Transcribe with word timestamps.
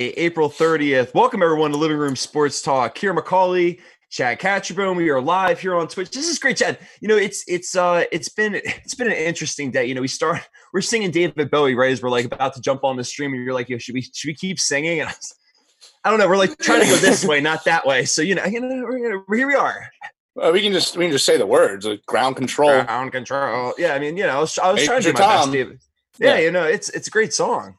April 0.00 0.48
30th. 0.48 1.12
Welcome 1.12 1.42
everyone 1.42 1.72
to 1.72 1.76
Living 1.76 1.96
Room 1.96 2.14
Sports 2.14 2.62
Talk. 2.62 2.96
Kira 2.96 3.18
McCauley, 3.18 3.80
Chad 4.10 4.38
Catcherbone. 4.38 4.94
We 4.94 5.10
are 5.10 5.20
live 5.20 5.58
here 5.58 5.74
on 5.74 5.88
Twitch. 5.88 6.12
This 6.12 6.28
is 6.28 6.38
great, 6.38 6.56
Chad. 6.56 6.78
You 7.00 7.08
know, 7.08 7.16
it's 7.16 7.42
it's 7.48 7.74
uh 7.74 8.04
it's 8.12 8.28
been 8.28 8.54
it's 8.54 8.94
been 8.94 9.08
an 9.08 9.14
interesting 9.14 9.72
day. 9.72 9.86
You 9.86 9.96
know, 9.96 10.00
we 10.00 10.06
start 10.06 10.40
we're 10.72 10.82
singing 10.82 11.10
David 11.10 11.50
Bowie 11.50 11.74
right 11.74 11.90
as 11.90 12.00
we're 12.00 12.10
like 12.10 12.26
about 12.26 12.54
to 12.54 12.60
jump 12.60 12.84
on 12.84 12.96
the 12.96 13.02
stream, 13.02 13.34
and 13.34 13.42
you're 13.42 13.54
like, 13.54 13.68
Yo, 13.68 13.78
should 13.78 13.94
we 13.94 14.02
should 14.02 14.28
we 14.28 14.34
keep 14.34 14.60
singing? 14.60 15.00
And 15.00 15.08
I, 15.08 15.12
was, 15.12 15.34
I 16.04 16.10
don't 16.10 16.20
know. 16.20 16.28
We're 16.28 16.36
like 16.36 16.56
trying 16.58 16.82
to 16.82 16.86
go 16.86 16.96
this 16.96 17.24
way, 17.24 17.40
not 17.40 17.64
that 17.64 17.84
way. 17.84 18.04
So 18.04 18.22
you 18.22 18.36
know, 18.36 18.44
you 18.44 18.60
know, 18.60 19.22
we're, 19.26 19.36
here 19.36 19.48
we 19.48 19.54
are. 19.54 19.90
Well, 20.36 20.52
we 20.52 20.62
can 20.62 20.72
just 20.72 20.96
we 20.96 21.06
can 21.06 21.12
just 21.12 21.26
say 21.26 21.38
the 21.38 21.46
words 21.46 21.84
like 21.84 22.06
ground 22.06 22.36
control. 22.36 22.84
Ground 22.84 23.10
control. 23.10 23.74
Yeah, 23.78 23.94
I 23.94 23.98
mean, 23.98 24.16
you 24.16 24.26
know, 24.26 24.36
I 24.36 24.38
was, 24.38 24.56
I 24.60 24.70
was 24.70 24.84
trying 24.84 25.02
to 25.02 25.08
do 25.08 25.12
my 25.14 25.18
Tom. 25.18 25.38
best, 25.38 25.52
David. 25.52 25.80
Yeah, 26.20 26.34
yeah, 26.34 26.40
you 26.40 26.50
know, 26.52 26.64
it's 26.64 26.88
it's 26.90 27.08
a 27.08 27.10
great 27.10 27.32
song. 27.34 27.74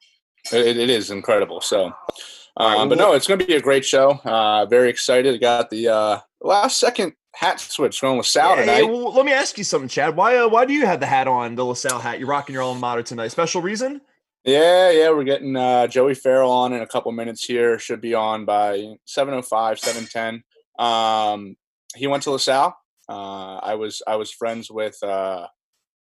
It, 0.54 0.77
it 0.77 0.89
is 0.89 1.11
incredible. 1.11 1.61
So, 1.61 1.93
um, 2.57 2.89
but 2.89 2.97
no, 2.97 3.13
it's 3.13 3.27
going 3.27 3.39
to 3.39 3.45
be 3.45 3.55
a 3.55 3.61
great 3.61 3.86
show. 3.86 4.19
Uh, 4.23 4.65
very 4.65 4.89
excited. 4.89 5.39
Got 5.39 5.69
the 5.69 5.87
uh, 5.87 6.19
last 6.42 6.79
second 6.79 7.14
hat 7.33 7.60
switch 7.60 8.01
going 8.01 8.18
with 8.18 8.25
Sal 8.25 8.56
yeah, 8.56 8.61
tonight. 8.61 8.83
well, 8.83 9.14
let 9.14 9.25
me 9.25 9.32
ask 9.32 9.57
you 9.57 9.64
something, 9.64 9.87
Chad. 9.87 10.15
Why 10.15 10.37
uh, 10.37 10.47
why 10.47 10.65
do 10.65 10.73
you 10.73 10.86
have 10.86 11.00
the 11.00 11.06
hat 11.06 11.28
on, 11.28 11.56
the 11.56 11.65
LaSalle 11.65 12.00
hat? 12.00 12.20
You're 12.20 12.28
rocking 12.28 12.54
your 12.54 12.64
alma 12.64 12.79
mater 12.79 13.04
tonight. 13.04 13.29
Special 13.29 13.61
reason? 13.61 14.01
Yeah, 14.46 14.89
yeah, 14.92 15.09
we're 15.11 15.25
getting 15.25 15.56
uh, 15.56 15.87
Joey 15.87 16.15
Farrell 16.15 16.51
on 16.51 16.73
in 16.73 16.81
a 16.81 16.87
couple 16.87 17.11
minutes 17.11 17.43
here. 17.43 17.78
Should 17.78 18.01
be 18.01 18.14
on 18.14 18.45
by 18.45 18.95
7.05, 19.06 19.43
7.10. 19.50 20.84
Um, 20.84 21.57
he 21.95 22.07
went 22.07 22.23
to 22.23 22.31
LaSalle. 22.31 22.78
Uh, 23.07 23.56
I 23.57 23.75
was 23.75 24.01
I 24.07 24.15
was 24.15 24.31
friends 24.31 24.70
with 24.71 25.01
uh, 25.04 25.47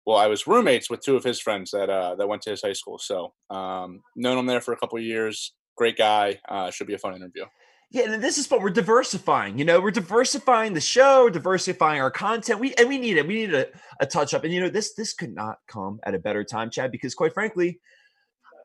well, 0.05 0.17
I 0.17 0.27
was 0.27 0.47
roommates 0.47 0.89
with 0.89 1.01
two 1.01 1.15
of 1.15 1.23
his 1.23 1.39
friends 1.39 1.71
that 1.71 1.89
uh, 1.89 2.15
that 2.15 2.27
went 2.27 2.41
to 2.43 2.51
his 2.51 2.61
high 2.61 2.73
school. 2.73 2.97
So 2.97 3.33
um, 3.49 4.01
known 4.15 4.37
him 4.37 4.45
there 4.45 4.61
for 4.61 4.73
a 4.73 4.77
couple 4.77 4.99
years. 4.99 5.53
Great 5.75 5.97
guy. 5.97 6.39
Uh, 6.47 6.69
should 6.71 6.87
be 6.87 6.93
a 6.93 6.97
fun 6.97 7.15
interview. 7.15 7.45
Yeah, 7.91 8.11
and 8.11 8.23
this 8.23 8.39
is 8.39 8.49
what 8.49 8.61
We're 8.61 8.71
diversifying. 8.71 9.59
You 9.59 9.65
know, 9.65 9.79
we're 9.79 9.91
diversifying 9.91 10.73
the 10.73 10.81
show, 10.81 11.29
diversifying 11.29 12.01
our 12.01 12.09
content. 12.09 12.59
We 12.59 12.73
and 12.75 12.89
we 12.89 12.97
need 12.97 13.17
it. 13.17 13.27
We 13.27 13.35
need 13.35 13.53
a, 13.53 13.67
a 13.99 14.05
touch 14.05 14.33
up. 14.33 14.43
And 14.43 14.53
you 14.53 14.61
know, 14.61 14.69
this 14.69 14.93
this 14.95 15.13
could 15.13 15.33
not 15.33 15.59
come 15.67 15.99
at 16.03 16.15
a 16.15 16.19
better 16.19 16.43
time, 16.43 16.69
Chad, 16.69 16.91
because 16.91 17.13
quite 17.13 17.33
frankly, 17.33 17.79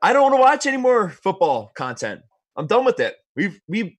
I 0.03 0.12
don't 0.12 0.22
want 0.22 0.34
to 0.34 0.41
watch 0.41 0.66
any 0.66 0.78
more 0.78 1.11
football 1.11 1.70
content. 1.77 2.22
I'm 2.56 2.66
done 2.66 2.84
with 2.84 3.00
it. 3.00 3.16
We've 3.36 3.61
we've 3.69 3.92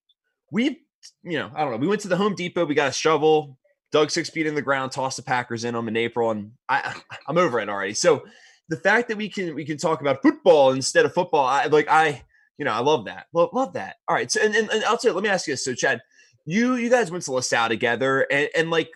we've 0.52 0.78
you 1.24 1.38
know, 1.38 1.52
I 1.56 1.62
don't 1.62 1.72
know. 1.72 1.78
We 1.78 1.88
went 1.88 2.02
to 2.02 2.08
the 2.08 2.18
Home 2.18 2.36
Depot. 2.36 2.66
We 2.66 2.76
got 2.76 2.90
a 2.90 2.94
shovel 2.94 3.58
dug 3.92 4.12
six 4.12 4.30
feet 4.30 4.48
in 4.48 4.56
the 4.56 4.62
ground, 4.62 4.92
tossed 4.92 5.18
the 5.18 5.24
Packers 5.24 5.64
in 5.64 5.74
them 5.74 5.88
in 5.88 5.98
April, 5.98 6.32
and 6.32 6.52
I 6.68 6.96
I'm 7.28 7.38
over 7.38 7.60
it 7.60 7.70
already. 7.70 7.94
So 7.94 8.24
the 8.70 8.78
fact 8.78 9.08
that 9.10 9.18
we 9.18 9.30
can 9.30 9.56
we 9.56 9.66
can 9.66 9.78
talk 9.78 10.02
about 10.02 10.22
football 10.22 10.72
instead 10.72 11.06
of 11.06 11.14
football, 11.14 11.46
I 11.46 11.66
like 11.66 11.88
I 11.90 12.24
you 12.58 12.66
know 12.66 12.72
I 12.72 12.80
love 12.80 13.06
that, 13.06 13.28
love, 13.34 13.50
love 13.54 13.74
that. 13.74 13.98
All 14.08 14.16
right, 14.16 14.32
so 14.32 14.42
and, 14.42 14.56
and, 14.56 14.70
and 14.70 14.84
you, 15.04 15.14
let 15.14 15.24
me 15.24 15.30
ask 15.30 15.48
you 15.48 15.54
this. 15.54 15.66
So 15.66 15.74
Chad, 15.74 16.02
you 16.46 16.76
you 16.76 16.90
guys 16.90 17.12
went 17.12 17.24
to 17.26 17.32
LaSalle 17.32 17.70
together, 17.70 18.22
and, 18.32 18.50
and 18.56 18.70
like 18.70 18.90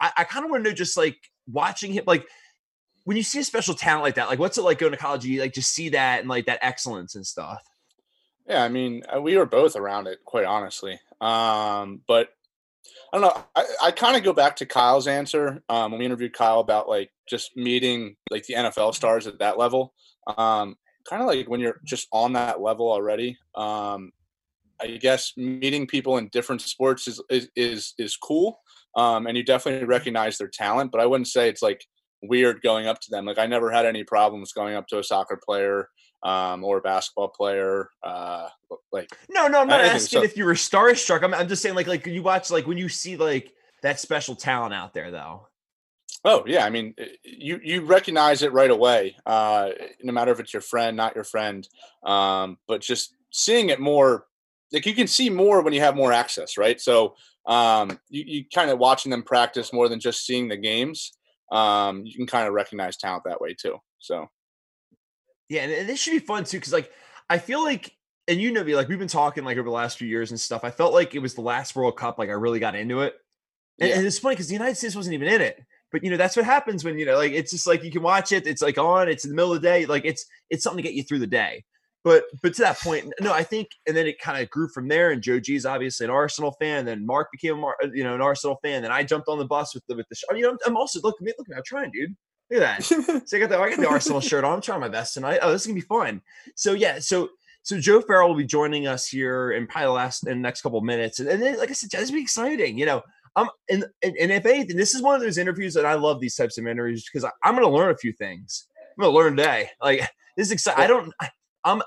I, 0.00 0.12
I 0.18 0.24
kind 0.24 0.44
of 0.44 0.50
want 0.50 0.64
to 0.64 0.70
know 0.70 0.74
just 0.74 0.96
like 0.96 1.18
watching 1.50 1.92
him, 1.92 2.04
like 2.06 2.26
when 3.04 3.16
you 3.16 3.22
see 3.22 3.40
a 3.40 3.44
special 3.44 3.74
talent 3.74 4.02
like 4.02 4.14
that, 4.16 4.28
like 4.28 4.38
what's 4.38 4.58
it 4.58 4.62
like 4.62 4.78
going 4.78 4.92
to 4.92 4.98
college? 4.98 5.24
You 5.24 5.40
like 5.40 5.52
just 5.52 5.72
see 5.72 5.90
that 5.90 6.20
and 6.20 6.28
like 6.28 6.46
that 6.46 6.58
excellence 6.62 7.14
and 7.14 7.26
stuff. 7.26 7.62
Yeah, 8.46 8.62
I 8.62 8.68
mean, 8.68 9.02
uh, 9.14 9.20
we 9.20 9.36
were 9.36 9.46
both 9.46 9.74
around 9.74 10.06
it, 10.06 10.18
quite 10.24 10.44
honestly. 10.44 11.00
Um, 11.20 12.02
but 12.06 12.28
I 13.14 13.18
don't 13.18 13.32
know. 13.32 13.44
I, 13.54 13.64
I 13.84 13.90
kind 13.92 14.16
of 14.16 14.24
go 14.24 14.32
back 14.32 14.56
to 14.56 14.66
Kyle's 14.66 15.06
answer 15.06 15.62
um, 15.68 15.92
when 15.92 16.00
we 16.00 16.04
interviewed 16.04 16.32
Kyle 16.32 16.58
about 16.58 16.88
like 16.88 17.12
just 17.28 17.56
meeting 17.56 18.16
like 18.28 18.44
the 18.44 18.54
NFL 18.54 18.92
stars 18.92 19.28
at 19.28 19.38
that 19.38 19.56
level. 19.56 19.94
Um, 20.36 20.74
kind 21.08 21.22
of 21.22 21.28
like 21.28 21.48
when 21.48 21.60
you're 21.60 21.80
just 21.84 22.08
on 22.10 22.32
that 22.32 22.60
level 22.60 22.90
already. 22.90 23.38
Um, 23.54 24.10
I 24.82 24.88
guess 24.96 25.32
meeting 25.36 25.86
people 25.86 26.18
in 26.18 26.26
different 26.32 26.60
sports 26.60 27.06
is 27.06 27.22
is 27.30 27.48
is, 27.54 27.94
is 27.98 28.16
cool, 28.16 28.58
um, 28.96 29.28
and 29.28 29.36
you 29.36 29.44
definitely 29.44 29.86
recognize 29.86 30.36
their 30.36 30.48
talent. 30.48 30.90
But 30.90 31.00
I 31.00 31.06
wouldn't 31.06 31.28
say 31.28 31.48
it's 31.48 31.62
like 31.62 31.86
weird 32.22 32.62
going 32.62 32.86
up 32.86 33.00
to 33.00 33.10
them. 33.10 33.24
Like 33.24 33.38
I 33.38 33.46
never 33.46 33.70
had 33.70 33.86
any 33.86 34.04
problems 34.04 34.52
going 34.52 34.74
up 34.74 34.86
to 34.88 34.98
a 34.98 35.04
soccer 35.04 35.38
player 35.44 35.88
um, 36.22 36.64
or 36.64 36.78
a 36.78 36.80
basketball 36.80 37.28
player. 37.28 37.90
Uh, 38.02 38.48
like 38.92 39.10
no, 39.28 39.46
no, 39.46 39.60
I'm 39.60 39.68
not 39.68 39.80
asking 39.80 40.20
so, 40.20 40.24
if 40.24 40.36
you 40.36 40.44
were 40.44 40.54
starstruck. 40.54 41.22
I'm, 41.22 41.34
I'm 41.34 41.48
just 41.48 41.62
saying 41.62 41.74
like 41.74 41.86
like 41.86 42.06
you 42.06 42.22
watch 42.22 42.50
like 42.50 42.66
when 42.66 42.78
you 42.78 42.88
see 42.88 43.16
like 43.16 43.52
that 43.82 44.00
special 44.00 44.34
talent 44.34 44.74
out 44.74 44.94
there 44.94 45.10
though. 45.10 45.48
Oh 46.24 46.42
yeah, 46.46 46.64
I 46.64 46.70
mean 46.70 46.94
eh, 46.98 47.08
you 47.22 47.60
you 47.62 47.82
recognize 47.82 48.42
it 48.42 48.52
right 48.52 48.70
away, 48.70 49.16
uh, 49.26 49.70
no 50.02 50.12
matter 50.12 50.32
if 50.32 50.40
it's 50.40 50.52
your 50.52 50.62
friend, 50.62 50.96
not 50.96 51.14
your 51.14 51.24
friend. 51.24 51.68
Um, 52.02 52.58
but 52.66 52.80
just 52.80 53.14
seeing 53.30 53.68
it 53.68 53.80
more, 53.80 54.26
like 54.72 54.86
you 54.86 54.94
can 54.94 55.06
see 55.06 55.28
more 55.28 55.60
when 55.60 55.74
you 55.74 55.80
have 55.80 55.96
more 55.96 56.12
access, 56.12 56.56
right? 56.56 56.80
So 56.80 57.14
um, 57.46 57.98
you, 58.08 58.24
you 58.26 58.44
kind 58.54 58.70
of 58.70 58.78
watching 58.78 59.10
them 59.10 59.22
practice 59.22 59.72
more 59.72 59.88
than 59.88 60.00
just 60.00 60.24
seeing 60.24 60.48
the 60.48 60.56
games. 60.56 61.12
Um, 61.52 62.02
you 62.04 62.14
can 62.14 62.26
kind 62.26 62.48
of 62.48 62.54
recognize 62.54 62.96
talent 62.96 63.24
that 63.26 63.40
way 63.40 63.54
too. 63.54 63.78
So 63.98 64.28
yeah, 65.48 65.62
and, 65.62 65.88
this 65.88 66.00
should 66.00 66.12
be 66.12 66.18
fun 66.18 66.44
too, 66.44 66.58
because 66.58 66.72
like 66.72 66.90
I 67.28 67.38
feel 67.38 67.62
like, 67.62 67.94
and 68.28 68.40
you 68.40 68.52
know 68.52 68.64
me, 68.64 68.76
like 68.76 68.88
we've 68.88 68.98
been 68.98 69.08
talking 69.08 69.44
like 69.44 69.56
over 69.56 69.68
the 69.68 69.74
last 69.74 69.98
few 69.98 70.08
years 70.08 70.30
and 70.30 70.40
stuff. 70.40 70.64
I 70.64 70.70
felt 70.70 70.94
like 70.94 71.14
it 71.14 71.20
was 71.20 71.34
the 71.34 71.42
last 71.42 71.76
World 71.76 71.96
Cup, 71.96 72.18
like 72.18 72.28
I 72.28 72.32
really 72.32 72.60
got 72.60 72.74
into 72.74 73.00
it, 73.00 73.14
and, 73.80 73.90
yeah. 73.90 73.96
and 73.96 74.06
it's 74.06 74.18
funny 74.18 74.34
because 74.34 74.48
the 74.48 74.54
United 74.54 74.76
States 74.76 74.96
wasn't 74.96 75.14
even 75.14 75.28
in 75.28 75.40
it. 75.40 75.62
But 75.92 76.02
you 76.02 76.10
know 76.10 76.16
that's 76.16 76.36
what 76.36 76.44
happens 76.44 76.84
when 76.84 76.98
you 76.98 77.06
know, 77.06 77.16
like 77.16 77.32
it's 77.32 77.52
just 77.52 77.66
like 77.66 77.84
you 77.84 77.90
can 77.90 78.02
watch 78.02 78.32
it. 78.32 78.46
It's 78.46 78.62
like 78.62 78.78
on. 78.78 79.08
It's 79.08 79.24
in 79.24 79.30
the 79.30 79.36
middle 79.36 79.52
of 79.52 79.62
the 79.62 79.68
day. 79.68 79.86
Like 79.86 80.04
it's 80.04 80.26
it's 80.50 80.64
something 80.64 80.82
to 80.82 80.88
get 80.88 80.96
you 80.96 81.04
through 81.04 81.20
the 81.20 81.26
day. 81.26 81.64
But 82.04 82.24
but 82.42 82.54
to 82.54 82.62
that 82.62 82.78
point, 82.80 83.12
no, 83.18 83.32
I 83.32 83.42
think, 83.42 83.70
and 83.86 83.96
then 83.96 84.06
it 84.06 84.20
kind 84.20 84.40
of 84.40 84.50
grew 84.50 84.68
from 84.68 84.88
there. 84.88 85.10
And 85.10 85.22
Joe 85.22 85.40
G 85.40 85.56
is 85.56 85.64
obviously 85.64 86.04
an 86.04 86.10
Arsenal 86.10 86.52
fan. 86.60 86.84
Then 86.84 87.04
Mark 87.04 87.28
became 87.32 87.64
a, 87.64 87.72
you 87.92 88.04
know 88.04 88.14
an 88.14 88.20
Arsenal 88.20 88.58
fan. 88.62 88.82
Then 88.82 88.92
I 88.92 89.02
jumped 89.02 89.28
on 89.28 89.38
the 89.38 89.46
bus 89.46 89.74
with 89.74 89.84
the 89.88 89.96
with 89.96 90.06
the. 90.10 90.16
I 90.30 90.34
mean, 90.34 90.44
I'm, 90.44 90.58
I'm 90.66 90.76
also 90.76 91.00
look 91.02 91.16
at 91.18 91.24
me, 91.24 91.32
look 91.38 91.48
at 91.48 91.52
me, 91.52 91.56
I'm 91.56 91.62
trying, 91.64 91.90
dude. 91.90 92.14
Look 92.50 92.62
at 92.62 92.78
that. 92.78 93.22
so 93.26 93.36
I 93.36 93.40
got 93.40 93.48
the 93.48 93.58
I 93.58 93.70
got 93.70 93.80
the 93.80 93.88
Arsenal 93.88 94.20
shirt 94.20 94.44
on. 94.44 94.54
I'm 94.54 94.60
trying 94.60 94.80
my 94.80 94.88
best 94.88 95.14
tonight. 95.14 95.38
Oh, 95.40 95.50
this 95.50 95.62
is 95.62 95.66
gonna 95.66 95.76
be 95.76 95.80
fun. 95.80 96.20
So 96.56 96.74
yeah, 96.74 96.98
so 96.98 97.30
so 97.62 97.80
Joe 97.80 98.02
Farrell 98.02 98.28
will 98.28 98.36
be 98.36 98.44
joining 98.44 98.86
us 98.86 99.08
here 99.08 99.52
in 99.52 99.66
probably 99.66 99.86
the 99.86 99.92
last 99.92 100.26
in 100.26 100.36
the 100.36 100.42
next 100.42 100.60
couple 100.60 100.78
of 100.78 100.84
minutes. 100.84 101.20
And, 101.20 101.28
and 101.30 101.42
then, 101.42 101.58
like 101.58 101.70
I 101.70 101.72
said, 101.72 101.88
this 101.90 102.10
be 102.10 102.20
exciting. 102.20 102.76
You 102.76 102.84
know, 102.84 103.02
um, 103.36 103.48
and, 103.70 103.86
and 104.02 104.14
and 104.16 104.30
if 104.30 104.44
anything, 104.44 104.76
this 104.76 104.94
is 104.94 105.00
one 105.00 105.14
of 105.14 105.22
those 105.22 105.38
interviews 105.38 105.72
that 105.72 105.86
I 105.86 105.94
love 105.94 106.20
these 106.20 106.36
types 106.36 106.58
of 106.58 106.66
interviews 106.66 107.08
because 107.10 107.28
I'm 107.42 107.54
gonna 107.54 107.70
learn 107.70 107.90
a 107.90 107.96
few 107.96 108.12
things. 108.12 108.66
I'm 108.98 109.04
gonna 109.04 109.16
learn 109.16 109.36
today. 109.36 109.70
Like 109.80 110.00
this 110.36 110.48
is 110.48 110.52
exciting. 110.52 110.84
I 110.84 110.86
don't. 110.86 111.10
I'm. 111.64 111.82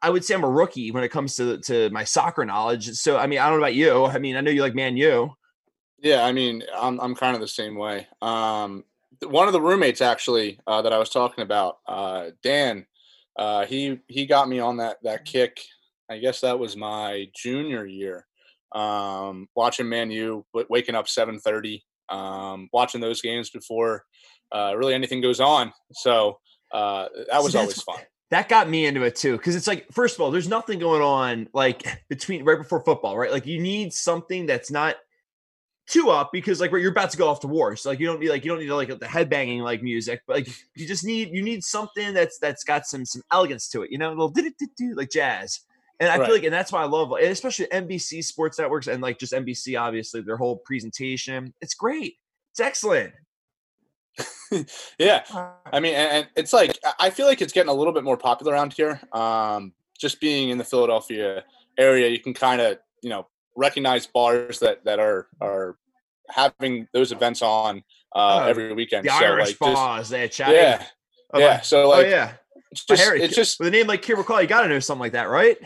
I 0.00 0.10
would 0.10 0.24
say 0.24 0.34
I'm 0.34 0.44
a 0.44 0.50
rookie 0.50 0.90
when 0.90 1.04
it 1.04 1.10
comes 1.10 1.36
to 1.36 1.58
to 1.58 1.90
my 1.90 2.04
soccer 2.04 2.44
knowledge. 2.44 2.90
So 2.92 3.16
I 3.16 3.26
mean, 3.26 3.38
I 3.38 3.48
don't 3.48 3.58
know 3.58 3.64
about 3.64 3.74
you. 3.74 4.04
I 4.04 4.18
mean, 4.18 4.36
I 4.36 4.40
know 4.40 4.50
you 4.50 4.62
like 4.62 4.74
Man 4.74 4.96
U. 4.96 5.32
Yeah, 6.02 6.24
I 6.24 6.32
mean, 6.32 6.62
I'm 6.76 7.00
I'm 7.00 7.14
kind 7.14 7.34
of 7.34 7.40
the 7.40 7.48
same 7.48 7.76
way. 7.76 8.06
Um, 8.20 8.84
one 9.24 9.46
of 9.46 9.52
the 9.52 9.60
roommates 9.60 10.00
actually 10.00 10.58
uh, 10.66 10.82
that 10.82 10.92
I 10.92 10.98
was 10.98 11.10
talking 11.10 11.42
about, 11.42 11.78
uh, 11.86 12.30
Dan, 12.42 12.86
uh, 13.36 13.66
he 13.66 14.00
he 14.08 14.26
got 14.26 14.48
me 14.48 14.58
on 14.58 14.78
that 14.78 14.98
that 15.04 15.24
kick. 15.24 15.60
I 16.10 16.18
guess 16.18 16.40
that 16.40 16.58
was 16.58 16.76
my 16.76 17.28
junior 17.34 17.86
year. 17.86 18.26
Um, 18.72 19.48
watching 19.54 19.88
Man 19.88 20.10
U, 20.10 20.44
waking 20.68 20.94
up 20.94 21.08
seven 21.08 21.38
thirty, 21.38 21.84
um, 22.08 22.68
watching 22.72 23.00
those 23.00 23.22
games 23.22 23.50
before 23.50 24.04
uh, 24.50 24.74
really 24.76 24.94
anything 24.94 25.20
goes 25.20 25.40
on. 25.40 25.72
So 25.92 26.38
uh, 26.72 27.08
that 27.30 27.42
was 27.42 27.54
always 27.54 27.80
fun. 27.82 28.00
That 28.32 28.48
got 28.48 28.66
me 28.66 28.86
into 28.86 29.02
it 29.02 29.14
too, 29.14 29.36
because 29.36 29.54
it's 29.54 29.66
like, 29.66 29.92
first 29.92 30.16
of 30.16 30.22
all, 30.22 30.30
there's 30.30 30.48
nothing 30.48 30.78
going 30.78 31.02
on 31.02 31.48
like 31.52 31.86
between 32.08 32.44
right 32.44 32.56
before 32.56 32.82
football, 32.82 33.18
right? 33.18 33.30
Like 33.30 33.44
you 33.44 33.60
need 33.60 33.92
something 33.92 34.46
that's 34.46 34.70
not 34.70 34.96
two 35.86 36.08
up 36.08 36.30
because 36.32 36.58
like 36.58 36.70
you're 36.70 36.90
about 36.90 37.10
to 37.10 37.18
go 37.18 37.28
off 37.28 37.40
to 37.40 37.46
war. 37.46 37.76
So 37.76 37.90
like 37.90 38.00
you 38.00 38.06
don't 38.06 38.20
need 38.20 38.30
like 38.30 38.42
you 38.42 38.50
don't 38.50 38.60
need 38.60 38.70
like 38.70 38.88
the 38.88 39.04
headbanging 39.04 39.60
like 39.60 39.82
music, 39.82 40.22
but 40.26 40.36
like 40.36 40.48
you 40.74 40.88
just 40.88 41.04
need 41.04 41.28
you 41.30 41.42
need 41.42 41.62
something 41.62 42.14
that's 42.14 42.38
that's 42.38 42.64
got 42.64 42.86
some 42.86 43.04
some 43.04 43.20
elegance 43.30 43.68
to 43.68 43.82
it, 43.82 43.90
you 43.90 43.98
know, 43.98 44.08
a 44.08 44.16
little 44.16 44.32
like 44.96 45.10
jazz. 45.10 45.60
And 46.00 46.10
I 46.10 46.16
right. 46.16 46.24
feel 46.24 46.34
like, 46.34 46.44
and 46.44 46.54
that's 46.54 46.72
why 46.72 46.80
I 46.80 46.86
love, 46.86 47.12
and 47.12 47.26
especially 47.26 47.66
NBC 47.66 48.24
Sports 48.24 48.58
Networks 48.58 48.86
and 48.86 49.02
like 49.02 49.18
just 49.18 49.34
NBC, 49.34 49.78
obviously 49.78 50.22
their 50.22 50.38
whole 50.38 50.56
presentation. 50.56 51.52
It's 51.60 51.74
great. 51.74 52.14
It's 52.52 52.60
excellent. 52.60 53.12
yeah, 54.98 55.24
I 55.72 55.80
mean, 55.80 55.94
and 55.94 56.28
it's 56.36 56.52
like 56.52 56.78
I 57.00 57.10
feel 57.10 57.26
like 57.26 57.40
it's 57.40 57.52
getting 57.52 57.70
a 57.70 57.74
little 57.74 57.92
bit 57.92 58.04
more 58.04 58.16
popular 58.16 58.52
around 58.52 58.72
here. 58.72 59.00
Um, 59.12 59.72
just 59.98 60.20
being 60.20 60.50
in 60.50 60.58
the 60.58 60.64
Philadelphia 60.64 61.44
area, 61.78 62.08
you 62.08 62.18
can 62.18 62.34
kind 62.34 62.60
of 62.60 62.78
you 63.02 63.10
know 63.10 63.26
recognize 63.56 64.06
bars 64.06 64.58
that 64.60 64.84
that 64.84 64.98
are 64.98 65.28
are 65.40 65.76
having 66.28 66.88
those 66.92 67.12
events 67.12 67.42
on 67.42 67.82
uh, 68.14 68.42
oh, 68.42 68.48
every 68.48 68.72
weekend. 68.74 69.06
The 69.06 69.18
so, 69.18 69.24
Irish 69.24 69.48
like, 69.48 69.58
bars, 69.58 70.08
they're 70.08 70.28
chatting. 70.28 70.56
Yeah, 70.56 70.84
oh, 71.32 71.38
yeah. 71.38 71.60
So 71.60 71.88
like, 71.88 72.06
oh 72.06 72.08
yeah, 72.08 72.32
it's 72.70 72.84
just, 72.84 73.12
it's 73.12 73.34
just 73.36 73.58
with 73.58 73.68
a 73.68 73.70
name 73.70 73.86
like 73.86 74.02
Kira 74.02 74.22
McCall, 74.22 74.42
you 74.42 74.48
got 74.48 74.62
to 74.62 74.68
know 74.68 74.80
something 74.80 75.00
like 75.00 75.12
that, 75.12 75.28
right? 75.28 75.58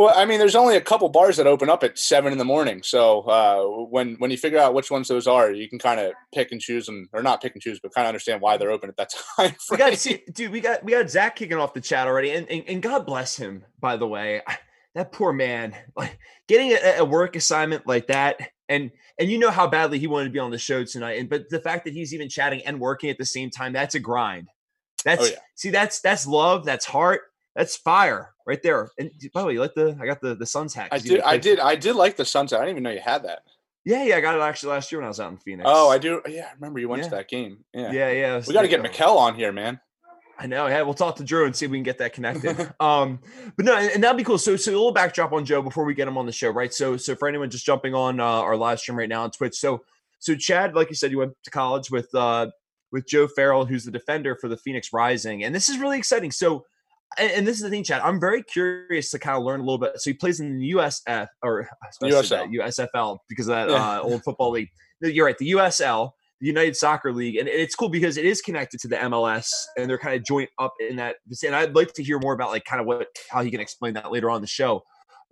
Well, 0.00 0.14
I 0.16 0.24
mean, 0.24 0.38
there's 0.38 0.56
only 0.56 0.76
a 0.76 0.80
couple 0.80 1.10
bars 1.10 1.36
that 1.36 1.46
open 1.46 1.68
up 1.68 1.84
at 1.84 1.98
seven 1.98 2.32
in 2.32 2.38
the 2.38 2.44
morning. 2.44 2.82
So 2.82 3.20
uh, 3.20 3.84
when 3.84 4.14
when 4.14 4.30
you 4.30 4.38
figure 4.38 4.58
out 4.58 4.72
which 4.72 4.90
ones 4.90 5.08
those 5.08 5.26
are, 5.26 5.52
you 5.52 5.68
can 5.68 5.78
kind 5.78 6.00
of 6.00 6.14
pick 6.34 6.52
and 6.52 6.58
choose 6.58 6.86
them, 6.86 7.10
or 7.12 7.22
not 7.22 7.42
pick 7.42 7.52
and 7.52 7.60
choose, 7.60 7.80
but 7.80 7.92
kind 7.92 8.06
of 8.06 8.08
understand 8.08 8.40
why 8.40 8.56
they're 8.56 8.70
open 8.70 8.88
at 8.88 8.96
that 8.96 9.12
time. 9.36 9.54
We 9.70 9.76
got 9.76 9.94
see, 9.98 10.22
dude. 10.32 10.52
We 10.52 10.62
got 10.62 10.82
we 10.82 10.92
got 10.92 11.10
Zach 11.10 11.36
kicking 11.36 11.58
off 11.58 11.74
the 11.74 11.82
chat 11.82 12.06
already, 12.06 12.30
and, 12.30 12.50
and 12.50 12.64
and 12.66 12.82
God 12.82 13.04
bless 13.04 13.36
him. 13.36 13.66
By 13.78 13.98
the 13.98 14.06
way, 14.06 14.40
that 14.94 15.12
poor 15.12 15.34
man, 15.34 15.76
like 15.94 16.18
getting 16.48 16.72
a, 16.72 17.00
a, 17.00 17.04
work 17.04 17.36
assignment 17.36 17.86
like 17.86 18.06
that, 18.06 18.40
and 18.70 18.92
and 19.18 19.30
you 19.30 19.38
know 19.38 19.50
how 19.50 19.66
badly 19.66 19.98
he 19.98 20.06
wanted 20.06 20.24
to 20.24 20.30
be 20.30 20.38
on 20.38 20.50
the 20.50 20.56
show 20.56 20.82
tonight, 20.82 21.18
and 21.18 21.28
but 21.28 21.50
the 21.50 21.60
fact 21.60 21.84
that 21.84 21.92
he's 21.92 22.14
even 22.14 22.30
chatting 22.30 22.62
and 22.64 22.80
working 22.80 23.10
at 23.10 23.18
the 23.18 23.26
same 23.26 23.50
time, 23.50 23.74
that's 23.74 23.94
a 23.94 24.00
grind. 24.00 24.48
That's 25.04 25.24
oh, 25.24 25.26
yeah. 25.26 25.38
see, 25.56 25.68
that's 25.68 26.00
that's 26.00 26.26
love, 26.26 26.64
that's 26.64 26.86
heart, 26.86 27.20
that's 27.54 27.76
fire 27.76 28.34
right 28.46 28.62
there. 28.62 28.90
And 28.98 29.10
by 29.32 29.40
the 29.40 29.46
way, 29.48 29.52
you 29.54 29.60
like 29.60 29.74
the 29.74 29.96
I 30.00 30.06
got 30.06 30.20
the 30.20 30.34
the 30.34 30.46
Suns 30.46 30.74
hat. 30.74 30.88
I 30.92 30.98
did, 30.98 31.20
I 31.20 31.36
did, 31.36 31.58
I 31.58 31.74
did 31.74 31.96
like 31.96 32.16
the 32.16 32.24
Suns 32.24 32.52
hat. 32.52 32.60
I 32.60 32.64
didn't 32.64 32.74
even 32.74 32.82
know 32.84 32.90
you 32.90 33.00
had 33.00 33.24
that. 33.24 33.42
Yeah, 33.84 34.04
yeah, 34.04 34.16
I 34.16 34.20
got 34.20 34.36
it 34.36 34.40
actually 34.40 34.70
last 34.70 34.92
year 34.92 35.00
when 35.00 35.06
I 35.06 35.08
was 35.08 35.20
out 35.20 35.32
in 35.32 35.38
Phoenix. 35.38 35.64
Oh, 35.66 35.88
I 35.88 35.98
do. 35.98 36.20
Yeah, 36.28 36.48
I 36.50 36.54
remember 36.54 36.80
you 36.80 36.88
went 36.88 37.02
yeah. 37.02 37.08
to 37.08 37.14
that 37.16 37.28
game. 37.28 37.64
Yeah, 37.72 37.92
yeah, 37.92 38.10
yeah. 38.10 38.42
We 38.46 38.52
got 38.52 38.62
to 38.62 38.68
get 38.68 38.82
Mikkel 38.82 39.16
on 39.16 39.34
here, 39.34 39.52
man. 39.52 39.80
I 40.38 40.46
know. 40.46 40.66
Yeah, 40.66 40.80
we'll 40.82 40.94
talk 40.94 41.16
to 41.16 41.24
Drew 41.24 41.44
and 41.44 41.54
see 41.54 41.66
if 41.66 41.70
we 41.70 41.76
can 41.76 41.82
get 41.82 41.98
that 41.98 42.14
connected. 42.14 42.72
um, 42.80 43.20
but 43.56 43.66
no, 43.66 43.76
and 43.76 44.02
that'd 44.02 44.16
be 44.16 44.24
cool. 44.24 44.38
So, 44.38 44.56
so 44.56 44.70
a 44.70 44.72
little 44.72 44.92
backdrop 44.92 45.32
on 45.32 45.44
Joe 45.44 45.60
before 45.60 45.84
we 45.84 45.94
get 45.94 46.08
him 46.08 46.16
on 46.16 46.24
the 46.24 46.32
show, 46.32 46.48
right? 46.48 46.72
So, 46.72 46.96
so 46.96 47.14
for 47.14 47.28
anyone 47.28 47.50
just 47.50 47.66
jumping 47.66 47.94
on 47.94 48.20
uh, 48.20 48.24
our 48.24 48.56
live 48.56 48.80
stream 48.80 48.98
right 48.98 49.08
now 49.08 49.22
on 49.22 49.30
Twitch, 49.30 49.56
so, 49.56 49.82
so 50.18 50.34
Chad, 50.34 50.74
like 50.74 50.88
you 50.88 50.94
said, 50.94 51.10
you 51.10 51.18
went 51.18 51.32
to 51.44 51.50
college 51.50 51.90
with 51.90 52.08
uh 52.14 52.48
with 52.92 53.06
Joe 53.06 53.28
Farrell, 53.28 53.66
who's 53.66 53.84
the 53.84 53.90
defender 53.90 54.34
for 54.34 54.48
the 54.48 54.56
Phoenix 54.56 54.92
Rising, 54.92 55.44
and 55.44 55.54
this 55.54 55.68
is 55.68 55.78
really 55.78 55.98
exciting. 55.98 56.30
So, 56.30 56.64
and, 57.18 57.30
and 57.32 57.46
this 57.46 57.56
is 57.56 57.62
the 57.62 57.70
thing, 57.70 57.84
Chad. 57.84 58.02
I'm 58.02 58.20
very 58.20 58.42
curious 58.42 59.10
to 59.10 59.18
kind 59.18 59.36
of 59.36 59.44
learn 59.44 59.60
a 59.60 59.62
little 59.62 59.78
bit. 59.78 60.00
So 60.00 60.10
he 60.10 60.14
plays 60.14 60.40
in 60.40 60.58
the 60.58 60.72
USF 60.72 61.28
or 61.42 61.68
USL. 62.02 62.52
USFL 62.52 63.18
because 63.28 63.48
of 63.48 63.54
that 63.54 63.70
yeah. 63.70 63.98
uh, 63.98 64.02
old 64.02 64.22
football 64.22 64.50
league. 64.50 64.68
You're 65.00 65.26
right, 65.26 65.38
the 65.38 65.52
USL 65.52 66.12
the 66.40 66.46
United 66.46 66.74
Soccer 66.74 67.12
League, 67.12 67.36
and 67.36 67.48
it's 67.48 67.74
cool 67.74 67.90
because 67.90 68.16
it 68.16 68.24
is 68.24 68.40
connected 68.40 68.80
to 68.80 68.88
the 68.88 68.96
MLS, 68.96 69.50
and 69.76 69.88
they're 69.88 69.98
kind 69.98 70.16
of 70.16 70.24
joint 70.24 70.48
up 70.58 70.72
in 70.80 70.96
that. 70.96 71.16
And 71.44 71.54
I'd 71.54 71.74
like 71.74 71.92
to 71.94 72.02
hear 72.02 72.18
more 72.18 72.32
about 72.32 72.50
like 72.50 72.64
kind 72.64 72.80
of 72.80 72.86
what 72.86 73.08
how 73.28 73.42
he 73.42 73.50
can 73.50 73.60
explain 73.60 73.94
that 73.94 74.10
later 74.10 74.30
on 74.30 74.40
the 74.40 74.46
show. 74.46 74.82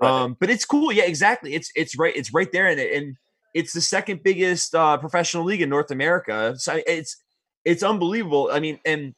Right. 0.01 0.11
Um, 0.11 0.37
but 0.39 0.51
it's 0.51 0.65
cool, 0.65 0.93
yeah, 0.93 1.05
exactly. 1.05 1.55
It's 1.55 1.71
it's 1.75 1.99
right, 1.99 2.15
it's 2.15 2.33
right 2.35 2.53
there, 2.53 2.67
and 2.67 2.79
and 2.79 3.17
it's 3.55 3.73
the 3.73 3.81
second 3.81 4.21
biggest 4.23 4.75
uh, 4.75 4.99
professional 4.99 5.45
league 5.45 5.63
in 5.63 5.71
North 5.71 5.91
America. 5.91 6.55
So 6.59 6.81
it's 6.87 7.17
it's 7.65 7.83
unbelievable. 7.83 8.51
I 8.53 8.61
mean, 8.61 8.79
and 8.85 9.15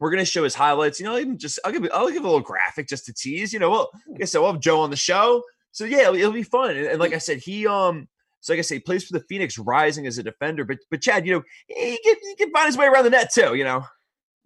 we're 0.00 0.10
gonna 0.10 0.24
show 0.24 0.44
his 0.44 0.54
highlights. 0.54 1.00
You 1.00 1.06
know, 1.06 1.18
even 1.18 1.38
just 1.38 1.58
I'll 1.64 1.72
give 1.72 1.88
I'll 1.92 2.10
give 2.10 2.24
a 2.24 2.26
little 2.26 2.40
graphic 2.40 2.88
just 2.88 3.06
to 3.06 3.12
tease. 3.12 3.52
You 3.52 3.58
know, 3.58 3.70
well, 3.70 3.90
like 4.08 4.22
I 4.22 4.24
said, 4.24 4.40
we'll 4.40 4.52
have 4.52 4.60
Joe 4.60 4.80
on 4.80 4.90
the 4.90 4.96
show. 4.96 5.42
So 5.72 5.84
yeah, 5.84 6.02
it'll, 6.02 6.16
it'll 6.16 6.32
be 6.32 6.42
fun. 6.42 6.76
And, 6.76 6.86
and 6.86 7.00
like 7.00 7.12
I 7.12 7.18
said, 7.18 7.38
he 7.38 7.66
um 7.66 8.08
so 8.40 8.52
like 8.52 8.58
I 8.58 8.62
say, 8.62 8.78
plays 8.78 9.04
for 9.04 9.18
the 9.18 9.24
Phoenix 9.28 9.58
Rising 9.58 10.06
as 10.06 10.18
a 10.18 10.22
defender. 10.22 10.64
But 10.64 10.78
but 10.90 11.02
Chad, 11.02 11.26
you 11.26 11.34
know, 11.34 11.42
he 11.66 11.98
can, 12.04 12.16
he 12.22 12.34
can 12.36 12.52
find 12.52 12.66
his 12.66 12.76
way 12.76 12.86
around 12.86 13.04
the 13.04 13.10
net 13.10 13.32
too. 13.32 13.54
You 13.54 13.64
know. 13.64 13.84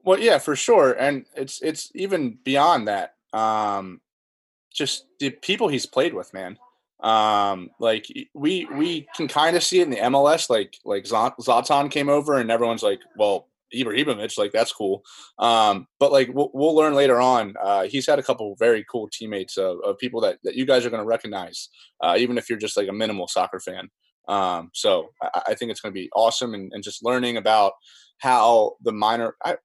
Well, 0.05 0.19
yeah, 0.19 0.39
for 0.39 0.57
sure, 0.57 0.93
and 0.93 1.27
it's 1.37 1.63
it's 1.63 1.91
even 1.95 2.39
beyond 2.43 2.89
that. 2.89 3.15
Um, 3.33 4.01
just 4.73 5.07
the 5.21 5.31
people 5.31 5.69
he's 5.69 5.87
played 5.87 6.15
with, 6.15 6.33
man. 6.35 6.59
Um, 7.01 7.71
like 7.79 8.07
we 8.35 8.67
we 8.75 9.07
can 9.15 9.29
kind 9.29 9.57
of 9.57 9.63
see 9.63 9.81
it 9.81 9.85
in 9.85 9.91
the 9.91 9.97
MLS. 9.99 10.51
Like 10.51 10.77
like 10.85 11.05
Zlatan 11.05 11.91
came 11.91 12.09
over, 12.09 12.39
and 12.39 12.51
everyone's 12.51 12.83
like, 12.83 13.01
well, 13.17 13.49
Ibrahimovic, 13.75 14.39
like 14.39 14.53
that's 14.53 14.73
cool. 14.73 15.03
Um, 15.39 15.87
but 15.99 16.13
like 16.13 16.31
we'll, 16.33 16.51
we'll, 16.53 16.75
learn 16.75 16.95
later 16.95 17.21
on, 17.21 17.55
uh, 17.63 17.85
he's 17.85 18.07
had 18.07 18.19
a 18.19 18.23
couple 18.23 18.55
very 18.59 18.85
cool 18.91 19.09
teammates 19.13 19.57
of, 19.57 19.79
of 19.85 19.99
people 19.99 20.21
that, 20.23 20.39
that 20.45 20.55
you 20.55 20.67
guys 20.67 20.85
are 20.85 20.91
going 20.91 21.03
to 21.03 21.07
recognize, 21.07 21.69
uh, 22.03 22.17
even 22.19 22.39
if 22.39 22.49
you're 22.49 22.59
just 22.59 22.77
like 22.77 22.89
a 22.89 22.93
minimal 22.93 23.29
soccer 23.29 23.61
fan. 23.61 23.89
Um, 24.29 24.71
so 24.73 25.09
I, 25.23 25.43
I, 25.49 25.55
think 25.55 25.71
it's 25.71 25.81
going 25.81 25.93
to 25.93 26.01
be 26.01 26.09
awesome 26.15 26.55
and, 26.55 26.71
and, 26.73 26.83
just 26.85 27.05
learning 27.05 27.37
about 27.37 27.73
how 28.19 28.75
the 28.81 28.93
minor, 28.93 29.35
I, 29.45 29.57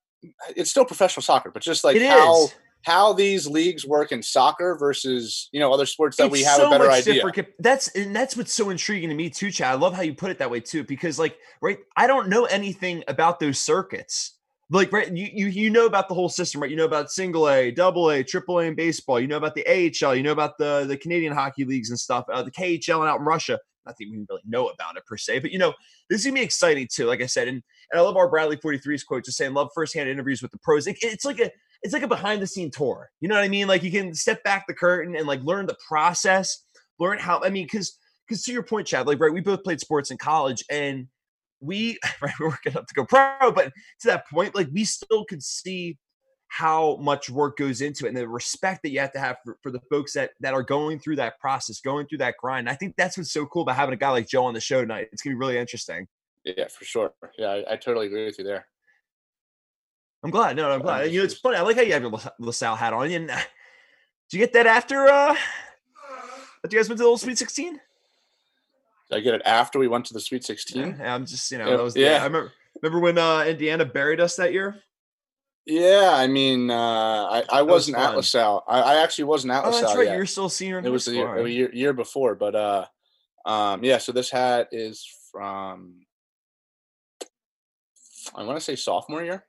it's 0.55 0.71
still 0.71 0.83
professional 0.83 1.21
soccer, 1.21 1.51
but 1.51 1.61
just 1.61 1.83
like 1.83 1.95
it 1.95 2.09
how 2.09 2.45
is 2.45 2.55
how 2.83 3.13
these 3.13 3.47
leagues 3.47 3.85
work 3.85 4.11
in 4.11 4.23
soccer 4.23 4.77
versus 4.79 5.49
you 5.51 5.59
know 5.59 5.73
other 5.73 5.85
sports 5.85 6.17
that 6.17 6.25
it's 6.25 6.31
we 6.31 6.43
have 6.43 6.57
so 6.57 6.67
a 6.67 6.69
better 6.69 6.89
idea. 6.89 7.15
Different. 7.15 7.49
That's 7.59 7.89
and 7.89 8.15
that's 8.15 8.37
what's 8.37 8.53
so 8.53 8.69
intriguing 8.69 9.09
to 9.09 9.15
me 9.15 9.29
too, 9.29 9.51
Chad. 9.51 9.73
I 9.73 9.77
love 9.77 9.93
how 9.93 10.01
you 10.01 10.13
put 10.13 10.31
it 10.31 10.39
that 10.39 10.49
way 10.49 10.59
too, 10.59 10.83
because 10.83 11.19
like 11.19 11.37
right, 11.61 11.79
I 11.95 12.07
don't 12.07 12.29
know 12.29 12.45
anything 12.45 13.03
about 13.07 13.39
those 13.39 13.59
circuits. 13.59 14.33
Like 14.69 14.91
right, 14.91 15.11
you 15.11 15.29
you 15.31 15.47
you 15.47 15.69
know 15.69 15.85
about 15.85 16.07
the 16.07 16.13
whole 16.13 16.29
system, 16.29 16.61
right? 16.61 16.69
You 16.71 16.77
know 16.77 16.85
about 16.85 17.11
single 17.11 17.49
A, 17.49 17.71
double 17.71 18.09
A, 18.09 18.23
triple 18.23 18.59
A 18.59 18.63
in 18.63 18.75
baseball. 18.75 19.19
You 19.19 19.27
know 19.27 19.37
about 19.37 19.55
the 19.55 19.65
AHL. 19.67 20.15
You 20.15 20.23
know 20.23 20.31
about 20.31 20.57
the 20.57 20.85
the 20.87 20.97
Canadian 20.97 21.33
hockey 21.33 21.65
leagues 21.65 21.89
and 21.89 21.99
stuff. 21.99 22.25
Uh, 22.31 22.43
the 22.43 22.51
KHL 22.51 22.99
and 22.99 23.09
out 23.09 23.19
in 23.19 23.25
Russia. 23.25 23.59
Not 23.85 23.95
that 23.97 24.07
we 24.11 24.25
really 24.29 24.41
know 24.45 24.67
about 24.67 24.97
it 24.97 25.05
per 25.05 25.15
se, 25.15 25.39
but 25.39 25.51
you 25.51 25.59
know 25.59 25.73
this 26.09 26.19
is 26.19 26.25
gonna 26.25 26.35
be 26.35 26.41
exciting 26.41 26.87
too. 26.91 27.05
Like 27.05 27.21
I 27.21 27.25
said, 27.25 27.47
and 27.47 27.63
and 27.91 27.99
I 27.99 28.03
love 28.03 28.17
our 28.17 28.29
Bradley 28.29 28.57
43's 28.57 29.03
quote 29.03 29.25
just 29.25 29.37
saying, 29.37 29.53
love 29.53 29.69
firsthand 29.73 30.09
interviews 30.09 30.41
with 30.41 30.51
the 30.51 30.57
pros. 30.59 30.87
It, 30.87 30.97
it's 31.01 31.25
like 31.25 31.39
a 31.39 31.51
it's 31.83 31.93
like 31.93 32.03
a 32.03 32.07
behind 32.07 32.41
the 32.41 32.47
scene 32.47 32.71
tour. 32.71 33.09
You 33.19 33.27
know 33.27 33.35
what 33.35 33.43
I 33.43 33.49
mean? 33.49 33.67
Like 33.67 33.83
you 33.83 33.91
can 33.91 34.13
step 34.13 34.43
back 34.43 34.65
the 34.67 34.73
curtain 34.73 35.15
and 35.15 35.27
like 35.27 35.41
learn 35.43 35.65
the 35.65 35.77
process, 35.87 36.63
learn 36.99 37.19
how. 37.19 37.41
I 37.43 37.49
mean, 37.49 37.65
because 37.65 37.97
because 38.27 38.43
to 38.43 38.53
your 38.53 38.63
point, 38.63 38.87
Chad, 38.87 39.07
like 39.07 39.19
right, 39.19 39.33
we 39.33 39.41
both 39.41 39.63
played 39.63 39.79
sports 39.79 40.11
in 40.11 40.17
college, 40.17 40.63
and 40.69 41.07
we 41.59 41.97
right, 42.21 42.33
we 42.39 42.45
were 42.45 42.57
gonna 42.63 42.77
have 42.77 42.87
to 42.87 42.93
go 42.93 43.05
pro, 43.05 43.51
but 43.51 43.71
to 44.01 44.07
that 44.07 44.27
point, 44.29 44.55
like 44.55 44.69
we 44.73 44.83
still 44.83 45.25
could 45.25 45.43
see 45.43 45.97
how 46.49 46.95
much 46.97 47.29
work 47.29 47.57
goes 47.57 47.81
into 47.81 48.05
it 48.05 48.09
and 48.09 48.17
the 48.17 48.27
respect 48.27 48.81
that 48.81 48.89
you 48.89 48.99
have 49.01 49.11
to 49.11 49.19
have 49.19 49.35
for, 49.43 49.57
for 49.61 49.69
the 49.69 49.81
folks 49.91 50.13
that 50.13 50.31
that 50.39 50.53
are 50.53 50.63
going 50.63 50.99
through 50.99 51.17
that 51.17 51.39
process, 51.39 51.79
going 51.81 52.07
through 52.07 52.19
that 52.19 52.35
grind. 52.37 52.69
I 52.69 52.73
think 52.73 52.95
that's 52.97 53.17
what's 53.17 53.31
so 53.31 53.45
cool 53.45 53.63
about 53.63 53.75
having 53.75 53.93
a 53.93 53.97
guy 53.97 54.09
like 54.09 54.27
Joe 54.27 54.45
on 54.45 54.53
the 54.53 54.61
show 54.61 54.81
tonight. 54.81 55.09
It's 55.11 55.21
gonna 55.21 55.35
be 55.35 55.39
really 55.39 55.57
interesting. 55.57 56.07
Yeah, 56.43 56.67
for 56.69 56.85
sure. 56.85 57.13
Yeah, 57.37 57.49
I, 57.49 57.73
I 57.73 57.75
totally 57.75 58.07
agree 58.07 58.25
with 58.25 58.37
you 58.37 58.45
there. 58.45 58.67
I'm 60.27 60.31
glad. 60.31 60.57
No, 60.57 60.69
I'm 60.69 60.81
glad. 60.81 61.09
You 61.09 61.19
know, 61.19 61.23
it's 61.23 61.35
funny. 61.35 61.55
I 61.55 61.61
like 61.61 61.77
how 61.77 61.83
you 61.83 61.93
have 61.93 62.01
your 62.01 62.19
LaSalle 62.37 62.75
hat 62.75 62.91
on. 62.91 63.09
And 63.09 63.27
did 63.27 63.37
you 64.31 64.39
get 64.39 64.51
that 64.53 64.67
after 64.67 65.07
uh 65.07 65.37
that 66.61 66.73
you 66.73 66.77
guys 66.77 66.89
went 66.89 66.97
to 66.97 67.03
the 67.03 67.05
little 67.05 67.17
Sweet 67.17 67.37
16? 67.37 67.79
Did 69.09 69.15
I 69.15 69.21
get 69.21 69.35
it 69.35 69.41
after 69.45 69.79
we 69.79 69.87
went 69.87 70.05
to 70.07 70.13
the 70.13 70.19
Sweet 70.19 70.43
16? 70.43 70.97
Yeah, 70.99 71.15
I'm 71.15 71.25
just, 71.25 71.49
you 71.49 71.59
know, 71.59 71.69
yeah. 71.69 71.77
that 71.77 71.83
was 71.83 71.95
yeah. 71.95 72.19
I 72.19 72.25
remember 72.25 72.51
remember 72.81 72.99
when 72.99 73.17
uh 73.17 73.45
Indiana 73.47 73.85
buried 73.85 74.19
us 74.19 74.35
that 74.35 74.51
year? 74.51 74.81
Yeah, 75.65 76.11
I 76.13 76.27
mean, 76.27 76.71
uh, 76.71 76.75
I, 76.75 77.43
I 77.49 77.61
wasn't 77.61 77.97
was 77.97 78.07
at 78.07 78.15
LaSalle. 78.15 78.63
I, 78.67 78.81
I, 78.81 79.03
actually 79.03 79.25
wasn't 79.25 79.51
at 79.51 79.63
oh, 79.63 79.67
LaSalle. 79.67 79.81
That's 79.81 79.95
right. 79.97 80.07
Yet. 80.07 80.15
You're 80.15 80.25
still 80.25 80.47
senior. 80.47 80.79
it 80.79 80.89
was 80.89 81.03
the 81.05 81.15
year, 81.15 81.45
year, 81.45 81.69
year, 81.73 81.93
before, 81.93 82.35
but 82.35 82.55
uh, 82.55 82.85
um, 83.45 83.83
yeah. 83.83 83.97
So 83.97 84.13
this 84.13 84.29
hat 84.29 84.69
is 84.71 85.05
from 85.29 86.05
I 88.35 88.43
want 88.43 88.57
to 88.57 88.63
say 88.63 88.77
sophomore 88.77 89.23
year 89.23 89.43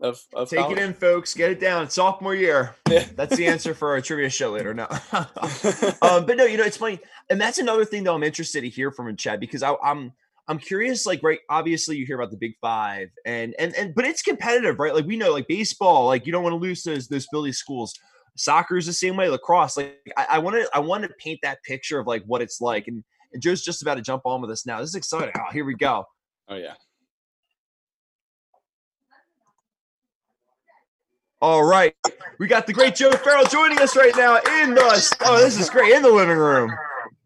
of, 0.00 0.20
of 0.34 0.48
take 0.48 0.60
college. 0.60 0.78
it 0.78 0.82
in, 0.82 0.94
folks. 0.94 1.34
Get 1.34 1.50
it 1.50 1.60
down. 1.60 1.90
Sophomore 1.90 2.34
year. 2.34 2.76
That's 2.86 3.36
the 3.36 3.46
answer 3.46 3.74
for 3.74 3.90
our 3.90 4.00
trivia 4.00 4.30
show 4.30 4.52
later. 4.52 4.72
No, 4.74 4.86
um, 5.12 6.24
but 6.26 6.36
no, 6.36 6.44
you 6.44 6.56
know 6.56 6.64
it's 6.64 6.76
funny, 6.76 7.00
and 7.30 7.40
that's 7.40 7.58
another 7.58 7.84
thing 7.84 8.04
that 8.04 8.12
I'm 8.12 8.22
interested 8.22 8.60
to 8.60 8.68
hear 8.68 8.90
from 8.90 9.14
Chad 9.16 9.40
because 9.40 9.62
I, 9.62 9.74
I'm 9.82 10.12
I'm 10.46 10.58
curious. 10.58 11.04
Like, 11.04 11.22
right? 11.22 11.40
Obviously, 11.50 11.96
you 11.96 12.06
hear 12.06 12.16
about 12.16 12.30
the 12.30 12.36
Big 12.36 12.54
Five, 12.60 13.08
and 13.24 13.54
and 13.58 13.74
and 13.74 13.94
but 13.94 14.04
it's 14.04 14.22
competitive, 14.22 14.78
right? 14.78 14.94
Like 14.94 15.06
we 15.06 15.16
know, 15.16 15.32
like 15.32 15.48
baseball, 15.48 16.06
like 16.06 16.26
you 16.26 16.32
don't 16.32 16.42
want 16.42 16.54
to 16.54 16.58
lose 16.58 16.82
those 16.82 17.08
those 17.08 17.26
Philly 17.30 17.52
schools. 17.52 17.92
Soccer 18.36 18.76
is 18.76 18.86
the 18.86 18.92
same 18.92 19.16
way. 19.16 19.28
Lacrosse, 19.28 19.76
like 19.76 19.98
I 20.16 20.38
want 20.38 20.56
to 20.56 20.68
I 20.72 20.78
want 20.78 21.02
to 21.02 21.10
paint 21.18 21.40
that 21.42 21.62
picture 21.64 21.98
of 21.98 22.06
like 22.06 22.22
what 22.26 22.40
it's 22.40 22.60
like, 22.60 22.86
and, 22.86 23.02
and 23.32 23.42
Joe's 23.42 23.62
just 23.62 23.82
about 23.82 23.96
to 23.96 24.02
jump 24.02 24.22
on 24.24 24.40
with 24.40 24.50
us 24.50 24.64
now. 24.64 24.80
This 24.80 24.90
is 24.90 24.94
exciting. 24.94 25.34
Oh, 25.36 25.52
here 25.52 25.64
we 25.64 25.74
go. 25.74 26.04
Oh 26.48 26.54
yeah. 26.54 26.74
All 31.40 31.64
right. 31.64 31.94
We 32.38 32.48
got 32.48 32.66
the 32.66 32.72
great 32.72 32.96
Joe 32.96 33.12
Farrell 33.12 33.44
joining 33.44 33.78
us 33.78 33.96
right 33.96 34.12
now 34.16 34.36
in 34.62 34.74
the 34.74 35.16
oh, 35.24 35.40
this 35.40 35.58
is 35.58 35.70
great 35.70 35.92
in 35.92 36.02
the 36.02 36.10
living 36.10 36.36
room. 36.36 36.72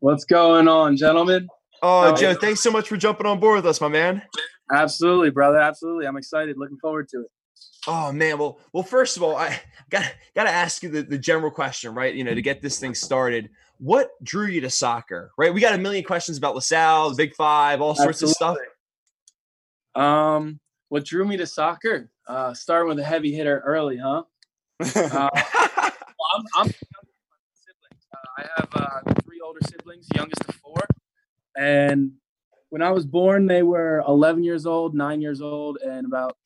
What's 0.00 0.24
going 0.24 0.68
on, 0.68 0.96
gentlemen? 0.96 1.48
Oh, 1.82 2.14
Joe, 2.14 2.34
thanks 2.34 2.60
so 2.60 2.70
much 2.70 2.88
for 2.88 2.96
jumping 2.96 3.26
on 3.26 3.40
board 3.40 3.56
with 3.56 3.66
us, 3.66 3.80
my 3.80 3.88
man. 3.88 4.22
Absolutely, 4.70 5.30
brother. 5.30 5.58
Absolutely. 5.58 6.06
I'm 6.06 6.16
excited. 6.16 6.56
Looking 6.58 6.78
forward 6.78 7.08
to 7.10 7.22
it. 7.22 7.30
Oh 7.86 8.12
man, 8.12 8.38
well, 8.38 8.60
well, 8.72 8.84
first 8.84 9.16
of 9.16 9.22
all, 9.22 9.34
I 9.34 9.58
got 9.90 10.04
got 10.36 10.44
to 10.44 10.50
ask 10.50 10.82
you 10.82 10.88
the, 10.88 11.02
the 11.02 11.18
general 11.18 11.50
question, 11.50 11.94
right? 11.94 12.14
You 12.14 12.22
know, 12.22 12.34
to 12.34 12.42
get 12.42 12.62
this 12.62 12.78
thing 12.78 12.94
started, 12.94 13.50
what 13.78 14.10
drew 14.22 14.46
you 14.46 14.60
to 14.60 14.70
soccer? 14.70 15.32
Right? 15.36 15.52
We 15.52 15.60
got 15.60 15.74
a 15.74 15.78
million 15.78 16.04
questions 16.04 16.38
about 16.38 16.54
LaSalle, 16.54 17.10
the 17.10 17.16
Big 17.16 17.34
Five, 17.34 17.80
all 17.80 17.94
sorts 17.94 18.22
Absolutely. 18.22 18.56
of 18.60 18.68
stuff. 19.94 20.02
Um, 20.04 20.60
what 20.90 21.04
drew 21.04 21.24
me 21.24 21.38
to 21.38 21.46
soccer? 21.46 22.10
Uh, 22.26 22.54
starting 22.54 22.88
with 22.88 22.98
a 22.98 23.04
heavy 23.04 23.32
hitter 23.32 23.62
early, 23.66 23.96
huh? 23.96 24.22
Uh, 24.80 25.28
well, 25.34 25.92
I'm, 26.34 26.44
I'm 26.56 26.68
uh, 26.68 28.16
I 28.38 28.46
have 28.56 28.68
uh, 28.74 29.14
three 29.24 29.40
older 29.40 29.60
siblings, 29.68 30.06
youngest 30.14 30.44
of 30.48 30.54
four, 30.56 30.80
and 31.56 32.12
when 32.70 32.80
I 32.80 32.90
was 32.90 33.04
born, 33.04 33.46
they 33.46 33.62
were 33.62 34.02
11 34.08 34.44
years 34.44 34.64
old, 34.64 34.94
nine 34.94 35.20
years 35.20 35.42
old, 35.42 35.78
and 35.84 36.06
about 36.06 36.36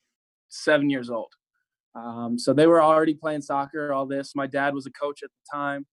seven 0.49 0.89
years 0.89 1.09
old. 1.09 1.31
Um, 1.95 2.37
so 2.37 2.53
they 2.53 2.67
were 2.67 2.81
already 2.81 3.13
playing 3.13 3.41
soccer. 3.41 3.93
All 3.93 4.05
this. 4.05 4.35
My 4.35 4.45
dad 4.45 4.73
was 4.73 4.85
a 4.85 4.91
coach 4.91 5.23
at 5.23 5.29
the 5.29 5.57
time, 5.57 5.85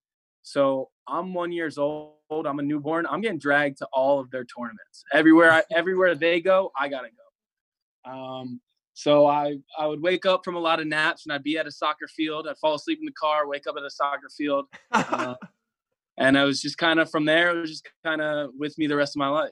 so 0.43 0.91
I'm 1.07 1.35
one 1.35 1.53
years 1.53 1.79
old. 1.79 2.17
I'm 2.31 2.59
a 2.59 2.63
newborn. 2.63 3.07
I'm 3.09 3.21
getting 3.21 3.39
dragged 3.39 3.79
to 3.79 3.89
all 3.93 4.19
of 4.19 4.31
their 4.31 4.45
tournaments. 4.45 5.05
Everywhere, 5.13 5.53
I, 5.53 5.63
everywhere 5.75 6.15
they 6.15 6.41
go, 6.41 6.73
I 6.79 6.89
gotta 6.89 7.09
go. 7.09 8.11
Um, 8.11 8.61
So 8.95 9.27
I 9.27 9.57
I 9.79 9.87
would 9.87 10.01
wake 10.01 10.25
up 10.25 10.45
from 10.45 10.55
a 10.55 10.61
lot 10.61 10.81
of 10.81 10.87
naps 10.87 11.27
and 11.27 11.33
I'd 11.33 11.43
be 11.43 11.59
at 11.59 11.67
a 11.67 11.71
soccer 11.71 12.07
field. 12.09 12.47
I'd 12.49 12.59
fall 12.59 12.75
asleep 12.75 13.01
in 13.01 13.07
the 13.07 13.13
car, 13.13 13.47
wake 13.47 13.67
up 13.67 13.75
at 13.77 13.85
a 13.85 13.91
soccer 13.91 14.29
field, 14.37 14.67
uh, 14.93 15.35
and 16.17 16.39
I 16.39 16.45
was 16.45 16.63
just 16.63 16.79
kind 16.79 17.01
of 17.01 17.11
from 17.11 17.25
there. 17.25 17.57
It 17.57 17.61
was 17.61 17.71
just 17.71 17.89
kind 18.05 18.23
of 18.23 18.51
with 18.57 18.79
me 18.79 18.87
the 18.87 18.97
rest 18.97 19.17
of 19.17 19.19
my 19.19 19.29
life. 19.29 19.51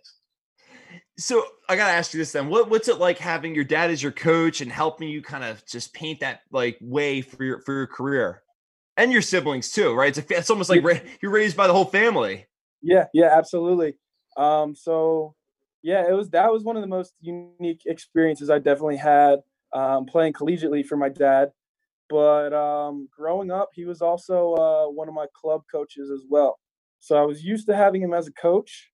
So 1.18 1.44
I 1.68 1.76
gotta 1.76 1.92
ask 1.92 2.14
you 2.14 2.18
this 2.18 2.32
then: 2.32 2.48
what 2.48 2.70
what's 2.70 2.86
it 2.86 2.98
like 2.98 3.18
having 3.18 3.54
your 3.54 3.64
dad 3.64 3.90
as 3.90 4.02
your 4.02 4.12
coach 4.12 4.60
and 4.60 4.70
helping 4.70 5.08
you 5.08 5.22
kind 5.22 5.44
of 5.44 5.66
just 5.66 5.92
paint 5.92 6.20
that 6.20 6.40
like 6.52 6.78
way 6.80 7.20
for 7.20 7.42
your 7.42 7.60
for 7.62 7.74
your 7.74 7.86
career 7.88 8.42
and 8.96 9.12
your 9.12 9.22
siblings 9.22 9.72
too, 9.72 9.92
right? 9.92 10.16
It's 10.16 10.30
a, 10.30 10.38
it's 10.38 10.50
almost 10.50 10.70
like 10.70 10.82
you're 11.20 11.32
raised 11.32 11.56
by 11.56 11.66
the 11.66 11.72
whole 11.72 11.84
family. 11.84 12.46
Yeah, 12.80 13.06
yeah, 13.12 13.36
absolutely. 13.36 13.94
Um, 14.36 14.74
so 14.74 15.34
yeah, 15.82 16.08
it 16.08 16.12
was 16.12 16.30
that 16.30 16.52
was 16.52 16.62
one 16.62 16.76
of 16.76 16.82
the 16.82 16.88
most 16.88 17.14
unique 17.20 17.82
experiences 17.86 18.50
I 18.50 18.58
definitely 18.58 18.96
had 18.96 19.40
um, 19.72 20.06
playing 20.06 20.32
collegiately 20.32 20.86
for 20.86 20.96
my 20.96 21.08
dad. 21.08 21.50
But 22.08 22.52
um, 22.52 23.08
growing 23.16 23.50
up, 23.50 23.70
he 23.72 23.84
was 23.84 24.02
also 24.02 24.54
uh, 24.54 24.86
one 24.90 25.08
of 25.08 25.14
my 25.14 25.26
club 25.34 25.62
coaches 25.70 26.10
as 26.10 26.24
well. 26.28 26.58
So 27.00 27.16
I 27.16 27.22
was 27.22 27.42
used 27.42 27.66
to 27.66 27.76
having 27.76 28.02
him 28.02 28.12
as 28.12 28.28
a 28.28 28.32
coach, 28.32 28.90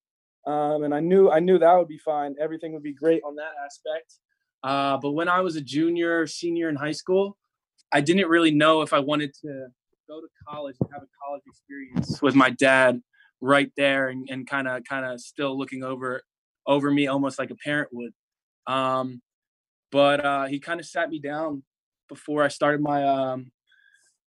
um, 0.46 0.82
and 0.84 0.94
I 0.94 1.00
knew 1.00 1.30
I 1.30 1.40
knew 1.40 1.58
that 1.58 1.74
would 1.76 1.88
be 1.88 1.98
fine. 1.98 2.34
Everything 2.40 2.72
would 2.72 2.82
be 2.82 2.94
great 2.94 3.22
on 3.24 3.36
that 3.36 3.52
aspect. 3.64 4.14
Uh, 4.62 4.96
but 4.96 5.12
when 5.12 5.28
I 5.28 5.40
was 5.40 5.56
a 5.56 5.60
junior, 5.60 6.26
senior 6.26 6.68
in 6.68 6.76
high 6.76 6.92
school, 6.92 7.36
I 7.92 8.00
didn't 8.00 8.28
really 8.28 8.50
know 8.50 8.82
if 8.82 8.92
I 8.92 8.98
wanted 8.98 9.34
to 9.42 9.66
go 10.08 10.20
to 10.20 10.26
college 10.48 10.76
and 10.80 10.88
have 10.92 11.02
a 11.02 11.10
college 11.24 11.42
experience 11.46 12.22
with 12.22 12.34
my 12.34 12.50
dad 12.50 13.00
right 13.40 13.70
there 13.76 14.08
and 14.08 14.48
kind 14.48 14.66
of 14.66 14.82
kind 14.88 15.04
of 15.04 15.20
still 15.20 15.56
looking 15.56 15.84
over 15.84 16.22
over 16.68 16.90
me 16.90 17.08
almost 17.08 17.38
like 17.38 17.50
a 17.50 17.56
parent 17.56 17.88
would. 17.92 18.12
Um, 18.66 19.22
but 19.90 20.24
uh, 20.24 20.44
he 20.44 20.60
kind 20.60 20.78
of 20.78 20.86
sat 20.86 21.08
me 21.08 21.18
down 21.18 21.62
before 22.08 22.44
I 22.44 22.48
started 22.48 22.80
my 22.80 23.02
um, 23.04 23.50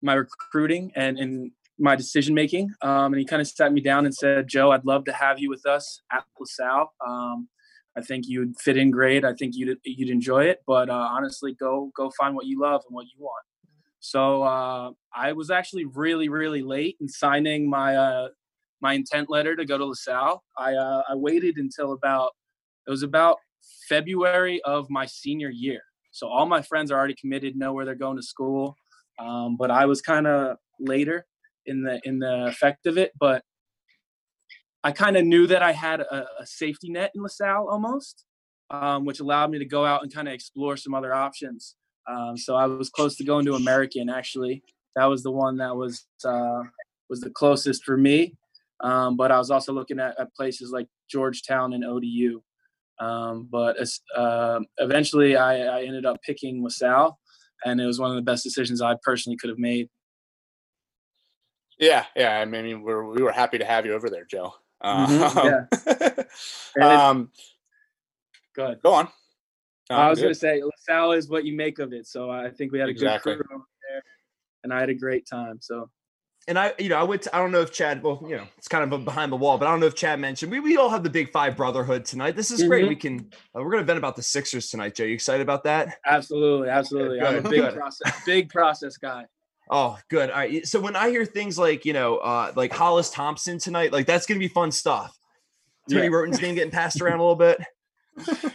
my 0.02 0.14
recruiting 0.14 0.92
and 0.96 1.18
and 1.18 1.52
my 1.78 1.94
decision 1.94 2.34
making. 2.34 2.70
Um, 2.80 3.12
and 3.12 3.18
he 3.18 3.24
kind 3.24 3.42
of 3.42 3.48
sat 3.48 3.72
me 3.72 3.82
down 3.82 4.06
and 4.06 4.14
said, 4.14 4.48
"Joe, 4.48 4.72
I'd 4.72 4.86
love 4.86 5.04
to 5.04 5.12
have 5.12 5.38
you 5.38 5.50
with 5.50 5.66
us 5.66 6.00
at 6.10 6.24
LaSalle. 6.40 6.92
Um, 7.06 7.48
I 7.96 8.00
think 8.00 8.24
you'd 8.26 8.58
fit 8.58 8.78
in 8.78 8.90
great. 8.90 9.24
I 9.24 9.34
think 9.34 9.54
you'd 9.54 9.78
you'd 9.84 10.10
enjoy 10.10 10.44
it. 10.44 10.62
But 10.66 10.88
uh, 10.88 11.08
honestly, 11.10 11.54
go 11.54 11.92
go 11.94 12.10
find 12.18 12.34
what 12.34 12.46
you 12.46 12.58
love 12.60 12.82
and 12.88 12.94
what 12.94 13.04
you 13.04 13.18
want." 13.18 13.44
So 14.00 14.42
uh, 14.42 14.90
I 15.14 15.32
was 15.34 15.50
actually 15.50 15.84
really 15.84 16.30
really 16.30 16.62
late 16.62 16.96
in 17.00 17.08
signing 17.08 17.68
my 17.68 17.96
uh, 17.96 18.28
my 18.82 18.94
intent 18.94 19.30
letter 19.30 19.56
to 19.56 19.64
go 19.64 19.78
to 19.78 19.86
LaSalle. 19.86 20.42
I 20.58 20.74
uh, 20.74 21.02
I 21.08 21.14
waited 21.14 21.56
until 21.56 21.92
about 21.92 22.32
it 22.86 22.90
was 22.90 23.02
about 23.02 23.38
February 23.88 24.60
of 24.64 24.90
my 24.90 25.06
senior 25.06 25.50
year. 25.50 25.80
So 26.10 26.28
all 26.28 26.46
my 26.46 26.62
friends 26.62 26.90
are 26.90 26.98
already 26.98 27.14
committed, 27.18 27.56
know 27.56 27.72
where 27.72 27.84
they're 27.84 27.94
going 27.94 28.16
to 28.16 28.22
school. 28.22 28.76
Um, 29.18 29.56
but 29.56 29.70
I 29.70 29.86
was 29.86 30.02
kind 30.02 30.26
of 30.26 30.56
later 30.78 31.26
in 31.64 31.82
the 31.82 32.00
in 32.04 32.18
the 32.18 32.46
effect 32.46 32.86
of 32.86 32.98
it. 32.98 33.12
But 33.18 33.42
I 34.84 34.92
kind 34.92 35.16
of 35.16 35.24
knew 35.24 35.46
that 35.46 35.62
I 35.62 35.72
had 35.72 36.00
a, 36.00 36.26
a, 36.40 36.46
safety 36.46 36.90
net 36.90 37.12
in 37.14 37.22
LaSalle 37.22 37.68
almost, 37.70 38.24
um, 38.70 39.04
which 39.04 39.20
allowed 39.20 39.52
me 39.52 39.60
to 39.60 39.64
go 39.64 39.86
out 39.86 40.02
and 40.02 40.12
kind 40.12 40.26
of 40.26 40.34
explore 40.34 40.76
some 40.76 40.92
other 40.92 41.14
options. 41.14 41.76
Um, 42.10 42.36
so 42.36 42.56
I 42.56 42.66
was 42.66 42.90
close 42.90 43.14
to 43.16 43.24
going 43.24 43.44
to 43.46 43.54
American 43.54 44.10
actually. 44.10 44.64
That 44.96 45.06
was 45.06 45.22
the 45.22 45.30
one 45.30 45.58
that 45.58 45.76
was 45.76 46.04
uh, 46.24 46.62
was 47.08 47.20
the 47.20 47.30
closest 47.30 47.84
for 47.84 47.96
me. 47.96 48.34
Um, 48.82 49.16
but 49.16 49.30
I 49.30 49.38
was 49.38 49.50
also 49.50 49.72
looking 49.72 50.00
at, 50.00 50.18
at, 50.18 50.34
places 50.34 50.72
like 50.72 50.88
Georgetown 51.08 51.72
and 51.72 51.84
ODU. 51.84 52.42
Um, 52.98 53.48
but 53.50 53.76
uh, 54.16 54.60
eventually, 54.78 55.36
I, 55.36 55.78
I, 55.78 55.82
ended 55.84 56.04
up 56.04 56.20
picking 56.22 56.62
LaSalle, 56.62 57.18
and 57.64 57.80
it 57.80 57.86
was 57.86 57.98
one 57.98 58.10
of 58.10 58.16
the 58.16 58.22
best 58.22 58.44
decisions 58.44 58.82
I 58.82 58.96
personally 59.02 59.36
could 59.36 59.50
have 59.50 59.58
made. 59.58 59.88
Yeah, 61.78 62.04
yeah. 62.14 62.38
I 62.38 62.44
mean, 62.44 62.82
we're, 62.82 63.04
we 63.04 63.22
were 63.22 63.32
happy 63.32 63.58
to 63.58 63.64
have 63.64 63.86
you 63.86 63.94
over 63.94 64.10
there, 64.10 64.24
Joe. 64.24 64.54
mm-hmm, 64.84 66.20
yeah. 66.80 67.08
um, 67.08 67.30
go 68.54 68.64
ahead. 68.64 68.82
Go 68.82 68.94
on. 68.94 69.08
No, 69.90 69.96
I 69.96 70.10
was 70.10 70.20
going 70.20 70.32
to 70.32 70.38
say 70.38 70.62
LaSalle 70.62 71.12
is 71.12 71.28
what 71.28 71.44
you 71.44 71.56
make 71.56 71.78
of 71.78 71.92
it. 71.92 72.06
So 72.06 72.30
I 72.30 72.50
think 72.50 72.72
we 72.72 72.78
had 72.78 72.88
a 72.88 72.92
exactly. 72.92 73.34
good 73.34 73.44
crew 73.44 73.56
over 73.56 73.64
there, 73.90 74.02
and 74.64 74.72
I 74.72 74.80
had 74.80 74.90
a 74.90 74.94
great 74.94 75.26
time. 75.26 75.58
So 75.60 75.90
and 76.48 76.58
I, 76.58 76.72
you 76.78 76.88
know, 76.88 76.96
I 76.96 77.04
went 77.04 77.22
to, 77.22 77.36
I 77.36 77.38
don't 77.38 77.52
know 77.52 77.60
if 77.60 77.72
Chad, 77.72 78.02
well, 78.02 78.20
you 78.28 78.36
know, 78.36 78.46
it's 78.58 78.68
kind 78.68 78.92
of 78.92 79.04
behind 79.04 79.30
the 79.30 79.36
wall, 79.36 79.58
but 79.58 79.68
I 79.68 79.70
don't 79.70 79.80
know 79.80 79.86
if 79.86 79.94
Chad 79.94 80.18
mentioned, 80.18 80.50
we, 80.50 80.60
we 80.60 80.76
all 80.76 80.90
have 80.90 81.04
the 81.04 81.10
big 81.10 81.30
five 81.30 81.56
brotherhood 81.56 82.04
tonight. 82.04 82.34
This 82.34 82.50
is 82.50 82.60
mm-hmm. 82.60 82.68
great. 82.68 82.88
We 82.88 82.96
can, 82.96 83.30
uh, 83.54 83.62
we're 83.62 83.70
going 83.70 83.82
to 83.82 83.86
vent 83.86 83.98
about 83.98 84.16
the 84.16 84.22
Sixers 84.22 84.68
tonight, 84.68 84.94
Joe. 84.94 85.04
You 85.04 85.14
excited 85.14 85.42
about 85.42 85.64
that? 85.64 85.98
Absolutely. 86.04 86.68
Absolutely. 86.68 87.20
Good, 87.20 87.28
I'm 87.28 87.46
a 87.46 87.48
big 87.48 87.74
process, 87.74 88.22
big 88.26 88.48
process 88.48 88.96
guy. 88.96 89.26
Oh, 89.70 89.98
good. 90.10 90.30
All 90.30 90.36
right. 90.36 90.66
So 90.66 90.80
when 90.80 90.96
I 90.96 91.10
hear 91.10 91.24
things 91.24 91.58
like, 91.58 91.84
you 91.84 91.92
know, 91.92 92.16
uh, 92.18 92.52
like 92.56 92.72
Hollis 92.72 93.10
Thompson 93.10 93.58
tonight, 93.58 93.92
like 93.92 94.06
that's 94.06 94.26
going 94.26 94.38
to 94.38 94.44
be 94.44 94.52
fun 94.52 94.72
stuff. 94.72 95.16
Tony 95.88 96.04
yeah. 96.04 96.10
Wroten's 96.10 96.40
name 96.42 96.54
getting 96.54 96.72
passed 96.72 97.00
around 97.00 97.20
a 97.20 97.22
little 97.22 97.36
bit 97.36 97.60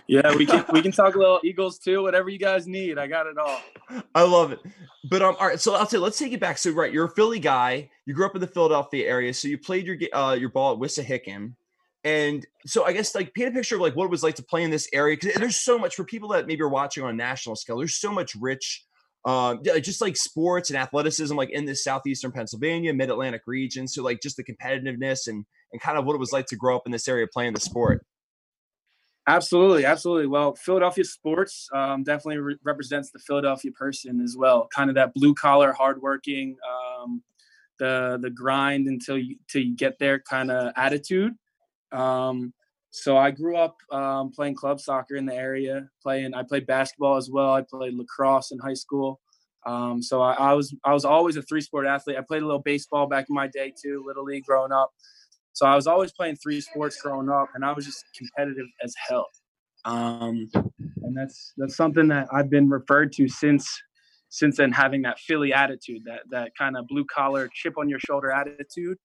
yeah, 0.08 0.36
we 0.36 0.46
can 0.46 0.66
we 0.72 0.82
can 0.82 0.92
talk 0.92 1.16
a 1.16 1.18
little 1.20 1.40
Eagles 1.44 1.80
too. 1.80 2.02
Whatever 2.02 2.30
you 2.30 2.40
guys 2.40 2.68
need, 2.68 2.98
I 2.98 3.08
got 3.08 3.28
it 3.28 3.38
all. 3.38 3.60
I 4.14 4.24
love 4.24 4.52
it. 4.52 4.60
But 5.10 5.22
um, 5.22 5.36
all 5.40 5.48
right. 5.48 5.60
So 5.60 5.76
I'll 5.76 5.88
say, 5.88 5.98
let's 5.98 6.20
take 6.20 6.34
it 6.34 6.40
back. 6.40 6.58
So 6.58 6.72
right, 6.72 6.92
you're 6.92 7.06
a 7.06 7.16
Philly 7.16 7.40
guy. 7.40 7.90
You 8.06 8.14
grew 8.14 8.26
up 8.26 8.36
in 8.36 8.42
the 8.42 8.48
Philadelphia 8.48 9.08
area, 9.08 9.34
so 9.34 9.48
you 9.48 9.58
played 9.58 9.86
your 9.86 9.98
uh 10.14 10.34
your 10.40 10.50
ball 10.50 10.74
at 10.74 10.80
Wissahickon. 10.80 11.54
And 12.04 12.46
so 12.66 12.86
I 12.86 12.94
guess 12.94 13.14
like 13.16 13.34
paint 13.34 13.50
a 13.50 13.52
picture 13.52 13.76
of 13.76 13.82
like 13.82 13.96
what 13.96 14.06
it 14.06 14.12
was 14.12 14.24
like 14.24 14.36
to 14.36 14.44
play 14.44 14.64
in 14.64 14.70
this 14.70 14.88
area 14.94 15.18
because 15.20 15.36
there's 15.36 15.60
so 15.60 15.78
much 15.78 15.96
for 15.96 16.06
people 16.06 16.30
that 16.30 16.48
maybe 16.48 16.62
are 16.62 16.70
watching 16.70 17.04
on 17.04 17.10
a 17.10 17.14
national 17.14 17.56
scale. 17.56 17.78
There's 17.78 18.00
so 18.00 18.12
much 18.12 18.34
rich, 18.40 18.86
um, 19.26 19.62
just 19.82 20.00
like 20.00 20.16
sports 20.16 20.70
and 20.70 20.78
athleticism, 20.78 21.36
like 21.36 21.50
in 21.50 21.66
this 21.66 21.84
southeastern 21.84 22.32
Pennsylvania, 22.32 22.94
Mid 22.94 23.10
Atlantic 23.10 23.42
region. 23.46 23.88
So 23.88 24.04
like 24.04 24.22
just 24.22 24.38
the 24.38 24.44
competitiveness 24.44 25.28
and 25.28 25.46
and 25.74 25.82
kind 25.82 25.98
of 25.98 26.06
what 26.06 26.14
it 26.14 26.20
was 26.20 26.32
like 26.32 26.46
to 26.48 26.56
grow 26.56 26.78
up 26.78 26.84
in 26.86 26.92
this 26.92 27.08
area 27.08 27.28
playing 27.32 27.54
the 27.54 27.60
sport. 27.60 28.06
Absolutely, 29.27 29.84
absolutely. 29.84 30.27
Well, 30.27 30.55
Philadelphia 30.55 31.03
sports 31.03 31.67
um, 31.74 32.03
definitely 32.03 32.38
re- 32.38 32.55
represents 32.63 33.12
the 33.12 33.19
Philadelphia 33.19 33.72
person 33.74 34.22
as 34.22 34.38
well. 34.38 34.69
Kind 34.74 34.89
of 34.89 34.96
that 34.96 35.13
blue 35.13 35.34
collar, 35.36 35.74
hardworking, 35.74 36.55
um, 37.03 37.22
the 37.79 38.19
the 38.22 38.29
grind 38.29 38.88
until 38.88 39.17
you 39.17 39.38
till 39.50 39.62
you 39.63 39.75
get 39.75 40.00
there 40.00 40.19
kind 40.19 40.51
of 40.51 40.74
attitude. 40.77 41.34
Um, 41.91 42.53
so 42.91 43.17
I 43.17 43.31
grew 43.31 43.57
up 43.57 43.77
um, 43.91 44.31
playing 44.31 44.55
club 44.55 44.79
soccer 44.81 45.15
in 45.15 45.25
the 45.25 45.36
area. 45.36 45.89
Playing, 46.03 46.34
I 46.36 46.43
played 46.43 46.67
basketball 46.67 47.17
as 47.17 47.29
well. 47.31 47.53
I 47.53 47.63
played 47.63 47.96
lacrosse 47.96 48.51
in 48.51 48.60
high 48.60 48.75
school. 48.75 49.22
Um, 49.65 50.01
so 50.03 50.22
I, 50.22 50.34
I 50.34 50.53
was 50.53 50.75
I 50.86 50.93
was 50.93 51.05
always 51.05 51.38
a 51.38 51.43
three 51.43 51.62
sport 51.62 51.88
athlete. 51.88 52.17
I 52.17 52.22
played 52.22 52.43
a 52.43 52.46
little 52.46 52.62
baseball 52.62 53.07
back 53.07 53.27
in 53.29 53.36
my 53.36 53.48
day 53.48 53.74
too, 53.81 54.03
little 54.07 54.25
league 54.25 54.46
growing 54.46 54.72
up. 54.74 54.91
So 55.58 55.66
I 55.66 55.74
was 55.74 55.88
always 55.88 56.12
playing 56.12 56.36
three 56.36 56.62
sports 56.62 57.02
growing 57.02 57.30
up, 57.30 57.50
and 57.56 57.66
I 57.66 57.74
was 57.74 57.84
just 57.84 58.06
competitive 58.16 58.68
as 58.84 58.94
hell. 59.10 59.26
Um, 59.86 60.52
and 60.54 61.18
that's 61.18 61.54
that's 61.58 61.76
something 61.76 62.08
that 62.10 62.28
I've 62.32 62.52
been 62.52 62.70
referred 62.70 63.12
to 63.14 63.28
since 63.28 63.68
since 64.30 64.58
then, 64.58 64.72
having 64.72 65.02
that 65.02 65.18
Philly 65.18 65.54
attitude, 65.54 66.04
that 66.06 66.20
that 66.30 66.52
kind 66.56 66.78
of 66.78 66.88
blue 66.88 67.06
collar, 67.06 67.50
chip 67.52 67.74
on 67.80 67.90
your 67.90 67.98
shoulder 67.98 68.30
attitude. 68.30 69.00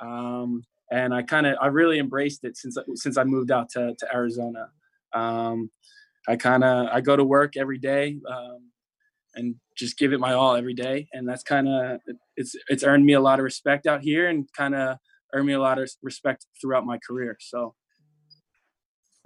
Um, 0.00 0.62
and 0.90 1.12
I 1.12 1.20
kind 1.20 1.46
of 1.46 1.58
I 1.60 1.66
really 1.66 1.98
embraced 1.98 2.42
it 2.42 2.56
since 2.56 2.78
since 2.94 3.18
I 3.18 3.24
moved 3.24 3.50
out 3.50 3.68
to 3.72 3.94
to 3.98 4.06
Arizona. 4.10 4.70
Um, 5.12 5.70
I 6.26 6.36
kind 6.36 6.64
of 6.64 6.86
I 6.90 7.02
go 7.02 7.16
to 7.16 7.24
work 7.24 7.58
every 7.58 7.78
day 7.78 8.16
um, 8.30 8.70
and 9.34 9.56
just 9.76 9.98
give 9.98 10.14
it 10.14 10.20
my 10.20 10.32
all 10.32 10.56
every 10.56 10.72
day, 10.72 11.06
and 11.12 11.28
that's 11.28 11.42
kind 11.42 11.68
of 11.68 12.00
it's 12.34 12.56
it's 12.70 12.82
earned 12.82 13.04
me 13.04 13.12
a 13.12 13.20
lot 13.20 13.40
of 13.40 13.44
respect 13.44 13.86
out 13.86 14.00
here, 14.00 14.30
and 14.30 14.50
kind 14.56 14.74
of 14.74 14.96
earned 15.34 15.46
me 15.46 15.52
a 15.52 15.60
lot 15.60 15.78
of 15.78 15.90
respect 16.02 16.46
throughout 16.60 16.84
my 16.86 16.98
career. 16.98 17.36
So. 17.40 17.74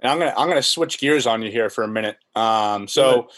And 0.01 0.11
I'm 0.11 0.19
gonna 0.19 0.33
I'm 0.37 0.49
gonna 0.49 0.61
switch 0.61 0.99
gears 0.99 1.25
on 1.25 1.41
you 1.41 1.49
here 1.49 1.69
for 1.69 1.85
a 1.85 1.87
minute. 1.87 2.17
Um, 2.35 2.89
so 2.89 3.29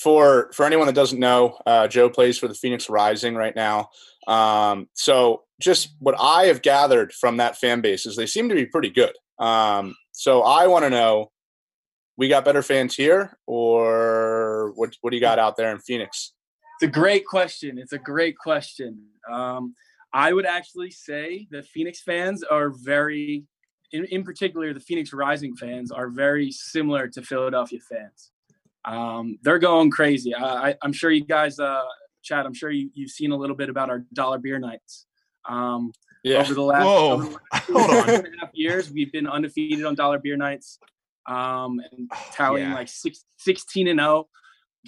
for 0.00 0.50
for 0.54 0.64
anyone 0.64 0.86
that 0.86 0.94
doesn't 0.94 1.18
know, 1.18 1.58
uh, 1.66 1.86
Joe 1.86 2.08
plays 2.08 2.38
for 2.38 2.48
the 2.48 2.54
Phoenix 2.54 2.88
Rising 2.88 3.34
right 3.34 3.54
now. 3.54 3.90
Um, 4.26 4.88
so 4.94 5.42
just 5.60 5.94
what 5.98 6.14
I 6.18 6.44
have 6.44 6.62
gathered 6.62 7.12
from 7.12 7.36
that 7.36 7.58
fan 7.58 7.82
base 7.82 8.06
is 8.06 8.16
they 8.16 8.24
seem 8.24 8.48
to 8.48 8.54
be 8.54 8.64
pretty 8.64 8.88
good. 8.88 9.12
Um, 9.38 9.96
so 10.12 10.42
I 10.42 10.66
want 10.66 10.84
to 10.84 10.90
know, 10.90 11.30
we 12.16 12.28
got 12.28 12.44
better 12.44 12.62
fans 12.62 12.94
here, 12.94 13.36
or 13.46 14.72
what? 14.76 14.96
What 15.02 15.10
do 15.10 15.16
you 15.16 15.20
got 15.20 15.38
out 15.38 15.56
there 15.58 15.72
in 15.72 15.78
Phoenix? 15.78 16.32
It's 16.80 16.88
a 16.88 16.92
great 16.92 17.26
question. 17.26 17.78
It's 17.78 17.92
a 17.92 17.98
great 17.98 18.38
question. 18.38 19.02
I 20.14 20.32
would 20.32 20.46
actually 20.46 20.92
say 20.92 21.48
that 21.50 21.66
Phoenix 21.66 22.00
fans 22.00 22.44
are 22.44 22.70
very, 22.70 23.44
in, 23.90 24.04
in 24.04 24.22
particular, 24.22 24.72
the 24.72 24.78
Phoenix 24.78 25.12
Rising 25.12 25.56
fans 25.56 25.90
are 25.90 26.08
very 26.08 26.52
similar 26.52 27.08
to 27.08 27.22
Philadelphia 27.22 27.80
fans. 27.80 28.30
Um, 28.84 29.38
they're 29.42 29.58
going 29.58 29.90
crazy. 29.90 30.32
I, 30.32 30.76
am 30.84 30.92
sure 30.92 31.10
you 31.10 31.24
guys, 31.24 31.58
uh, 31.58 31.82
Chad, 32.22 32.46
I'm 32.46 32.54
sure 32.54 32.70
you, 32.70 32.90
you've 32.94 33.10
seen 33.10 33.32
a 33.32 33.36
little 33.36 33.56
bit 33.56 33.68
about 33.68 33.90
our 33.90 34.04
dollar 34.12 34.38
beer 34.38 34.60
nights. 34.60 35.06
Um, 35.48 35.92
yeah. 36.22 36.38
Over 36.38 36.54
the 36.54 36.62
last, 36.62 36.86
over 36.86 37.24
the 37.24 37.38
last 37.40 37.66
two 37.66 38.26
and 38.26 38.34
a 38.36 38.40
half 38.40 38.50
years, 38.54 38.92
we've 38.92 39.10
been 39.10 39.26
undefeated 39.26 39.84
on 39.84 39.96
dollar 39.96 40.20
beer 40.20 40.36
nights 40.36 40.78
um, 41.26 41.80
and 41.90 42.08
tallying 42.32 42.68
yeah. 42.68 42.74
like 42.74 42.88
six, 42.88 43.24
16 43.38 43.88
and 43.88 43.98
0. 43.98 44.28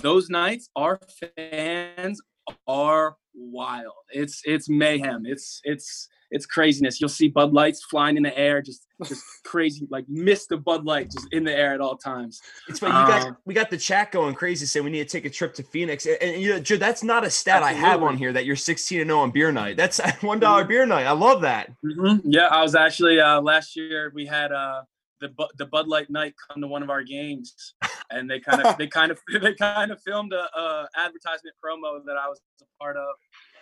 those 0.03 0.31
nights, 0.31 0.71
our 0.77 1.01
fans 1.37 2.21
are 2.67 3.17
wild. 3.35 3.93
It's 4.11 4.43
it's 4.45 4.69
mayhem. 4.69 5.25
It's 5.27 5.61
it's 5.65 6.09
it's 6.31 6.47
craziness. 6.47 7.01
You'll 7.01 7.09
see 7.09 7.29
Bud 7.29 7.53
Lights 7.53 7.85
flying 7.85 8.17
in 8.17 8.23
the 8.23 8.37
air, 8.37 8.61
just 8.61 8.87
just 9.05 9.25
crazy, 9.45 9.87
like 9.91 10.05
mist 10.09 10.53
of 10.53 10.65
Bud 10.65 10.85
Light 10.85 11.11
just 11.11 11.33
in 11.33 11.45
the 11.45 11.53
air 11.53 11.73
at 11.73 11.81
all 11.81 11.97
times. 11.97 12.41
It's 12.69 12.79
funny. 12.79 12.99
You 12.99 13.07
got 13.07 13.27
um, 13.29 13.37
we 13.45 13.55
got 13.55 13.71
the 13.71 13.77
chat 13.77 14.11
going 14.11 14.35
crazy 14.35 14.67
saying 14.67 14.85
we 14.85 14.91
need 14.91 15.09
to 15.09 15.13
take 15.17 15.25
a 15.25 15.31
trip 15.31 15.55
to 15.55 15.63
Phoenix. 15.63 16.07
And, 16.07 16.19
and 16.21 16.43
you 16.43 16.51
know, 16.51 16.61
Joe, 16.61 16.77
that's 16.77 17.03
not 17.03 17.25
a 17.25 17.31
stat 17.31 17.63
absolutely. 17.63 17.85
I 17.85 17.89
have 17.89 18.03
on 18.03 18.17
here 18.17 18.33
that 18.33 18.45
you're 18.45 18.57
16 18.57 19.01
and 19.01 19.09
0 19.09 19.21
on 19.21 19.31
beer 19.31 19.53
night. 19.53 19.77
That's 19.77 20.01
one 20.23 20.41
dollar 20.41 20.63
mm-hmm. 20.63 20.69
beer 20.69 20.87
night. 20.87 21.07
I 21.07 21.13
love 21.13 21.43
that. 21.43 21.71
Mm-hmm. 21.85 22.31
Yeah, 22.31 22.47
I 22.47 22.63
was 22.63 22.75
actually 22.75 23.21
uh, 23.21 23.41
last 23.41 23.77
year 23.77 24.11
we 24.15 24.27
had 24.27 24.53
uh 24.53 24.83
the 25.21 25.33
the 25.59 25.67
Bud 25.67 25.89
Light 25.89 26.11
night 26.11 26.35
come 26.49 26.61
to 26.61 26.69
one 26.69 26.83
of 26.83 26.91
our 26.91 27.03
games, 27.03 27.75
and 28.11 28.31
they 28.31 28.41
kind 28.41 28.63
of 28.63 28.77
they 28.79 28.87
kind 28.87 29.11
of 29.11 29.21
they 29.41 29.55
kind 29.55 29.91
of 29.91 30.01
filmed 30.03 30.33
a, 30.33 30.59
a, 30.59 30.89
advertisement 30.97 31.57
promo 31.65 32.01
that 32.07 32.17
I 32.17 32.29
was 32.29 32.41
a 32.61 32.65
part 32.83 32.97
of 32.97 33.15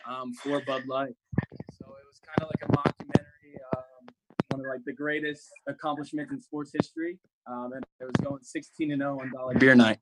um, 0.09 0.33
for 0.35 0.61
Bud 0.61 0.87
Light. 0.87 1.15
So 1.79 1.87
it 1.87 2.07
was 2.07 2.21
kind 2.27 2.41
of 2.41 2.49
like 2.49 2.69
a 2.69 2.73
mockumentary, 2.73 3.57
um, 3.77 4.15
one 4.51 4.61
of 4.61 4.67
like 4.67 4.85
the 4.85 4.93
greatest 4.93 5.49
accomplishments 5.67 6.33
in 6.33 6.41
sports 6.41 6.73
history, 6.73 7.19
um, 7.47 7.73
and 7.75 7.85
it 8.01 8.05
was 8.05 8.15
going 8.23 8.43
16 8.43 8.93
and 8.93 9.01
0 9.01 9.21
on 9.21 9.33
Dollar 9.33 9.55
Beer 9.55 9.75
Night. 9.75 9.99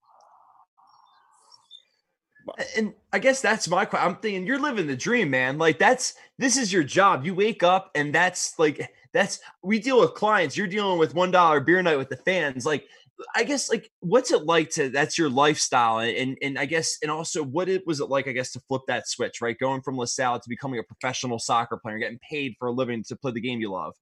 And 2.76 2.92
I 3.12 3.20
guess 3.20 3.40
that's 3.40 3.68
my 3.68 3.84
question. 3.84 4.08
I'm 4.08 4.16
thinking 4.16 4.46
you're 4.46 4.58
living 4.58 4.88
the 4.88 4.96
dream, 4.96 5.30
man. 5.30 5.58
Like 5.58 5.78
that's 5.78 6.14
this 6.38 6.56
is 6.56 6.72
your 6.72 6.82
job. 6.82 7.24
You 7.24 7.34
wake 7.34 7.62
up 7.62 7.90
and 7.94 8.12
that's 8.12 8.58
like 8.58 8.92
that's 9.12 9.40
we 9.62 9.78
deal 9.78 10.00
with 10.00 10.14
clients. 10.14 10.56
You're 10.56 10.66
dealing 10.66 10.98
with 10.98 11.14
one 11.14 11.30
dollar 11.30 11.60
beer 11.60 11.82
night 11.82 11.98
with 11.98 12.08
the 12.08 12.16
fans. 12.16 12.64
Like 12.64 12.86
I 13.34 13.44
guess 13.44 13.70
like 13.70 13.90
what's 14.00 14.32
it 14.32 14.44
like 14.44 14.70
to 14.70 14.88
that's 14.88 15.18
your 15.18 15.28
lifestyle 15.28 15.98
and 15.98 16.36
and 16.42 16.58
I 16.58 16.64
guess 16.66 16.98
and 17.02 17.10
also 17.10 17.42
what 17.42 17.68
it 17.68 17.86
was 17.86 18.00
it 18.00 18.08
like 18.08 18.26
I 18.26 18.32
guess 18.32 18.52
to 18.52 18.60
flip 18.60 18.82
that 18.88 19.08
switch 19.08 19.40
right 19.40 19.58
going 19.58 19.82
from 19.82 19.96
LaSalle 19.96 20.40
to 20.40 20.48
becoming 20.48 20.80
a 20.80 20.82
professional 20.82 21.38
soccer 21.38 21.76
player 21.76 21.98
getting 21.98 22.18
paid 22.18 22.54
for 22.58 22.68
a 22.68 22.72
living 22.72 23.04
to 23.04 23.16
play 23.16 23.32
the 23.32 23.40
game 23.40 23.60
you 23.60 23.70
love. 23.70 23.94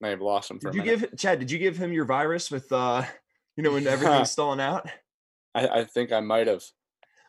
May 0.00 0.10
have 0.10 0.20
lost 0.20 0.50
him 0.50 0.58
for 0.58 0.72
did 0.72 0.76
you 0.78 0.82
give 0.82 1.16
Chad? 1.16 1.38
Did 1.38 1.50
you 1.50 1.58
give 1.58 1.76
him 1.76 1.92
your 1.92 2.04
virus 2.04 2.50
with 2.50 2.70
uh 2.72 3.04
you 3.56 3.62
know 3.62 3.72
when 3.72 3.86
everything's 3.86 4.30
stolen 4.32 4.58
out? 4.58 4.88
I, 5.54 5.68
I 5.68 5.84
think 5.84 6.12
I 6.12 6.20
might 6.20 6.46
have. 6.46 6.64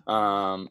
Um, 0.08 0.70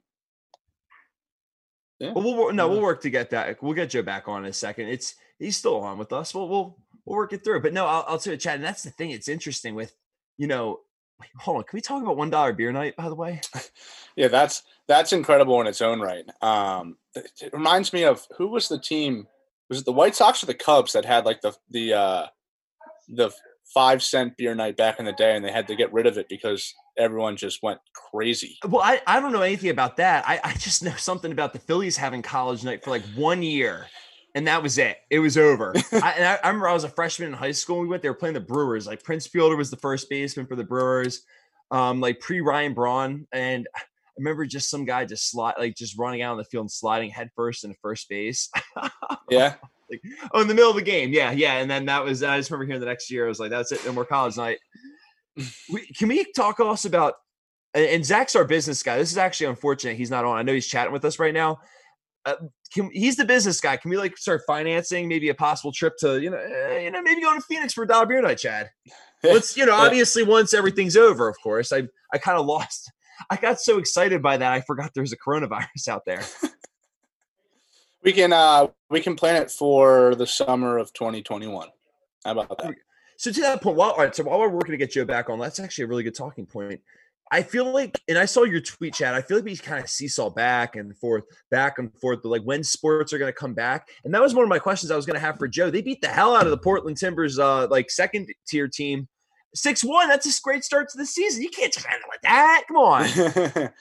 yeah. 1.99 2.13
Well, 2.13 2.25
we'll 2.25 2.53
no, 2.53 2.69
we'll 2.69 2.83
work 2.83 3.03
to 3.03 3.11
get 3.11 3.31
that. 3.31 3.63
We'll 3.63 3.75
get 3.75 3.91
Joe 3.91 4.03
back 4.03 4.27
on 4.27 4.45
in 4.45 4.51
a 4.51 4.53
second. 4.53 4.89
It's 4.89 5.15
he's 5.39 5.57
still 5.57 5.81
on 5.81 5.99
with 5.99 6.13
us. 6.13 6.35
We'll 6.35 6.49
we'll 6.49 6.77
we'll 7.05 7.17
work 7.17 7.33
it 7.33 7.45
through. 7.45 7.63
But 7.63 7.73
no, 7.73 7.87
I'll, 7.87 8.05
I'll 8.09 8.19
tell 8.19 8.33
you, 8.33 8.39
Chad. 8.39 8.57
And 8.57 8.65
that's 8.65 8.83
the 8.83 8.91
thing. 8.91 9.11
It's 9.11 9.29
interesting 9.29 9.75
with 9.75 9.95
you 10.37 10.47
know. 10.47 10.81
Wait, 11.21 11.31
hold 11.37 11.59
on. 11.59 11.63
Can 11.63 11.77
we 11.77 11.81
talk 11.81 12.03
about 12.03 12.17
one 12.17 12.31
dollar 12.31 12.53
beer 12.53 12.73
night? 12.73 12.97
By 12.97 13.09
the 13.09 13.15
way. 13.15 13.41
yeah, 14.17 14.29
that's 14.29 14.65
that's 14.89 15.13
incredible 15.13 15.61
in 15.61 15.69
its 15.69 15.81
own 15.81 16.01
right. 16.01 16.25
Um, 16.43 16.97
it, 17.15 17.31
it 17.41 17.53
reminds 17.53 17.93
me 17.93 18.03
of 18.03 18.27
who 18.37 18.49
was 18.49 18.69
the 18.69 18.81
team? 18.81 19.29
Was 19.69 19.79
it 19.79 19.85
the 19.85 19.93
White 19.93 20.17
Sox 20.17 20.43
or 20.43 20.47
the 20.47 20.55
Cubs 20.55 20.95
that 20.95 21.05
had 21.05 21.25
like 21.25 21.41
the 21.41 21.53
the 21.71 21.95
uh, 21.95 22.27
the 23.09 23.31
five 23.75 24.03
cent 24.03 24.37
beer 24.37 24.55
night 24.55 24.77
back 24.77 24.99
in 24.99 25.05
the 25.05 25.13
day, 25.13 25.35
and 25.35 25.45
they 25.45 25.53
had 25.53 25.67
to 25.69 25.77
get 25.77 25.93
rid 25.93 26.07
of 26.07 26.19
it 26.19 26.29
because 26.29 26.75
everyone 26.99 27.37
just 27.37 27.63
went 27.63 27.81
crazy. 27.95 28.59
Well, 28.67 28.83
I, 28.83 29.01
I 29.07 29.21
don't 29.21 29.33
know 29.33 29.43
anything 29.43 29.71
about 29.71 29.97
that. 29.97 30.29
I, 30.29 30.41
I 30.43 30.55
just 30.55 30.83
know 30.83 30.95
something 30.97 31.33
about 31.33 31.53
the 31.53 31.59
Phillies 31.59 31.97
having 31.97 32.23
college 32.23 32.65
night 32.65 32.85
for 32.85 32.91
like 32.91 33.05
one 33.15 33.43
year. 33.43 33.87
And 34.35 34.47
that 34.47 34.63
was 34.63 34.79
it. 34.79 34.97
It 35.11 35.19
was 35.19 35.37
over. 35.37 35.75
I, 35.93 36.13
and 36.13 36.25
I, 36.25 36.39
I, 36.43 36.49
remember 36.49 36.69
I 36.69 36.73
was 36.73 36.85
a 36.85 36.89
freshman 36.89 37.29
in 37.29 37.35
high 37.35 37.53
school. 37.53 37.81
And 37.81 37.83
We 37.83 37.91
went. 37.91 38.03
They 38.03 38.09
were 38.09 38.15
playing 38.15 38.35
the 38.35 38.41
Brewers. 38.41 38.87
Like 38.87 39.03
Prince 39.03 39.27
Fielder 39.27 39.57
was 39.57 39.71
the 39.71 39.77
first 39.77 40.09
baseman 40.09 40.47
for 40.47 40.57
the 40.57 40.65
Brewers, 40.65 41.23
um, 41.71 42.01
like 42.01 42.19
pre 42.19 42.41
Ryan 42.41 42.73
Braun. 42.73 43.27
And 43.33 43.69
I 43.77 43.83
remember 44.17 44.47
just 44.47 44.71
some 44.71 44.87
guy 44.87 45.05
just 45.05 45.31
slide, 45.31 45.55
like 45.59 45.77
just 45.77 45.99
running 45.99 46.23
out 46.23 46.33
on 46.33 46.39
the 46.39 46.45
field 46.45 46.65
and 46.65 46.71
sliding 46.71 47.11
headfirst 47.11 47.65
into 47.65 47.77
first 47.83 48.09
base. 48.09 48.51
yeah, 49.31 49.55
like 49.93 50.03
oh, 50.33 50.41
in 50.41 50.49
the 50.49 50.55
middle 50.55 50.71
of 50.71 50.77
the 50.77 50.83
game. 50.83 51.13
Yeah, 51.13 51.31
yeah. 51.31 51.59
And 51.59 51.71
then 51.71 51.87
that 51.87 52.05
was. 52.05 52.23
I 52.23 52.39
just 52.39 52.51
remember 52.51 52.67
hearing 52.67 52.81
the 52.81 52.87
next 52.87 53.11
year. 53.11 53.27
I 53.27 53.29
was 53.29 53.39
like, 53.39 53.51
that's 53.51 53.71
it. 53.73 53.85
No 53.87 53.93
more 53.93 54.05
college 54.05 54.37
night 54.37 54.59
we, 55.71 55.87
can 55.87 56.09
we 56.09 56.25
talk 56.33 56.61
also 56.61 56.89
about 56.89 57.15
and 57.75 58.05
Zach's 58.05 58.37
our 58.37 58.45
business 58.45 58.83
guy. 58.83 58.99
This 58.99 59.11
is 59.11 59.17
actually 59.17 59.47
unfortunate 59.47 59.97
he's 59.97 60.11
not 60.11 60.27
on. 60.27 60.37
I 60.37 60.43
know 60.43 60.53
he's 60.53 60.67
chatting 60.67 60.93
with 60.93 61.07
us 61.07 61.19
right 61.19 61.33
now. 61.33 61.61
Uh, 62.27 62.35
can, 62.73 62.91
he's 62.93 63.17
the 63.17 63.25
business 63.25 63.63
guy. 63.63 63.79
Can 63.79 63.91
we 63.91 63.97
like 63.97 64.19
start 64.19 64.43
financing 64.47 65.09
maybe 65.09 65.31
a 65.31 65.35
possible 65.35 65.73
trip 65.73 65.95
to 66.01 66.21
you 66.21 66.31
know 66.31 66.37
uh, 66.37 66.77
you 66.77 66.91
know 66.91 67.01
maybe 67.01 67.23
going 67.23 67.41
to 67.41 67.47
Phoenix 67.47 67.73
for 67.73 67.85
a 67.85 67.87
dollar 67.87 68.07
beer 68.07 68.21
night, 68.21 68.39
Chad? 68.39 68.71
Let's 69.23 69.57
you 69.57 69.65
know 69.65 69.75
obviously 69.75 70.23
once 70.23 70.53
everything's 70.53 70.97
over, 70.97 71.29
of 71.29 71.37
course. 71.43 71.73
I 71.73 71.89
I 72.13 72.19
kind 72.19 72.39
of 72.39 72.45
lost. 72.45 72.93
I 73.31 73.37
got 73.37 73.59
so 73.59 73.79
excited 73.79 74.21
by 74.21 74.37
that 74.37 74.53
I 74.53 74.61
forgot 74.61 74.91
there's 74.95 75.13
a 75.13 75.19
coronavirus 75.19 75.89
out 75.89 76.03
there. 76.05 76.23
We 78.03 78.13
can 78.13 78.33
uh 78.33 78.69
we 78.91 79.01
can 79.01 79.17
plan 79.17 79.41
it 79.41 79.51
for 79.51 80.15
the 80.15 80.27
summer 80.27 80.79
of 80.79 80.93
2021. 80.93 81.69
How 82.25 82.33
about 82.33 82.59
that? 82.59 82.75
So 83.17 83.31
to 83.31 83.41
that 83.43 83.63
point, 83.63 83.77
while 83.77 83.91
all 83.91 83.99
right, 83.99 84.15
so 84.15 84.25
while 84.25 84.39
we're 84.39 84.49
working 84.49 84.73
to 84.73 84.77
get 84.77 84.93
Joe 84.93 85.05
back 85.05 85.31
on, 85.31 85.39
that's 85.39 85.61
actually 85.61 85.85
a 85.85 85.89
really 85.89 86.03
good 86.03 86.15
talking 86.15 86.47
point. 86.47 86.81
I 87.33 87.43
feel 87.43 87.73
like, 87.73 87.99
and 88.09 88.19
I 88.19 88.27
saw 88.27 88.43
your 88.43 88.61
tweet 88.61 88.93
chat. 88.93 89.15
I 89.15 89.23
feel 89.23 89.39
like 89.39 89.47
we 89.47 89.57
kind 89.57 89.83
of 89.83 89.89
seesaw 89.89 90.29
back 90.29 90.77
and 90.77 90.95
forth, 90.99 91.25
back 91.51 91.79
and 91.79 91.91
forth, 91.99 92.19
but 92.23 92.29
like 92.29 92.43
when 92.43 92.63
sports 92.63 93.11
are 93.15 93.19
going 93.19 93.33
to 93.33 93.39
come 93.39 93.55
back. 93.55 93.89
And 94.05 94.13
that 94.13 94.21
was 94.21 94.35
one 94.35 94.43
of 94.43 94.51
my 94.51 94.59
questions 94.59 94.91
I 94.91 94.97
was 94.97 95.07
going 95.07 95.15
to 95.15 95.21
have 95.21 95.39
for 95.39 95.49
Joe. 95.49 95.71
They 95.71 95.81
beat 95.81 96.03
the 96.03 96.09
hell 96.09 96.37
out 96.37 96.45
of 96.45 96.51
the 96.51 96.59
Portland 96.59 96.99
Timbers, 96.99 97.39
uh, 97.39 97.69
like 97.69 97.91
second 97.91 98.29
tier 98.47 98.69
team, 98.69 99.09
six 99.55 99.83
one. 99.83 100.09
That's 100.09 100.27
a 100.27 100.43
great 100.43 100.63
start 100.63 100.91
to 100.91 100.99
the 100.99 101.07
season. 101.07 101.43
You 101.43 101.49
can't 101.49 101.73
just 101.73 101.87
handle 101.87 102.07
like 102.11 102.21
that. 102.21 102.65
Come 102.69 102.77
on. 102.77 103.05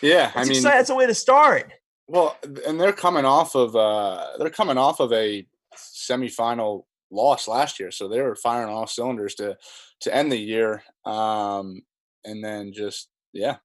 yeah, 0.00 0.30
that's 0.30 0.36
I 0.36 0.42
mean, 0.44 0.52
exciting. 0.52 0.62
that's 0.62 0.90
a 0.90 0.94
way 0.94 1.06
to 1.06 1.14
start. 1.14 1.74
Well, 2.06 2.36
and 2.66 2.80
they're 2.80 2.92
coming 2.92 3.24
off 3.24 3.54
of 3.54 3.74
uh, 3.74 4.26
they're 4.38 4.50
coming 4.50 4.78
off 4.78 5.00
of 5.00 5.12
a 5.12 5.46
semifinal 5.76 6.84
loss 7.10 7.48
last 7.48 7.80
year, 7.80 7.90
so 7.90 8.08
they 8.08 8.20
were 8.20 8.36
firing 8.36 8.68
all 8.72 8.86
cylinders 8.86 9.34
to 9.36 9.56
to 10.00 10.14
end 10.14 10.30
the 10.30 10.38
year. 10.38 10.82
Um, 11.06 11.82
and 12.24 12.44
then 12.44 12.72
just 12.72 13.08
yeah, 13.32 13.56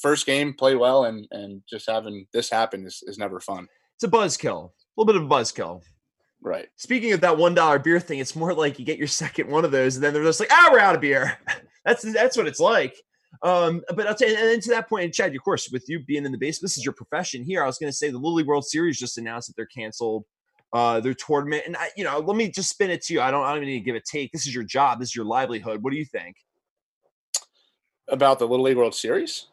first 0.00 0.26
game 0.26 0.54
play 0.54 0.74
well, 0.76 1.04
and 1.04 1.26
and 1.30 1.62
just 1.68 1.88
having 1.90 2.26
this 2.32 2.50
happen 2.50 2.86
is, 2.86 3.02
is 3.06 3.18
never 3.18 3.40
fun. 3.40 3.66
It's 3.96 4.04
a 4.04 4.08
buzzkill, 4.08 4.70
a 4.70 4.70
little 4.96 5.12
bit 5.12 5.16
of 5.16 5.22
a 5.22 5.34
buzzkill. 5.34 5.82
Right. 6.44 6.68
Speaking 6.76 7.12
of 7.12 7.20
that 7.20 7.38
one 7.38 7.54
dollar 7.54 7.78
beer 7.78 8.00
thing, 8.00 8.18
it's 8.18 8.36
more 8.36 8.52
like 8.52 8.78
you 8.78 8.84
get 8.84 8.98
your 8.98 9.06
second 9.08 9.48
one 9.48 9.64
of 9.64 9.70
those, 9.70 9.96
and 9.96 10.04
then 10.04 10.12
they're 10.12 10.24
just 10.24 10.40
like, 10.40 10.50
"Ah, 10.52 10.68
we're 10.72 10.78
out 10.78 10.94
of 10.94 11.00
beer." 11.00 11.38
that's 11.84 12.02
that's 12.12 12.36
what 12.36 12.46
it's 12.46 12.60
like. 12.60 12.96
Um, 13.42 13.82
but 13.94 14.06
I'll 14.06 14.14
tell 14.14 14.28
you, 14.28 14.36
and 14.36 14.46
then 14.46 14.60
to 14.60 14.70
that 14.70 14.88
point, 14.88 15.04
and 15.04 15.14
Chad, 15.14 15.34
of 15.34 15.42
course, 15.42 15.70
with 15.70 15.88
you 15.88 16.00
being 16.04 16.24
in 16.24 16.32
the 16.32 16.38
base, 16.38 16.58
this 16.58 16.76
is 16.76 16.84
your 16.84 16.92
profession 16.92 17.42
here. 17.42 17.62
I 17.62 17.66
was 17.66 17.78
going 17.78 17.90
to 17.90 17.96
say 17.96 18.10
the 18.10 18.18
Little 18.18 18.34
League 18.34 18.46
World 18.46 18.64
Series 18.64 18.98
just 18.98 19.18
announced 19.18 19.48
that 19.48 19.56
they're 19.56 19.66
canceled 19.66 20.24
uh, 20.72 21.00
their 21.00 21.14
tournament. 21.14 21.64
And 21.66 21.76
I, 21.76 21.90
you 21.96 22.04
know, 22.04 22.18
let 22.18 22.36
me 22.36 22.50
just 22.50 22.70
spin 22.70 22.90
it 22.90 23.02
to 23.02 23.14
you. 23.14 23.20
I 23.20 23.30
don't, 23.30 23.44
I 23.44 23.48
don't 23.50 23.58
even 23.58 23.68
need 23.68 23.80
to 23.80 23.84
give 23.84 23.96
a 23.96 24.00
take. 24.00 24.32
This 24.32 24.46
is 24.46 24.54
your 24.54 24.64
job. 24.64 25.00
This 25.00 25.10
is 25.10 25.16
your 25.16 25.24
livelihood. 25.24 25.82
What 25.82 25.92
do 25.92 25.98
you 25.98 26.04
think 26.04 26.36
about 28.08 28.38
the 28.38 28.46
Little 28.46 28.64
League 28.64 28.76
World 28.76 28.94
Series? 28.94 29.46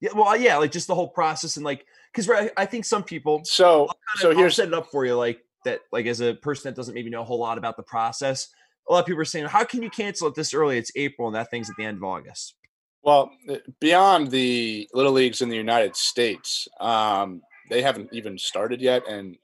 Yeah, 0.00 0.10
well, 0.14 0.36
yeah, 0.36 0.56
like 0.56 0.70
just 0.70 0.86
the 0.86 0.94
whole 0.94 1.08
process 1.08 1.56
and 1.56 1.64
like, 1.64 1.84
because 2.12 2.30
I 2.56 2.66
think 2.66 2.84
some 2.84 3.02
people. 3.02 3.42
So, 3.44 3.84
of, 3.84 3.90
so 4.16 4.34
here's 4.34 4.56
set 4.56 4.68
it 4.68 4.74
up 4.74 4.90
for 4.90 5.04
you, 5.04 5.14
like 5.14 5.44
that, 5.64 5.80
like 5.92 6.06
as 6.06 6.20
a 6.20 6.34
person 6.34 6.68
that 6.68 6.76
doesn't 6.76 6.94
maybe 6.94 7.10
know 7.10 7.22
a 7.22 7.24
whole 7.24 7.38
lot 7.38 7.58
about 7.58 7.76
the 7.76 7.82
process. 7.82 8.48
A 8.88 8.92
lot 8.92 9.00
of 9.00 9.06
people 9.06 9.20
are 9.20 9.26
saying, 9.26 9.46
"How 9.46 9.64
can 9.64 9.82
you 9.82 9.90
cancel 9.90 10.28
it 10.28 10.34
this 10.34 10.54
early? 10.54 10.78
It's 10.78 10.90
April, 10.96 11.28
and 11.28 11.34
that 11.34 11.50
thing's 11.50 11.68
at 11.68 11.76
the 11.76 11.84
end 11.84 11.98
of 11.98 12.04
August." 12.04 12.54
Well, 13.02 13.30
eh, 13.48 13.58
beyond 13.80 14.30
the 14.30 14.88
little 14.92 15.12
leagues 15.12 15.40
in 15.40 15.48
the 15.48 15.56
United 15.56 15.96
States, 15.96 16.68
um, 16.80 17.42
they 17.70 17.82
haven't 17.82 18.10
even 18.12 18.38
started 18.38 18.80
yet, 18.80 19.02
and 19.08 19.36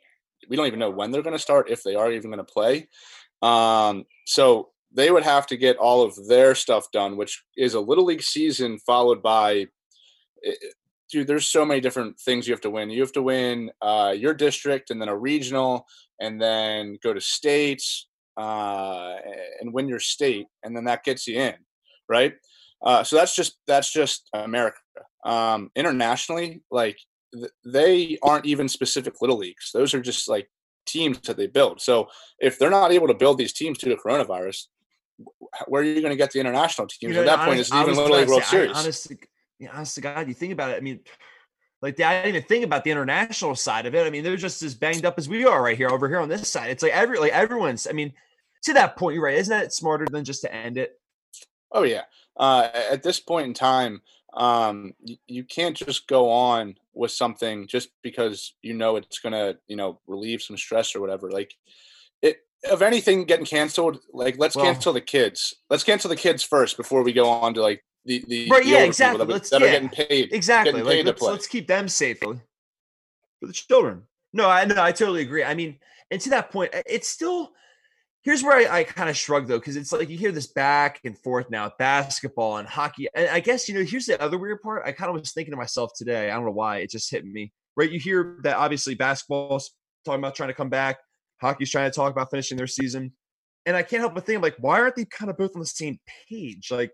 we 0.48 0.56
don't 0.56 0.66
even 0.66 0.78
know 0.78 0.90
when 0.90 1.10
they're 1.10 1.22
going 1.22 1.36
to 1.36 1.38
start, 1.42 1.70
if 1.70 1.82
they 1.82 1.94
are 1.94 2.12
even 2.12 2.30
going 2.30 2.44
to 2.44 2.52
play. 2.52 2.88
Um, 3.42 4.04
so 4.26 4.70
they 4.92 5.10
would 5.10 5.22
have 5.24 5.46
to 5.48 5.56
get 5.56 5.76
all 5.76 6.02
of 6.02 6.28
their 6.28 6.54
stuff 6.54 6.90
done, 6.92 7.16
which 7.16 7.42
is 7.56 7.74
a 7.74 7.80
little 7.80 8.04
league 8.04 8.22
season 8.22 8.78
followed 8.78 9.22
by. 9.22 9.66
Eh, 10.44 10.52
dude, 11.10 11.26
there's 11.26 11.46
so 11.46 11.64
many 11.64 11.80
different 11.80 12.18
things 12.20 12.46
you 12.48 12.54
have 12.54 12.60
to 12.62 12.70
win. 12.70 12.90
You 12.90 13.02
have 13.02 13.12
to 13.12 13.22
win 13.22 13.70
uh, 13.82 14.14
your 14.16 14.34
district, 14.34 14.90
and 14.90 15.00
then 15.00 15.08
a 15.08 15.16
regional, 15.16 15.86
and 16.20 16.40
then 16.40 16.98
go 17.02 17.12
to 17.14 17.20
states, 17.20 18.08
uh, 18.36 19.16
and 19.60 19.72
win 19.72 19.88
your 19.88 20.00
state, 20.00 20.46
and 20.64 20.76
then 20.76 20.84
that 20.84 21.04
gets 21.04 21.26
you 21.26 21.38
in, 21.40 21.54
right? 22.08 22.34
Uh, 22.84 23.02
so 23.02 23.16
that's 23.16 23.34
just 23.34 23.58
that's 23.66 23.90
just 23.90 24.28
America. 24.32 24.78
Um, 25.24 25.70
internationally, 25.74 26.62
like 26.70 26.98
they 27.64 28.18
aren't 28.22 28.46
even 28.46 28.68
specific 28.68 29.20
little 29.20 29.38
leagues. 29.38 29.70
Those 29.72 29.94
are 29.94 30.00
just 30.00 30.28
like 30.28 30.50
teams 30.86 31.18
that 31.20 31.36
they 31.36 31.46
build. 31.46 31.80
So 31.80 32.08
if 32.38 32.58
they're 32.58 32.70
not 32.70 32.92
able 32.92 33.08
to 33.08 33.14
build 33.14 33.38
these 33.38 33.52
teams 33.52 33.78
due 33.78 33.90
to 33.90 33.96
coronavirus, 33.96 34.66
where 35.66 35.82
are 35.82 35.84
you 35.84 36.00
going 36.00 36.12
to 36.12 36.16
get 36.16 36.32
the 36.32 36.40
international 36.40 36.86
teams? 36.88 37.14
You 37.14 37.14
know, 37.14 37.20
At 37.20 37.26
that 37.26 37.38
honest, 37.40 37.48
point, 37.48 37.60
it's 37.60 37.72
even 37.72 37.96
Little 37.96 38.18
League 38.18 38.28
World 38.28 38.44
Series. 38.44 38.76
Honestly, 38.76 39.18
yeah, 39.58 39.70
honest 39.72 39.94
to 39.94 40.00
God, 40.02 40.28
you 40.28 40.34
think 40.34 40.52
about 40.52 40.70
it. 40.70 40.76
I 40.76 40.80
mean, 40.80 41.00
Like 41.84 42.00
I 42.00 42.14
didn't 42.22 42.36
even 42.36 42.48
think 42.48 42.64
about 42.64 42.82
the 42.82 42.90
international 42.90 43.54
side 43.54 43.84
of 43.84 43.94
it. 43.94 44.06
I 44.06 44.10
mean, 44.10 44.24
they're 44.24 44.38
just 44.38 44.62
as 44.62 44.74
banged 44.74 45.04
up 45.04 45.18
as 45.18 45.28
we 45.28 45.44
are 45.44 45.62
right 45.62 45.76
here 45.76 45.90
over 45.90 46.08
here 46.08 46.18
on 46.18 46.30
this 46.30 46.48
side. 46.48 46.70
It's 46.70 46.82
like 46.82 46.92
every 46.92 47.18
like 47.18 47.32
everyone's. 47.32 47.86
I 47.86 47.92
mean, 47.92 48.14
to 48.62 48.72
that 48.72 48.96
point, 48.96 49.14
you're 49.14 49.24
right. 49.24 49.36
Isn't 49.36 49.50
that 49.50 49.74
smarter 49.74 50.06
than 50.10 50.24
just 50.24 50.40
to 50.42 50.54
end 50.54 50.78
it? 50.78 50.98
Oh 51.70 51.82
yeah. 51.82 52.04
Uh, 52.36 52.68
at 52.90 53.02
this 53.02 53.20
point 53.20 53.46
in 53.46 53.54
time, 53.54 54.02
um, 54.34 54.94
you, 55.00 55.16
you 55.26 55.44
can't 55.44 55.76
just 55.76 56.06
go 56.08 56.30
on 56.30 56.76
with 56.92 57.10
something 57.10 57.66
just 57.66 57.90
because 58.02 58.54
you 58.62 58.74
know 58.74 58.96
it's 58.96 59.18
gonna 59.18 59.54
you 59.68 59.76
know 59.76 60.00
relieve 60.06 60.42
some 60.42 60.56
stress 60.56 60.94
or 60.94 61.00
whatever. 61.00 61.30
Like 61.30 61.54
it 62.22 62.38
of 62.70 62.82
anything 62.82 63.24
getting 63.24 63.46
canceled, 63.46 64.00
like 64.12 64.36
let's 64.38 64.56
well, 64.56 64.64
cancel 64.64 64.92
the 64.92 65.00
kids. 65.00 65.54
Let's 65.70 65.84
cancel 65.84 66.08
the 66.08 66.16
kids 66.16 66.42
first 66.42 66.76
before 66.76 67.02
we 67.02 67.12
go 67.12 67.28
on 67.28 67.54
to 67.54 67.62
like 67.62 67.84
the 68.04 68.24
the 68.26 68.48
right. 68.50 68.64
The 68.64 68.70
yeah, 68.70 68.84
exactly. 68.84 69.24
That, 69.24 69.44
that 69.44 69.60
yeah, 69.60 69.66
are 69.66 69.70
getting 69.70 69.88
paid. 69.88 70.32
Exactly. 70.32 70.72
Getting 70.72 70.86
paid 70.86 71.06
like, 71.06 71.20
let's, 71.20 71.22
let's 71.22 71.46
keep 71.46 71.68
them 71.68 71.88
safe 71.88 72.18
for 72.18 72.40
the 73.42 73.52
children. 73.52 74.02
No, 74.32 74.50
I 74.50 74.64
no, 74.64 74.82
I 74.82 74.92
totally 74.92 75.22
agree. 75.22 75.44
I 75.44 75.54
mean, 75.54 75.78
and 76.10 76.20
to 76.20 76.30
that 76.30 76.50
point, 76.50 76.74
it's 76.86 77.08
still 77.08 77.52
here's 78.24 78.42
where 78.42 78.56
I, 78.56 78.78
I 78.78 78.84
kind 78.84 79.08
of 79.08 79.16
shrug 79.16 79.46
though, 79.46 79.58
because 79.58 79.76
it's 79.76 79.92
like 79.92 80.08
you 80.08 80.18
hear 80.18 80.32
this 80.32 80.46
back 80.46 81.00
and 81.04 81.16
forth 81.16 81.50
now, 81.50 81.70
basketball 81.78 82.56
and 82.56 82.66
hockey. 82.66 83.06
And 83.14 83.28
I 83.28 83.40
guess 83.40 83.68
you 83.68 83.74
know, 83.74 83.84
here's 83.84 84.06
the 84.06 84.20
other 84.20 84.38
weird 84.38 84.62
part. 84.62 84.82
I 84.84 84.92
kind 84.92 85.10
of 85.10 85.20
was 85.20 85.32
thinking 85.32 85.52
to 85.52 85.56
myself 85.56 85.92
today. 85.94 86.30
I 86.30 86.34
don't 86.34 86.46
know 86.46 86.50
why 86.50 86.78
it 86.78 86.90
just 86.90 87.10
hit 87.10 87.24
me. 87.24 87.52
Right, 87.76 87.90
you 87.90 87.98
hear 87.98 88.38
that 88.44 88.56
obviously 88.56 88.94
basketball's 88.94 89.72
talking 90.04 90.20
about 90.20 90.34
trying 90.34 90.48
to 90.48 90.54
come 90.54 90.70
back, 90.70 90.98
hockey's 91.40 91.70
trying 91.70 91.90
to 91.90 91.94
talk 91.94 92.12
about 92.12 92.30
finishing 92.30 92.56
their 92.56 92.68
season, 92.68 93.12
and 93.66 93.76
I 93.76 93.82
can't 93.82 94.00
help 94.00 94.14
but 94.14 94.26
think 94.26 94.42
like, 94.42 94.56
why 94.58 94.80
aren't 94.80 94.96
they 94.96 95.04
kind 95.04 95.30
of 95.30 95.36
both 95.36 95.54
on 95.54 95.60
the 95.60 95.66
same 95.66 95.98
page? 96.28 96.70
Like, 96.70 96.92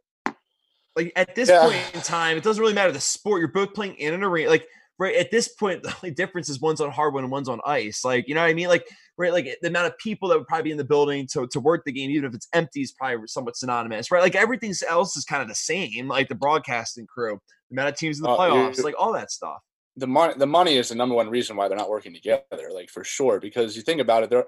like 0.96 1.12
at 1.16 1.34
this 1.34 1.48
yeah. 1.48 1.62
point 1.62 1.94
in 1.94 2.00
time, 2.00 2.36
it 2.36 2.42
doesn't 2.42 2.60
really 2.60 2.74
matter 2.74 2.92
the 2.92 3.00
sport. 3.00 3.40
You're 3.40 3.48
both 3.48 3.74
playing 3.74 3.96
in 3.96 4.14
an 4.14 4.22
arena. 4.22 4.50
Like 4.50 4.66
right 5.00 5.16
at 5.16 5.30
this 5.32 5.48
point, 5.48 5.82
the 5.82 5.92
only 5.96 6.14
difference 6.14 6.48
is 6.48 6.60
one's 6.60 6.80
on 6.80 6.92
hardwood 6.92 7.24
and 7.24 7.32
one's 7.32 7.48
on 7.48 7.60
ice. 7.64 8.04
Like, 8.04 8.28
you 8.28 8.34
know 8.36 8.42
what 8.42 8.50
I 8.50 8.54
mean? 8.54 8.68
Like, 8.68 8.86
right, 9.16 9.32
like 9.32 9.58
the 9.62 9.68
amount 9.68 9.86
of 9.86 9.98
people 9.98 10.28
that 10.28 10.38
would 10.38 10.46
probably 10.46 10.64
be 10.64 10.70
in 10.70 10.76
the 10.76 10.84
building 10.84 11.26
to, 11.32 11.48
to 11.48 11.58
work 11.58 11.84
the 11.84 11.92
game, 11.92 12.10
even 12.10 12.26
if 12.26 12.34
it's 12.34 12.46
empty, 12.52 12.82
is 12.82 12.92
probably 12.92 13.26
somewhat 13.26 13.56
synonymous, 13.56 14.12
right? 14.12 14.22
Like 14.22 14.36
everything 14.36 14.72
else 14.88 15.16
is 15.16 15.24
kind 15.24 15.42
of 15.42 15.48
the 15.48 15.54
same, 15.54 16.06
like 16.06 16.28
the 16.28 16.34
broadcasting 16.36 17.06
crew, 17.06 17.40
the 17.70 17.74
amount 17.74 17.88
of 17.88 17.96
teams 17.96 18.18
in 18.18 18.22
the 18.22 18.30
uh, 18.30 18.38
playoffs, 18.38 18.84
like 18.84 18.94
all 18.98 19.12
that 19.14 19.32
stuff. 19.32 19.58
The 19.96 20.06
money, 20.06 20.34
the 20.36 20.46
money 20.46 20.76
is 20.76 20.90
the 20.90 20.94
number 20.94 21.16
one 21.16 21.28
reason 21.28 21.56
why 21.56 21.66
they're 21.66 21.76
not 21.76 21.90
working 21.90 22.14
together, 22.14 22.70
like 22.70 22.90
for 22.90 23.02
sure. 23.02 23.40
Because 23.40 23.76
you 23.76 23.82
think 23.82 24.00
about 24.00 24.22
it, 24.22 24.30
they're 24.30 24.46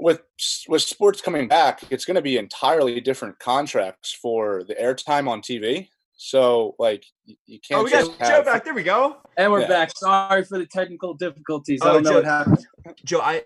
with 0.00 0.22
with 0.66 0.82
sports 0.82 1.20
coming 1.20 1.46
back, 1.46 1.84
it's 1.90 2.04
going 2.04 2.16
to 2.16 2.22
be 2.22 2.36
entirely 2.36 3.00
different 3.00 3.38
contracts 3.38 4.12
for 4.12 4.64
the 4.64 4.74
airtime 4.74 5.28
on 5.28 5.40
TV 5.40 5.88
so 6.16 6.74
like 6.78 7.04
you 7.24 7.36
oh, 7.48 7.58
can't. 7.68 7.80
Oh, 7.80 7.84
we 7.84 7.90
got 7.90 8.18
have... 8.18 8.28
Joe 8.28 8.44
back. 8.44 8.64
There 8.64 8.74
we 8.74 8.82
go. 8.82 9.16
And 9.36 9.50
we're 9.50 9.62
yeah. 9.62 9.68
back. 9.68 9.96
Sorry 9.96 10.44
for 10.44 10.58
the 10.58 10.66
technical 10.66 11.14
difficulties. 11.14 11.80
Oh, 11.82 11.90
I 11.90 11.92
don't 11.94 12.02
know 12.04 12.10
Joe, 12.10 12.16
what 12.16 12.24
happened. 12.24 12.66
Joe, 13.04 13.20
I 13.20 13.42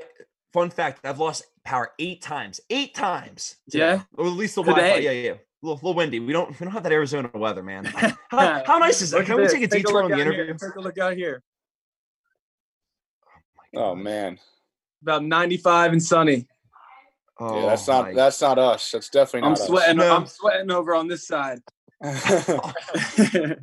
fun 0.52 0.70
fact: 0.70 1.04
I've 1.04 1.18
lost 1.18 1.44
power 1.64 1.92
eight 1.98 2.22
times. 2.22 2.60
Eight 2.70 2.94
times. 2.94 3.56
Today. 3.70 3.94
Yeah. 3.94 4.02
Or 4.14 4.26
at 4.26 4.32
least 4.32 4.54
the 4.56 4.62
Wi-Fi. 4.62 4.98
Yeah, 4.98 5.10
yeah. 5.10 5.30
A 5.30 5.38
little, 5.62 5.76
little 5.76 5.94
windy. 5.94 6.20
We 6.20 6.32
don't 6.32 6.50
we 6.50 6.64
don't 6.64 6.72
have 6.72 6.82
that 6.82 6.92
Arizona 6.92 7.30
weather, 7.34 7.62
man. 7.62 7.84
How, 8.28 8.62
how 8.66 8.78
nice 8.78 9.00
is 9.00 9.12
that? 9.12 9.24
Can 9.24 9.36
we 9.36 9.48
take 9.48 9.62
a 9.62 9.66
detour 9.66 10.02
on 10.02 10.10
the 10.10 10.18
interview? 10.18 10.44
Here. 10.44 10.54
Take 10.54 10.76
a 10.76 10.80
look 10.80 10.98
out 10.98 11.16
here. 11.16 11.42
Oh, 13.74 13.90
oh 13.90 13.94
man. 13.94 14.38
About 15.02 15.24
95 15.24 15.92
and 15.92 16.02
sunny. 16.02 16.46
Oh, 17.38 17.60
yeah, 17.60 17.66
that's 17.66 17.86
not 17.86 18.04
my. 18.06 18.12
that's 18.14 18.40
not 18.40 18.58
us. 18.58 18.90
That's 18.90 19.08
definitely 19.10 19.48
not 19.48 19.60
I'm 19.60 19.66
sweating. 19.66 20.00
Us. 20.00 20.10
I'm 20.10 20.26
sweating 20.26 20.70
over 20.70 20.94
on 20.94 21.06
this 21.06 21.26
side. 21.26 21.60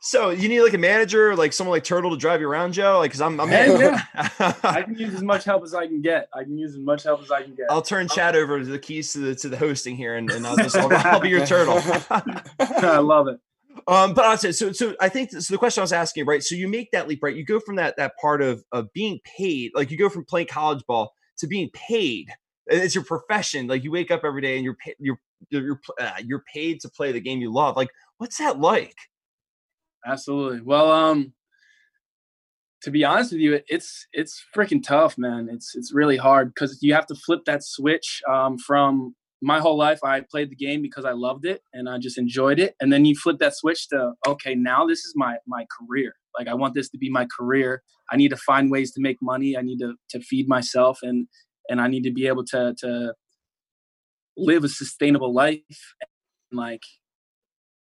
so 0.00 0.30
you 0.30 0.48
need 0.48 0.62
like 0.62 0.72
a 0.74 0.78
manager, 0.78 1.36
like 1.36 1.52
someone 1.52 1.76
like 1.76 1.84
Turtle 1.84 2.10
to 2.10 2.16
drive 2.16 2.40
you 2.40 2.48
around, 2.48 2.72
Joe. 2.72 2.98
Like, 2.98 3.12
cause 3.12 3.20
I'm, 3.20 3.40
I'm 3.40 3.50
yeah. 3.50 4.02
I 4.62 4.82
can 4.82 4.96
use 4.96 5.14
as 5.14 5.22
much 5.22 5.44
help 5.44 5.62
as 5.62 5.74
I 5.74 5.86
can 5.86 6.00
get. 6.00 6.28
I 6.32 6.44
can 6.44 6.56
use 6.56 6.72
as 6.72 6.80
much 6.80 7.02
help 7.02 7.22
as 7.22 7.30
I 7.30 7.42
can 7.42 7.54
get. 7.54 7.66
I'll 7.70 7.82
turn 7.82 8.08
Chad 8.08 8.34
over 8.36 8.58
to 8.58 8.64
the 8.64 8.78
keys 8.78 9.12
to 9.12 9.18
the 9.18 9.34
to 9.36 9.48
the 9.48 9.56
hosting 9.56 9.96
here, 9.96 10.16
and, 10.16 10.30
and 10.30 10.46
I'll 10.46 10.56
just 10.56 10.76
I'll, 10.76 10.90
I'll 10.92 11.20
be 11.20 11.28
your 11.28 11.46
turtle. 11.46 11.80
I 12.58 12.98
love 12.98 13.28
it. 13.28 13.40
Um, 13.86 14.14
but 14.14 14.24
I'll 14.24 14.38
say 14.38 14.52
so. 14.52 14.72
So 14.72 14.94
I 15.00 15.08
think 15.08 15.30
so. 15.30 15.40
The 15.40 15.58
question 15.58 15.80
I 15.80 15.84
was 15.84 15.92
asking, 15.92 16.26
right? 16.26 16.42
So 16.42 16.54
you 16.54 16.68
make 16.68 16.90
that 16.92 17.08
leap, 17.08 17.22
right? 17.22 17.34
You 17.34 17.44
go 17.44 17.60
from 17.60 17.76
that 17.76 17.96
that 17.96 18.16
part 18.20 18.40
of 18.40 18.64
of 18.72 18.92
being 18.92 19.20
paid, 19.24 19.72
like 19.74 19.90
you 19.90 19.98
go 19.98 20.08
from 20.08 20.24
playing 20.24 20.46
college 20.46 20.84
ball 20.86 21.12
to 21.38 21.46
being 21.46 21.70
paid. 21.72 22.30
It's 22.66 22.94
your 22.94 23.04
profession. 23.04 23.66
Like 23.66 23.84
you 23.84 23.90
wake 23.90 24.10
up 24.10 24.22
every 24.24 24.40
day 24.40 24.56
and 24.56 24.64
you're 24.64 24.76
you're 24.98 25.20
you're 25.50 25.80
uh, 26.00 26.12
you're 26.24 26.44
paid 26.52 26.80
to 26.80 26.88
play 26.88 27.12
the 27.12 27.20
game 27.20 27.40
you 27.40 27.52
love. 27.52 27.76
Like, 27.76 27.90
what's 28.18 28.38
that 28.38 28.60
like? 28.60 28.96
Absolutely. 30.06 30.60
Well, 30.60 30.92
um, 30.92 31.32
to 32.82 32.90
be 32.90 33.04
honest 33.04 33.32
with 33.32 33.40
you, 33.40 33.60
it's 33.68 34.06
it's 34.12 34.44
freaking 34.54 34.82
tough, 34.82 35.16
man. 35.16 35.48
It's 35.50 35.74
it's 35.74 35.92
really 35.92 36.16
hard 36.18 36.54
because 36.54 36.78
you 36.82 36.94
have 36.94 37.06
to 37.06 37.14
flip 37.14 37.40
that 37.46 37.64
switch 37.64 38.20
um, 38.30 38.58
from 38.58 39.14
my 39.40 39.58
whole 39.58 39.76
life. 39.76 40.00
I 40.04 40.22
played 40.30 40.50
the 40.50 40.56
game 40.56 40.82
because 40.82 41.04
I 41.04 41.12
loved 41.12 41.46
it 41.46 41.62
and 41.72 41.88
I 41.88 41.98
just 41.98 42.18
enjoyed 42.18 42.58
it, 42.58 42.74
and 42.80 42.92
then 42.92 43.04
you 43.04 43.14
flip 43.16 43.38
that 43.38 43.56
switch 43.56 43.88
to 43.88 44.12
okay, 44.26 44.54
now 44.54 44.86
this 44.86 45.00
is 45.00 45.14
my 45.16 45.36
my 45.46 45.66
career. 45.78 46.14
Like 46.38 46.48
I 46.48 46.54
want 46.54 46.74
this 46.74 46.90
to 46.90 46.98
be 46.98 47.08
my 47.10 47.26
career. 47.34 47.82
I 48.10 48.16
need 48.16 48.28
to 48.28 48.36
find 48.36 48.70
ways 48.70 48.92
to 48.92 49.00
make 49.00 49.16
money. 49.22 49.56
I 49.56 49.62
need 49.62 49.78
to 49.78 49.94
to 50.10 50.20
feed 50.20 50.46
myself 50.48 50.98
and 51.02 51.26
and 51.70 51.80
I 51.80 51.88
need 51.88 52.02
to 52.02 52.12
be 52.12 52.26
able 52.26 52.44
to 52.46 52.74
to 52.80 53.14
live 54.36 54.64
a 54.64 54.68
sustainable 54.68 55.32
life 55.32 55.62
and 56.00 56.58
like 56.58 56.82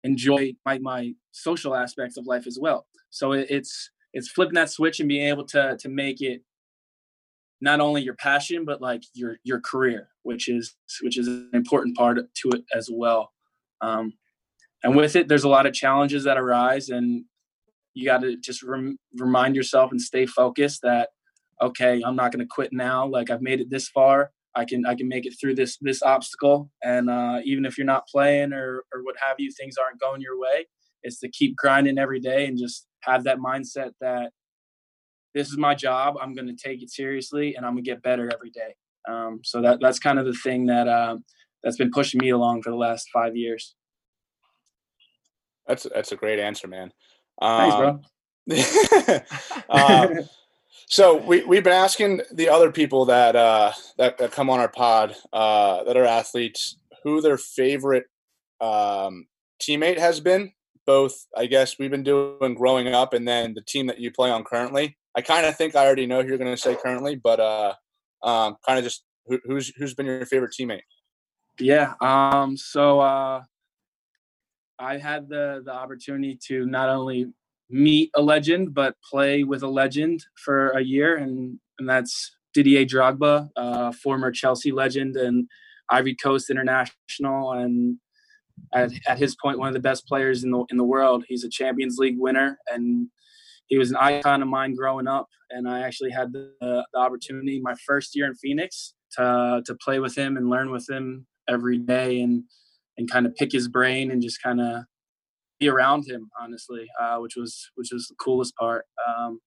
enjoy 0.03 0.53
my, 0.65 0.77
my 0.79 1.13
social 1.31 1.75
aspects 1.75 2.17
of 2.17 2.25
life 2.25 2.45
as 2.47 2.57
well. 2.59 2.85
So 3.09 3.31
it, 3.33 3.47
it's 3.49 3.91
it's 4.13 4.29
flipping 4.29 4.55
that 4.55 4.69
switch 4.69 4.99
and 4.99 5.09
being 5.09 5.27
able 5.27 5.45
to 5.47 5.77
to 5.77 5.89
make 5.89 6.21
it 6.21 6.41
not 7.61 7.79
only 7.79 8.01
your 8.01 8.15
passion 8.15 8.65
but 8.65 8.81
like 8.81 9.03
your 9.13 9.37
your 9.43 9.59
career 9.61 10.09
which 10.23 10.49
is 10.49 10.75
which 11.01 11.17
is 11.17 11.27
an 11.27 11.49
important 11.53 11.95
part 11.97 12.17
to 12.35 12.49
it 12.49 12.63
as 12.75 12.89
well. 12.91 13.31
Um, 13.81 14.13
and 14.83 14.95
with 14.95 15.15
it 15.15 15.27
there's 15.27 15.43
a 15.43 15.49
lot 15.49 15.65
of 15.65 15.73
challenges 15.73 16.23
that 16.25 16.37
arise 16.37 16.89
and 16.89 17.25
you 17.93 18.05
got 18.05 18.21
to 18.21 18.35
just 18.37 18.63
rem- 18.63 18.97
remind 19.17 19.55
yourself 19.55 19.91
and 19.91 20.01
stay 20.01 20.25
focused 20.25 20.81
that 20.81 21.09
okay 21.61 22.01
i'm 22.03 22.15
not 22.15 22.31
going 22.31 22.39
to 22.45 22.49
quit 22.49 22.73
now. 22.73 23.05
Like 23.07 23.29
i've 23.29 23.41
made 23.41 23.61
it 23.61 23.69
this 23.69 23.87
far 23.87 24.31
I 24.55 24.65
can 24.65 24.85
I 24.85 24.95
can 24.95 25.07
make 25.07 25.25
it 25.25 25.35
through 25.39 25.55
this 25.55 25.77
this 25.81 26.01
obstacle. 26.01 26.69
And 26.83 27.09
uh, 27.09 27.39
even 27.43 27.65
if 27.65 27.77
you're 27.77 27.85
not 27.85 28.07
playing 28.07 28.53
or 28.53 28.83
or 28.93 29.03
what 29.03 29.15
have 29.25 29.37
you, 29.39 29.51
things 29.51 29.75
aren't 29.77 29.99
going 29.99 30.21
your 30.21 30.39
way. 30.39 30.67
It's 31.01 31.19
to 31.19 31.29
keep 31.29 31.57
grinding 31.57 31.97
every 31.97 32.19
day 32.19 32.45
and 32.45 32.57
just 32.57 32.87
have 33.01 33.25
that 33.25 33.39
mindset 33.39 33.91
that 33.99 34.31
this 35.33 35.49
is 35.49 35.57
my 35.57 35.75
job. 35.75 36.15
I'm 36.21 36.33
going 36.33 36.47
to 36.47 36.55
take 36.55 36.81
it 36.81 36.89
seriously 36.89 37.55
and 37.55 37.65
I'm 37.65 37.73
going 37.73 37.83
to 37.83 37.89
get 37.89 38.03
better 38.03 38.31
every 38.33 38.51
day. 38.51 38.75
Um, 39.07 39.41
so 39.43 39.61
that 39.61 39.79
that's 39.81 39.99
kind 39.99 40.19
of 40.19 40.25
the 40.25 40.33
thing 40.33 40.67
that 40.67 40.87
uh, 40.87 41.17
that's 41.63 41.77
been 41.77 41.91
pushing 41.91 42.19
me 42.19 42.29
along 42.29 42.61
for 42.61 42.69
the 42.69 42.77
last 42.77 43.09
five 43.11 43.35
years. 43.35 43.75
That's 45.67 45.87
that's 45.93 46.11
a 46.11 46.15
great 46.15 46.39
answer, 46.39 46.67
man. 46.67 46.91
Um, 47.41 47.57
Thanks, 47.57 47.75
bro. 47.75 47.99
uh, 49.69 50.07
so 50.93 51.17
we 51.17 51.43
we've 51.43 51.63
been 51.63 51.73
asking 51.73 52.21
the 52.31 52.49
other 52.49 52.71
people 52.71 53.05
that 53.05 53.35
uh, 53.35 53.71
that, 53.97 54.19
that 54.19 54.31
come 54.31 54.47
on 54.51 54.59
our 54.59 54.67
pod 54.67 55.15
uh, 55.33 55.83
that 55.85 55.97
are 55.97 56.05
athletes 56.05 56.77
who 57.03 57.19
their 57.19 57.39
favorite 57.39 58.05
um, 58.61 59.25
teammate 59.59 59.97
has 59.97 60.19
been. 60.19 60.53
Both, 60.85 61.25
I 61.35 61.47
guess, 61.47 61.79
we've 61.79 61.89
been 61.89 62.03
doing 62.03 62.53
growing 62.53 62.89
up, 62.89 63.13
and 63.13 63.27
then 63.27 63.55
the 63.55 63.61
team 63.61 63.87
that 63.87 63.99
you 63.99 64.11
play 64.11 64.29
on 64.29 64.43
currently. 64.43 64.95
I 65.15 65.21
kind 65.21 65.47
of 65.47 65.57
think 65.57 65.75
I 65.75 65.83
already 65.83 66.05
know 66.05 66.21
who 66.21 66.27
you're 66.27 66.37
going 66.37 66.55
to 66.55 66.61
say 66.61 66.75
currently, 66.75 67.15
but 67.15 67.39
uh, 67.39 67.73
um, 68.21 68.57
kind 68.63 68.77
of 68.77 68.83
just 68.83 69.03
who, 69.25 69.39
who's 69.45 69.73
who's 69.75 69.95
been 69.95 70.05
your 70.05 70.27
favorite 70.27 70.53
teammate? 70.53 70.81
Yeah. 71.59 71.95
Um. 72.01 72.55
So 72.55 72.99
uh, 72.99 73.41
I 74.77 74.97
had 74.99 75.27
the 75.27 75.63
the 75.65 75.73
opportunity 75.73 76.37
to 76.49 76.67
not 76.67 76.89
only 76.89 77.33
meet 77.69 78.11
a 78.15 78.21
legend, 78.21 78.73
but 78.73 78.95
play 79.09 79.43
with 79.43 79.63
a 79.63 79.67
legend 79.67 80.25
for 80.43 80.69
a 80.69 80.81
year, 80.81 81.15
and 81.15 81.59
and 81.79 81.89
that's 81.89 82.35
Didier 82.53 82.85
Drogba, 82.85 83.49
uh, 83.55 83.91
former 83.91 84.31
Chelsea 84.31 84.71
legend 84.71 85.15
and 85.15 85.47
Ivory 85.89 86.15
Coast 86.15 86.49
international, 86.49 87.51
and 87.51 87.97
at, 88.73 88.91
at 89.07 89.17
his 89.17 89.35
point, 89.35 89.59
one 89.59 89.67
of 89.67 89.73
the 89.73 89.79
best 89.79 90.07
players 90.07 90.43
in 90.43 90.51
the 90.51 90.63
in 90.69 90.77
the 90.77 90.83
world. 90.83 91.25
He's 91.27 91.43
a 91.43 91.49
Champions 91.49 91.97
League 91.97 92.17
winner, 92.17 92.57
and 92.71 93.07
he 93.67 93.77
was 93.77 93.91
an 93.91 93.97
icon 93.97 94.41
of 94.41 94.47
mine 94.47 94.75
growing 94.75 95.07
up. 95.07 95.27
And 95.49 95.69
I 95.69 95.81
actually 95.81 96.11
had 96.11 96.33
the, 96.33 96.51
the 96.61 96.99
opportunity 96.99 97.59
my 97.61 97.75
first 97.85 98.15
year 98.15 98.25
in 98.27 98.35
Phoenix 98.35 98.93
to 99.17 99.61
to 99.65 99.75
play 99.75 99.99
with 99.99 100.15
him 100.15 100.37
and 100.37 100.49
learn 100.49 100.71
with 100.71 100.89
him 100.89 101.27
every 101.49 101.77
day, 101.77 102.21
and 102.21 102.43
and 102.97 103.09
kind 103.09 103.25
of 103.25 103.35
pick 103.35 103.51
his 103.51 103.67
brain 103.67 104.11
and 104.11 104.21
just 104.21 104.41
kind 104.41 104.61
of 104.61 104.83
be 105.59 105.69
around 105.69 106.07
him, 106.07 106.29
honestly, 106.39 106.87
uh, 106.99 107.17
which 107.17 107.35
was 107.35 107.71
which 107.75 107.91
was 107.91 108.07
the 108.07 108.15
coolest 108.15 108.55
part. 108.55 108.85
Um, 109.07 109.39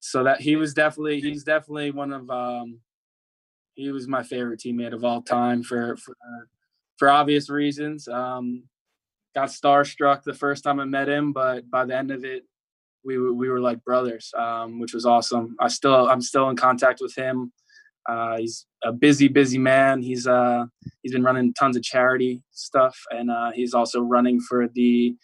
so 0.00 0.24
that 0.24 0.40
he 0.40 0.56
was 0.56 0.74
definitely 0.74 1.20
he's 1.20 1.44
definitely 1.44 1.90
one 1.90 2.12
of 2.12 2.30
um, 2.30 2.80
he 3.74 3.90
was 3.90 4.08
my 4.08 4.22
favorite 4.22 4.60
teammate 4.60 4.94
of 4.94 5.04
all 5.04 5.22
time 5.22 5.62
for 5.62 5.96
for 5.96 6.16
for 6.96 7.10
obvious 7.10 7.50
reasons. 7.50 8.08
Um, 8.08 8.64
got 9.34 9.48
starstruck 9.48 10.22
the 10.22 10.34
first 10.34 10.64
time 10.64 10.80
I 10.80 10.84
met 10.84 11.08
him, 11.08 11.32
but 11.32 11.68
by 11.70 11.84
the 11.84 11.96
end 11.96 12.10
of 12.10 12.24
it, 12.24 12.44
we 13.04 13.18
were, 13.18 13.32
we 13.32 13.48
were 13.48 13.60
like 13.60 13.84
brothers, 13.84 14.32
um, 14.36 14.80
which 14.80 14.92
was 14.92 15.06
awesome. 15.06 15.56
I 15.60 15.68
still 15.68 16.08
I'm 16.08 16.20
still 16.20 16.48
in 16.50 16.56
contact 16.56 17.00
with 17.00 17.14
him. 17.14 17.52
Uh, 18.08 18.38
he's 18.38 18.66
a 18.82 18.92
busy, 18.92 19.28
busy 19.28 19.58
man. 19.58 20.02
He's 20.02 20.26
uh, 20.26 20.64
he's 21.02 21.12
been 21.12 21.22
running 21.22 21.52
tons 21.54 21.76
of 21.76 21.82
charity 21.82 22.42
stuff, 22.50 22.98
and 23.10 23.30
uh, 23.30 23.52
he's 23.54 23.74
also 23.74 24.00
running 24.00 24.40
for 24.40 24.68
the 24.68 25.14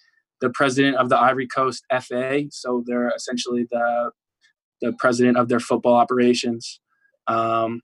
the 0.41 0.51
president 0.51 0.97
of 0.97 1.09
the 1.09 1.19
Ivory 1.19 1.47
Coast 1.47 1.85
FA. 1.91 2.43
So 2.51 2.85
they're 2.87 3.13
essentially 3.17 3.67
the 3.71 4.11
the 4.83 4.93
president 4.99 5.37
of 5.37 5.49
their 5.49 5.61
football 5.61 5.95
operations. 5.95 6.81
Um, 7.27 7.81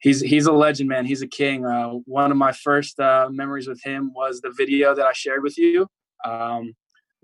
he's 0.00 0.20
he's 0.20 0.46
a 0.46 0.52
legend, 0.52 0.88
man. 0.88 1.06
He's 1.06 1.22
a 1.22 1.26
king. 1.26 1.64
Uh, 1.64 1.94
one 2.04 2.30
of 2.30 2.36
my 2.36 2.52
first 2.52 3.00
uh, 3.00 3.28
memories 3.30 3.66
with 3.66 3.82
him 3.82 4.12
was 4.14 4.40
the 4.40 4.52
video 4.56 4.94
that 4.94 5.06
I 5.06 5.12
shared 5.12 5.42
with 5.42 5.56
you. 5.58 5.86
Um, 6.24 6.74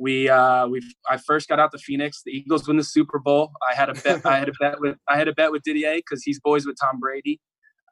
we 0.01 0.29
uh, 0.29 0.67
we 0.67 0.81
I 1.09 1.19
first 1.19 1.49
got 1.49 1.61
out 1.61 1.73
to 1.73 1.79
Phoenix. 1.79 2.23
The 2.25 2.33
Eagles 2.33 2.67
win 2.67 2.79
the 2.79 2.85
Super 2.85 3.19
Bowl. 3.19 3.53
I 3.71 3.75
had 3.75 3.91
a 3.91 3.95
bet. 3.95 4.25
I 4.25 4.39
had 4.39 4.49
a 4.49 4.53
bet 4.59 4.81
with 4.81 4.97
I 5.09 5.19
had 5.19 5.29
a 5.29 5.35
bet 5.35 5.53
with 5.53 5.63
Didier 5.63 5.97
because 5.97 6.23
he's 6.25 6.41
boys 6.41 6.67
with 6.67 6.77
Tom 6.81 6.99
Brady. 6.99 7.41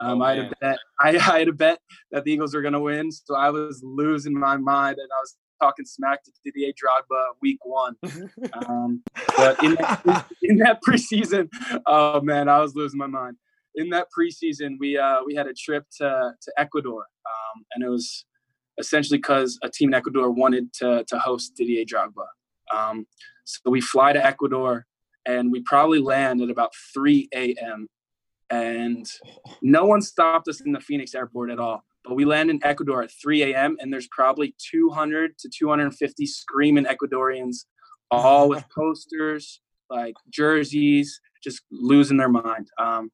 Um, 0.00 0.22
oh, 0.22 0.24
I 0.24 0.34
had 0.36 0.44
a 0.44 0.52
bet. 0.60 0.78
I, 1.00 1.08
I 1.10 1.38
had 1.40 1.48
a 1.48 1.52
bet 1.52 1.80
that 2.12 2.24
the 2.24 2.32
Eagles 2.32 2.54
were 2.54 2.62
going 2.62 2.72
to 2.72 2.80
win. 2.80 3.10
So 3.12 3.34
I 3.34 3.50
was 3.50 3.82
losing 3.84 4.32
my 4.32 4.56
mind, 4.56 4.96
and 4.98 5.08
I 5.12 5.20
was 5.20 5.36
talking 5.60 5.84
smack 5.84 6.22
to 6.24 6.32
Didier 6.44 6.72
Drogba 6.72 7.22
week 7.42 7.58
one. 7.64 7.96
Um, 8.66 9.02
but 9.36 9.62
in 9.62 9.74
that, 9.74 10.26
in 10.42 10.58
that 10.58 10.80
preseason, 10.86 11.48
oh 11.86 12.20
man, 12.20 12.48
I 12.48 12.60
was 12.60 12.74
losing 12.74 12.98
my 12.98 13.06
mind. 13.06 13.36
In 13.74 13.90
that 13.90 14.06
preseason, 14.16 14.76
we 14.80 14.96
uh, 14.96 15.18
we 15.26 15.34
had 15.34 15.46
a 15.46 15.54
trip 15.54 15.84
to 15.98 16.32
to 16.40 16.52
Ecuador, 16.56 17.00
um, 17.00 17.64
and 17.74 17.84
it 17.84 17.88
was 17.88 18.24
essentially 18.78 19.18
because 19.18 19.58
a 19.62 19.68
team 19.68 19.90
in 19.90 19.94
Ecuador 19.94 20.30
wanted 20.30 20.72
to, 20.74 21.04
to 21.08 21.18
host 21.18 21.54
Didier 21.56 21.84
Drogba. 21.84 22.26
Um, 22.74 23.06
so 23.44 23.70
we 23.70 23.80
fly 23.80 24.12
to 24.12 24.24
Ecuador 24.24 24.86
and 25.26 25.50
we 25.52 25.60
probably 25.62 26.00
land 26.00 26.40
at 26.40 26.50
about 26.50 26.72
3 26.94 27.28
a.m. 27.34 27.88
And 28.50 29.06
no 29.62 29.84
one 29.84 30.00
stopped 30.00 30.48
us 30.48 30.60
in 30.60 30.72
the 30.72 30.80
Phoenix 30.80 31.14
airport 31.14 31.50
at 31.50 31.58
all. 31.58 31.82
But 32.04 32.14
we 32.14 32.24
land 32.24 32.50
in 32.50 32.60
Ecuador 32.64 33.02
at 33.02 33.10
3 33.22 33.52
a.m. 33.52 33.76
and 33.80 33.92
there's 33.92 34.08
probably 34.08 34.54
200 34.70 35.36
to 35.38 35.50
250 35.56 36.26
screaming 36.26 36.86
Ecuadorians, 36.86 37.64
all 38.10 38.48
with 38.48 38.64
posters, 38.74 39.60
like 39.90 40.14
jerseys, 40.30 41.20
just 41.42 41.62
losing 41.70 42.16
their 42.16 42.28
mind. 42.28 42.68
Um, 42.78 43.10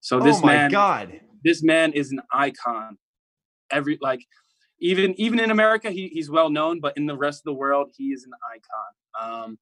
so 0.00 0.18
this 0.18 0.40
oh 0.42 0.46
man, 0.46 0.70
God, 0.70 1.20
this 1.44 1.62
man 1.62 1.92
is 1.92 2.10
an 2.10 2.20
icon. 2.32 2.96
Every 3.70 3.98
like 4.00 4.20
even 4.80 5.14
even 5.18 5.40
in 5.40 5.50
America, 5.50 5.90
he, 5.90 6.08
he's 6.08 6.30
well 6.30 6.50
known, 6.50 6.80
but 6.80 6.96
in 6.96 7.06
the 7.06 7.16
rest 7.16 7.40
of 7.40 7.44
the 7.44 7.54
world, 7.54 7.90
he 7.96 8.08
is 8.08 8.24
an 8.24 8.32
icon. 8.54 9.44
Um, 9.44 9.58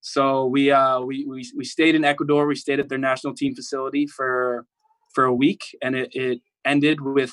so 0.00 0.46
we, 0.46 0.70
uh, 0.70 1.00
we 1.00 1.24
we 1.26 1.48
we 1.56 1.64
stayed 1.64 1.94
in 1.94 2.04
Ecuador. 2.04 2.46
We 2.46 2.56
stayed 2.56 2.80
at 2.80 2.88
their 2.88 2.98
national 2.98 3.34
team 3.34 3.54
facility 3.54 4.06
for 4.06 4.66
for 5.14 5.24
a 5.24 5.34
week, 5.34 5.62
and 5.82 5.94
it, 5.94 6.10
it 6.12 6.40
ended 6.64 7.00
with 7.00 7.32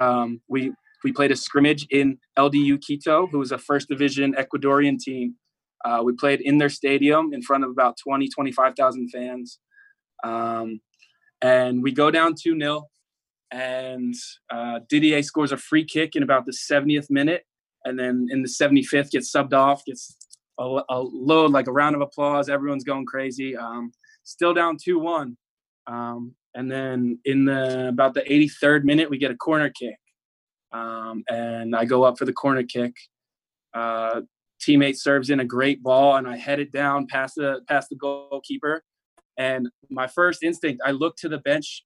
um, 0.00 0.40
we 0.48 0.72
we 1.04 1.12
played 1.12 1.30
a 1.30 1.36
scrimmage 1.36 1.86
in 1.90 2.18
LDU 2.38 2.84
Quito, 2.84 3.26
who 3.26 3.38
was 3.38 3.52
a 3.52 3.58
first 3.58 3.88
division 3.88 4.34
Ecuadorian 4.34 4.98
team. 4.98 5.34
Uh, 5.84 6.02
we 6.02 6.12
played 6.14 6.40
in 6.40 6.58
their 6.58 6.68
stadium 6.68 7.32
in 7.32 7.42
front 7.42 7.62
of 7.62 7.70
about 7.70 7.96
20, 8.02 8.28
25,000 8.28 9.08
fans. 9.10 9.60
Um, 10.24 10.80
and 11.42 11.82
we 11.82 11.92
go 11.92 12.10
down 12.10 12.34
2 12.34 12.58
0 12.58 12.88
and 13.50 14.14
uh, 14.50 14.80
Didier 14.88 15.22
scores 15.22 15.52
a 15.52 15.56
free 15.56 15.84
kick 15.84 16.16
in 16.16 16.22
about 16.22 16.46
the 16.46 16.52
70th 16.52 17.10
minute, 17.10 17.44
and 17.84 17.98
then 17.98 18.28
in 18.30 18.42
the 18.42 18.48
75th 18.48 19.10
gets 19.10 19.32
subbed 19.32 19.52
off, 19.52 19.84
gets 19.84 20.16
a, 20.58 20.80
a 20.88 21.00
load 21.00 21.52
like 21.52 21.68
a 21.68 21.72
round 21.72 21.94
of 21.94 22.02
applause. 22.02 22.48
Everyone's 22.48 22.84
going 22.84 23.06
crazy. 23.06 23.56
Um, 23.56 23.92
still 24.24 24.54
down 24.54 24.76
two 24.82 24.98
one, 24.98 25.36
um, 25.86 26.34
and 26.54 26.70
then 26.70 27.18
in 27.24 27.44
the 27.44 27.88
about 27.88 28.14
the 28.14 28.22
83rd 28.22 28.84
minute 28.84 29.08
we 29.08 29.18
get 29.18 29.30
a 29.30 29.36
corner 29.36 29.70
kick, 29.70 29.96
um, 30.72 31.22
and 31.28 31.76
I 31.76 31.84
go 31.84 32.04
up 32.04 32.18
for 32.18 32.24
the 32.24 32.32
corner 32.32 32.64
kick. 32.64 32.94
Uh, 33.74 34.22
teammate 34.60 34.96
serves 34.96 35.30
in 35.30 35.40
a 35.40 35.44
great 35.44 35.82
ball, 35.82 36.16
and 36.16 36.26
I 36.26 36.36
head 36.36 36.58
it 36.58 36.72
down 36.72 37.06
past 37.06 37.36
the 37.36 37.60
past 37.68 37.90
the 37.90 37.96
goalkeeper. 37.96 38.82
And 39.38 39.68
my 39.90 40.06
first 40.06 40.42
instinct, 40.42 40.80
I 40.84 40.92
look 40.92 41.16
to 41.18 41.28
the 41.28 41.38
bench 41.38 41.84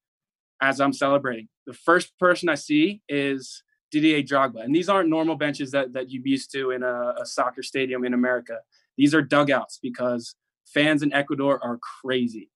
as 0.60 0.80
I'm 0.80 0.92
celebrating. 0.92 1.48
The 1.66 1.74
first 1.74 2.18
person 2.18 2.48
I 2.48 2.54
see 2.54 3.02
is 3.08 3.62
Didier 3.90 4.22
Drogba. 4.22 4.62
And 4.64 4.74
these 4.74 4.88
aren't 4.88 5.08
normal 5.08 5.36
benches 5.36 5.70
that, 5.72 5.92
that 5.94 6.10
you'd 6.10 6.22
be 6.22 6.30
used 6.30 6.52
to 6.52 6.70
in 6.70 6.82
a, 6.82 7.14
a 7.20 7.26
soccer 7.26 7.62
stadium 7.62 8.04
in 8.04 8.14
America. 8.14 8.58
These 8.96 9.14
are 9.14 9.22
dugouts 9.22 9.78
because 9.82 10.34
fans 10.66 11.02
in 11.02 11.12
Ecuador 11.12 11.62
are 11.62 11.78
crazy, 12.02 12.50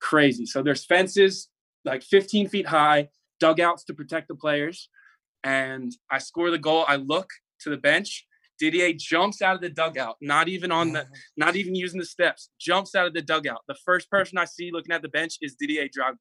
crazy. 0.00 0.46
So 0.46 0.62
there's 0.62 0.84
fences 0.84 1.48
like 1.84 2.02
15 2.02 2.48
feet 2.48 2.66
high, 2.66 3.08
dugouts 3.40 3.84
to 3.84 3.94
protect 3.94 4.28
the 4.28 4.34
players. 4.34 4.88
And 5.44 5.92
I 6.10 6.18
score 6.18 6.50
the 6.50 6.58
goal. 6.58 6.84
I 6.88 6.96
look 6.96 7.30
to 7.60 7.70
the 7.70 7.76
bench. 7.76 8.26
Didier 8.58 8.92
jumps 8.96 9.42
out 9.42 9.54
of 9.54 9.60
the 9.60 9.68
dugout, 9.68 10.16
not 10.22 10.48
even 10.48 10.72
on 10.72 10.92
the, 10.92 11.06
not 11.36 11.56
even 11.56 11.74
using 11.74 12.00
the 12.00 12.06
steps, 12.06 12.48
jumps 12.58 12.94
out 12.94 13.06
of 13.06 13.12
the 13.12 13.20
dugout. 13.20 13.60
The 13.68 13.76
first 13.84 14.10
person 14.10 14.38
I 14.38 14.46
see 14.46 14.70
looking 14.72 14.94
at 14.94 15.02
the 15.02 15.08
bench 15.08 15.36
is 15.42 15.54
Didier 15.54 15.88
Drogba. 15.88 16.16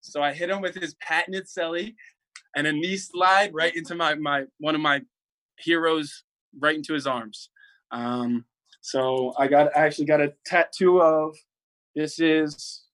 So 0.00 0.22
I 0.22 0.32
hit 0.32 0.50
him 0.50 0.60
with 0.60 0.74
his 0.74 0.94
patented 0.94 1.46
celly 1.46 1.94
and 2.56 2.66
a 2.66 2.72
knee 2.72 2.96
slide 2.96 3.50
right 3.54 3.74
into 3.74 3.94
my 3.94 4.14
my 4.14 4.44
one 4.58 4.74
of 4.74 4.80
my 4.80 5.02
heroes 5.58 6.24
right 6.58 6.76
into 6.76 6.94
his 6.94 7.06
arms. 7.06 7.50
Um, 7.90 8.44
so 8.80 9.34
I 9.38 9.48
got 9.48 9.76
I 9.76 9.86
actually 9.86 10.06
got 10.06 10.20
a 10.20 10.32
tattoo 10.46 11.00
of 11.00 11.36
this 11.94 12.20
is 12.20 12.84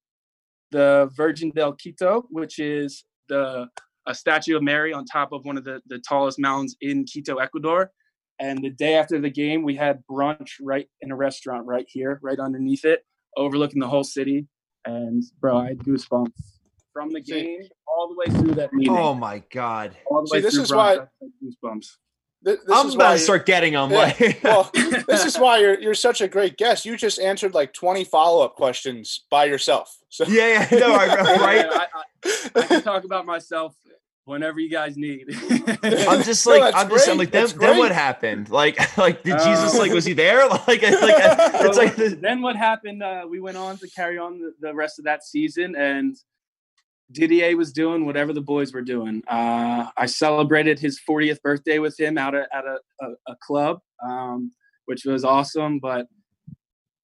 the 0.71 1.11
Virgin 1.17 1.51
del 1.51 1.73
Quito, 1.73 2.25
which 2.31 2.59
is 2.59 3.05
the 3.29 3.69
a 4.07 4.15
statue 4.15 4.57
of 4.57 4.63
Mary 4.63 4.93
on 4.93 5.07
top 5.07 5.33
of 5.33 5.47
one 5.47 5.57
of 5.57 5.65
the, 5.65 5.81
the 5.87 5.99
tallest 5.99 6.39
mountains 6.39 6.77
in 6.83 7.05
Quito, 7.05 7.37
Ecuador. 7.37 7.91
And 8.39 8.63
the 8.63 8.69
day 8.69 8.97
after 8.97 9.19
the 9.19 9.31
game, 9.31 9.63
we 9.63 9.77
had 9.77 10.03
brunch 10.11 10.51
right 10.61 10.87
in 11.01 11.11
a 11.11 11.17
restaurant 11.17 11.67
right 11.67 11.87
here, 11.89 12.19
right 12.23 12.39
underneath 12.39 12.85
it, 12.85 13.03
overlooking 13.39 13.81
the 13.81 13.89
whole 13.89 14.05
city. 14.05 14.47
And 14.85 15.23
bro, 15.41 15.57
I 15.57 15.69
had 15.69 15.79
goosebumps 15.79 16.33
from 16.95 17.13
the 17.13 17.21
game 17.21 17.63
See, 17.63 17.71
all 17.87 18.09
the 18.09 18.15
way 18.15 18.41
through 18.41 18.55
that 18.55 18.73
meeting. 18.73 18.97
Oh 18.97 19.13
my 19.13 19.43
god! 19.51 19.95
All 20.07 20.23
the 20.23 20.29
See, 20.29 20.37
way 20.37 20.41
this 20.41 20.57
is 20.57 20.73
why 20.73 21.01
goosebumps. 21.43 21.89
This, 22.41 22.61
this 22.61 22.71
I'm 22.71 22.91
about 22.91 23.13
to 23.15 23.19
start 23.19 23.47
getting 23.47 23.73
them. 23.73 23.91
Yeah, 23.91 23.97
like, 23.97 24.41
well, 24.43 24.71
this 25.09 25.25
is 25.25 25.39
why 25.39 25.59
you're 25.59 25.79
you're 25.81 25.95
such 25.95 26.21
a 26.21 26.29
great 26.29 26.57
guest. 26.57 26.87
You 26.87 26.97
just 26.97 27.19
answered 27.19 27.53
like 27.53 27.75
20 27.75 28.05
follow 28.05 28.45
up 28.45 28.55
questions 28.55 29.25
by 29.31 29.47
yourself. 29.47 29.95
So. 30.09 30.25
Yeah, 30.29 30.69
yeah, 30.71 30.79
no, 30.79 30.95
I, 30.95 31.07
right. 31.41 31.67
I, 31.67 31.87
I, 31.95 32.61
I, 32.61 32.63
can 32.67 32.83
talk 32.83 33.05
about 33.05 33.27
myself 33.27 33.75
whenever 34.27 34.61
you 34.61 34.71
guys 34.71 34.97
need. 34.97 35.27
I'm 35.83 36.23
just 36.23 36.47
like, 36.47 36.61
no, 36.61 36.71
I'm 36.75 36.89
just 36.89 37.09
I'm 37.09 37.19
like, 37.19 37.31
then, 37.31 37.49
then 37.59 37.79
what 37.79 37.93
happened? 37.93 38.51
Like, 38.51 38.97
like 38.97 39.23
did 39.23 39.35
uh, 39.35 39.45
Jesus 39.45 39.77
like 39.79 39.93
was 39.93 40.05
he 40.05 40.13
there? 40.13 40.47
Like, 40.49 40.67
like 40.69 40.81
it's 40.83 41.77
so 41.77 41.83
like 41.83 41.97
then 42.21 42.43
what 42.43 42.57
happened? 42.57 43.03
Uh, 43.03 43.27
we 43.29 43.41
went 43.41 43.57
on 43.57 43.79
to 43.79 43.89
carry 43.89 44.19
on 44.19 44.39
the, 44.39 44.55
the 44.61 44.75
rest 44.75 44.99
of 44.99 45.07
that 45.07 45.25
season 45.25 45.75
and 45.77 46.17
Didier 47.13 47.57
was 47.57 47.73
doing 47.73 48.07
whatever 48.07 48.33
the 48.33 48.41
boys 48.41 48.73
were 48.73 48.83
doing. 48.83 49.23
Uh, 49.29 49.87
I 49.97 50.07
celebrated 50.07 50.79
his 50.79 51.01
40th 51.09 51.41
birthday 51.43 51.79
with 51.79 51.99
him 51.99 52.19
out 52.19 52.35
at, 52.35 52.49
at 52.53 52.65
a, 52.65 52.79
a, 53.03 53.09
a 53.29 53.37
club, 53.47 53.79
um, 54.07 54.53
which 54.87 55.05
was 55.05 55.25
awesome. 55.25 55.79
But 55.79 56.07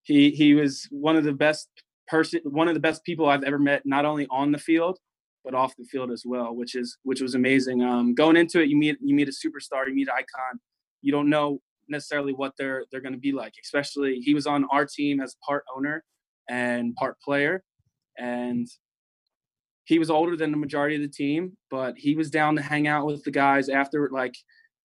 he 0.02 0.30
he 0.30 0.54
was 0.54 0.88
one 0.90 1.16
of 1.16 1.24
the 1.24 1.32
best 1.32 1.68
person, 2.08 2.40
one 2.44 2.68
of 2.68 2.74
the 2.74 2.80
best 2.80 3.04
people 3.04 3.28
I've 3.28 3.44
ever 3.44 3.58
met, 3.58 3.82
not 3.84 4.04
only 4.04 4.26
on 4.30 4.52
the 4.52 4.58
field 4.58 4.98
but 5.44 5.54
off 5.54 5.74
the 5.76 5.84
field 5.84 6.10
as 6.10 6.24
well, 6.26 6.54
which 6.54 6.74
is 6.74 6.98
which 7.02 7.20
was 7.20 7.34
amazing. 7.34 7.82
Um, 7.82 8.14
going 8.14 8.36
into 8.36 8.60
it, 8.60 8.68
you 8.68 8.76
meet 8.76 8.96
you 9.00 9.14
meet 9.14 9.28
a 9.28 9.32
superstar, 9.32 9.86
you 9.86 9.94
meet 9.94 10.08
an 10.08 10.14
icon. 10.14 10.60
You 11.02 11.12
don't 11.12 11.30
know 11.30 11.60
necessarily 11.88 12.32
what 12.32 12.52
they're 12.58 12.84
they're 12.90 13.00
going 13.00 13.14
to 13.14 13.18
be 13.18 13.32
like. 13.32 13.54
Especially 13.62 14.20
he 14.20 14.34
was 14.34 14.46
on 14.46 14.66
our 14.70 14.86
team 14.86 15.20
as 15.20 15.36
part 15.46 15.64
owner 15.74 16.04
and 16.48 16.94
part 16.96 17.16
player, 17.20 17.62
and 18.18 18.68
he 19.90 19.98
was 19.98 20.08
older 20.08 20.36
than 20.36 20.52
the 20.52 20.56
majority 20.56 20.94
of 20.94 21.02
the 21.02 21.08
team, 21.08 21.56
but 21.68 21.98
he 21.98 22.14
was 22.14 22.30
down 22.30 22.54
to 22.54 22.62
hang 22.62 22.86
out 22.86 23.06
with 23.06 23.24
the 23.24 23.30
guys 23.32 23.68
after 23.68 24.08
like 24.12 24.36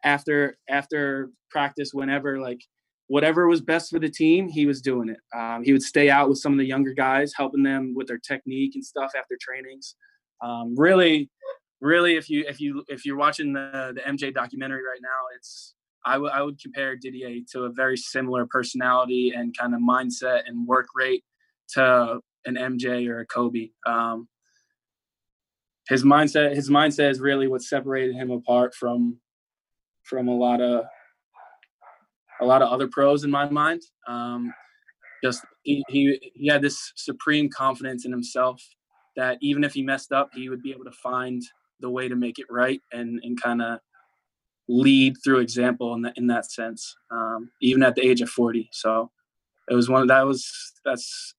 after 0.03 0.57
after 0.67 1.29
practice 1.51 1.91
whenever 1.93 2.39
like 2.39 2.59
whatever 3.05 3.47
was 3.47 3.61
best 3.61 3.91
for 3.91 3.99
the 3.99 4.09
team 4.09 4.49
he 4.49 4.65
was 4.65 4.81
doing 4.81 5.09
it. 5.09 5.19
Um, 5.37 5.63
he 5.63 5.73
would 5.73 5.83
stay 5.83 6.09
out 6.09 6.27
with 6.27 6.39
some 6.39 6.53
of 6.53 6.57
the 6.57 6.65
younger 6.65 6.91
guys 6.91 7.33
helping 7.37 7.61
them 7.61 7.93
with 7.95 8.07
their 8.07 8.17
technique 8.17 8.71
and 8.73 8.83
stuff 8.83 9.11
after 9.15 9.37
trainings. 9.39 9.95
Um, 10.43 10.73
really 10.75 11.29
really 11.81 12.15
if 12.15 12.27
you 12.27 12.43
if 12.47 12.59
you 12.59 12.83
if 12.87 13.05
you're 13.05 13.17
watching 13.17 13.53
the 13.53 13.93
the 13.93 14.01
mj 14.01 14.33
documentary 14.33 14.81
right 14.81 15.01
now 15.03 15.21
it's 15.35 15.75
I, 16.07 16.17
would 16.17 16.59
compare 16.61 16.95
didier 16.95 17.41
to 17.51 17.63
a 17.63 17.71
very 17.71 17.97
similar 17.97 18.45
personality 18.45 19.33
and 19.35 19.55
kind 19.57 19.75
of 19.75 19.81
mindset 19.81 20.41
and 20.47 20.67
work 20.67 20.87
rate 20.95 21.23
to 21.73 22.21
an 22.45 22.55
mj 22.55 23.07
or 23.09 23.19
a 23.21 23.25
kobe. 23.25 23.69
Um, 23.87 24.27
his 25.87 26.03
mindset 26.03 26.55
his 26.55 26.69
mindset 26.69 27.11
is 27.11 27.19
really 27.19 27.47
what 27.47 27.61
separated 27.61 28.15
him 28.15 28.31
apart 28.31 28.73
from 28.73 29.19
from 30.03 30.27
a 30.27 30.35
lot 30.35 30.61
of 30.61 30.85
a 32.41 32.45
lot 32.45 32.61
of 32.61 32.69
other 32.69 32.87
pros 32.87 33.23
in 33.23 33.31
my 33.31 33.49
mind. 33.49 33.81
Um, 34.07 34.53
just 35.23 35.43
he, 35.63 35.83
he 35.87 36.31
he 36.35 36.47
had 36.47 36.61
this 36.61 36.91
supreme 36.95 37.49
confidence 37.49 38.05
in 38.05 38.11
himself 38.11 38.61
that 39.15 39.37
even 39.41 39.63
if 39.63 39.73
he 39.73 39.81
messed 39.81 40.11
up, 40.11 40.29
he 40.33 40.49
would 40.49 40.61
be 40.61 40.71
able 40.71 40.85
to 40.85 40.91
find 40.91 41.41
the 41.79 41.89
way 41.89 42.07
to 42.07 42.15
make 42.15 42.39
it 42.39 42.45
right 42.49 42.81
and 42.91 43.19
and 43.23 43.41
kind 43.41 43.61
of 43.61 43.79
lead 44.67 45.15
through 45.23 45.39
example 45.39 45.93
in 45.93 46.01
that 46.01 46.17
in 46.17 46.27
that 46.27 46.51
sense, 46.51 46.95
um, 47.11 47.49
even 47.61 47.83
at 47.83 47.95
the 47.95 48.05
age 48.05 48.21
of 48.21 48.29
40. 48.29 48.69
So 48.71 49.11
it 49.69 49.75
was 49.75 49.89
one 49.89 50.01
of 50.01 50.07
that 50.09 50.25
was 50.25 50.73
that's 50.83 51.33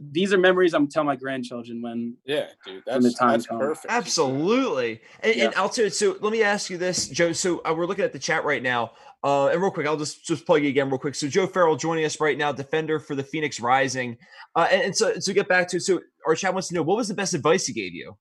these 0.00 0.32
are 0.32 0.38
memories 0.38 0.74
I'm 0.74 0.88
telling 0.88 1.06
my 1.06 1.16
grandchildren 1.16 1.80
when 1.80 2.16
yeah, 2.24 2.48
dude, 2.66 2.82
that's, 2.86 3.04
the 3.04 3.12
time 3.12 3.32
that's 3.32 3.46
perfect. 3.46 3.86
Absolutely. 3.88 5.00
And, 5.22 5.34
yeah. 5.34 5.44
and 5.46 5.54
I'll 5.54 5.68
tell 5.68 5.84
you, 5.84 5.90
so 5.90 6.16
let 6.20 6.32
me 6.32 6.42
ask 6.42 6.70
you 6.70 6.78
this, 6.78 7.08
Joe. 7.08 7.32
So 7.32 7.60
uh, 7.64 7.74
we're 7.74 7.86
looking 7.86 8.04
at 8.04 8.12
the 8.12 8.18
chat 8.18 8.44
right 8.44 8.62
now. 8.62 8.92
Uh, 9.22 9.48
and 9.48 9.60
real 9.60 9.70
quick, 9.70 9.86
I'll 9.86 9.96
just 9.96 10.24
just 10.24 10.46
plug 10.46 10.62
you 10.62 10.68
again 10.68 10.88
real 10.88 10.98
quick. 10.98 11.14
So 11.14 11.28
Joe 11.28 11.46
Farrell 11.46 11.76
joining 11.76 12.04
us 12.04 12.20
right 12.20 12.36
now, 12.36 12.52
defender 12.52 12.98
for 12.98 13.14
the 13.14 13.22
Phoenix 13.22 13.60
Rising. 13.60 14.16
Uh, 14.54 14.68
and, 14.70 14.82
and 14.82 14.96
so 14.96 15.18
so 15.18 15.32
get 15.32 15.48
back 15.48 15.68
to 15.68 15.80
so 15.80 16.00
our 16.26 16.34
chat 16.34 16.52
wants 16.52 16.68
to 16.68 16.74
know 16.74 16.82
what 16.82 16.96
was 16.96 17.08
the 17.08 17.14
best 17.14 17.34
advice 17.34 17.66
he 17.66 17.72
gave 17.72 17.94
you. 17.94 18.16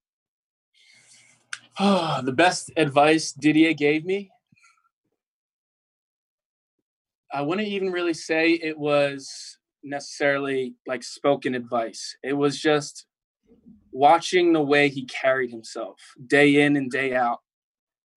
the 1.80 2.34
best 2.36 2.72
advice 2.76 3.32
Didier 3.32 3.74
gave 3.74 4.06
me. 4.06 4.32
I 7.32 7.42
wouldn't 7.42 7.68
even 7.68 7.92
really 7.92 8.14
say 8.14 8.54
it 8.54 8.78
was 8.78 9.59
necessarily 9.84 10.76
like 10.88 11.04
spoken 11.04 11.56
advice. 11.56 12.16
It 12.24 12.34
was 12.34 12.60
just 12.60 13.06
watching 13.92 14.54
the 14.54 14.62
way 14.62 14.90
he 14.90 15.06
carried 15.06 15.50
himself 15.50 16.00
day 16.28 16.62
in 16.62 16.76
and 16.76 16.92
day 16.92 17.16
out 17.16 17.40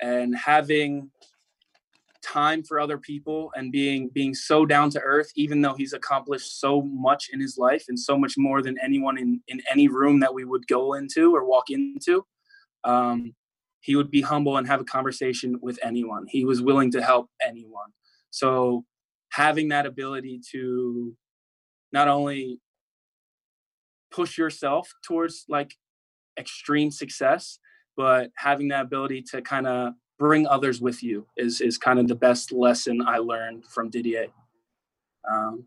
and 0.00 0.36
having 0.36 1.10
time 2.22 2.62
for 2.62 2.78
other 2.78 2.98
people 2.98 3.50
and 3.56 3.72
being 3.72 4.08
being 4.08 4.34
so 4.34 4.64
down 4.64 4.88
to 4.88 5.00
earth 5.00 5.30
even 5.34 5.60
though 5.60 5.74
he's 5.74 5.92
accomplished 5.92 6.60
so 6.60 6.82
much 6.82 7.30
in 7.32 7.40
his 7.40 7.58
life 7.58 7.86
and 7.88 7.98
so 7.98 8.16
much 8.16 8.34
more 8.36 8.62
than 8.62 8.78
anyone 8.80 9.18
in 9.18 9.40
in 9.48 9.60
any 9.70 9.88
room 9.88 10.20
that 10.20 10.32
we 10.32 10.44
would 10.44 10.66
go 10.68 10.94
into 10.94 11.34
or 11.34 11.44
walk 11.44 11.64
into 11.68 12.24
um, 12.84 13.34
he 13.80 13.96
would 13.96 14.10
be 14.10 14.20
humble 14.20 14.56
and 14.56 14.68
have 14.68 14.80
a 14.80 14.84
conversation 14.84 15.58
with 15.60 15.78
anyone 15.82 16.24
he 16.28 16.44
was 16.44 16.62
willing 16.62 16.92
to 16.92 17.02
help 17.02 17.28
anyone 17.44 17.90
so 18.30 18.84
having 19.32 19.68
that 19.68 19.86
ability 19.86 20.40
to 20.52 21.16
not 21.92 22.08
only 22.08 22.60
push 24.10 24.36
yourself 24.36 24.92
towards 25.04 25.44
like 25.48 25.74
extreme 26.38 26.90
success 26.90 27.58
but 27.96 28.30
having 28.36 28.68
that 28.68 28.82
ability 28.86 29.22
to 29.22 29.42
kind 29.42 29.66
of 29.66 29.92
bring 30.18 30.46
others 30.46 30.80
with 30.80 31.02
you 31.02 31.26
is 31.36 31.60
is 31.60 31.78
kind 31.78 31.98
of 31.98 32.08
the 32.08 32.14
best 32.14 32.52
lesson 32.52 33.02
I 33.06 33.18
learned 33.18 33.64
from 33.66 33.90
Didier. 33.90 34.28
Um, 35.30 35.66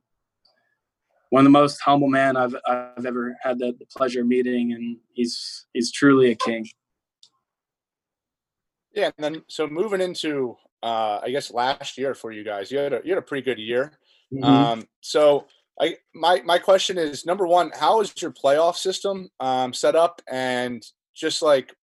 one 1.30 1.42
of 1.42 1.46
the 1.46 1.60
most 1.60 1.80
humble 1.82 2.08
man 2.08 2.38
I've 2.38 2.56
I've 2.66 3.06
ever 3.06 3.36
had 3.42 3.60
the, 3.60 3.76
the 3.78 3.86
pleasure 3.86 4.22
of 4.22 4.28
meeting, 4.28 4.74
and 4.74 4.98
he's 5.14 5.66
he's 5.74 5.92
truly 5.92 6.32
a 6.32 6.36
king. 6.36 6.68
Yeah, 8.94 9.12
and 9.18 9.24
then 9.24 9.44
so 9.48 9.68
moving 9.68 10.02
into 10.02 10.56
uh, 10.82 11.20
I 11.22 11.32
guess 11.32 11.52
last 11.52 11.98
year 11.98 12.14
for 12.14 12.32
you 12.32 12.44
guys, 12.44 12.72
you 12.72 12.78
had 12.78 12.94
a 12.94 13.02
you 13.04 13.12
had 13.12 13.20
a 13.20 13.28
pretty 13.28 13.44
good 13.44 13.60
year. 13.60 13.92
Mm-hmm. 14.34 14.44
Um, 14.44 14.88
so 15.02 15.48
I 15.80 15.98
my 16.14 16.42
my 16.46 16.58
question 16.58 16.98
is 16.98 17.26
number 17.26 17.46
one, 17.46 17.72
how 17.78 18.02
is 18.02 18.14
your 18.22 18.32
playoff 18.32 18.76
system 18.76 19.30
um, 19.40 19.74
set 19.74 19.96
up, 19.96 20.22
and 20.32 20.84
just 21.16 21.42
like 21.42 21.74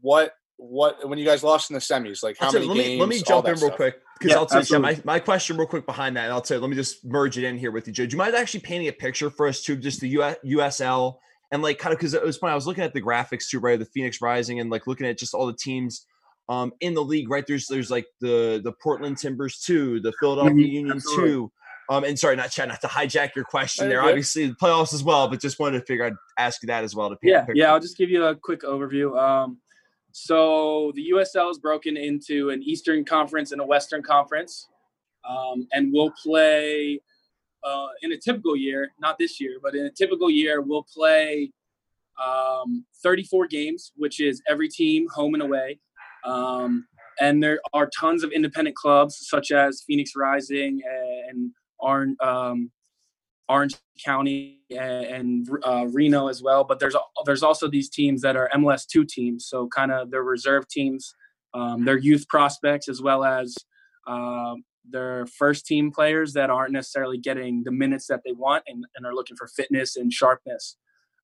what 0.00 0.34
what 0.56 1.08
when 1.08 1.18
you 1.18 1.24
guys 1.24 1.42
lost 1.42 1.70
in 1.70 1.74
the 1.74 1.80
semis, 1.80 2.22
like 2.22 2.36
how 2.38 2.52
many 2.52 2.66
let 2.66 2.74
games? 2.74 2.88
Me, 2.88 3.00
let 3.00 3.08
me 3.08 3.22
jump 3.22 3.46
in 3.46 3.52
real 3.52 3.58
stuff. 3.58 3.76
quick 3.76 3.94
because 4.18 4.30
yeah, 4.30 4.38
I'll 4.38 4.46
tell 4.46 4.62
you 4.62 4.78
my, 4.78 5.00
my 5.04 5.18
question 5.18 5.56
real 5.56 5.66
quick 5.66 5.86
behind 5.86 6.16
that. 6.16 6.24
And 6.24 6.32
I'll 6.32 6.40
tell 6.40 6.58
you, 6.58 6.60
let 6.60 6.70
me 6.70 6.76
just 6.76 7.04
merge 7.04 7.36
it 7.36 7.44
in 7.44 7.58
here 7.58 7.72
with 7.72 7.88
you, 7.88 7.92
Joe. 7.92 8.06
Do 8.06 8.12
you 8.12 8.18
mind 8.18 8.34
actually 8.36 8.60
painting 8.60 8.88
a 8.88 8.92
picture 8.92 9.30
for 9.30 9.48
us 9.48 9.62
too, 9.62 9.76
just 9.76 10.00
the 10.00 10.08
US, 10.10 10.36
USL 10.44 11.16
and 11.54 11.62
like 11.62 11.78
kind 11.78 11.92
of 11.92 11.98
because 11.98 12.14
it 12.14 12.22
was 12.22 12.36
funny. 12.36 12.52
I 12.52 12.54
was 12.56 12.66
looking 12.66 12.84
at 12.84 12.92
the 12.92 13.00
graphics 13.00 13.48
too, 13.48 13.60
right? 13.60 13.78
The 13.78 13.84
Phoenix 13.84 14.20
Rising 14.20 14.60
and 14.60 14.70
like 14.70 14.86
looking 14.86 15.06
at 15.06 15.18
just 15.18 15.34
all 15.34 15.46
the 15.46 15.56
teams 15.56 16.06
um 16.48 16.72
in 16.80 16.94
the 16.94 17.02
league, 17.02 17.30
right? 17.30 17.46
There's 17.46 17.66
there's 17.66 17.90
like 17.90 18.06
the 18.20 18.60
the 18.62 18.72
Portland 18.82 19.18
Timbers 19.18 19.60
two, 19.60 20.00
the 20.00 20.12
Philadelphia 20.18 20.52
mm-hmm. 20.52 20.74
Union 20.74 21.00
two. 21.16 21.52
Um, 21.88 22.04
and 22.04 22.18
sorry, 22.18 22.36
not 22.36 22.50
Chad, 22.50 22.68
not 22.68 22.80
to 22.80 22.86
hijack 22.86 23.34
your 23.34 23.44
question 23.44 23.88
there. 23.88 24.00
Good. 24.00 24.08
Obviously, 24.08 24.46
the 24.46 24.54
playoffs 24.54 24.94
as 24.94 25.02
well, 25.02 25.28
but 25.28 25.40
just 25.40 25.58
wanted 25.58 25.80
to 25.80 25.84
figure 25.84 26.06
I'd 26.06 26.14
ask 26.38 26.62
you 26.62 26.68
that 26.68 26.84
as 26.84 26.94
well. 26.94 27.10
To 27.10 27.16
yeah, 27.22 27.46
yeah. 27.54 27.72
I'll 27.72 27.80
just 27.80 27.98
give 27.98 28.10
you 28.10 28.24
a 28.24 28.34
quick 28.34 28.62
overview. 28.62 29.18
Um, 29.18 29.58
so 30.12 30.92
the 30.94 31.10
USL 31.14 31.50
is 31.50 31.58
broken 31.58 31.96
into 31.96 32.50
an 32.50 32.62
Eastern 32.62 33.04
Conference 33.04 33.52
and 33.52 33.60
a 33.60 33.64
Western 33.64 34.02
Conference, 34.02 34.68
um, 35.28 35.66
and 35.72 35.92
we'll 35.92 36.12
play 36.22 37.00
uh, 37.64 37.88
in 38.02 38.12
a 38.12 38.16
typical 38.16 38.56
year, 38.56 38.92
not 39.00 39.18
this 39.18 39.40
year, 39.40 39.58
but 39.62 39.74
in 39.74 39.86
a 39.86 39.90
typical 39.90 40.30
year, 40.30 40.60
we'll 40.60 40.86
play 40.94 41.50
um, 42.22 42.84
34 43.02 43.46
games, 43.46 43.92
which 43.96 44.20
is 44.20 44.42
every 44.48 44.68
team 44.68 45.06
home 45.12 45.34
and 45.34 45.42
away. 45.42 45.80
Um, 46.24 46.86
and 47.20 47.42
there 47.42 47.60
are 47.72 47.88
tons 47.98 48.24
of 48.24 48.32
independent 48.32 48.76
clubs 48.76 49.26
such 49.28 49.50
as 49.50 49.82
Phoenix 49.86 50.12
Rising 50.16 50.80
and 51.28 51.50
Orange, 51.78 52.16
um, 52.20 52.70
Orange 53.48 53.76
County 54.04 54.60
and 54.70 55.48
uh, 55.62 55.86
Reno 55.90 56.28
as 56.28 56.42
well. 56.42 56.64
But 56.64 56.78
there's 56.78 56.96
there's 57.26 57.42
also 57.42 57.68
these 57.68 57.90
teams 57.90 58.22
that 58.22 58.36
are 58.36 58.50
MLS 58.54 58.86
two 58.86 59.04
teams, 59.04 59.46
so 59.46 59.68
kind 59.68 59.92
of 59.92 60.10
their 60.10 60.22
reserve 60.22 60.68
teams, 60.68 61.14
um, 61.52 61.84
their 61.84 61.98
youth 61.98 62.26
prospects 62.28 62.88
as 62.88 63.02
well 63.02 63.24
as 63.24 63.54
uh, 64.06 64.54
their 64.88 65.26
first 65.26 65.66
team 65.66 65.90
players 65.90 66.32
that 66.34 66.50
aren't 66.50 66.72
necessarily 66.72 67.18
getting 67.18 67.62
the 67.64 67.70
minutes 67.70 68.06
that 68.06 68.20
they 68.24 68.32
want 68.32 68.64
and, 68.66 68.84
and 68.96 69.06
are 69.06 69.14
looking 69.14 69.36
for 69.36 69.46
fitness 69.46 69.96
and 69.96 70.12
sharpness. 70.12 70.76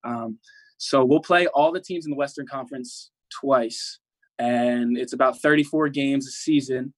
Um, 0.05 0.39
so 0.79 1.05
we'll 1.05 1.21
play 1.21 1.47
all 1.49 1.73
the 1.73 1.81
teams 1.81 2.07
in 2.07 2.11
the 2.11 2.17
Western 2.17 2.47
Conference 2.47 3.11
twice, 3.41 3.99
and 4.39 4.97
it's 4.97 5.13
about 5.13 5.41
34 5.41 5.91
games 5.91 6.27
a 6.27 6.31
season. 6.31 6.95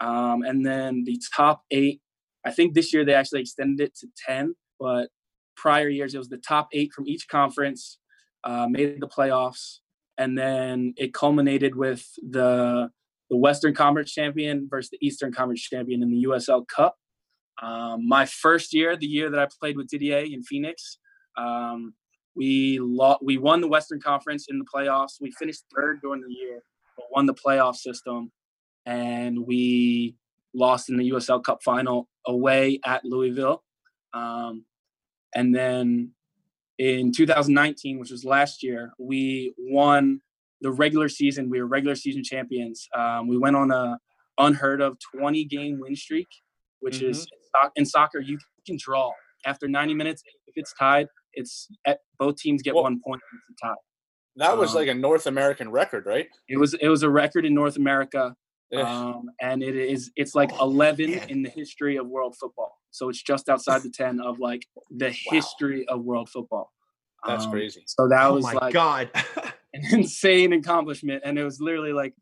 Um, 0.00 0.42
and 0.42 0.64
then 0.64 1.04
the 1.04 1.20
top 1.34 1.62
eight, 1.70 2.00
I 2.44 2.50
think 2.50 2.74
this 2.74 2.92
year 2.92 3.04
they 3.04 3.14
actually 3.14 3.40
extended 3.40 3.82
it 3.82 3.96
to 3.96 4.08
10 4.26 4.54
but 4.78 5.08
prior 5.56 5.88
years 5.88 6.14
it 6.14 6.18
was 6.18 6.28
the 6.28 6.36
top 6.36 6.68
eight 6.72 6.92
from 6.92 7.06
each 7.08 7.28
conference 7.28 7.98
uh, 8.44 8.66
made 8.68 9.00
the 9.00 9.08
playoffs, 9.08 9.78
and 10.18 10.36
then 10.36 10.94
it 10.96 11.14
culminated 11.14 11.74
with 11.74 12.06
the 12.22 12.90
the 13.30 13.36
Western 13.36 13.74
Conference 13.74 14.12
champion 14.12 14.68
versus 14.70 14.90
the 14.90 14.98
Eastern 15.00 15.32
Conference 15.32 15.62
champion 15.62 16.02
in 16.02 16.10
the 16.10 16.24
USL 16.24 16.68
Cup. 16.68 16.94
Um, 17.62 18.06
my 18.06 18.26
first 18.26 18.74
year, 18.74 18.96
the 18.96 19.06
year 19.06 19.30
that 19.30 19.40
I 19.40 19.48
played 19.58 19.78
with 19.78 19.88
Didier 19.88 20.18
in 20.18 20.42
Phoenix, 20.42 20.98
um, 21.38 21.94
we 22.36 22.78
lo- 22.80 23.18
we 23.22 23.38
won 23.38 23.62
the 23.62 23.68
Western 23.68 24.00
Conference 24.00 24.46
in 24.48 24.58
the 24.58 24.66
playoffs. 24.66 25.14
We 25.20 25.30
finished 25.32 25.64
third 25.74 26.00
during 26.02 26.20
the 26.20 26.32
year, 26.32 26.62
but 26.96 27.06
won 27.10 27.24
the 27.24 27.34
playoff 27.34 27.76
system, 27.76 28.30
and 28.84 29.46
we 29.46 30.16
lost 30.54 30.90
in 30.90 30.98
the 30.98 31.10
USL 31.10 31.42
Cup 31.42 31.62
final 31.62 32.08
away 32.26 32.80
at 32.84 33.04
Louisville. 33.04 33.62
Um, 34.12 34.64
and 35.34 35.54
then 35.54 36.12
in 36.78 37.12
2019, 37.12 37.98
which 37.98 38.10
was 38.10 38.24
last 38.24 38.62
year, 38.62 38.92
we 38.98 39.54
won 39.58 40.20
the 40.60 40.70
regular 40.70 41.08
season. 41.08 41.50
We 41.50 41.60
were 41.60 41.66
regular 41.66 41.94
season 41.94 42.22
champions. 42.24 42.88
Um, 42.96 43.28
we 43.28 43.36
went 43.36 43.56
on 43.56 43.70
a 43.70 43.98
unheard 44.38 44.80
of 44.80 44.96
20 45.14 45.44
game 45.44 45.78
win 45.80 45.94
streak, 45.94 46.28
which 46.80 46.98
mm-hmm. 46.98 47.10
is 47.10 47.26
in 47.76 47.86
soccer 47.86 48.20
you 48.20 48.38
can 48.66 48.76
draw 48.78 49.12
after 49.46 49.68
90 49.68 49.94
minutes. 49.94 50.22
If 50.46 50.54
it's 50.56 50.72
tied, 50.74 51.06
it's 51.34 51.68
at, 51.86 51.98
both 52.18 52.36
teams 52.36 52.62
get 52.62 52.74
well, 52.74 52.84
one 52.84 53.00
point. 53.04 53.20
It's 53.36 53.62
a 53.62 53.66
tie. 53.66 53.74
That 54.36 54.58
was 54.58 54.70
um, 54.70 54.76
like 54.76 54.88
a 54.88 54.94
North 54.94 55.26
American 55.26 55.70
record, 55.70 56.06
right? 56.06 56.26
It 56.48 56.58
was. 56.58 56.74
It 56.74 56.88
was 56.88 57.02
a 57.04 57.10
record 57.10 57.44
in 57.44 57.54
North 57.54 57.76
America, 57.76 58.34
um, 58.72 59.30
and 59.40 59.62
it 59.62 59.76
is. 59.76 60.10
It's 60.16 60.34
like 60.34 60.50
11 60.60 61.12
in 61.28 61.42
the 61.42 61.50
history 61.50 61.96
of 61.96 62.06
world 62.06 62.36
football. 62.38 62.78
So 62.90 63.08
it's 63.08 63.22
just 63.22 63.48
outside 63.48 63.82
the 63.82 63.90
10 63.90 64.20
of 64.20 64.38
like 64.38 64.66
the 64.90 65.06
wow. 65.08 65.12
history 65.30 65.86
of 65.88 66.02
world 66.02 66.28
football. 66.28 66.72
That's 67.26 67.44
um, 67.44 67.50
crazy. 67.50 67.82
So 67.86 68.08
that 68.08 68.26
oh 68.26 68.34
was 68.34 68.44
my 68.44 68.52
like 68.52 68.72
God. 68.72 69.10
an 69.74 69.82
insane 69.90 70.52
accomplishment. 70.52 71.22
And 71.24 71.38
it 71.38 71.44
was 71.44 71.60
literally 71.60 71.92
like 71.92 72.14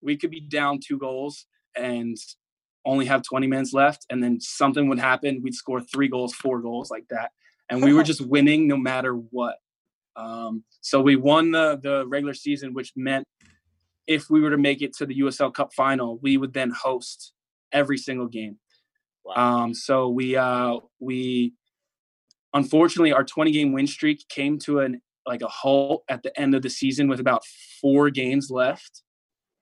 we 0.00 0.16
could 0.16 0.30
be 0.30 0.40
down 0.40 0.80
two 0.84 0.98
goals 0.98 1.46
and 1.76 2.16
only 2.84 3.06
have 3.06 3.22
20 3.22 3.46
minutes 3.46 3.72
left. 3.72 4.06
And 4.10 4.22
then 4.22 4.40
something 4.40 4.88
would 4.88 4.98
happen. 4.98 5.40
We'd 5.42 5.54
score 5.54 5.80
three 5.80 6.08
goals, 6.08 6.34
four 6.34 6.60
goals 6.60 6.90
like 6.90 7.06
that. 7.10 7.30
And 7.70 7.82
we 7.82 7.92
were 7.92 8.02
just 8.04 8.20
winning 8.20 8.68
no 8.68 8.76
matter 8.76 9.14
what. 9.14 9.56
Um, 10.14 10.64
so 10.82 11.00
we 11.00 11.16
won 11.16 11.52
the 11.52 11.80
the 11.82 12.06
regular 12.06 12.34
season, 12.34 12.74
which 12.74 12.92
meant 12.94 13.26
if 14.06 14.28
we 14.30 14.40
were 14.40 14.50
to 14.50 14.58
make 14.58 14.82
it 14.82 14.94
to 14.96 15.06
the 15.06 15.20
USL 15.20 15.52
Cup 15.52 15.72
final, 15.74 16.18
we 16.18 16.36
would 16.36 16.52
then 16.52 16.70
host 16.70 17.32
every 17.72 17.98
single 17.98 18.26
game. 18.26 18.58
Wow. 19.24 19.62
Um, 19.62 19.74
so 19.74 20.08
we 20.08 20.36
uh, 20.36 20.78
we 21.00 21.54
unfortunately 22.54 23.12
our 23.12 23.24
20 23.24 23.50
game 23.52 23.72
win 23.72 23.86
streak 23.86 24.24
came 24.28 24.58
to 24.60 24.80
an 24.80 25.00
like 25.26 25.42
a 25.42 25.48
halt 25.48 26.02
at 26.08 26.22
the 26.22 26.38
end 26.38 26.54
of 26.54 26.62
the 26.62 26.70
season 26.70 27.08
with 27.08 27.20
about 27.20 27.42
four 27.80 28.10
games 28.10 28.50
left. 28.50 29.02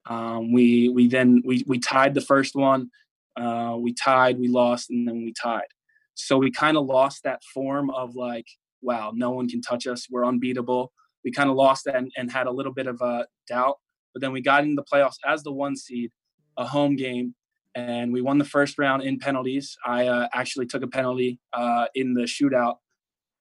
Um, 0.08 0.52
we 0.52 0.88
we 0.88 1.08
then 1.08 1.42
we 1.44 1.64
we 1.66 1.78
tied 1.78 2.14
the 2.14 2.20
first 2.20 2.54
one. 2.54 2.90
Uh, 3.36 3.76
we 3.78 3.94
tied, 3.94 4.38
we 4.38 4.48
lost, 4.48 4.90
and 4.90 5.06
then 5.06 5.22
we 5.24 5.32
tied. 5.32 5.68
so 6.14 6.36
we 6.36 6.50
kind 6.50 6.76
of 6.76 6.84
lost 6.84 7.22
that 7.22 7.42
form 7.54 7.88
of 7.90 8.14
like, 8.14 8.46
wow, 8.82 9.12
no 9.14 9.30
one 9.30 9.48
can 9.48 9.62
touch 9.62 9.86
us. 9.86 10.06
We're 10.10 10.26
unbeatable. 10.26 10.92
We 11.24 11.30
kind 11.30 11.48
of 11.48 11.56
lost 11.56 11.84
that 11.84 11.96
and, 11.96 12.10
and 12.16 12.30
had 12.30 12.46
a 12.46 12.50
little 12.50 12.72
bit 12.72 12.86
of 12.86 13.00
a 13.00 13.26
doubt. 13.48 13.78
But 14.12 14.20
then 14.22 14.32
we 14.32 14.40
got 14.40 14.64
into 14.64 14.76
the 14.76 14.84
playoffs 14.84 15.18
as 15.26 15.42
the 15.42 15.52
one 15.52 15.76
seed, 15.76 16.10
a 16.56 16.66
home 16.66 16.96
game, 16.96 17.34
and 17.74 18.12
we 18.12 18.20
won 18.22 18.38
the 18.38 18.44
first 18.44 18.78
round 18.78 19.02
in 19.02 19.18
penalties. 19.18 19.76
I 19.84 20.06
uh, 20.06 20.28
actually 20.32 20.66
took 20.66 20.82
a 20.82 20.88
penalty 20.88 21.38
uh, 21.52 21.86
in 21.94 22.14
the 22.14 22.22
shootout, 22.22 22.76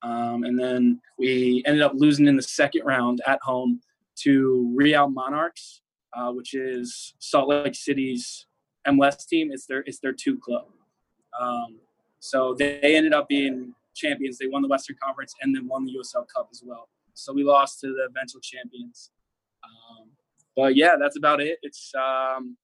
um, 0.02 0.44
and 0.44 0.60
then 0.60 1.02
we 1.18 1.64
ended 1.66 1.82
up 1.82 1.94
losing 1.96 2.28
in 2.28 2.36
the 2.36 2.44
second 2.44 2.86
round 2.86 3.22
at 3.26 3.40
home 3.42 3.82
to 4.22 4.72
Real 4.76 5.10
Monarchs, 5.10 5.82
uh, 6.14 6.32
which 6.32 6.54
is 6.54 7.14
Salt 7.20 7.50
Lake 7.50 7.76
City's 7.76 8.46
MLS 8.88 9.28
team. 9.28 9.52
It's 9.52 9.66
their 9.66 9.84
it's 9.86 10.00
their 10.00 10.14
two 10.14 10.38
club. 10.38 10.66
Um, 11.40 11.80
so 12.20 12.54
they, 12.58 12.80
ended 12.82 13.14
up 13.14 13.28
being 13.30 13.74
champions. 13.96 14.38
They 14.38 14.48
won 14.48 14.62
the 14.62 14.68
Western 14.68 14.98
Conference 15.02 15.34
and 15.42 15.56
then 15.56 15.68
won 15.68 15.86
the 15.86 15.94
USL 15.94 16.26
Cup 16.34 16.50
as 16.52 16.62
well. 16.66 16.90
So 17.14 17.34
we 17.34 17.44
lost 17.44 17.80
to 17.82 17.88
the 17.88 18.08
eventual 18.10 18.42
champions. 18.42 19.12
Um, 19.64 20.09
but 20.56 20.76
yeah, 20.76 20.96
that's 21.00 21.18
about 21.18 21.42
it. 21.42 21.60
It's 21.62 21.92
um, 21.96 22.58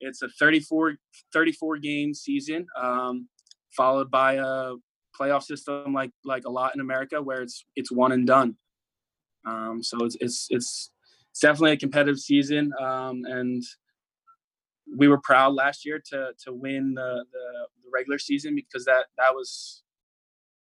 it's 0.00 0.22
a 0.22 0.28
34, 0.28 0.94
34 1.32 1.78
game 1.78 2.14
season, 2.14 2.66
um, 2.80 3.28
followed 3.76 4.10
by 4.10 4.34
a 4.34 4.74
playoff 5.18 5.42
system 5.42 5.92
like 5.92 6.10
like 6.24 6.44
a 6.44 6.50
lot 6.50 6.74
in 6.74 6.80
America, 6.80 7.20
where 7.20 7.42
it's 7.42 7.64
it's 7.76 7.90
one 7.90 8.12
and 8.12 8.26
done. 8.26 8.56
Um, 9.46 9.82
so 9.82 10.04
it's 10.04 10.16
it's 10.20 10.46
it's 10.50 10.90
it's 11.30 11.40
definitely 11.40 11.72
a 11.72 11.76
competitive 11.76 12.18
season, 12.18 12.72
um, 12.80 13.22
and 13.24 13.62
we 14.96 15.08
were 15.08 15.20
proud 15.22 15.54
last 15.54 15.84
year 15.84 16.00
to 16.10 16.30
to 16.44 16.52
win 16.52 16.94
the, 16.94 17.24
the, 17.32 17.66
the 17.84 17.90
regular 17.92 18.18
season 18.18 18.54
because 18.54 18.84
that 18.84 19.06
that 19.16 19.34
was 19.34 19.82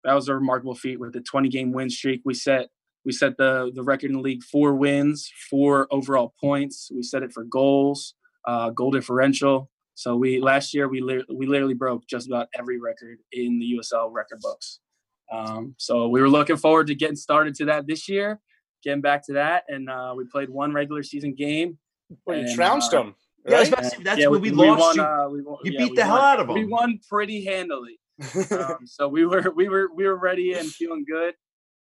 that 0.05 0.15
was 0.15 0.29
a 0.29 0.35
remarkable 0.35 0.75
feat 0.75 1.01
with 1.01 1.13
the 1.13 1.21
20 1.21 1.49
game 1.49 1.73
win 1.73 1.91
streak. 1.91 2.23
We 2.25 2.35
set 2.35 2.69
we 3.07 3.13
set 3.13 3.37
the 3.39 3.71
the 3.75 3.83
record 3.85 4.11
in 4.11 4.17
the 4.17 4.23
league 4.23 4.43
four 4.43 4.75
wins, 4.75 5.31
four 5.49 5.87
overall 5.91 6.35
points. 6.41 6.91
We 6.93 7.03
set 7.03 7.23
it 7.23 7.33
for 7.33 7.45
goals, 7.45 8.15
uh, 8.47 8.71
goal 8.71 8.91
differential. 8.91 9.71
So 9.95 10.17
we 10.17 10.41
last 10.41 10.75
year 10.75 10.89
we 10.89 11.01
li- 11.01 11.25
we 11.33 11.47
literally 11.47 11.75
broke 11.75 12.07
just 12.07 12.27
about 12.27 12.49
every 12.59 12.79
record 12.79 13.19
in 13.33 13.59
the 13.61 13.79
USL 13.79 14.13
record 14.13 14.41
books. 14.43 14.81
Um, 15.33 15.75
so 15.79 16.09
we 16.09 16.21
were 16.21 16.29
looking 16.29 16.57
forward 16.57 16.89
to 16.89 16.95
getting 16.95 17.17
started 17.17 17.55
to 17.57 17.65
that 17.67 17.87
this 17.87 18.09
year, 18.09 18.41
getting 18.83 19.01
back 19.01 19.25
to 19.27 19.35
that, 19.35 19.65
and 19.69 19.89
uh, 19.89 20.13
we 20.17 20.25
played 20.25 20.51
one 20.51 20.73
regular 20.75 21.03
season 21.03 21.35
game. 21.35 21.79
Well, 22.27 22.39
you 22.39 22.55
trounced 22.55 22.93
uh, 22.93 22.99
them. 23.05 23.15
Yeah, 23.49 23.59
Right? 23.59 23.67
say, 23.85 23.97
that's 24.03 24.21
yeah, 24.21 24.27
when 24.27 24.41
we, 24.41 24.51
we 24.51 24.57
lost 24.69 24.81
won, 24.81 24.97
you. 24.97 25.03
uh, 25.03 25.29
we 25.31 25.43
won- 25.43 25.59
you 25.65 25.73
yeah, 25.73 25.79
beat 25.79 25.91
we 25.91 25.97
the 25.97 26.05
hell 26.05 26.19
out 26.19 26.41
of 26.41 26.49
them. 26.49 26.55
We 26.57 26.67
won 26.67 26.99
pretty 27.09 27.45
handily. 27.45 27.99
um, 28.51 28.79
so 28.87 29.07
we 29.09 29.25
were 29.25 29.53
we 29.55 29.69
were 29.69 29.89
we 29.95 30.05
were 30.05 30.17
ready 30.17 30.55
and 30.55 30.69
feeling 30.69 31.05
good. 31.09 31.35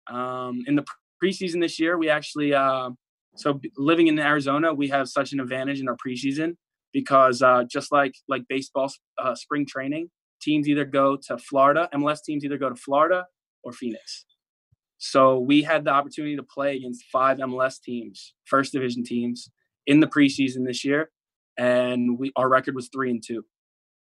Um, 0.08 0.62
in 0.66 0.74
the 0.76 0.84
preseason 1.24 1.60
this 1.60 1.78
year, 1.78 1.96
we 1.96 2.08
actually 2.08 2.54
uh, 2.54 2.90
so 3.36 3.60
living 3.76 4.06
in 4.06 4.18
Arizona, 4.18 4.74
we 4.74 4.88
have 4.88 5.08
such 5.08 5.32
an 5.32 5.40
advantage 5.40 5.80
in 5.80 5.88
our 5.88 5.96
preseason 5.96 6.56
because 6.92 7.42
uh, 7.42 7.64
just 7.70 7.92
like 7.92 8.14
like 8.28 8.42
baseball 8.48 8.90
uh, 9.18 9.34
spring 9.34 9.66
training, 9.66 10.10
teams 10.40 10.68
either 10.68 10.84
go 10.84 11.16
to 11.26 11.38
Florida, 11.38 11.88
MLS 11.94 12.18
teams 12.24 12.44
either 12.44 12.58
go 12.58 12.68
to 12.68 12.76
Florida 12.76 13.26
or 13.62 13.72
Phoenix. 13.72 14.24
So 14.98 15.38
we 15.38 15.62
had 15.62 15.84
the 15.84 15.90
opportunity 15.90 16.36
to 16.36 16.42
play 16.42 16.76
against 16.76 17.04
five 17.12 17.38
MLS 17.38 17.80
teams, 17.80 18.34
first 18.44 18.72
division 18.72 19.04
teams, 19.04 19.50
in 19.86 20.00
the 20.00 20.06
preseason 20.06 20.66
this 20.66 20.84
year, 20.84 21.10
and 21.58 22.18
we 22.18 22.32
our 22.36 22.48
record 22.48 22.74
was 22.74 22.88
three 22.92 23.10
and 23.10 23.22
two. 23.24 23.44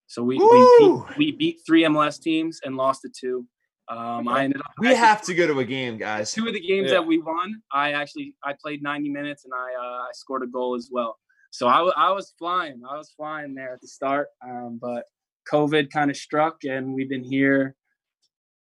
So 0.07 0.23
we 0.23 0.37
we 0.37 0.77
beat, 0.79 1.17
we 1.17 1.31
beat 1.31 1.61
three 1.65 1.83
MLS 1.83 2.21
teams 2.21 2.59
and 2.63 2.75
lost 2.75 3.01
to 3.03 3.09
two. 3.09 3.47
Um, 3.89 4.27
I 4.27 4.43
ended 4.45 4.61
up 4.61 4.67
We 4.79 4.87
actually- 4.87 4.99
have 4.99 5.21
to 5.23 5.33
go 5.33 5.47
to 5.47 5.59
a 5.59 5.65
game, 5.65 5.97
guys. 5.97 6.31
two 6.31 6.47
of 6.47 6.53
the 6.53 6.59
games 6.61 6.87
Yeah. 6.87 6.95
that 6.99 7.05
we 7.05 7.17
won. 7.19 7.61
I 7.73 7.91
actually 7.93 8.35
I 8.43 8.53
played 8.53 8.81
90 8.81 9.09
minutes 9.09 9.43
and 9.45 9.53
I 9.53 9.73
uh, 9.73 10.03
I 10.03 10.09
scored 10.13 10.43
a 10.43 10.47
goal 10.47 10.75
as 10.75 10.89
well. 10.91 11.17
So 11.51 11.67
I, 11.67 11.81
I 11.97 12.11
was 12.11 12.33
flying. 12.39 12.81
I 12.89 12.95
was 12.97 13.11
flying 13.17 13.53
there 13.55 13.73
at 13.73 13.81
the 13.81 13.87
start, 13.87 14.27
um, 14.47 14.79
but 14.81 15.03
COVID 15.51 15.91
kind 15.91 16.09
of 16.09 16.15
struck, 16.15 16.63
and 16.63 16.93
we've 16.93 17.09
been 17.09 17.23
here 17.25 17.75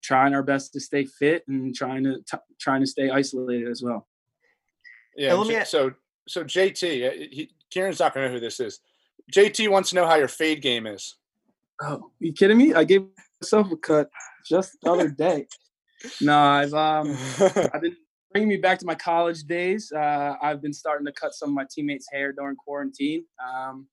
trying 0.02 0.32
our 0.32 0.42
best 0.42 0.72
to 0.72 0.80
stay 0.80 1.04
fit 1.04 1.42
and 1.48 1.74
trying 1.74 2.04
to 2.04 2.22
t- 2.30 2.38
trying 2.58 2.80
to 2.80 2.86
stay 2.86 3.10
isolated 3.10 3.68
as 3.68 3.82
well. 3.82 4.08
Yeah. 5.16 5.34
Let 5.34 5.48
me 5.48 5.54
J- 5.54 5.60
a- 5.60 5.66
so 5.66 5.92
so 6.26 6.44
JT, 6.44 7.06
uh, 7.06 7.10
he, 7.30 7.50
Kieran's 7.70 7.98
not 8.00 8.14
gonna 8.14 8.28
know 8.28 8.34
who 8.34 8.40
this 8.40 8.60
is. 8.60 8.80
JT 9.34 9.68
wants 9.68 9.90
to 9.90 9.96
know 9.96 10.06
how 10.06 10.14
your 10.14 10.28
fade 10.28 10.62
game 10.62 10.86
is. 10.86 11.16
Oh, 11.82 12.10
you 12.20 12.32
kidding 12.32 12.56
me? 12.56 12.72
I 12.72 12.84
gave 12.84 13.04
myself 13.42 13.70
a 13.70 13.76
cut 13.76 14.08
just 14.48 14.76
the 14.82 14.90
other 14.90 15.08
day. 15.08 15.46
No, 16.20 16.38
I've 16.38 16.74
um 16.74 17.16
I've 17.40 17.82
been 17.82 17.96
bringing 18.32 18.48
me 18.48 18.56
back 18.56 18.78
to 18.78 18.86
my 18.86 18.94
college 18.94 19.44
days. 19.44 19.92
Uh, 19.92 20.34
I've 20.42 20.62
been 20.62 20.72
starting 20.72 21.06
to 21.06 21.12
cut 21.12 21.34
some 21.34 21.50
of 21.50 21.54
my 21.54 21.66
teammates' 21.70 22.06
hair 22.12 22.32
during 22.32 22.56
quarantine. 22.56 23.24
Um, 23.44 23.88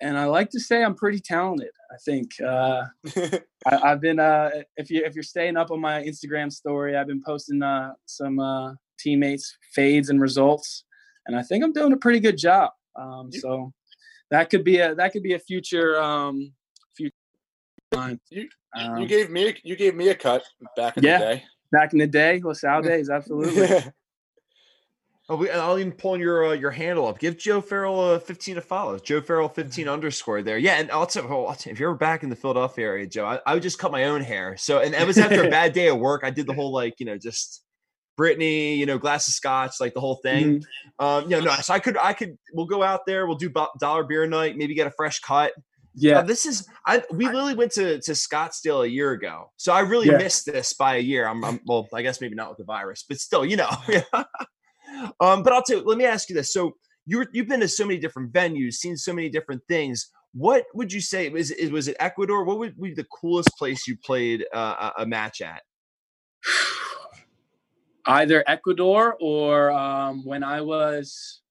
and 0.00 0.16
I 0.16 0.26
like 0.26 0.50
to 0.50 0.60
say 0.60 0.84
I'm 0.84 0.94
pretty 0.94 1.18
talented. 1.18 1.70
I 1.90 1.96
think 2.04 2.30
uh, 2.40 2.84
I, 3.16 3.40
I've 3.82 4.00
been. 4.00 4.20
Uh, 4.20 4.50
if 4.76 4.90
you 4.90 5.04
if 5.04 5.14
you're 5.14 5.22
staying 5.22 5.56
up 5.56 5.70
on 5.70 5.80
my 5.80 6.02
Instagram 6.02 6.52
story, 6.52 6.96
I've 6.96 7.08
been 7.08 7.22
posting 7.24 7.62
uh, 7.62 7.92
some 8.06 8.38
uh, 8.38 8.74
teammates' 8.98 9.56
fades 9.74 10.08
and 10.08 10.20
results, 10.20 10.84
and 11.26 11.36
I 11.36 11.42
think 11.42 11.64
I'm 11.64 11.72
doing 11.72 11.92
a 11.92 11.96
pretty 11.96 12.20
good 12.20 12.38
job. 12.38 12.70
Um, 12.96 13.32
so 13.32 13.72
that 14.30 14.50
could 14.50 14.64
be 14.64 14.78
a 14.78 14.94
that 14.94 15.12
could 15.12 15.22
be 15.22 15.34
a 15.34 15.38
future 15.38 16.00
um, 16.00 16.38
future. 16.38 16.52
Line. 17.92 18.20
You- 18.30 18.48
Um, 18.76 18.98
you 18.98 19.06
gave 19.08 19.30
me 19.30 19.48
a, 19.48 19.54
you 19.64 19.76
gave 19.76 19.94
me 19.94 20.10
a 20.10 20.14
cut 20.14 20.44
back 20.76 20.98
in 20.98 21.02
Yeah. 21.04 21.18
the 21.18 21.24
day. 21.24 21.44
back 21.72 21.92
in 21.94 21.98
the 21.98 22.06
day, 22.06 22.38
LaSalle 22.44 22.82
days, 22.92 23.08
absolutely. 23.08 23.66
Oh, 25.30 25.36
we, 25.36 25.50
I'll 25.50 25.78
even 25.78 25.92
pull 25.92 26.16
your 26.18 26.46
uh, 26.48 26.52
your 26.52 26.70
handle 26.70 27.06
up. 27.06 27.18
Give 27.18 27.36
Joe 27.36 27.60
Farrell 27.60 28.12
a 28.12 28.20
15 28.20 28.54
to 28.56 28.60
follow. 28.62 28.98
Joe 28.98 29.20
Farrell 29.20 29.48
15 29.48 29.84
Mm-hmm. 29.84 29.92
underscore 29.92 30.42
there. 30.42 30.56
Yeah, 30.58 30.74
and 30.78 30.90
also, 30.90 31.26
oh, 31.28 31.46
I'll 31.46 31.54
tell 31.54 31.70
you, 31.70 31.72
if 31.74 31.80
you're 31.80 31.90
ever 31.90 31.98
back 31.98 32.22
in 32.22 32.30
the 32.30 32.36
Philadelphia 32.36 32.86
area, 32.86 33.06
Joe, 33.06 33.24
I, 33.26 33.40
I 33.46 33.54
would 33.54 33.62
just 33.62 33.78
cut 33.78 33.90
my 33.92 34.04
own 34.04 34.20
hair. 34.22 34.56
So, 34.58 34.78
and 34.80 34.94
it 34.94 35.06
was 35.06 35.18
after 35.18 35.44
a 35.44 35.50
bad 35.58 35.72
day 35.72 35.88
of 35.88 35.98
work. 35.98 36.22
I 36.24 36.30
did 36.30 36.46
the 36.46 36.54
whole 36.54 36.72
like, 36.72 36.94
you 36.98 37.06
know, 37.06 37.16
just 37.18 37.62
Brittany, 38.16 38.74
you 38.74 38.84
know, 38.86 38.96
glass 38.98 39.28
of 39.28 39.34
scotch, 39.34 39.80
like 39.80 39.92
the 39.94 40.00
whole 40.00 40.16
thing. 40.16 40.60
Mm-hmm. 40.60 41.04
Um, 41.04 41.24
you 41.24 41.30
know, 41.30 41.40
no, 41.40 41.54
so 41.56 41.74
I 41.74 41.78
could, 41.78 41.96
I 41.98 42.12
could, 42.14 42.38
we'll 42.54 42.66
go 42.66 42.82
out 42.82 43.00
there, 43.06 43.26
we'll 43.26 43.36
do 43.36 43.50
bo- 43.50 43.68
dollar 43.80 44.04
beer 44.04 44.26
night, 44.26 44.56
maybe 44.56 44.74
get 44.74 44.86
a 44.86 44.90
fresh 44.90 45.20
cut. 45.20 45.52
Yeah, 46.00 46.18
Uh, 46.18 46.22
this 46.22 46.46
is 46.46 46.66
I 46.86 47.02
we 47.12 47.26
literally 47.26 47.54
went 47.54 47.72
to 47.72 48.00
to 48.00 48.12
Scottsdale 48.12 48.84
a 48.84 48.90
year 48.90 49.12
ago, 49.12 49.52
so 49.56 49.72
I 49.72 49.80
really 49.80 50.08
Yeah. 50.08 50.18
missed 50.18 50.46
this 50.46 50.72
by 50.74 50.96
a 50.96 51.00
year. 51.00 51.26
I'm, 51.26 51.44
I'm 51.44 51.60
well, 51.66 51.88
I 51.94 52.02
guess 52.02 52.20
maybe 52.20 52.36
not 52.36 52.50
with 52.50 52.58
the 52.58 52.64
virus, 52.64 53.04
but 53.08 53.18
still, 53.18 53.44
you 53.44 53.56
know. 53.56 53.70
um, 55.20 55.42
but 55.42 55.52
I'll 55.52 55.62
tell 55.62 55.78
you. 55.78 55.84
Let 55.84 55.98
me 55.98 56.04
ask 56.06 56.28
you 56.28 56.36
this: 56.36 56.52
so 56.52 56.76
you 57.06 57.26
you've 57.32 57.48
been 57.48 57.60
to 57.60 57.68
so 57.68 57.86
many 57.86 57.98
different 57.98 58.32
venues, 58.32 58.74
seen 58.74 58.96
so 58.96 59.12
many 59.12 59.28
different 59.28 59.62
things. 59.68 60.10
What 60.34 60.64
would 60.74 60.92
you 60.92 61.00
say 61.00 61.28
was 61.30 61.50
it 61.50 61.72
was 61.72 61.88
it 61.88 61.96
Ecuador? 62.00 62.44
What 62.44 62.58
would 62.58 62.80
be 62.80 62.94
the 62.94 63.04
coolest 63.04 63.50
place 63.58 63.88
you 63.88 63.96
played 63.96 64.46
uh, 64.54 64.92
a 64.98 65.02
a 65.02 65.06
match 65.06 65.40
at? 65.40 65.62
Either 68.06 68.44
Ecuador 68.46 69.16
or 69.20 69.70
um, 69.72 70.24
when 70.24 70.42
I 70.44 70.60
was 70.62 71.42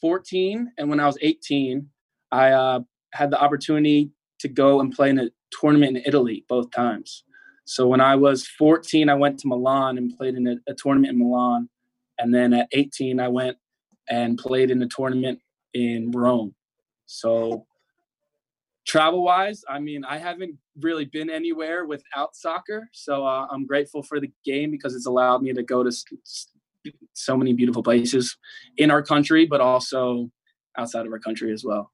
14 0.00 0.72
and 0.78 0.88
when 0.90 1.00
I 1.00 1.06
was 1.06 1.18
18, 1.20 1.88
I 2.32 2.50
uh, 2.52 2.80
had 3.16 3.30
the 3.30 3.40
opportunity 3.40 4.10
to 4.40 4.48
go 4.48 4.80
and 4.80 4.92
play 4.92 5.10
in 5.10 5.18
a 5.18 5.30
tournament 5.50 5.96
in 5.96 6.02
Italy 6.06 6.44
both 6.48 6.70
times. 6.70 7.24
So 7.64 7.88
when 7.88 8.00
I 8.00 8.14
was 8.14 8.46
14, 8.46 9.08
I 9.08 9.14
went 9.14 9.38
to 9.40 9.48
Milan 9.48 9.98
and 9.98 10.16
played 10.16 10.34
in 10.34 10.46
a, 10.46 10.56
a 10.68 10.74
tournament 10.74 11.12
in 11.12 11.18
Milan. 11.18 11.68
And 12.18 12.32
then 12.32 12.52
at 12.52 12.68
18, 12.72 13.18
I 13.18 13.28
went 13.28 13.56
and 14.08 14.38
played 14.38 14.70
in 14.70 14.80
a 14.82 14.88
tournament 14.88 15.40
in 15.74 16.12
Rome. 16.12 16.54
So 17.06 17.66
travel 18.86 19.24
wise, 19.24 19.64
I 19.68 19.80
mean, 19.80 20.04
I 20.04 20.18
haven't 20.18 20.58
really 20.80 21.06
been 21.06 21.28
anywhere 21.28 21.84
without 21.84 22.36
soccer. 22.36 22.88
So 22.92 23.26
uh, 23.26 23.46
I'm 23.50 23.66
grateful 23.66 24.02
for 24.02 24.20
the 24.20 24.30
game 24.44 24.70
because 24.70 24.94
it's 24.94 25.06
allowed 25.06 25.42
me 25.42 25.52
to 25.52 25.62
go 25.62 25.82
to 25.82 25.92
so 27.14 27.36
many 27.36 27.52
beautiful 27.52 27.82
places 27.82 28.36
in 28.76 28.90
our 28.90 29.02
country, 29.02 29.44
but 29.44 29.60
also 29.60 30.30
outside 30.78 31.04
of 31.04 31.12
our 31.12 31.18
country 31.18 31.52
as 31.52 31.64
well. 31.64 31.92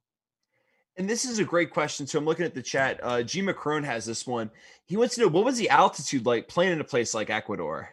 And 0.97 1.09
this 1.09 1.25
is 1.25 1.39
a 1.39 1.45
great 1.45 1.71
question. 1.71 2.07
So 2.07 2.19
I'm 2.19 2.25
looking 2.25 2.45
at 2.45 2.55
the 2.55 2.63
chat. 2.63 3.01
Uh, 3.03 3.23
G. 3.23 3.43
McCrone 3.43 3.85
has 3.85 4.05
this 4.05 4.27
one. 4.27 4.51
He 4.85 4.97
wants 4.97 5.15
to 5.15 5.23
know 5.23 5.29
what 5.29 5.45
was 5.45 5.57
the 5.57 5.71
altitude 5.71 6.27
like 6.27 6.49
playing 6.49 6.73
in 6.73 6.81
a 6.81 6.85
place 6.85 7.15
like 7.15 7.31
Ecuador. 7.31 7.91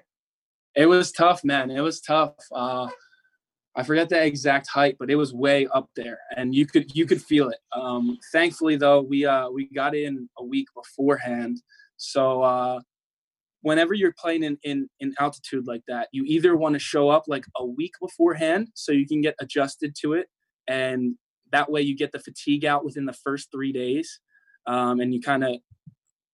It 0.76 0.86
was 0.86 1.12
tough, 1.12 1.44
man. 1.44 1.72
It 1.72 1.82
was 1.82 2.02
tough. 2.02 2.36
Uh, 2.52 2.90
I 3.76 3.84
forget 3.84 4.10
the 4.10 4.22
exact 4.22 4.68
height, 4.68 4.98
but 5.00 5.10
it 5.10 5.16
was 5.16 5.34
way 5.34 5.68
up 5.74 5.90
there, 5.96 6.20
and 6.36 6.54
you 6.54 6.66
could 6.66 6.94
you 6.96 7.06
could 7.06 7.22
feel 7.22 7.50
it. 7.50 7.60
Um, 7.72 8.18
thankfully, 8.32 8.76
though, 8.76 9.02
we 9.02 9.26
uh, 9.26 9.50
we 9.50 9.70
got 9.70 9.96
in 9.96 10.28
a 10.38 10.44
week 10.44 10.68
beforehand, 10.76 11.62
so 11.96 12.42
uh, 12.42 12.82
whenever 13.62 13.94
you're 13.94 14.14
playing 14.18 14.44
in, 14.44 14.58
in 14.64 14.90
in 15.00 15.14
altitude 15.20 15.68
like 15.68 15.84
that, 15.88 16.10
you 16.12 16.24
either 16.26 16.58
want 16.58 16.74
to 16.74 16.80
show 16.80 17.10
up 17.10 17.24
like 17.28 17.46
a 17.58 17.66
week 17.66 17.94
beforehand 18.02 18.70
so 18.74 18.92
you 18.92 19.08
can 19.08 19.22
get 19.22 19.36
adjusted 19.40 19.96
to 20.02 20.14
it, 20.14 20.28
and 20.68 21.16
that 21.52 21.72
way 21.72 21.82
you 21.82 21.96
get 21.96 22.12
the 22.12 22.20
fatigue 22.20 22.66
out 22.66 22.86
within 22.86 23.06
the 23.06 23.14
first 23.14 23.52
three 23.52 23.72
days, 23.72 24.20
um, 24.68 25.00
and 25.00 25.14
you 25.14 25.22
kind 25.22 25.44
of 25.44 25.56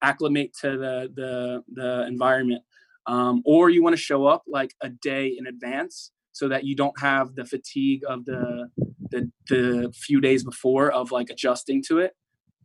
acclimate 0.01 0.53
to 0.61 0.78
the 0.78 1.11
the 1.16 1.63
the 1.74 2.05
environment. 2.07 2.63
Um, 3.07 3.43
or 3.45 3.70
you 3.70 3.84
want 3.84 3.95
to 3.95 4.01
show 4.01 4.26
up 4.26 4.43
like 4.47 4.74
a 4.82 4.89
day 4.89 5.36
in 5.38 5.45
advance 5.45 6.11
so 6.32 6.49
that 6.49 6.63
you 6.63 6.76
don't 6.76 6.99
have 6.99 7.36
the 7.36 7.45
fatigue 7.45 8.01
of 8.07 8.26
the 8.26 8.70
the, 9.11 9.32
the 9.47 9.93
few 9.95 10.20
days 10.20 10.43
before 10.43 10.91
of 10.91 11.11
like 11.11 11.30
adjusting 11.30 11.84
to 11.88 11.99
it. 11.99 12.13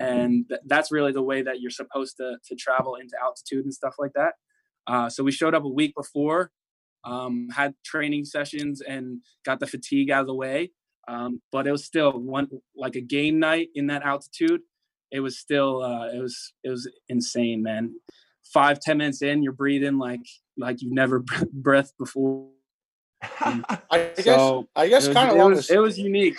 And 0.00 0.48
th- 0.48 0.62
that's 0.66 0.90
really 0.90 1.12
the 1.12 1.22
way 1.22 1.42
that 1.42 1.60
you're 1.60 1.70
supposed 1.70 2.16
to 2.16 2.38
to 2.44 2.54
travel 2.56 2.96
into 2.96 3.16
altitude 3.22 3.64
and 3.64 3.74
stuff 3.74 3.94
like 3.98 4.12
that. 4.14 4.34
Uh, 4.86 5.08
so 5.10 5.22
we 5.22 5.30
showed 5.30 5.54
up 5.54 5.64
a 5.64 5.68
week 5.68 5.94
before 5.94 6.50
um, 7.04 7.48
had 7.54 7.74
training 7.84 8.24
sessions 8.24 8.80
and 8.80 9.20
got 9.44 9.60
the 9.60 9.66
fatigue 9.66 10.10
out 10.10 10.22
of 10.22 10.26
the 10.26 10.34
way 10.34 10.72
um, 11.08 11.40
but 11.52 11.66
it 11.66 11.72
was 11.72 11.84
still 11.84 12.12
one 12.12 12.48
like 12.76 12.96
a 12.96 13.00
game 13.00 13.38
night 13.38 13.68
in 13.74 13.86
that 13.88 14.02
altitude 14.02 14.60
it 15.10 15.20
was 15.20 15.38
still 15.38 15.82
uh, 15.82 16.08
it 16.08 16.20
was 16.20 16.52
it 16.62 16.70
was 16.70 16.88
insane 17.08 17.62
man 17.62 17.94
five 18.44 18.80
ten 18.80 18.98
minutes 18.98 19.22
in 19.22 19.42
you're 19.42 19.52
breathing 19.52 19.98
like 19.98 20.20
like 20.56 20.82
you've 20.82 20.92
never 20.92 21.22
breathed 21.52 21.92
before 21.98 22.48
I 23.40 24.12
guess 24.16 24.24
so 24.24 24.68
I 24.74 24.88
guess 24.88 25.08
kind 25.08 25.30
of 25.30 25.36
it 25.36 25.54
was, 25.54 25.70
it 25.70 25.78
was 25.78 25.98
unique. 25.98 26.36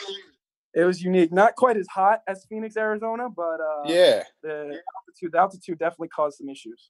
It 0.74 0.84
was 0.84 1.04
unique. 1.04 1.32
Not 1.32 1.56
quite 1.56 1.78
as 1.78 1.88
hot 1.88 2.22
as 2.28 2.46
Phoenix, 2.46 2.78
Arizona, 2.78 3.28
but 3.30 3.60
uh, 3.60 3.84
yeah, 3.86 4.24
the 4.42 4.80
altitude 4.98 5.32
the 5.32 5.38
altitude 5.38 5.80
definitely 5.80 6.08
caused 6.08 6.38
some 6.38 6.50
issues. 6.50 6.90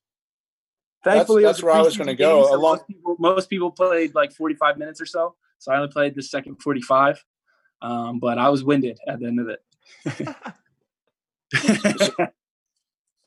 Thankfully, 1.04 1.44
that's, 1.44 1.58
that's 1.58 1.64
where 1.64 1.74
I 1.74 1.82
was 1.82 1.98
going 1.98 2.08
to 2.08 2.16
go. 2.16 2.48
So 2.48 2.62
most, 2.62 2.88
people, 2.88 3.16
most 3.18 3.50
people 3.50 3.72
played 3.72 4.14
like 4.14 4.32
45 4.32 4.78
minutes 4.78 5.02
or 5.02 5.08
so, 5.08 5.36
so 5.58 5.72
I 5.72 5.78
only 5.78 5.88
played 5.88 6.14
the 6.14 6.22
second 6.22 6.62
45. 6.62 7.26
Um, 7.82 8.20
but 8.20 8.38
I 8.38 8.50
was 8.50 8.64
winded 8.64 9.00
at 9.08 9.20
the 9.20 9.28
end 9.28 9.40
of 9.40 9.50
it. 9.50 9.64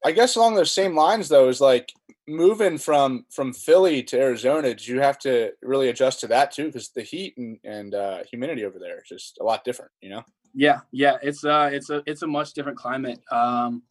I 0.05 0.12
guess 0.12 0.36
along 0.36 0.55
those 0.55 0.70
same 0.70 0.94
lines, 0.94 1.28
though, 1.28 1.48
is 1.48 1.61
like 1.61 1.92
moving 2.26 2.78
from 2.78 3.26
from 3.30 3.52
Philly 3.52 4.02
to 4.05 4.20
Arizona, 4.20 4.68
did 4.68 4.86
you 4.86 5.00
have 5.00 5.18
to 5.20 5.52
really 5.62 5.88
adjust 5.88 6.20
to 6.20 6.26
that 6.28 6.52
too? 6.52 6.66
Because 6.66 6.90
the 6.90 7.02
heat 7.02 7.36
and, 7.36 7.59
and 7.64 7.94
uh, 7.94 8.18
humidity 8.30 8.64
over 8.64 8.78
there 8.78 8.98
is 8.98 9.09
just 9.09 9.38
a 9.40 9.44
lot 9.44 9.64
different, 9.64 9.90
you 10.00 10.11
know. 10.11 10.22
Yeah, 10.55 10.80
yeah, 10.92 11.16
it's 11.22 11.44
uh, 11.44 11.70
it's 11.72 11.90
a 11.90 12.02
it's 12.07 12.22
a 12.22 12.26
much 12.26 12.52
different 12.52 12.78
climate. 12.78 13.20
Um, 13.32 13.82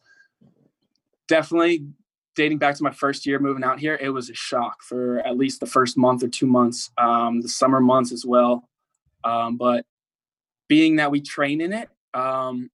definitely 1.27 1.85
dating 2.35 2.57
back 2.57 2.75
to 2.75 2.83
my 2.83 2.91
first 2.91 3.25
year 3.25 3.39
moving 3.39 3.63
out 3.63 3.79
here, 3.79 3.97
it 4.01 4.09
was 4.09 4.29
a 4.29 4.33
shock 4.33 4.81
for 4.81 5.19
at 5.19 5.37
least 5.37 5.59
the 5.59 5.65
first 5.65 5.97
month 5.97 6.23
or 6.23 6.27
two 6.27 6.47
months, 6.47 6.91
um, 6.97 7.41
the 7.41 7.49
summer 7.49 7.79
months 7.79 8.11
as 8.11 8.25
well. 8.25 8.67
Um, 9.23 9.57
but 9.57 9.85
being 10.67 10.97
that 10.97 11.11
we 11.11 11.21
train 11.21 11.61
in 11.61 11.73
it, 11.73 11.89
um, 12.13 12.69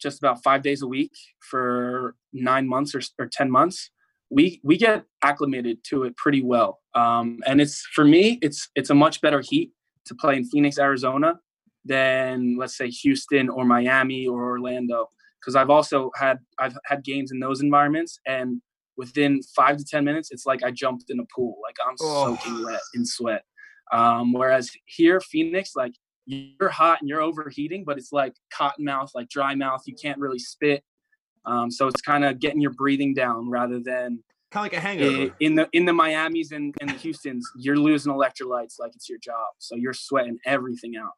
just 0.00 0.18
about 0.18 0.42
five 0.42 0.62
days 0.62 0.82
a 0.82 0.86
week 0.86 1.12
for 1.40 2.14
nine 2.32 2.68
months 2.68 2.94
or, 2.94 3.00
or 3.18 3.26
10 3.26 3.50
months 3.50 3.90
we 4.30 4.60
we 4.62 4.76
get 4.76 5.04
acclimated 5.22 5.82
to 5.84 6.04
it 6.04 6.16
pretty 6.16 6.42
well. 6.42 6.80
Um, 6.94 7.38
and 7.46 7.60
it's 7.60 7.86
for 7.94 8.04
me, 8.04 8.38
it's 8.42 8.68
it's 8.74 8.90
a 8.90 8.94
much 8.94 9.20
better 9.20 9.40
heat 9.40 9.72
to 10.06 10.14
play 10.14 10.36
in 10.36 10.44
Phoenix, 10.44 10.78
Arizona, 10.78 11.38
than 11.84 12.56
let's 12.58 12.76
say 12.76 12.88
Houston 12.88 13.48
or 13.48 13.64
Miami 13.64 14.26
or 14.26 14.42
Orlando. 14.44 15.08
Because 15.40 15.56
I've 15.56 15.70
also 15.70 16.10
had 16.16 16.38
I've 16.58 16.76
had 16.84 17.04
games 17.04 17.30
in 17.32 17.40
those 17.40 17.62
environments, 17.62 18.18
and 18.26 18.60
within 18.96 19.40
five 19.56 19.78
to 19.78 19.84
ten 19.84 20.04
minutes, 20.04 20.30
it's 20.30 20.46
like 20.46 20.62
I 20.62 20.70
jumped 20.70 21.10
in 21.10 21.20
a 21.20 21.26
pool, 21.34 21.56
like 21.62 21.76
I'm 21.86 21.96
oh. 22.00 22.36
soaking 22.36 22.64
wet 22.64 22.80
in 22.94 23.06
sweat. 23.06 23.42
Um, 23.90 24.34
whereas 24.34 24.70
here, 24.84 25.20
Phoenix, 25.20 25.72
like 25.74 25.94
you're 26.28 26.68
hot 26.68 27.00
and 27.00 27.08
you're 27.08 27.22
overheating, 27.22 27.84
but 27.84 27.96
it's 27.96 28.12
like 28.12 28.34
cotton 28.52 28.84
mouth, 28.84 29.10
like 29.14 29.30
dry 29.30 29.54
mouth. 29.54 29.80
You 29.86 29.94
can't 29.94 30.18
really 30.18 30.38
spit. 30.38 30.84
Um, 31.46 31.70
so 31.70 31.86
it's 31.86 32.02
kind 32.02 32.24
of 32.24 32.38
getting 32.38 32.60
your 32.60 32.72
breathing 32.72 33.14
down 33.14 33.48
rather 33.48 33.80
than 33.80 34.22
kind 34.50 34.66
of 34.66 34.72
like 34.72 34.74
a 34.74 34.80
hangover. 34.80 35.34
In 35.40 35.54
the 35.54 35.68
in 35.72 35.86
the 35.86 35.92
Miami's 35.94 36.52
and, 36.52 36.74
and 36.82 36.90
the 36.90 36.94
Houston's, 36.94 37.48
you're 37.56 37.78
losing 37.78 38.12
electrolytes 38.12 38.78
like 38.78 38.92
it's 38.94 39.08
your 39.08 39.18
job. 39.18 39.46
So 39.58 39.74
you're 39.74 39.94
sweating 39.94 40.38
everything 40.44 40.94
out. 40.96 41.12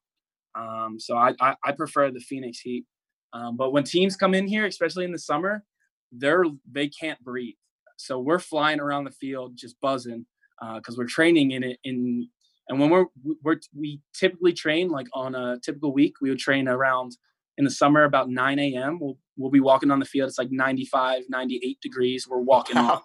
Um, 0.54 1.00
so 1.00 1.16
I, 1.16 1.34
I, 1.40 1.56
I 1.64 1.72
prefer 1.72 2.10
the 2.10 2.20
Phoenix 2.20 2.60
Heat. 2.60 2.84
Um, 3.32 3.56
but 3.56 3.72
when 3.72 3.82
teams 3.82 4.14
come 4.16 4.34
in 4.34 4.46
here, 4.46 4.66
especially 4.66 5.04
in 5.04 5.12
the 5.12 5.18
summer, 5.18 5.64
they're 6.12 6.44
they 6.70 6.88
can't 6.88 7.20
breathe. 7.24 7.54
So 7.96 8.20
we're 8.20 8.38
flying 8.38 8.78
around 8.78 9.04
the 9.04 9.10
field 9.10 9.56
just 9.56 9.80
buzzing 9.80 10.24
because 10.60 10.94
uh, 10.94 10.98
we're 10.98 11.06
training 11.06 11.50
in 11.50 11.64
it 11.64 11.78
in 11.82 12.28
and 12.70 12.78
when 12.78 12.88
we're 12.88 13.06
we're 13.42 13.60
we 13.76 14.00
typically 14.14 14.52
train 14.52 14.88
like 14.88 15.08
on 15.12 15.34
a 15.34 15.58
typical 15.62 15.92
week 15.92 16.14
we 16.22 16.30
would 16.30 16.38
train 16.38 16.68
around 16.68 17.16
in 17.58 17.64
the 17.64 17.70
summer 17.70 18.04
about 18.04 18.30
9 18.30 18.58
a.m. 18.58 18.98
We'll 18.98 19.18
we'll 19.36 19.50
be 19.50 19.60
walking 19.60 19.90
on 19.90 19.98
the 19.98 20.06
field. 20.06 20.28
It's 20.28 20.38
like 20.38 20.50
95, 20.50 21.24
98 21.28 21.78
degrees. 21.82 22.26
We're 22.28 22.38
walking 22.38 22.78
off. 22.78 23.04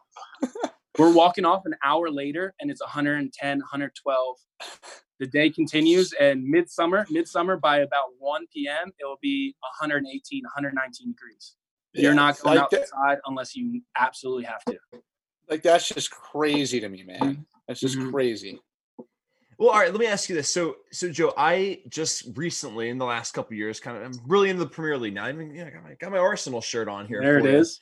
We're 0.98 1.12
walking 1.12 1.44
off 1.44 1.64
an 1.66 1.76
hour 1.84 2.10
later 2.10 2.54
and 2.62 2.72
it's 2.72 2.82
110, 2.82 3.58
112. 3.58 4.36
The 5.20 5.28
day 5.28 5.50
continues 5.50 6.14
and 6.20 6.44
midsummer, 6.44 7.06
midsummer 7.10 7.58
by 7.58 7.80
about 7.80 8.10
1 8.20 8.46
p.m. 8.54 8.92
it 9.00 9.06
will 9.06 9.20
be 9.22 9.56
118, 9.80 10.44
119 10.44 11.12
degrees. 11.12 11.56
Yeah, 11.94 12.02
You're 12.02 12.14
not 12.14 12.40
going 12.40 12.58
like 12.58 12.66
outside 12.66 12.86
that, 13.08 13.22
unless 13.26 13.56
you 13.56 13.82
absolutely 13.98 14.44
have 14.44 14.64
to. 14.66 14.78
Like 15.50 15.64
that's 15.64 15.88
just 15.88 16.12
crazy 16.12 16.80
to 16.80 16.90
me, 16.90 17.04
man. 17.04 17.20
Mm-hmm. 17.20 17.42
That's 17.68 17.80
just 17.80 17.98
mm-hmm. 17.98 18.12
crazy. 18.12 18.60
Well, 19.58 19.70
all 19.70 19.80
right. 19.80 19.92
Let 19.92 20.00
me 20.00 20.06
ask 20.06 20.28
you 20.30 20.36
this. 20.36 20.50
So, 20.50 20.78
so 20.92 21.10
Joe, 21.10 21.34
I 21.38 21.80
just 21.90 22.36
recently, 22.36 22.90
in 22.90 22.98
the 22.98 23.06
last 23.06 23.34
couple 23.34 23.56
years, 23.56 23.80
kind 23.80 23.98
of, 23.98 24.04
I'm 24.04 24.20
really 24.28 24.50
into 24.50 24.64
the 24.64 24.70
Premier 24.70 24.98
League 24.98 25.14
now. 25.14 25.26
I 25.26 25.32
mean, 25.32 25.54
yeah, 25.54 25.66
I 25.66 25.70
got 25.70 25.84
my, 25.84 25.94
got 25.94 26.12
my 26.12 26.18
Arsenal 26.18 26.62
shirt 26.62 26.88
on 26.88 27.08
here. 27.08 27.22
There 27.22 27.38
it 27.38 27.46
you. 27.46 27.52
is. 27.52 27.80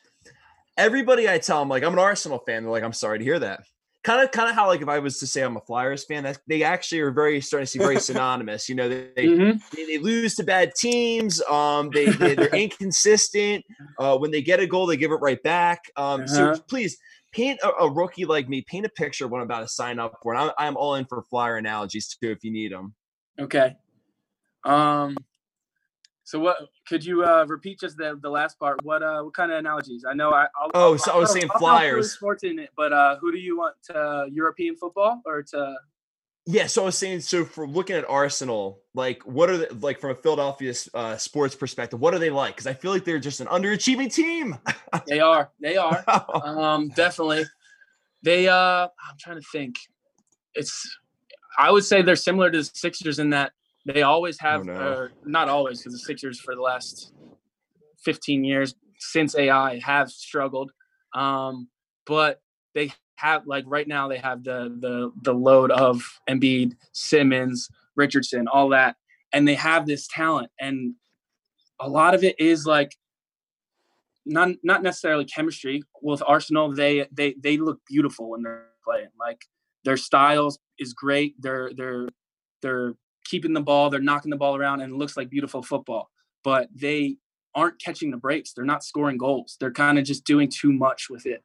Everybody 0.78 1.30
I 1.30 1.38
tell, 1.40 1.62
I'm 1.62 1.70
like, 1.70 1.84
I'm 1.84 1.94
an 1.94 2.00
Arsenal 2.00 2.40
fan. 2.40 2.64
They're 2.64 2.72
like, 2.72 2.84
I'm 2.84 2.94
sorry 2.94 3.20
to 3.20 3.24
hear 3.24 3.40
that. 3.40 3.62
Kind 4.04 4.22
of, 4.22 4.32
kind 4.32 4.50
of 4.50 4.56
how 4.56 4.68
like 4.68 4.82
if 4.82 4.90
I 4.90 5.00
was 5.00 5.18
to 5.20 5.28
say 5.28 5.42
I'm 5.42 5.56
a 5.56 5.62
Flyers 5.62 6.04
fan, 6.04 6.24
that 6.24 6.38
they 6.46 6.64
actually 6.64 7.00
are 7.00 7.12
very 7.12 7.40
starting 7.40 7.66
to 7.66 7.72
see 7.72 7.80
very 7.80 8.00
synonymous. 8.02 8.68
You 8.68 8.76
know, 8.76 8.90
they 8.90 9.10
they, 9.16 9.26
mm-hmm. 9.28 9.58
they, 9.74 9.86
they, 9.86 9.98
lose 9.98 10.36
to 10.36 10.44
bad 10.44 10.76
teams. 10.76 11.42
Um, 11.44 11.90
they, 11.90 12.08
they 12.08 12.36
are 12.36 12.48
inconsistent. 12.54 13.64
Uh, 13.98 14.18
when 14.18 14.30
they 14.30 14.42
get 14.42 14.60
a 14.60 14.68
goal, 14.68 14.88
they 14.88 14.98
give 14.98 15.12
it 15.12 15.22
right 15.22 15.42
back. 15.42 15.90
Um, 15.96 16.22
uh-huh. 16.22 16.56
so 16.56 16.62
please 16.68 16.98
paint 17.34 17.60
a, 17.64 17.70
a, 17.84 17.92
rookie 17.92 18.26
like 18.26 18.48
me, 18.48 18.62
paint 18.62 18.86
a 18.86 18.90
picture 18.90 19.26
of 19.26 19.32
what 19.32 19.40
I'm 19.40 19.46
about 19.46 19.62
to 19.62 19.68
sign 19.68 20.00
up 20.00 20.20
for. 20.22 20.34
And 20.34 20.44
I'm, 20.44 20.52
I'm 20.58 20.78
all 20.78 20.96
in 20.96 21.06
for 21.06 21.22
flyer 21.24 21.58
analogies 21.58 22.08
too, 22.08 22.32
if 22.32 22.44
you 22.44 22.52
need 22.52 22.72
them. 22.72 22.94
Okay. 23.40 23.76
Um, 24.64 25.18
so 26.24 26.40
what 26.40 26.58
could 26.88 27.04
you 27.04 27.24
uh, 27.24 27.46
repeat 27.48 27.80
just 27.80 27.98
the, 27.98 28.18
the 28.22 28.30
last 28.30 28.58
part? 28.58 28.84
What 28.84 29.04
uh 29.04 29.22
what 29.24 29.34
kind 29.34 29.52
of 29.52 29.58
analogies? 29.58 30.06
I 30.08 30.14
know 30.14 30.32
I 30.32 30.48
I'll, 30.58 30.72
oh 30.74 30.92
I'll, 30.94 30.98
so 30.98 31.12
I 31.12 31.18
was 31.18 31.30
I'll, 31.30 31.36
saying 31.36 31.50
flyers. 31.58 32.14
Sports 32.14 32.44
in 32.44 32.60
it, 32.60 32.70
but 32.78 32.94
uh, 32.94 33.18
who 33.18 33.32
do 33.32 33.38
you 33.38 33.58
want 33.58 33.76
to 33.92 34.28
European 34.32 34.76
football 34.76 35.22
or 35.26 35.44
to 35.44 35.76
yeah, 36.46 36.68
so 36.68 36.82
I 36.82 36.86
was 36.86 36.98
saying, 36.98 37.22
so 37.22 37.46
for 37.46 37.66
looking 37.66 37.96
at 37.96 38.10
Arsenal, 38.10 38.82
like 38.94 39.24
what 39.24 39.50
are 39.50 39.58
they 39.58 39.68
like 39.70 40.00
from 40.00 40.12
a 40.12 40.16
Philadelphia 40.16 40.74
uh, 40.94 41.16
sports 41.16 41.56
perspective? 41.56 42.02
What 42.02 42.14
are 42.14 42.20
they 42.20 42.30
like? 42.30 42.56
Because 42.56 42.68
I 42.68 42.74
feel 42.74 42.92
like 42.92 43.06
they're 43.06 43.20
just 43.20 43.40
an 43.40 43.48
underachieving 43.48 44.14
team. 44.14 44.58
they 45.08 45.22
are, 45.22 45.52
they 45.62 45.78
are, 45.78 46.04
um, 46.44 46.90
definitely. 46.90 47.46
They, 48.24 48.50
uh, 48.50 48.88
I'm 48.88 49.18
trying 49.20 49.40
to 49.40 49.48
think. 49.54 49.76
It's, 50.54 50.98
I 51.58 51.72
would 51.72 51.86
say 51.86 52.02
they're 52.02 52.16
similar 52.16 52.52
to 52.52 52.58
the 52.58 52.64
Sixers 52.64 53.20
in 53.20 53.30
that 53.30 53.54
they 53.86 54.02
always 54.02 54.38
oh, 54.42 54.48
have, 54.48 54.62
oh, 54.62 54.64
no. 54.64 54.74
or 54.74 55.12
not 55.26 55.48
always, 55.48 55.80
because 55.80 55.94
the 55.94 56.00
Sixers 56.00 56.42
for 56.42 56.56
the 56.56 56.62
last 56.62 57.14
15 58.04 58.44
years 58.44 58.76
since 59.00 59.36
AI 59.38 59.80
have 59.80 60.10
struggled, 60.10 60.72
um, 61.14 61.70
but 62.06 62.42
they 62.74 62.92
have 63.24 63.48
like 63.48 63.64
right 63.68 63.88
now 63.88 64.10
they 64.10 64.18
have 64.18 64.44
the 64.44 64.76
the 64.80 65.12
the 65.22 65.34
load 65.34 65.72
of 65.72 66.20
Embiid, 66.30 66.76
Simmons, 66.92 67.70
Richardson, 67.96 68.48
all 68.50 68.70
that, 68.70 68.98
and 69.32 69.48
they 69.48 69.56
have 69.56 69.88
this 69.88 70.08
talent, 70.08 70.52
and 70.60 70.96
a 71.80 71.88
lot 71.90 72.14
of 72.14 72.24
it 72.24 72.38
is 72.38 72.66
like 72.66 72.98
not 74.26 74.50
not 74.62 74.84
necessarily 74.84 75.24
chemistry. 75.24 75.84
With 76.02 76.22
Arsenal, 76.28 76.74
they 76.74 77.08
they 77.14 77.36
they 77.42 77.58
look 77.58 77.80
beautiful 77.88 78.30
when 78.32 78.44
they're 78.44 78.68
playing. 78.84 79.08
Like 79.18 79.46
their 79.86 79.98
styles 79.98 80.60
is 80.78 80.94
great. 80.94 81.42
They're 81.42 81.72
they're 81.74 82.10
they're 82.62 82.96
keeping 83.24 83.54
the 83.54 83.62
ball, 83.62 83.90
they're 83.90 84.02
knocking 84.02 84.32
the 84.32 84.38
ball 84.38 84.58
around, 84.58 84.82
and 84.82 84.94
it 84.94 84.98
looks 84.98 85.16
like 85.16 85.30
beautiful 85.30 85.64
football. 85.64 86.12
But 86.44 86.68
they 86.76 87.16
aren't 87.56 87.82
catching 87.82 88.12
the 88.12 88.18
breaks. 88.18 88.52
They're 88.52 88.66
not 88.66 88.84
scoring 88.84 89.18
goals. 89.18 89.56
They're 89.62 89.72
kind 89.72 89.98
of 89.98 90.04
just 90.04 90.26
doing 90.26 90.50
too 90.50 90.74
much 90.74 91.10
with 91.10 91.26
it 91.26 91.42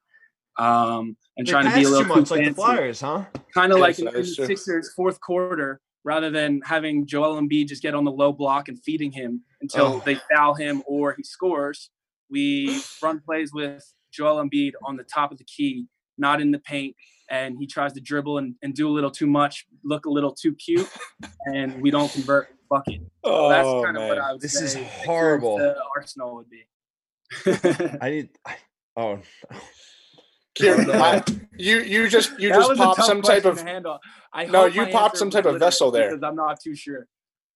um, 0.58 1.16
and 1.36 1.46
they 1.46 1.50
trying 1.50 1.66
to 1.66 1.74
be 1.74 1.84
a 1.84 1.88
little 1.88 2.02
too 2.02 2.20
much 2.20 2.30
like 2.30 2.44
the 2.44 2.54
Flyers, 2.54 3.00
huh? 3.00 3.24
Kind 3.54 3.72
of 3.72 3.78
like 3.78 3.98
in, 3.98 4.08
in 4.08 4.14
the 4.14 4.24
Sixers 4.24 4.92
fourth 4.94 5.20
quarter, 5.20 5.80
rather 6.04 6.30
than 6.30 6.60
having 6.64 7.06
Joel 7.06 7.40
Embiid 7.40 7.68
just 7.68 7.82
get 7.82 7.94
on 7.94 8.04
the 8.04 8.10
low 8.10 8.32
block 8.32 8.68
and 8.68 8.78
feeding 8.82 9.12
him 9.12 9.42
until 9.60 9.86
oh. 9.86 10.02
they 10.04 10.16
foul 10.32 10.54
him 10.54 10.82
or 10.86 11.14
he 11.16 11.22
scores. 11.22 11.90
We 12.30 12.80
run 13.02 13.20
plays 13.20 13.52
with 13.52 13.84
Joel 14.12 14.44
Embiid 14.44 14.72
on 14.84 14.96
the 14.96 15.04
top 15.04 15.32
of 15.32 15.38
the 15.38 15.44
key, 15.44 15.86
not 16.18 16.40
in 16.40 16.50
the 16.50 16.58
paint, 16.58 16.94
and 17.30 17.56
he 17.58 17.66
tries 17.66 17.92
to 17.94 18.00
dribble 18.00 18.38
and, 18.38 18.54
and 18.62 18.74
do 18.74 18.88
a 18.88 18.92
little 18.92 19.10
too 19.10 19.26
much, 19.26 19.64
look 19.84 20.06
a 20.06 20.10
little 20.10 20.32
too 20.34 20.54
cute, 20.54 20.88
and 21.46 21.80
we 21.80 21.90
don't 21.90 22.10
convert 22.12 22.48
bucket. 22.68 23.00
Oh, 23.24 23.44
so 23.44 23.48
that's 23.48 23.84
kind 23.86 23.96
of 23.96 24.08
what 24.08 24.18
I 24.18 24.32
would 24.32 24.40
this 24.40 24.54
say. 24.54 24.60
This 24.60 24.74
is 24.74 24.86
horrible. 25.04 25.74
Arsenal 25.96 26.34
would 26.36 26.50
be. 26.50 26.66
I 28.00 28.10
need. 28.10 28.28
I, 28.44 28.56
Oh, 28.98 29.20
Kieran, 30.58 30.90
I, 30.90 31.22
you 31.56 31.78
you 31.78 32.08
just 32.08 32.30
you 32.38 32.48
That 32.48 32.56
just 32.56 32.68
was 32.70 32.78
popped 32.78 33.04
some 33.04 33.22
type 33.22 33.44
of 33.44 33.60
handle. 33.60 33.98
I 34.32 34.46
No, 34.46 34.66
you 34.66 34.82
my 34.82 34.90
popped 34.90 35.16
some 35.16 35.30
type 35.30 35.44
of 35.44 35.58
vessel 35.58 35.90
there. 35.90 36.18
I'm 36.22 36.36
not 36.36 36.60
too 36.60 36.74
sure. 36.74 37.06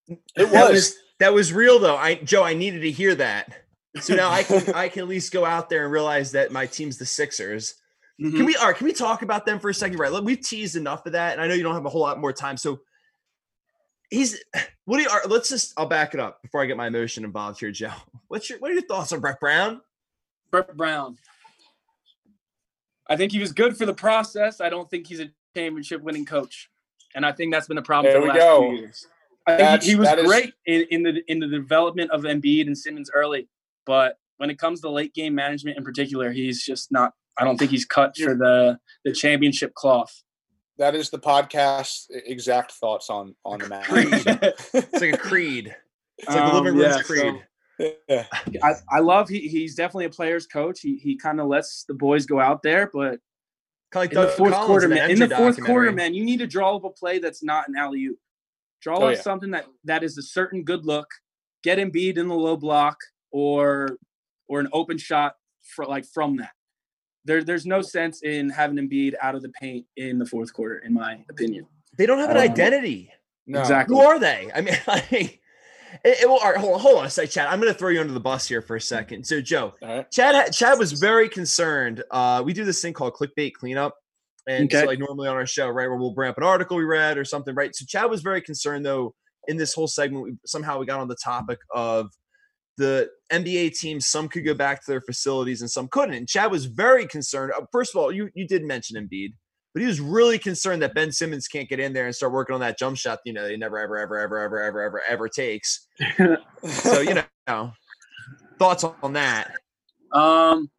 it 0.07 0.19
that 0.35 0.51
was. 0.51 0.71
was 0.71 0.95
that 1.19 1.33
was 1.33 1.53
real 1.53 1.79
though. 1.79 1.97
I 1.97 2.15
Joe, 2.15 2.43
I 2.43 2.53
needed 2.53 2.81
to 2.81 2.91
hear 2.91 3.15
that. 3.15 3.53
So 3.99 4.15
now 4.15 4.29
I 4.29 4.43
can 4.43 4.73
I 4.75 4.89
can 4.89 5.01
at 5.01 5.07
least 5.07 5.31
go 5.31 5.45
out 5.45 5.69
there 5.69 5.83
and 5.83 5.91
realize 5.91 6.31
that 6.31 6.51
my 6.51 6.65
team's 6.65 6.97
the 6.97 7.05
Sixers. 7.05 7.75
Mhm. 8.21 8.35
Can 8.37 8.45
we 8.45 8.55
all 8.55 8.67
right, 8.67 8.75
can 8.75 8.85
we 8.85 8.93
talk 8.93 9.21
about 9.21 9.45
them 9.45 9.59
for 9.59 9.69
a 9.69 9.73
second? 9.73 9.99
Right. 9.99 10.11
Look, 10.11 10.23
we've 10.23 10.41
teased 10.41 10.75
enough 10.75 11.05
of 11.05 11.13
that, 11.13 11.33
and 11.33 11.41
I 11.41 11.47
know 11.47 11.53
you 11.53 11.63
don't 11.63 11.73
have 11.73 11.85
a 11.85 11.89
whole 11.89 12.01
lot 12.01 12.19
more 12.19 12.33
time. 12.33 12.57
So 12.57 12.79
he's 14.09 14.41
what 14.85 14.97
do 14.97 15.03
you 15.03 15.09
all 15.09 15.17
right, 15.17 15.29
let's 15.29 15.49
just 15.49 15.73
I'll 15.77 15.85
back 15.85 16.13
it 16.13 16.19
up 16.19 16.41
before 16.41 16.61
I 16.61 16.65
get 16.65 16.77
my 16.77 16.87
emotion 16.87 17.23
involved 17.23 17.59
here, 17.59 17.71
Joe. 17.71 17.91
What's 18.27 18.49
your 18.49 18.59
what 18.59 18.71
are 18.71 18.73
your 18.73 18.83
thoughts 18.83 19.11
on 19.11 19.19
Brett 19.19 19.39
Brown? 19.39 19.81
Brett 20.51 20.75
Brown. 20.77 21.17
I 23.09 23.15
think 23.17 23.31
he 23.31 23.39
was 23.39 23.51
good 23.51 23.77
for 23.77 23.85
the 23.85 23.93
process. 23.93 24.61
I 24.61 24.69
don't 24.69 24.89
think 24.89 25.07
he's 25.07 25.19
a 25.19 25.29
championship 25.55 26.01
winning 26.01 26.25
coach. 26.25 26.69
And 27.15 27.25
I 27.25 27.31
think 27.31 27.53
that's 27.53 27.67
been 27.67 27.75
the 27.75 27.81
problem 27.81 28.11
There 28.13 28.21
for 28.21 28.27
the 28.27 28.33
last 28.33 28.39
go. 28.39 28.69
few 28.69 28.77
years. 28.79 29.07
I 29.45 29.57
think 29.57 29.83
he, 29.83 29.89
he 29.91 29.95
was 29.95 30.07
that 30.07 30.19
is- 30.19 30.25
great 30.25 30.53
in, 30.65 30.85
in 30.89 31.03
the 31.03 31.21
in 31.27 31.39
the 31.39 31.47
development 31.47 32.11
of 32.11 32.21
Embiid 32.21 32.65
and 32.67 32.77
Simmons 32.77 33.11
early, 33.13 33.49
but 33.85 34.17
when 34.37 34.49
it 34.49 34.57
comes 34.57 34.81
to 34.81 34.89
late 34.89 35.13
game 35.13 35.35
management 35.35 35.77
in 35.77 35.83
particular, 35.83 36.31
he's 36.31 36.63
just 36.63 36.91
not. 36.91 37.13
I 37.37 37.43
don't 37.43 37.57
think 37.57 37.71
he's 37.71 37.85
cut 37.85 38.15
for 38.17 38.35
the 38.35 38.79
the 39.03 39.11
championship 39.11 39.73
cloth. 39.73 40.23
That 40.77 40.95
is 40.95 41.09
the 41.11 41.19
podcast 41.19 42.05
exact 42.09 42.71
thoughts 42.71 43.09
on 43.09 43.35
on 43.45 43.59
the 43.59 43.79
Creed. 43.83 44.25
match. 44.25 44.43
It's 44.73 45.01
like 45.01 45.13
a 45.13 45.17
creed. 45.17 45.75
It's 46.19 46.29
like 46.29 46.37
the 46.37 46.43
Um, 46.55 46.63
living 46.63 46.79
room's 46.79 46.95
yeah, 46.95 47.01
so- 47.01 47.03
creed. 47.03 47.43
Yeah. 48.07 48.25
I, 48.63 48.73
I 48.91 48.99
love 48.99 49.29
he, 49.29 49.47
he's 49.47 49.75
definitely 49.75 50.05
a 50.05 50.09
player's 50.09 50.45
coach. 50.47 50.79
He 50.81 50.97
he 50.97 51.15
kind 51.15 51.39
of 51.39 51.47
lets 51.47 51.83
the 51.85 51.93
boys 51.93 52.25
go 52.25 52.39
out 52.39 52.61
there, 52.63 52.89
but 52.93 53.19
like 53.95 54.11
in 54.11 54.15
the 54.19 54.25
Doug 54.25 54.37
fourth 54.37 54.51
Collins 54.53 54.67
quarter, 54.67 54.87
man. 54.89 55.11
In 55.11 55.19
the 55.19 55.29
fourth 55.29 55.63
quarter, 55.63 55.91
man, 55.91 56.13
you 56.13 56.23
need 56.25 56.37
to 56.39 56.47
draw 56.47 56.75
up 56.75 56.83
a 56.83 56.89
play 56.89 57.19
that's 57.19 57.43
not 57.43 57.67
an 57.67 57.75
alley 57.75 58.03
oop. 58.05 58.17
Draw 58.81 58.97
Oh, 58.97 59.07
up 59.07 59.15
yeah. 59.15 59.21
something 59.21 59.51
that 59.51 59.65
that 59.85 60.03
is 60.03 60.17
a 60.17 60.23
certain 60.23 60.63
good 60.63 60.85
look. 60.85 61.07
Get 61.63 61.77
Embiid 61.77 62.17
in 62.17 62.27
the 62.27 62.35
low 62.35 62.57
block 62.57 62.97
or 63.31 63.97
or 64.47 64.59
an 64.59 64.67
open 64.73 64.97
shot 64.97 65.35
for 65.75 65.85
like 65.85 66.05
from 66.05 66.37
that. 66.37 66.51
There, 67.25 67.41
there's 67.43 67.65
no 67.65 67.81
sense 67.81 68.21
in 68.21 68.49
having 68.49 68.75
Embiid 68.77 69.13
out 69.21 69.35
of 69.35 69.41
the 69.41 69.49
paint 69.49 69.85
in 69.95 70.19
the 70.19 70.25
fourth 70.25 70.51
quarter, 70.51 70.79
in 70.79 70.93
my 70.93 71.23
opinion. 71.29 71.65
They 71.97 72.05
don't 72.05 72.19
have 72.19 72.31
an 72.31 72.35
Um, 72.37 72.43
identity. 72.43 73.11
No. 73.47 73.61
Exactly. 73.61 73.95
Who 73.95 74.01
are 74.01 74.19
they? 74.19 74.49
I 74.53 74.59
mean, 74.61 74.75
like, 74.87 75.39
it, 76.03 76.23
it, 76.23 76.27
well, 76.27 76.39
all 76.39 76.51
right, 76.51 76.57
hold 76.57 76.73
on, 76.75 76.79
hold 76.79 76.97
on 76.99 77.05
a 77.05 77.09
second, 77.09 77.31
Chad. 77.31 77.47
I'm 77.47 77.59
going 77.59 77.71
to 77.71 77.77
throw 77.77 77.89
you 77.89 78.01
under 78.01 78.13
the 78.13 78.19
bus 78.19 78.47
here 78.47 78.61
for 78.61 78.75
a 78.75 78.81
second. 78.81 79.25
So, 79.25 79.41
Joe, 79.41 79.73
right. 79.81 80.09
Chad, 80.11 80.51
Chad 80.53 80.79
was 80.79 80.93
very 80.93 81.29
concerned. 81.29 82.03
Uh, 82.11 82.41
we 82.45 82.53
do 82.53 82.63
this 82.63 82.81
thing 82.81 82.93
called 82.93 83.13
clickbait 83.13 83.53
cleanup, 83.53 83.95
and 84.47 84.71
so 84.71 84.85
like 84.85 84.99
normally 84.99 85.27
on 85.27 85.35
our 85.35 85.45
show, 85.45 85.67
right, 85.67 85.87
where 85.87 85.97
we'll 85.97 86.13
bring 86.13 86.29
up 86.29 86.37
an 86.37 86.43
article 86.43 86.77
we 86.77 86.83
read 86.83 87.17
or 87.17 87.25
something, 87.25 87.55
right? 87.55 87.75
So, 87.75 87.85
Chad 87.87 88.09
was 88.09 88.21
very 88.21 88.41
concerned 88.41 88.85
though. 88.85 89.13
In 89.47 89.57
this 89.57 89.73
whole 89.73 89.87
segment, 89.87 90.23
we, 90.23 90.33
somehow 90.45 90.79
we 90.79 90.85
got 90.85 91.01
on 91.01 91.09
the 91.09 91.17
topic 91.21 91.59
of 91.75 92.07
the 92.77 93.09
NBA 93.31 93.77
teams. 93.77 94.07
Some 94.07 94.29
could 94.29 94.45
go 94.45 94.53
back 94.53 94.83
to 94.83 94.91
their 94.91 95.01
facilities 95.01 95.61
and 95.61 95.69
some 95.69 95.87
couldn't. 95.89 96.15
And 96.15 96.27
Chad 96.27 96.49
was 96.49 96.65
very 96.65 97.05
concerned. 97.05 97.51
uh, 97.57 97.65
First 97.71 97.93
of 97.95 98.01
all, 98.01 98.11
you 98.11 98.29
you 98.35 98.47
did 98.47 98.63
mention 98.63 98.97
Embiid, 98.97 99.33
but 99.73 99.81
he 99.81 99.87
was 99.87 99.99
really 99.99 100.37
concerned 100.37 100.81
that 100.83 100.93
Ben 100.93 101.11
Simmons 101.11 101.47
can't 101.47 101.67
get 101.67 101.79
in 101.79 101.93
there 101.93 102.05
and 102.05 102.15
start 102.15 102.31
working 102.31 102.53
on 102.53 102.61
that 102.61 102.77
jump 102.77 102.97
shot. 102.97 103.19
You 103.25 103.33
know, 103.33 103.47
he 103.47 103.57
never, 103.57 103.79
ever, 103.79 103.97
ever, 103.97 104.19
ever, 104.19 104.39
ever, 104.39 104.61
ever, 104.61 104.81
ever, 104.81 105.01
ever 105.09 105.29
takes. 105.29 105.87
So 106.63 107.01
you 107.01 107.21
know, 107.47 107.73
thoughts 108.57 108.85
on 108.85 109.13
that? 109.13 109.51
Um, 110.13 110.69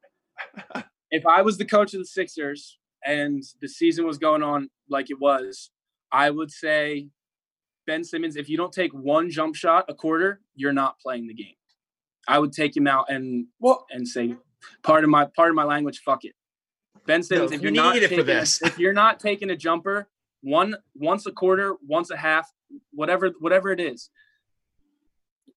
if 1.11 1.27
I 1.27 1.43
was 1.43 1.59
the 1.59 1.65
coach 1.65 1.93
of 1.93 2.01
the 2.01 2.07
Sixers 2.07 2.79
and 3.05 3.43
the 3.61 3.69
season 3.69 4.07
was 4.07 4.17
going 4.17 4.43
on 4.43 4.71
like 4.89 5.11
it 5.11 5.21
was, 5.21 5.71
I 6.11 6.31
would 6.31 6.51
say, 6.51 7.09
Ben 7.87 8.03
Simmons, 8.03 8.37
if 8.37 8.49
you 8.49 8.57
don't 8.57 8.73
take 8.73 8.93
one 8.93 9.31
jump 9.31 9.55
shot 9.55 9.85
a 9.89 9.95
quarter, 9.95 10.41
you're 10.55 10.73
not 10.73 10.99
playing 11.01 11.27
the 11.27 11.35
game. 11.35 11.55
I 12.27 12.39
would 12.39 12.53
take 12.53 12.75
him 12.75 12.87
out 12.87 13.11
and 13.11 13.47
Well, 13.61 13.85
and 13.91 14.09
say, 14.09 14.37
part 14.83 15.05
of 15.05 15.11
my 15.11 15.27
part 15.37 15.51
of 15.51 15.55
my 15.55 15.65
language, 15.65 16.01
fuck 16.05 16.25
it. 16.25 16.35
Ben 17.07 17.23
Simmons, 17.23 17.53
if 17.53 17.61
you 17.63 17.69
you're 17.71 17.73
not 17.83 17.95
need 17.95 18.03
it 18.03 18.09
for 18.09 18.17
taking, 18.17 18.27
if 18.63 18.79
you're 18.79 18.93
not 18.93 19.21
taking 19.21 19.51
a 19.51 19.57
jumper, 19.57 20.09
one 20.43 20.75
once 20.95 21.27
a 21.27 21.33
quarter, 21.33 21.75
once 21.87 22.11
a 22.11 22.17
half, 22.17 22.51
whatever 22.93 23.31
whatever 23.41 23.71
it 23.71 23.81
is, 23.81 24.11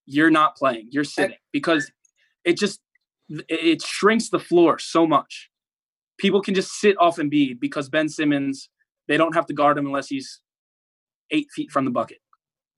you're 0.06 0.30
not 0.32 0.56
playing. 0.56 0.88
You're 0.92 1.04
sitting 1.04 1.38
because 1.52 1.92
it 2.44 2.58
just 2.58 2.82
it- 3.30 3.46
it 3.50 3.82
shrinks 3.82 4.30
the 4.30 4.40
floor 4.40 4.80
so 4.80 5.06
much. 5.06 5.50
People 6.18 6.42
can 6.42 6.56
just 6.56 6.72
sit 6.80 6.96
off 7.00 7.20
and 7.20 7.30
Embiid 7.32 7.60
because 7.60 7.90
Ben 7.90 8.08
Simmons, 8.10 8.70
they 9.08 9.18
don't 9.18 9.36
have 9.36 9.46
to 9.48 9.54
guard 9.54 9.78
him 9.78 9.86
unless 9.86 10.08
he's 10.08 10.42
eight 11.32 11.48
feet 11.54 11.72
from 11.72 11.86
the 11.86 11.92
bucket. 11.92 12.20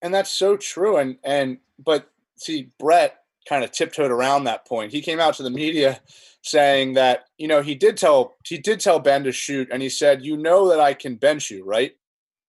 and 0.01 0.13
that's 0.13 0.32
so 0.32 0.55
true. 0.57 0.97
And 0.97 1.17
and 1.24 1.59
but 1.78 2.09
see, 2.38 2.70
Brett 2.80 3.17
kind 3.48 3.64
of 3.64 3.72
tiptoed 3.72 4.12
around 4.12 4.44
that 4.46 4.66
point. 4.68 4.92
He 4.92 5.02
came 5.02 5.20
out 5.20 5.36
to 5.36 5.44
the 5.44 5.50
media 5.50 6.02
saying 6.42 6.94
that 6.94 7.26
you 7.38 7.48
know 7.48 7.62
he 7.62 7.76
did 7.76 7.98
tell 7.98 8.36
he 8.46 8.58
did 8.58 8.80
tell 8.80 9.00
Ben 9.00 9.24
to 9.24 9.32
shoot, 9.32 9.70
and 9.72 9.82
he 9.82 9.90
said, 9.90 10.24
"You 10.24 10.38
know 10.38 10.70
that 10.70 10.80
I 10.80 10.94
can 10.94 11.16
bench 11.16 11.50
you, 11.52 11.64
right? 11.66 11.94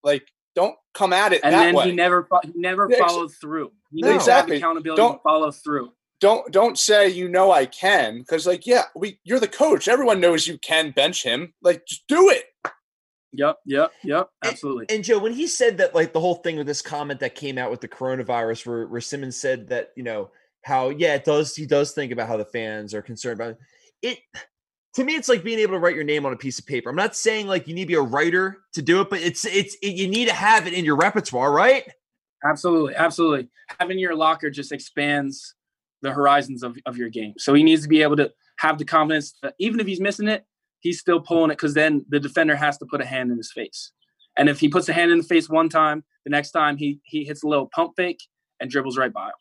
Like, 0.02 0.26
don't 0.54 0.76
come 0.94 1.12
at 1.12 1.32
it 1.32 1.40
And 1.44 1.54
that 1.54 1.64
then 1.66 1.74
way. 1.74 1.86
he 1.86 1.92
never 1.92 2.26
he 2.44 2.52
never 2.54 2.88
Yeah, 2.90 2.98
ex- 3.02 3.12
followed 3.12 3.32
through. 3.40 3.72
He 3.92 4.02
No. 4.02 4.12
needs 4.12 4.24
to 4.24 4.30
have 4.32 4.38
Exactly. 4.44 4.56
accountability 4.58 5.00
Don't- 5.02 5.16
to 5.18 5.22
follow 5.22 5.50
through. 5.50 5.92
don't 6.20 6.52
don't 6.52 6.78
say 6.78 7.08
you 7.08 7.28
know 7.28 7.50
I 7.50 7.66
can 7.66 8.18
because 8.18 8.46
like 8.46 8.66
yeah, 8.66 8.84
we 8.96 9.20
you're 9.24 9.40
the 9.40 9.48
coach. 9.48 9.88
Everyone 9.88 10.20
knows 10.20 10.46
you 10.46 10.58
can 10.58 10.90
bench 10.90 11.22
him. 11.22 11.54
Like, 11.62 11.86
just 11.86 12.06
do 12.08 12.28
it. 12.30 12.44
Yep, 13.32 13.58
yep, 13.64 13.92
yep. 14.02 14.28
And- 14.42 14.52
Absolutely. 14.52 14.86
And 14.88 15.04
Joe, 15.04 15.18
when 15.20 15.32
he 15.32 15.46
said 15.46 15.78
that, 15.78 15.94
like 15.94 16.12
the 16.12 16.20
whole 16.20 16.34
thing 16.36 16.56
with 16.56 16.66
this 16.66 16.82
comment 16.82 17.20
that 17.20 17.36
came 17.36 17.58
out 17.58 17.70
with 17.70 17.80
the 17.80 17.86
coronavirus, 17.88 18.66
where, 18.66 18.86
where 18.88 19.00
Simmons 19.00 19.36
said 19.36 19.68
that, 19.68 19.92
you 19.96 20.02
know, 20.02 20.30
how 20.62 20.90
yeah, 20.90 21.14
it 21.14 21.24
does 21.24 21.54
he 21.56 21.66
does 21.66 21.92
think 21.92 22.12
about 22.12 22.28
how 22.28 22.36
the 22.36 22.44
fans 22.44 22.94
are 22.94 23.02
concerned 23.02 23.40
about 23.40 23.50
it. 23.50 23.58
it 24.02 24.18
to 24.94 25.04
me, 25.04 25.14
it's 25.14 25.28
like 25.28 25.44
being 25.44 25.58
able 25.58 25.74
to 25.74 25.78
write 25.78 25.94
your 25.94 26.04
name 26.04 26.26
on 26.26 26.32
a 26.32 26.36
piece 26.36 26.58
of 26.58 26.66
paper. 26.66 26.90
I'm 26.90 26.96
not 26.96 27.14
saying 27.14 27.46
like 27.46 27.68
you 27.68 27.74
need 27.74 27.84
to 27.84 27.88
be 27.88 27.94
a 27.94 28.02
writer 28.02 28.58
to 28.74 28.82
do 28.82 29.00
it, 29.00 29.10
but 29.10 29.20
it's 29.20 29.44
it's 29.44 29.76
it, 29.82 29.94
you 29.94 30.08
need 30.08 30.28
to 30.28 30.34
have 30.34 30.66
it 30.66 30.72
in 30.72 30.84
your 30.84 30.96
repertoire, 30.96 31.52
right? 31.52 31.84
Absolutely, 32.44 32.94
absolutely. 32.94 33.48
Having 33.78 33.98
your 33.98 34.14
locker 34.14 34.50
just 34.50 34.72
expands 34.72 35.54
the 36.02 36.10
horizons 36.10 36.62
of, 36.62 36.76
of 36.86 36.96
your 36.96 37.10
game. 37.10 37.34
So 37.38 37.52
he 37.54 37.62
needs 37.62 37.82
to 37.82 37.88
be 37.88 38.02
able 38.02 38.16
to 38.16 38.32
have 38.58 38.78
the 38.78 38.84
confidence 38.84 39.34
that 39.42 39.54
even 39.58 39.80
if 39.80 39.86
he's 39.86 40.00
missing 40.00 40.28
it, 40.28 40.44
he's 40.80 40.98
still 40.98 41.20
pulling 41.20 41.50
it 41.50 41.54
because 41.54 41.74
then 41.74 42.04
the 42.08 42.18
defender 42.18 42.56
has 42.56 42.78
to 42.78 42.86
put 42.86 43.02
a 43.02 43.06
hand 43.06 43.30
in 43.30 43.36
his 43.36 43.52
face. 43.52 43.92
And 44.38 44.48
if 44.48 44.60
he 44.60 44.68
puts 44.68 44.88
a 44.88 44.92
hand 44.92 45.12
in 45.12 45.18
the 45.18 45.24
face 45.24 45.48
one 45.48 45.68
time, 45.68 46.04
the 46.24 46.30
next 46.30 46.52
time 46.52 46.76
he 46.76 47.00
he 47.04 47.24
hits 47.24 47.42
a 47.42 47.46
little 47.48 47.68
pump 47.74 47.92
fake 47.96 48.22
and 48.60 48.70
dribbles 48.70 48.98
right 48.98 49.12
by 49.12 49.26
him. 49.26 49.34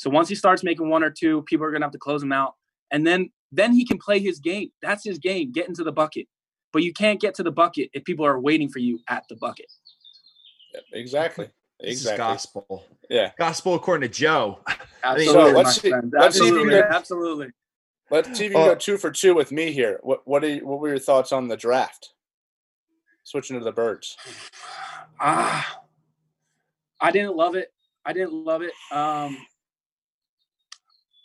So 0.00 0.08
once 0.08 0.30
he 0.30 0.34
starts 0.34 0.64
making 0.64 0.88
one 0.88 1.02
or 1.04 1.10
two, 1.10 1.42
people 1.42 1.66
are 1.66 1.70
gonna 1.70 1.84
have 1.84 1.92
to 1.92 1.98
close 1.98 2.22
him 2.22 2.32
out. 2.32 2.54
And 2.90 3.06
then 3.06 3.30
then 3.52 3.74
he 3.74 3.84
can 3.84 3.98
play 3.98 4.18
his 4.18 4.38
game. 4.38 4.70
That's 4.80 5.04
his 5.04 5.18
game, 5.18 5.52
get 5.52 5.68
into 5.68 5.84
the 5.84 5.92
bucket. 5.92 6.26
But 6.72 6.84
you 6.84 6.94
can't 6.94 7.20
get 7.20 7.34
to 7.34 7.42
the 7.42 7.50
bucket 7.50 7.90
if 7.92 8.02
people 8.04 8.24
are 8.24 8.40
waiting 8.40 8.70
for 8.70 8.78
you 8.78 8.98
at 9.08 9.24
the 9.28 9.36
bucket. 9.36 9.66
Yeah, 10.72 10.80
exactly. 10.98 11.50
This 11.80 11.96
is 11.96 12.00
Exactly. 12.06 12.16
gospel. 12.18 12.84
Yeah. 13.10 13.32
Gospel 13.38 13.74
according 13.74 14.08
to 14.08 14.14
Joe. 14.18 14.60
Absolutely, 15.04 15.52
let's 15.52 15.80
see- 15.82 15.90
friend. 15.90 16.12
let's 16.18 16.38
see 16.38 16.44
if 16.46 16.50
you 16.50 16.56
absolutely, 16.60 16.80
can- 16.82 16.92
absolutely. 16.94 17.46
Let's 18.10 18.38
see 18.38 18.46
if 18.46 18.50
you 18.52 18.56
can 18.56 18.62
Uh, 18.68 18.72
go 18.72 18.74
two 18.76 18.96
for 18.96 19.10
two 19.10 19.34
with 19.34 19.52
me 19.52 19.70
here. 19.70 20.00
What 20.02 20.26
what 20.26 20.42
are 20.44 20.48
you, 20.48 20.66
what 20.66 20.80
were 20.80 20.88
your 20.88 20.98
thoughts 20.98 21.30
on 21.30 21.46
the 21.48 21.58
draft? 21.58 22.14
Switching 23.24 23.58
to 23.58 23.64
the 23.64 23.70
birds. 23.72 24.16
Ah, 25.20 25.82
I 27.00 27.10
didn't 27.10 27.36
love 27.36 27.54
it. 27.54 27.70
I 28.06 28.14
didn't 28.14 28.32
love 28.32 28.62
it. 28.62 28.72
Um, 28.90 29.36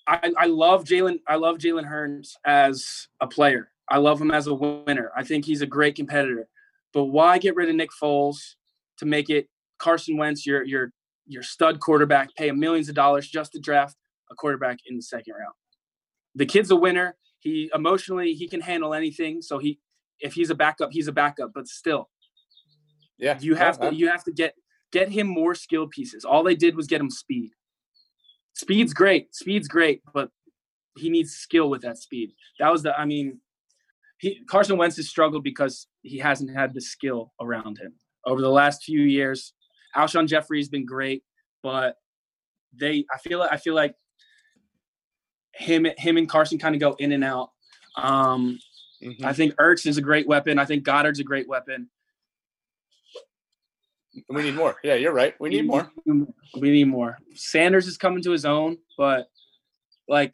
I 0.08 0.32
I 0.38 0.46
love 0.46 0.84
Jalen. 0.86 1.20
I 1.28 1.36
love 1.36 1.58
Jalen 1.58 1.86
Hurts 1.86 2.38
as 2.46 3.08
a 3.22 3.28
player. 3.28 3.72
I 3.90 3.98
love 3.98 4.20
him 4.22 4.32
as 4.32 4.48
a 4.48 4.54
winner. 4.54 5.12
I 5.16 5.24
think 5.24 5.46
he's 5.46 5.62
a 5.62 5.68
great 5.68 5.96
competitor. 5.96 6.48
But 6.94 7.06
why 7.06 7.38
get 7.38 7.56
rid 7.56 7.70
of 7.70 7.76
Nick 7.76 7.90
Foles 8.02 8.56
to 8.98 9.06
make 9.06 9.30
it 9.30 9.48
Carson 9.80 10.18
Wentz 10.18 10.46
your 10.46 10.64
your 10.64 10.92
your 11.28 11.44
stud 11.44 11.80
quarterback? 11.80 12.36
Pay 12.36 12.48
him 12.50 12.60
millions 12.60 12.90
of 12.90 12.96
dollars 12.96 13.28
just 13.28 13.52
to 13.54 13.60
draft 13.60 13.96
a 14.32 14.36
quarterback 14.36 14.80
in 14.88 14.96
the 14.96 15.02
second 15.02 15.34
round. 15.34 15.54
The 16.36 16.46
kid's 16.46 16.72
a 16.72 16.76
winner. 16.76 17.16
He 17.40 17.70
emotionally 17.74 18.34
he 18.34 18.48
can 18.48 18.62
handle 18.62 18.94
anything. 18.94 19.42
So 19.42 19.58
he 19.60 19.80
if 20.20 20.34
he's 20.34 20.50
a 20.50 20.56
backup, 20.56 20.90
he's 20.92 21.08
a 21.08 21.12
backup. 21.12 21.52
But 21.54 21.68
still, 21.68 22.10
Yeah. 23.18 23.38
you 23.40 23.56
have 23.56 23.80
no, 23.80 23.90
to 23.90 23.96
you 23.96 24.08
have 24.10 24.24
to 24.26 24.32
get 24.32 24.56
get 24.92 25.10
him 25.10 25.28
more 25.28 25.56
skill 25.56 25.88
pieces. 25.88 26.26
All 26.26 26.44
they 26.44 26.56
did 26.56 26.76
was 26.76 26.88
get 26.88 27.02
him 27.02 27.10
speed. 27.10 27.52
Speed's 28.56 28.94
great. 28.94 29.34
Speed's 29.36 29.68
great, 29.68 30.02
but 30.14 30.30
he 30.98 31.10
needs 31.10 31.34
skill 31.34 31.70
with 31.70 31.82
that 31.82 31.98
speed. 31.98 32.32
That 32.60 32.72
was 32.72 32.84
the 32.84 32.98
I 32.98 33.06
mean, 33.06 33.40
he 34.18 34.44
Carson 34.46 34.78
Wentz 34.78 34.96
has 34.96 35.10
struggled 35.10 35.44
because 35.44 35.88
he 36.02 36.18
hasn't 36.18 36.50
had 36.52 36.74
the 36.74 36.82
skill 36.82 37.34
around 37.42 37.78
him. 37.78 37.94
Over 38.26 38.42
the 38.42 38.50
last 38.50 38.84
few 38.84 39.02
years, 39.02 39.54
Alshon 39.96 40.28
Jeffery's 40.28 40.70
been 40.70 40.86
great, 40.86 41.24
but 41.62 41.98
they 42.74 43.06
I 43.14 43.18
feel 43.20 43.42
I 43.42 43.58
feel 43.58 43.76
like 43.76 43.96
him 45.54 45.86
him 45.98 46.18
and 46.18 46.28
Carson 46.28 46.58
kind 46.58 46.76
of 46.76 46.82
go 46.82 46.94
in 47.00 47.12
and 47.12 47.24
out. 47.24 47.52
Um, 47.98 48.60
Mhm. 49.02 49.24
I 49.26 49.34
think 49.34 49.54
Ertz 49.56 49.86
is 49.86 49.98
a 49.98 50.02
great 50.02 50.26
weapon. 50.28 50.58
I 50.58 50.66
think 50.66 50.84
Goedert's 50.86 51.20
a 51.20 51.24
great 51.24 51.48
weapon. 51.50 51.90
We 54.30 54.44
need 54.44 54.56
more. 54.56 54.76
Yeah, 54.84 54.96
you're 54.96 55.14
right. 55.14 55.36
We 55.40 55.50
need 55.50 55.66
more. 55.66 55.92
We 56.06 56.72
need 56.72 56.86
more. 56.86 57.18
Sanders 57.34 57.88
is 57.88 57.98
coming 57.98 58.24
to 58.24 58.32
his 58.32 58.46
own, 58.46 58.78
but 58.98 59.28
like, 60.08 60.34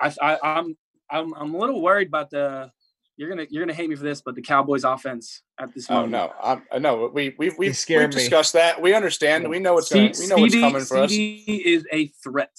I, 0.00 0.12
I 0.20 0.38
I'm 0.42 0.76
I'm 1.10 1.34
I'm 1.34 1.54
a 1.54 1.58
little 1.58 1.80
worried 1.80 2.08
about 2.08 2.30
the. 2.30 2.70
You're 3.16 3.28
gonna 3.28 3.46
you're 3.48 3.62
gonna 3.64 3.74
hate 3.74 3.88
me 3.88 3.94
for 3.94 4.02
this, 4.02 4.20
but 4.22 4.34
the 4.34 4.42
Cowboys 4.42 4.82
offense 4.82 5.42
at 5.60 5.72
this 5.72 5.88
Oh 5.88 5.94
moment. 5.94 6.10
no, 6.12 6.32
I'm, 6.42 6.62
I 6.72 6.78
know. 6.80 7.08
We 7.14 7.34
we 7.38 7.50
we 7.56 7.72
scared 7.72 8.08
we've 8.08 8.16
me. 8.16 8.22
discussed 8.22 8.54
that. 8.54 8.82
We 8.82 8.92
understand. 8.92 9.48
We 9.48 9.60
know 9.60 9.74
what's 9.74 9.88
C- 9.88 9.94
going. 9.94 10.12
We 10.18 10.26
know 10.26 10.38
what's 10.38 10.54
coming 10.54 10.82
for 10.82 10.96
us. 10.98 11.12
CeeDee 11.12 11.60
is 11.64 11.86
a 11.92 12.08
threat. 12.24 12.50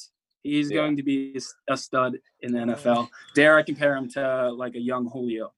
He's 0.43 0.70
Yeah. 0.72 0.78
going 0.78 0.95
to 0.95 1.03
be 1.03 1.38
a 1.68 1.76
stud 1.76 2.20
in 2.41 2.53
the 2.53 2.60
NFL. 2.60 3.10
Dare 3.34 3.58
I 3.58 3.64
compare 3.64 3.97
him 3.97 4.08
to 4.12 4.51
like 4.53 4.76
a 4.76 4.80
young 4.80 5.10
Julio? 5.10 5.51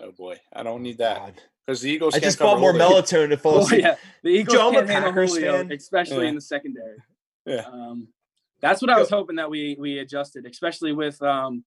Oh 0.00 0.10
boy, 0.10 0.40
I 0.52 0.62
don't 0.64 0.82
need 0.82 0.98
that 0.98 1.18
God. 1.18 1.42
Because 1.66 1.80
the 1.82 1.90
Eagles. 1.90 2.14
I 2.14 2.18
can't 2.18 2.24
just 2.24 2.38
cover 2.38 2.52
bought 2.54 2.60
more 2.60 2.72
Julio. 2.72 3.00
melatonin 3.00 3.28
to 3.30 3.36
fall 3.36 3.54
Oh 3.54 3.58
asleep. 3.60 3.82
yeah, 3.82 3.96
the 4.22 4.30
Eagles 4.30 4.56
Joe, 4.58 4.70
can't 4.72 4.88
handle 4.88 5.10
Packers 5.12 5.30
Julio, 5.34 5.52
fan. 5.58 5.72
especially 5.72 6.22
Yeah. 6.24 6.28
in 6.30 6.34
the 6.34 6.40
secondary. 6.40 6.96
Yeah. 7.46 7.64
Um, 7.70 8.08
that's 8.60 8.80
what 8.82 8.90
I 8.90 8.98
was 8.98 9.10
hoping 9.10 9.36
that 9.36 9.48
we 9.50 9.76
we 9.78 9.98
adjusted, 9.98 10.46
especially 10.46 10.92
with 10.92 11.20
um. 11.22 11.64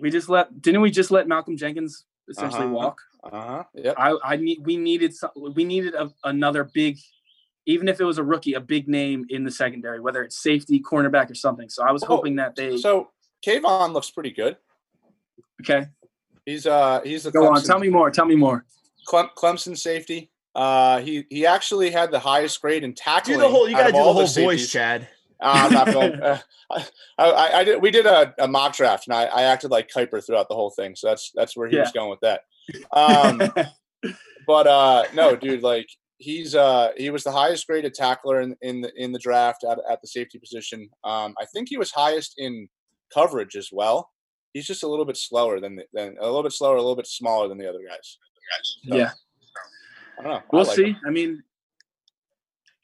We 0.00 0.10
just 0.10 0.28
let 0.28 0.60
didn't 0.60 0.82
we 0.82 0.90
just 0.90 1.10
let 1.10 1.26
Malcolm 1.26 1.56
Jenkins 1.56 2.04
essentially 2.28 2.64
Uh-huh. 2.64 2.74
walk? 2.74 3.00
Uh 3.22 3.30
huh. 3.30 3.64
Yep. 3.74 3.94
I 3.98 4.16
I 4.24 4.36
need 4.36 4.58
we 4.64 4.76
needed 4.76 5.14
some 5.14 5.30
we 5.36 5.64
needed 5.64 5.94
a, 5.94 6.10
another 6.24 6.64
big, 6.64 6.98
even 7.64 7.88
if 7.88 7.98
it 8.00 8.04
was 8.04 8.18
a 8.18 8.22
rookie, 8.22 8.52
a 8.54 8.60
big 8.60 8.88
name 8.88 9.24
in 9.30 9.44
the 9.44 9.50
secondary, 9.50 10.00
whether 10.00 10.22
it's 10.22 10.36
safety, 10.36 10.80
cornerback, 10.80 11.30
or 11.30 11.34
something. 11.34 11.68
So 11.70 11.82
I 11.82 11.92
was 11.92 12.02
Oh, 12.04 12.08
hoping 12.08 12.36
that 12.36 12.56
they 12.56 12.76
So 12.76 13.10
K'Von 13.44 13.92
looks 13.94 14.10
pretty 14.10 14.32
good. 14.32 14.56
okay. 15.62 15.86
He's 16.46 16.66
uh 16.66 17.00
he's 17.04 17.24
the 17.24 17.32
Go 17.32 17.48
on, 17.48 17.62
tell 17.62 17.80
me 17.80 17.90
more. 17.90 18.10
Tell 18.10 18.24
me 18.24 18.36
more. 18.36 18.64
Clem, 19.06 19.28
Clemson 19.36 19.76
safety. 19.76 20.30
Uh, 20.54 21.00
he 21.00 21.26
he 21.28 21.44
actually 21.44 21.90
had 21.90 22.10
the 22.10 22.18
highest 22.18 22.62
grade 22.62 22.82
in 22.82 22.94
Do 22.94 23.36
the 23.36 23.48
whole. 23.48 23.68
You 23.68 23.76
got 23.76 23.88
to 23.88 23.92
do 23.92 23.98
the 23.98 23.98
all 23.98 24.14
whole 24.14 24.26
voice. 24.26 24.70
Chad. 24.70 25.08
Uh, 25.38 25.68
I'm 25.68 25.72
not 25.72 25.92
going. 25.92 26.20
Uh, 26.68 26.82
I, 27.16 27.30
I, 27.30 27.58
I 27.60 27.64
did. 27.64 27.80
We 27.80 27.92
did 27.92 28.06
a, 28.06 28.34
a 28.40 28.48
mock 28.48 28.74
draft, 28.74 29.06
and 29.06 29.14
I, 29.14 29.26
I 29.26 29.42
acted 29.42 29.70
like 29.70 29.88
Kiper 29.88 30.20
throughout 30.26 30.48
the 30.48 30.56
whole 30.56 30.70
thing. 30.70 30.96
So 30.96 31.06
that's 31.06 31.30
that's 31.32 31.56
where 31.56 31.68
he 31.68 31.78
was 31.78 31.92
going 31.92 32.10
with 32.10 32.18
that. 32.22 32.40
Um, 32.90 33.40
but 34.48 34.66
uh, 34.66 35.04
no, 35.14 35.36
dude, 35.36 35.62
like 35.62 35.86
he's 36.18 36.56
uh 36.56 36.90
he 36.96 37.10
was 37.10 37.22
the 37.22 37.30
highest 37.30 37.68
graded 37.68 37.94
tackler 37.94 38.40
in 38.40 38.56
in 38.62 38.80
the 38.80 38.90
in 38.96 39.12
the 39.12 39.20
draft 39.20 39.62
at, 39.62 39.78
at 39.88 40.00
the 40.00 40.08
safety 40.08 40.40
position. 40.40 40.88
Um, 41.04 41.34
I 41.40 41.44
think 41.44 41.68
he 41.68 41.76
was 41.76 41.92
highest 41.92 42.34
in 42.36 42.66
coverage 43.14 43.54
as 43.54 43.68
well. 43.70 44.10
He's 44.56 44.66
just 44.66 44.84
a 44.84 44.88
little 44.88 45.04
bit 45.04 45.18
slower 45.18 45.60
than 45.60 45.76
the, 45.76 45.84
than 45.92 46.16
a 46.18 46.24
little 46.24 46.42
bit 46.42 46.52
slower, 46.52 46.76
a 46.76 46.80
little 46.80 46.96
bit 46.96 47.06
smaller 47.06 47.46
than 47.46 47.58
the 47.58 47.68
other 47.68 47.80
guys. 47.86 48.16
So, 48.88 48.96
yeah, 48.96 49.10
I 50.18 50.22
don't 50.22 50.32
know. 50.32 50.42
We'll 50.50 50.64
like 50.64 50.76
see. 50.76 50.84
him. 50.92 50.96
I 51.06 51.10
mean, 51.10 51.42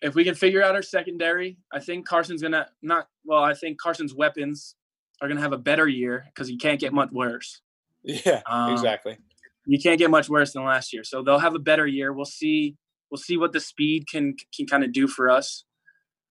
if 0.03 0.15
we 0.15 0.23
can 0.23 0.35
figure 0.35 0.63
out 0.63 0.75
our 0.75 0.83
secondary, 0.83 1.57
I 1.73 1.81
think 1.81 2.07
Carson's 2.07 2.43
gonna 2.43 2.69
not. 2.83 3.09
Well, 3.25 3.43
I 3.43 3.55
think 3.55 3.81
Carson's 3.81 4.13
weapons 4.15 4.75
are 5.23 5.29
gonna 5.29 5.41
have 5.41 5.55
a 5.55 5.59
better 5.59 5.89
year 5.89 6.27
because 6.27 6.47
he 6.47 6.59
can't 6.59 6.79
get 6.79 6.93
much 6.93 7.11
worse. 7.11 7.63
Yeah, 8.05 8.43
Um, 8.47 8.73
exactly. 8.73 9.17
you 9.65 9.79
can't 9.81 9.99
get 9.99 10.11
much 10.11 10.29
worse 10.29 10.53
than 10.53 10.65
last 10.65 10.93
year. 10.93 11.05
So 11.05 11.23
they'll 11.23 11.39
have 11.39 11.55
a 11.55 11.59
better 11.61 11.87
year. 11.87 12.13
We'll 12.13 12.27
see. 12.27 12.77
We'll 13.11 13.19
see 13.19 13.39
what 13.39 13.53
the 13.53 13.61
speed 13.61 14.09
can 14.09 14.37
can 14.55 14.67
kind 14.67 14.85
of 14.85 14.93
do 14.93 15.07
for 15.07 15.31
us, 15.31 15.65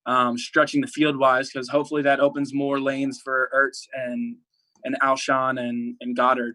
um, 0.05 0.37
stretching 0.37 0.81
the 0.81 0.87
field 0.87 1.17
wise, 1.17 1.49
because 1.49 1.67
hopefully 1.67 2.03
that 2.03 2.19
opens 2.19 2.53
more 2.53 2.79
lanes 2.79 3.19
for 3.23 3.49
Ertz 3.55 3.87
and 3.93 4.35
and 4.83 4.97
Alshon 5.01 5.59
and 5.59 5.95
and 6.01 6.17
Goedert. 6.17 6.53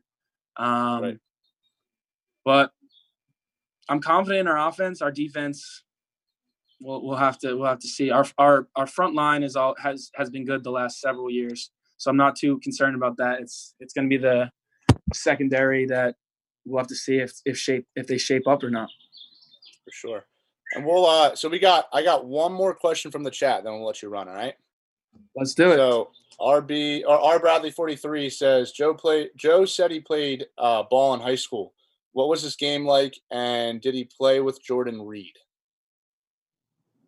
Um, 0.57 1.03
Right. 1.03 1.19
But 2.45 2.71
I'm 3.89 4.01
confident 4.01 4.41
in 4.43 4.49
our 4.49 4.69
offense. 4.69 5.03
Our 5.03 5.11
defense, 5.11 5.83
we'll 6.81 7.05
we'll 7.05 7.17
have 7.17 7.39
to 7.41 7.55
we'll 7.55 7.69
have 7.69 7.81
to 7.81 7.89
see. 7.89 8.11
Our 8.11 8.25
our 8.39 8.69
our 8.77 8.87
front 8.87 9.15
line 9.15 9.43
is 9.43 9.57
all 9.57 9.75
has 9.83 10.11
has 10.15 10.31
been 10.31 10.45
good 10.45 10.65
the 10.65 10.71
last 10.71 11.01
several 11.01 11.31
years. 11.31 11.71
So 11.97 12.11
I'm 12.11 12.17
not 12.17 12.37
too 12.37 12.59
concerned 12.61 12.95
about 12.97 13.17
that. 13.19 13.41
It's 13.41 13.75
it's 13.81 13.93
going 13.95 14.09
to 14.09 14.17
be 14.17 14.23
the 14.23 14.51
secondary 15.15 15.87
that 15.87 16.17
we'll 16.65 16.79
have 16.79 16.89
to 16.89 16.95
see 16.97 17.17
if 17.19 17.33
if 17.45 17.57
shape 17.59 17.87
if 17.97 18.07
they 18.07 18.19
shape 18.19 18.47
up 18.47 18.63
or 18.63 18.71
not. 18.71 18.91
for 19.85 19.93
sure. 19.93 20.27
And 20.75 20.85
we'll 20.85 21.07
uh 21.07 21.35
so 21.37 21.49
we 21.49 21.59
got 21.59 21.87
I 21.93 22.03
got 22.03 22.27
one 22.27 22.53
more 22.53 22.75
question 22.75 23.11
from 23.11 23.23
the 23.25 23.31
chat, 23.31 23.65
then 23.65 23.73
we'll 23.75 23.87
let 23.87 24.03
you 24.03 24.09
run, 24.09 24.29
all 24.29 24.35
right? 24.35 24.55
Let's 25.35 25.55
do 25.55 25.71
it. 25.73 25.77
So 25.77 26.11
RB 26.41 27.03
or 27.07 27.19
R 27.19 27.39
Bradley 27.39 27.71
43 27.71 28.29
says 28.31 28.73
Joe 28.73 28.95
played 28.95 29.31
Joe 29.37 29.65
said 29.65 29.91
he 29.91 30.01
played 30.01 30.47
uh 30.59 30.83
ball 30.85 31.15
in 31.15 31.21
high 31.21 31.37
school. 31.37 31.73
What 32.13 32.29
was 32.29 32.43
his 32.43 32.57
game 32.57 32.85
like 32.85 33.19
and 33.31 33.81
did 33.81 33.95
he 33.95 34.05
play 34.05 34.41
with 34.41 34.63
Jordan 34.63 35.01
Reed? 35.03 35.35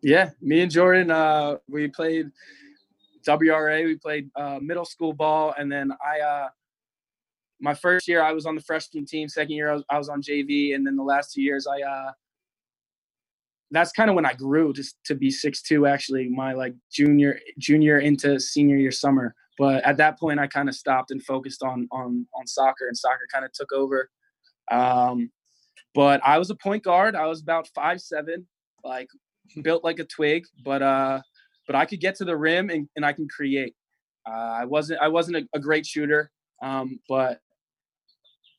Yeah, 0.01 0.29
me 0.41 0.61
and 0.61 0.71
Jordan, 0.71 1.11
uh, 1.11 1.57
we 1.67 1.87
played 1.89 2.31
WRA. 3.27 3.83
We 3.83 3.95
played 3.95 4.29
uh, 4.35 4.59
middle 4.61 4.85
school 4.85 5.13
ball, 5.13 5.53
and 5.57 5.71
then 5.71 5.91
I, 6.03 6.21
uh, 6.21 6.47
my 7.59 7.73
first 7.73 8.07
year 8.07 8.21
I 8.21 8.31
was 8.31 8.45
on 8.45 8.55
the 8.55 8.61
freshman 8.61 9.05
team. 9.05 9.27
Second 9.27 9.55
year 9.55 9.71
I 9.71 9.75
was, 9.75 9.83
I 9.89 9.97
was 9.97 10.09
on 10.09 10.21
JV, 10.21 10.73
and 10.75 10.87
then 10.87 10.95
the 10.95 11.03
last 11.03 11.33
two 11.33 11.41
years 11.41 11.67
I, 11.67 11.81
uh, 11.81 12.11
that's 13.71 13.91
kind 13.91 14.09
of 14.09 14.15
when 14.15 14.25
I 14.25 14.33
grew 14.33 14.73
just 14.73 14.95
to 15.05 15.15
be 15.15 15.29
six 15.29 15.61
two. 15.61 15.85
Actually, 15.85 16.29
my 16.29 16.53
like 16.53 16.73
junior 16.91 17.39
junior 17.57 17.99
into 17.99 18.39
senior 18.39 18.77
year 18.77 18.91
summer. 18.91 19.35
But 19.57 19.83
at 19.83 19.97
that 19.97 20.17
point, 20.17 20.39
I 20.39 20.47
kind 20.47 20.69
of 20.69 20.75
stopped 20.75 21.11
and 21.11 21.23
focused 21.23 21.63
on 21.63 21.87
on 21.91 22.25
on 22.33 22.47
soccer, 22.47 22.87
and 22.87 22.97
soccer 22.97 23.27
kind 23.31 23.45
of 23.45 23.51
took 23.51 23.71
over. 23.71 24.09
Um, 24.71 25.31
but 25.93 26.21
I 26.23 26.37
was 26.37 26.49
a 26.49 26.55
point 26.55 26.83
guard. 26.83 27.15
I 27.15 27.25
was 27.25 27.41
about 27.41 27.67
five 27.75 27.99
seven, 28.01 28.47
like 28.83 29.09
built 29.61 29.83
like 29.83 29.99
a 29.99 30.05
twig, 30.05 30.45
but 30.63 30.81
uh, 30.81 31.21
but 31.67 31.75
I 31.75 31.85
could 31.85 31.99
get 31.99 32.15
to 32.15 32.25
the 32.25 32.37
rim 32.37 32.69
and, 32.69 32.87
and 32.95 33.05
I 33.05 33.13
can 33.13 33.27
create. 33.27 33.75
Uh, 34.27 34.57
I 34.61 34.65
wasn't 34.65 34.99
I 35.01 35.07
wasn't 35.07 35.37
a, 35.37 35.47
a 35.53 35.59
great 35.59 35.85
shooter, 35.85 36.31
um, 36.61 36.99
but 37.07 37.39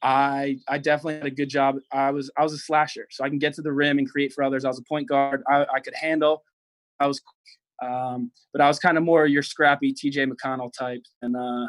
I 0.02 0.58
I 0.68 0.78
definitely 0.78 1.14
had 1.14 1.26
a 1.26 1.30
good 1.30 1.48
job. 1.48 1.76
I 1.92 2.10
was 2.10 2.30
I 2.36 2.42
was 2.42 2.52
a 2.52 2.58
slasher, 2.58 3.06
so 3.10 3.24
I 3.24 3.28
can 3.28 3.38
get 3.38 3.54
to 3.54 3.62
the 3.62 3.72
rim 3.72 3.98
and 3.98 4.10
create 4.10 4.32
for 4.32 4.42
others. 4.42 4.64
I 4.64 4.68
was 4.68 4.78
a 4.78 4.84
point 4.84 5.08
guard. 5.08 5.42
I, 5.48 5.66
I 5.74 5.80
could 5.80 5.94
handle. 5.94 6.42
I 6.98 7.06
was, 7.06 7.20
um, 7.82 8.30
but 8.52 8.60
I 8.60 8.68
was 8.68 8.78
kind 8.78 8.96
of 8.96 9.04
more 9.04 9.26
your 9.26 9.42
scrappy 9.42 9.92
T.J. 9.92 10.26
McConnell 10.26 10.72
type 10.72 11.02
than 11.20 11.36
uh, 11.36 11.68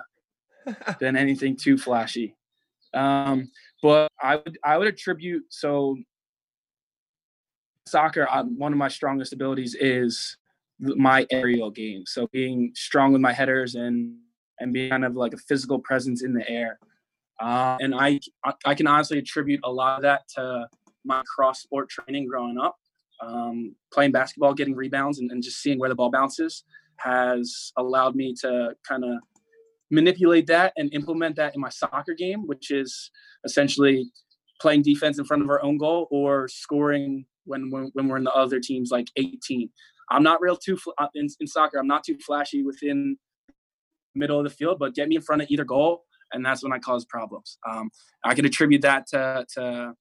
than 1.00 1.16
anything 1.16 1.56
too 1.56 1.78
flashy. 1.78 2.36
Um, 2.94 3.52
but 3.82 4.10
I 4.22 4.38
would 4.38 4.58
I 4.64 4.78
would 4.78 4.88
attribute 4.88 5.44
so 5.50 5.98
soccer. 7.88 8.28
I, 8.30 8.42
one 8.42 8.72
of 8.72 8.78
my 8.78 8.88
strongest 8.88 9.34
abilities 9.34 9.76
is 9.80 10.38
my 10.80 11.28
aerial 11.32 11.70
game. 11.70 12.06
So 12.06 12.28
being 12.32 12.72
strong 12.76 13.12
with 13.12 13.22
my 13.22 13.34
headers 13.34 13.76
and 13.76 14.18
and 14.60 14.74
being 14.74 14.92
kind 14.92 15.06
of 15.06 15.16
like 15.16 15.34
a 15.34 15.38
physical 15.38 15.80
presence 15.80 16.24
in 16.24 16.34
the 16.34 16.48
air. 16.50 16.80
Uh, 17.42 17.78
and 17.80 17.96
I 17.96 18.20
I- 18.66 18.76
can 18.76 18.88
honestly 18.88 19.18
attribute 19.18 19.62
a 19.64 19.72
lot 19.72 19.98
of 19.98 20.04
that 20.04 20.28
to 20.36 20.68
my 21.04 21.24
cross 21.36 21.62
sport 21.62 21.90
training 21.90 22.28
growing 22.28 22.58
up. 22.58 22.76
Um, 23.20 23.76
playing 23.94 24.12
basketball, 24.12 24.54
getting 24.54 24.76
rebounds, 24.76 25.20
and, 25.20 25.30
and 25.32 25.44
just 25.44 25.62
seeing 25.62 25.78
where 25.78 25.90
the 25.90 25.96
ball 25.96 26.10
bounces 26.10 26.64
has 26.98 27.72
allowed 27.78 28.16
me 28.16 28.34
to 28.42 28.76
kind 28.88 29.04
of 29.04 29.20
manipulate 29.92 30.48
that 30.48 30.74
and 30.78 30.92
implement 30.94 31.36
that 31.36 31.54
in 31.54 31.62
my 31.62 31.70
soccer 31.70 32.14
game, 32.16 32.48
which 32.48 32.72
is 32.72 33.12
essentially 33.44 34.12
playing 34.60 34.82
defense 34.82 35.20
in 35.20 35.26
front 35.26 35.44
of 35.44 35.50
our 35.50 35.64
own 35.64 35.78
goal 35.78 36.08
or 36.12 36.48
scoring 36.48 37.26
when 37.46 37.70
when, 37.70 37.90
when 37.94 38.08
we're 38.08 38.18
in 38.18 38.24
the 38.24 38.34
other 38.34 38.60
team's 38.60 38.92
like 38.92 39.08
18. 39.18 39.70
I'm 40.10 40.24
not 40.24 40.42
real 40.42 40.56
too 40.56 40.78
uh, 40.98 41.08
in, 41.16 41.28
in 41.40 41.48
soccer. 41.48 41.78
I'm 41.78 41.88
not 41.88 42.04
too 42.04 42.18
flashy 42.26 42.64
within 42.64 43.18
middle 44.14 44.40
of 44.40 44.44
the 44.44 44.50
field, 44.50 44.78
but 44.80 44.94
get 44.94 45.08
me 45.08 45.16
in 45.16 45.22
front 45.22 45.42
of 45.42 45.50
either 45.50 45.64
goal, 45.64 46.06
and 46.32 46.46
that's 46.46 46.64
when 46.64 46.74
I 46.74 46.80
cause 46.80 47.06
problems. 47.06 47.58
Um, 47.70 47.90
I 48.24 48.34
can 48.36 48.46
attribute 48.46 48.82
that 48.82 49.08
to, 49.08 49.46
to 49.56 49.94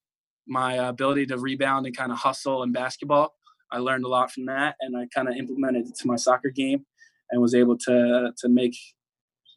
my 0.46 0.74
ability 0.74 1.26
to 1.26 1.38
rebound 1.38 1.86
and 1.86 1.96
kind 1.96 2.12
of 2.12 2.18
hustle 2.18 2.62
in 2.62 2.72
basketball. 2.72 3.34
I 3.72 3.78
learned 3.78 4.04
a 4.04 4.08
lot 4.08 4.32
from 4.32 4.46
that, 4.46 4.76
and 4.80 4.96
I 4.96 5.06
kind 5.14 5.28
of 5.28 5.36
implemented 5.36 5.86
it 5.88 5.94
to 6.00 6.06
my 6.06 6.16
soccer 6.16 6.50
game, 6.50 6.84
and 7.30 7.40
was 7.40 7.54
able 7.54 7.78
to 7.78 8.32
to 8.36 8.48
make 8.48 8.76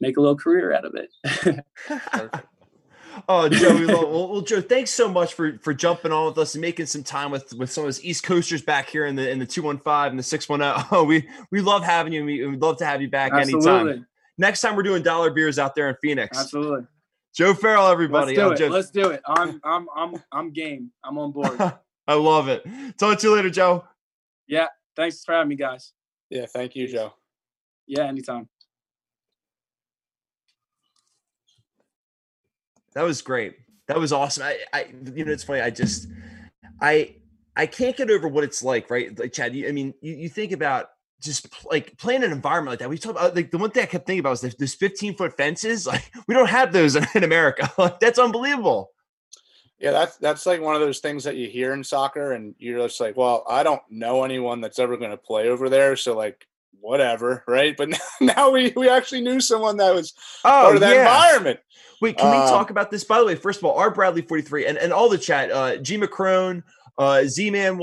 make 0.00 0.16
a 0.16 0.20
little 0.20 0.36
career 0.36 0.72
out 0.72 0.84
of 0.84 0.94
it. 0.94 1.64
Oh, 3.28 3.48
Joe, 3.48 3.74
we 3.74 3.86
love, 3.86 4.08
well, 4.10 4.28
well, 4.28 4.40
Joe, 4.40 4.60
thanks 4.60 4.90
so 4.90 5.08
much 5.08 5.34
for 5.34 5.58
for 5.58 5.72
jumping 5.72 6.12
on 6.12 6.26
with 6.26 6.38
us 6.38 6.54
and 6.54 6.62
making 6.62 6.86
some 6.86 7.02
time 7.02 7.30
with 7.30 7.52
with 7.54 7.70
some 7.70 7.84
of 7.84 7.86
those 7.86 8.04
East 8.04 8.22
Coasters 8.24 8.62
back 8.62 8.88
here 8.88 9.06
in 9.06 9.16
the 9.16 9.30
in 9.30 9.38
the 9.38 9.46
two 9.46 9.62
one 9.62 9.78
five 9.78 10.10
and 10.10 10.18
the 10.18 10.22
six 10.22 10.48
one 10.48 10.60
zero. 10.60 10.76
Oh, 10.90 11.04
we 11.08 11.28
we 11.50 11.60
love 11.60 11.84
having 11.84 12.12
you. 12.12 12.20
and 12.20 12.26
We 12.26 12.46
would 12.46 12.60
love 12.60 12.78
to 12.78 12.86
have 12.86 13.00
you 13.00 13.08
back 13.08 13.32
anytime. 13.32 14.06
Absolutely, 14.36 14.48
Next 14.48 14.60
time 14.60 14.76
we're 14.76 14.82
doing 14.82 15.02
dollar 15.02 15.30
beers 15.30 15.58
out 15.58 15.74
there 15.74 15.88
in 15.88 15.96
Phoenix. 16.02 16.38
absolutely. 16.38 16.86
Joe 17.34 17.52
Farrell, 17.54 17.88
everybody. 17.88 18.36
Let's 18.36 18.58
do 18.58 18.64
it. 18.64 18.68
Joe- 18.68 18.72
Let's 18.74 18.90
do 18.90 19.10
it. 19.10 19.20
I'm 19.26 19.60
I'm 19.64 19.88
I'm 19.96 20.22
I'm 20.30 20.52
game. 20.52 20.90
I'm 21.02 21.18
on 21.18 21.32
board. 21.32 21.58
I 22.06 22.14
love 22.14 22.48
it. 22.48 22.64
Talk 22.98 23.18
to 23.18 23.26
you 23.26 23.34
later, 23.34 23.50
Joe. 23.50 23.84
Yeah. 24.46 24.68
Thanks 24.94 25.24
for 25.24 25.32
having 25.34 25.48
me, 25.48 25.56
guys. 25.56 25.92
Yeah, 26.30 26.46
thank 26.46 26.76
you, 26.76 26.86
Joe. 26.86 27.12
Yeah, 27.86 28.04
anytime. 28.04 28.48
That 32.94 33.02
was 33.02 33.22
great. 33.22 33.56
That 33.88 33.98
was 33.98 34.12
awesome. 34.12 34.44
I, 34.44 34.58
I, 34.72 34.86
you 35.14 35.24
know, 35.24 35.32
it's 35.32 35.42
funny. 35.42 35.60
I 35.60 35.70
just, 35.70 36.08
I, 36.80 37.16
I 37.56 37.66
can't 37.66 37.96
get 37.96 38.10
over 38.10 38.28
what 38.28 38.44
it's 38.44 38.62
like, 38.62 38.88
right? 38.90 39.18
Like 39.18 39.32
Chad, 39.32 39.54
you, 39.54 39.68
I 39.68 39.72
mean, 39.72 39.94
you, 40.00 40.14
you 40.14 40.28
think 40.28 40.52
about 40.52 40.90
just 41.24 41.48
like 41.70 41.96
playing 41.98 42.22
an 42.22 42.32
environment 42.32 42.72
like 42.72 42.78
that. 42.80 42.90
We 42.90 42.98
talk 42.98 43.12
about 43.12 43.34
like 43.34 43.50
the 43.50 43.58
one 43.58 43.70
thing 43.70 43.82
I 43.82 43.86
kept 43.86 44.06
thinking 44.06 44.20
about 44.20 44.30
was 44.30 44.40
this, 44.42 44.54
this 44.54 44.74
15 44.74 45.16
foot 45.16 45.36
fences. 45.36 45.86
Like 45.94 46.10
we 46.26 46.34
don't 46.34 46.48
have 46.48 46.72
those 46.72 46.96
in, 46.96 47.24
America. 47.24 47.72
Like 47.78 48.00
that's 48.00 48.18
unbelievable. 48.18 48.90
Yeah, 49.78 49.90
that's 49.90 50.16
that's 50.16 50.46
like 50.46 50.60
one 50.60 50.74
of 50.74 50.80
those 50.80 51.00
things 51.00 51.24
that 51.24 51.36
you 51.36 51.48
hear 51.48 51.72
in 51.72 51.84
soccer, 51.84 52.32
and 52.32 52.54
you're 52.58 52.78
just 52.86 53.00
like, 53.00 53.16
well, 53.16 53.44
I 53.48 53.62
don't 53.62 53.82
know 53.90 54.24
anyone 54.24 54.60
that's 54.60 54.78
ever 54.78 54.96
going 54.96 55.10
to 55.10 55.16
play 55.16 55.48
over 55.48 55.68
there, 55.68 55.96
so 55.96 56.16
like, 56.16 56.46
whatever, 56.80 57.44
right? 57.48 57.76
But 57.76 57.98
now 58.20 58.50
we 58.50 58.72
we 58.76 58.88
actually 58.88 59.20
knew 59.20 59.40
someone 59.40 59.76
that 59.78 59.94
was 59.94 60.14
oh, 60.44 60.48
part 60.48 60.74
of 60.76 60.80
that 60.80 60.94
yeah. 60.94 61.02
environment. 61.02 61.60
Wait, 62.00 62.16
can 62.16 62.26
um, 62.26 62.32
we 62.32 62.48
talk 62.48 62.70
about 62.70 62.90
this? 62.90 63.04
By 63.04 63.18
the 63.18 63.26
way, 63.26 63.34
first 63.34 63.58
of 63.58 63.64
all, 63.64 63.76
our 63.78 63.90
Bradley 63.90 64.22
43 64.22 64.66
and, 64.66 64.78
and 64.78 64.92
all 64.92 65.08
the 65.08 65.18
chat, 65.18 65.50
uh, 65.50 65.76
G 65.76 65.96
Macron, 65.96 66.62
uh, 66.98 67.24
Z 67.24 67.50
Man 67.50 67.78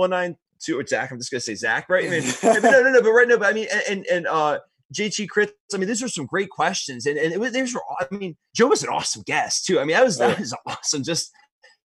192, 0.67 0.79
or 0.79 0.85
Zach, 0.85 1.11
I'm 1.11 1.17
just 1.17 1.31
gonna 1.31 1.41
say 1.41 1.55
Zach, 1.55 1.89
right? 1.89 2.05
I 2.05 2.09
mean, 2.09 2.23
no, 2.43 2.81
no, 2.81 2.91
no, 2.91 3.01
but 3.01 3.11
right, 3.11 3.27
now, 3.27 3.37
but 3.37 3.49
I 3.49 3.53
mean, 3.53 3.67
and 3.89 4.05
and 4.07 4.27
uh, 4.27 4.59
JT 4.93 5.29
Critz. 5.29 5.53
I 5.73 5.77
mean, 5.77 5.87
these 5.87 6.03
are 6.03 6.07
some 6.07 6.25
great 6.25 6.49
questions, 6.49 7.05
and 7.05 7.17
and 7.17 7.33
it 7.33 7.39
was, 7.39 7.53
these 7.53 7.73
were. 7.73 7.81
I 7.99 8.07
mean, 8.11 8.35
Joe 8.55 8.67
was 8.67 8.83
an 8.83 8.89
awesome 8.89 9.23
guest 9.25 9.65
too. 9.65 9.79
I 9.79 9.85
mean, 9.85 9.95
that 9.95 10.03
was 10.03 10.17
that 10.17 10.39
was 10.39 10.55
awesome. 10.65 11.03
Just 11.03 11.31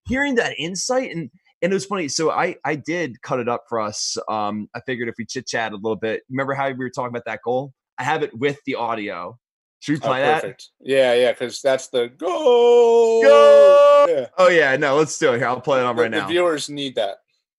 hearing 0.06 0.36
that 0.36 0.54
insight 0.58 1.10
and 1.10 1.30
and 1.62 1.72
it 1.72 1.74
was 1.74 1.86
funny. 1.86 2.08
So 2.08 2.30
I 2.30 2.56
I 2.64 2.76
did 2.76 3.20
cut 3.22 3.40
it 3.40 3.48
up 3.48 3.64
for 3.68 3.80
us. 3.80 4.16
Um, 4.28 4.68
I 4.74 4.80
figured 4.86 5.08
if 5.08 5.14
we 5.18 5.24
chit 5.24 5.46
chat 5.46 5.72
a 5.72 5.76
little 5.76 5.96
bit. 5.96 6.22
Remember 6.30 6.54
how 6.54 6.68
we 6.68 6.74
were 6.74 6.90
talking 6.90 7.08
about 7.08 7.24
that 7.26 7.40
goal? 7.44 7.72
I 7.98 8.04
have 8.04 8.22
it 8.22 8.36
with 8.36 8.58
the 8.66 8.74
audio. 8.74 9.38
Should 9.80 9.92
we 9.92 10.00
play 10.00 10.22
oh, 10.22 10.40
that? 10.40 10.62
Yeah, 10.80 11.14
yeah, 11.14 11.32
because 11.32 11.60
that's 11.60 11.88
the 11.88 12.08
goal. 12.08 13.22
Go! 13.22 14.06
Yeah. 14.08 14.26
Oh 14.38 14.48
yeah, 14.48 14.76
no, 14.76 14.96
let's 14.96 15.18
do 15.18 15.32
it 15.32 15.38
here. 15.38 15.46
I'll 15.46 15.60
play 15.60 15.80
it 15.80 15.84
on 15.84 15.96
the, 15.96 16.02
right 16.02 16.10
now. 16.10 16.26
The 16.26 16.32
viewers 16.32 16.68
need 16.68 16.94
that. 16.96 17.18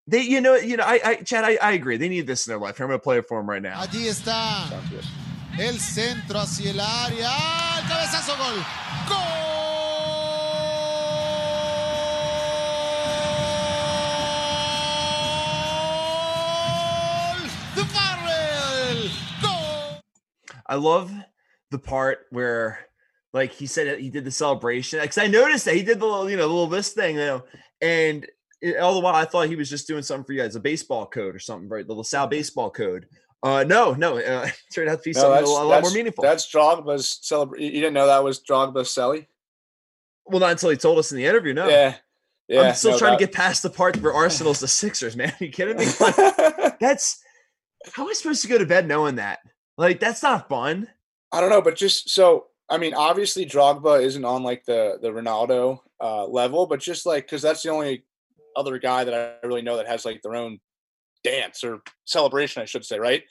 They, 0.09 0.21
you 0.21 0.39
know, 0.39 0.55
you 0.55 0.77
know, 0.77 0.85
I, 0.85 1.01
I, 1.03 1.15
Chad, 1.15 1.43
I, 1.43 1.57
I 1.61 1.73
agree. 1.73 1.97
They 1.97 2.07
need 2.07 2.27
this 2.27 2.47
in 2.47 2.51
their 2.51 2.59
life. 2.59 2.79
I'm 2.79 2.87
going 2.87 2.97
to 2.97 3.03
play 3.03 3.17
it 3.17 3.27
for 3.27 3.39
them 3.39 3.49
right 3.49 3.61
now. 3.61 3.81
Allí 3.81 4.07
está. 4.07 4.71
El 5.59 5.77
centro 5.79 6.39
hacia 6.39 6.71
el 6.71 6.79
área. 6.79 7.29
El 7.77 7.83
cabezazo 7.89 8.37
gol. 8.37 8.63
Gol. 9.09 9.47
I 20.69 20.75
love 20.75 21.11
the 21.71 21.79
part 21.79 22.25
where 22.29 22.79
like 23.33 23.53
he 23.53 23.65
said 23.65 23.99
he 23.99 24.09
did 24.09 24.25
the 24.25 24.31
celebration 24.31 24.99
because 24.99 25.17
I 25.17 25.27
noticed 25.27 25.65
that 25.65 25.75
he 25.75 25.81
did 25.81 25.99
the 25.99 26.05
little, 26.05 26.29
you 26.29 26.35
know, 26.35 26.47
the 26.47 26.53
little 26.53 26.67
this 26.67 26.91
thing, 26.91 27.15
you 27.15 27.21
know, 27.21 27.43
and 27.81 28.25
it, 28.61 28.77
all 28.77 28.93
the 28.93 28.99
while 28.99 29.15
I 29.15 29.25
thought 29.25 29.47
he 29.47 29.55
was 29.55 29.69
just 29.69 29.87
doing 29.87 30.03
something 30.03 30.25
for 30.25 30.33
you 30.33 30.41
guys, 30.41 30.55
a 30.55 30.59
baseball 30.59 31.05
code 31.05 31.35
or 31.35 31.39
something, 31.39 31.69
right? 31.69 31.85
The 31.85 31.93
LaSalle 31.93 32.25
mm-hmm. 32.25 32.31
baseball 32.31 32.69
code. 32.69 33.07
Uh, 33.43 33.63
no, 33.67 33.93
no, 33.93 34.17
uh, 34.17 34.47
turned 34.73 34.89
out 34.89 35.03
to 35.03 35.09
be 35.09 35.13
no, 35.13 35.21
something 35.21 35.43
a, 35.43 35.47
lot 35.47 35.81
more 35.83 35.91
meaningful. 35.91 36.23
That's 36.23 36.51
Drogba's 36.51 37.19
celebration. 37.21 37.65
You 37.65 37.81
didn't 37.81 37.93
know 37.93 38.07
that 38.07 38.23
was 38.23 38.41
Drogba's 38.41 38.89
celly? 38.89 39.27
Well, 40.25 40.39
not 40.39 40.51
until 40.51 40.71
he 40.71 40.77
told 40.77 40.97
us 40.97 41.11
in 41.11 41.17
the 41.17 41.25
interview. 41.25 41.53
No. 41.53 41.69
Yeah. 41.69 41.95
Yeah, 42.47 42.61
I'm 42.61 42.75
still 42.75 42.91
no, 42.91 42.97
trying 42.97 43.17
to 43.17 43.25
get 43.25 43.35
past 43.35 43.61
the 43.61 43.69
part 43.69 44.01
where 44.01 44.13
Arsenal's 44.13 44.61
the 44.61 44.69
Sixers, 44.69 45.17
man. 45.17 45.29
Are 45.29 45.35
you 45.43 45.51
kidding 45.51 45.77
me? 45.77 45.85
that's 46.79 47.21
how 47.91 48.03
am 48.03 48.09
I 48.09 48.13
supposed 48.13 48.41
to 48.43 48.47
go 48.47 48.57
to 48.57 48.65
bed 48.65 48.87
knowing 48.87 49.15
that? 49.15 49.39
Like 49.77 49.99
that's 49.99 50.23
not 50.23 50.47
fun. 50.47 50.87
I 51.33 51.41
don't 51.41 51.49
know, 51.49 51.61
but 51.61 51.75
just 51.75 52.09
so 52.09 52.45
I 52.69 52.77
mean, 52.77 52.93
obviously 52.93 53.45
Drogba 53.45 54.01
isn't 54.01 54.23
on 54.23 54.43
like 54.43 54.63
the 54.65 54.97
the 55.01 55.09
Ronaldo 55.09 55.79
uh, 56.01 56.25
level, 56.25 56.67
but 56.67 56.79
just 56.79 57.05
like 57.05 57.25
because 57.25 57.41
that's 57.41 57.63
the 57.63 57.69
only 57.69 58.05
other 58.57 58.79
guy 58.79 59.03
that 59.03 59.13
I 59.13 59.47
really 59.47 59.61
know 59.61 59.77
that 59.77 59.87
has 59.87 60.03
like 60.03 60.21
their 60.21 60.35
own 60.35 60.59
dance 61.23 61.63
or 61.63 61.81
celebration, 62.05 62.61
I 62.61 62.65
should 62.65 62.85
say, 62.85 62.99
right? 62.99 63.23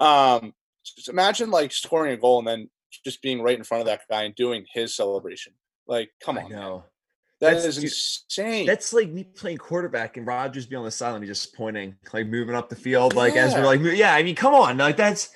Um, 0.00 0.54
just 0.84 1.08
imagine 1.08 1.50
like 1.50 1.72
scoring 1.72 2.12
a 2.12 2.16
goal 2.16 2.38
and 2.38 2.48
then 2.48 2.70
just 3.04 3.22
being 3.22 3.42
right 3.42 3.56
in 3.56 3.64
front 3.64 3.82
of 3.82 3.86
that 3.86 4.02
guy 4.10 4.24
and 4.24 4.34
doing 4.34 4.64
his 4.72 4.94
celebration. 4.94 5.52
Like, 5.86 6.10
come 6.24 6.38
on, 6.38 6.50
no. 6.50 6.84
That 7.40 7.54
that's, 7.54 7.64
is 7.64 7.78
insane. 7.82 8.66
That's 8.66 8.92
like 8.92 9.08
me 9.08 9.24
playing 9.24 9.58
quarterback 9.58 10.16
and 10.16 10.24
Rodgers 10.26 10.64
be 10.64 10.76
on 10.76 10.84
the 10.84 10.92
sideline, 10.92 11.26
just 11.26 11.54
pointing, 11.54 11.96
like 12.12 12.28
moving 12.28 12.54
up 12.54 12.68
the 12.68 12.76
field, 12.76 13.14
like 13.14 13.34
yeah. 13.34 13.46
as 13.46 13.54
we're 13.54 13.64
like, 13.64 13.80
yeah. 13.80 14.14
I 14.14 14.22
mean, 14.22 14.36
come 14.36 14.54
on, 14.54 14.76
like 14.78 14.96
that's 14.96 15.30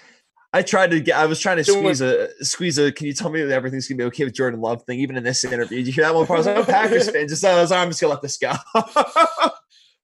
I 0.57 0.63
tried 0.63 0.91
to 0.93 1.01
get. 1.01 1.19
I 1.19 1.27
was 1.27 1.39
trying 1.39 1.59
to 1.59 1.65
squeeze 1.65 2.01
a 2.01 2.31
squeeze 2.43 2.79
a. 2.79 2.91
Can 2.91 3.07
you 3.07 3.13
tell 3.13 3.29
me 3.29 3.43
that 3.43 3.53
everything's 3.53 3.87
gonna 3.87 3.99
be 3.99 4.05
okay 4.05 4.25
with 4.25 4.33
Jordan 4.33 4.59
Love 4.59 4.83
thing? 4.85 5.01
Even 5.01 5.19
in 5.19 5.23
this 5.23 5.45
interview, 5.45 5.77
did 5.77 5.87
you 5.87 5.93
hear 5.93 6.05
that 6.05 6.15
one 6.15 6.27
part? 6.27 6.39
I 6.39 6.41
was 6.41 6.47
like, 6.47 6.57
a 6.57 6.73
Packers 6.73 7.11
fan. 7.11 7.29
Just 7.29 7.45
I 7.45 7.61
was, 7.61 7.71
like, 7.71 7.81
I'm 7.81 7.91
just 7.91 8.01
gonna 8.01 8.15
let 8.15 8.23
this 8.23 8.39
go. 8.39 8.55
Uh, 8.73 9.51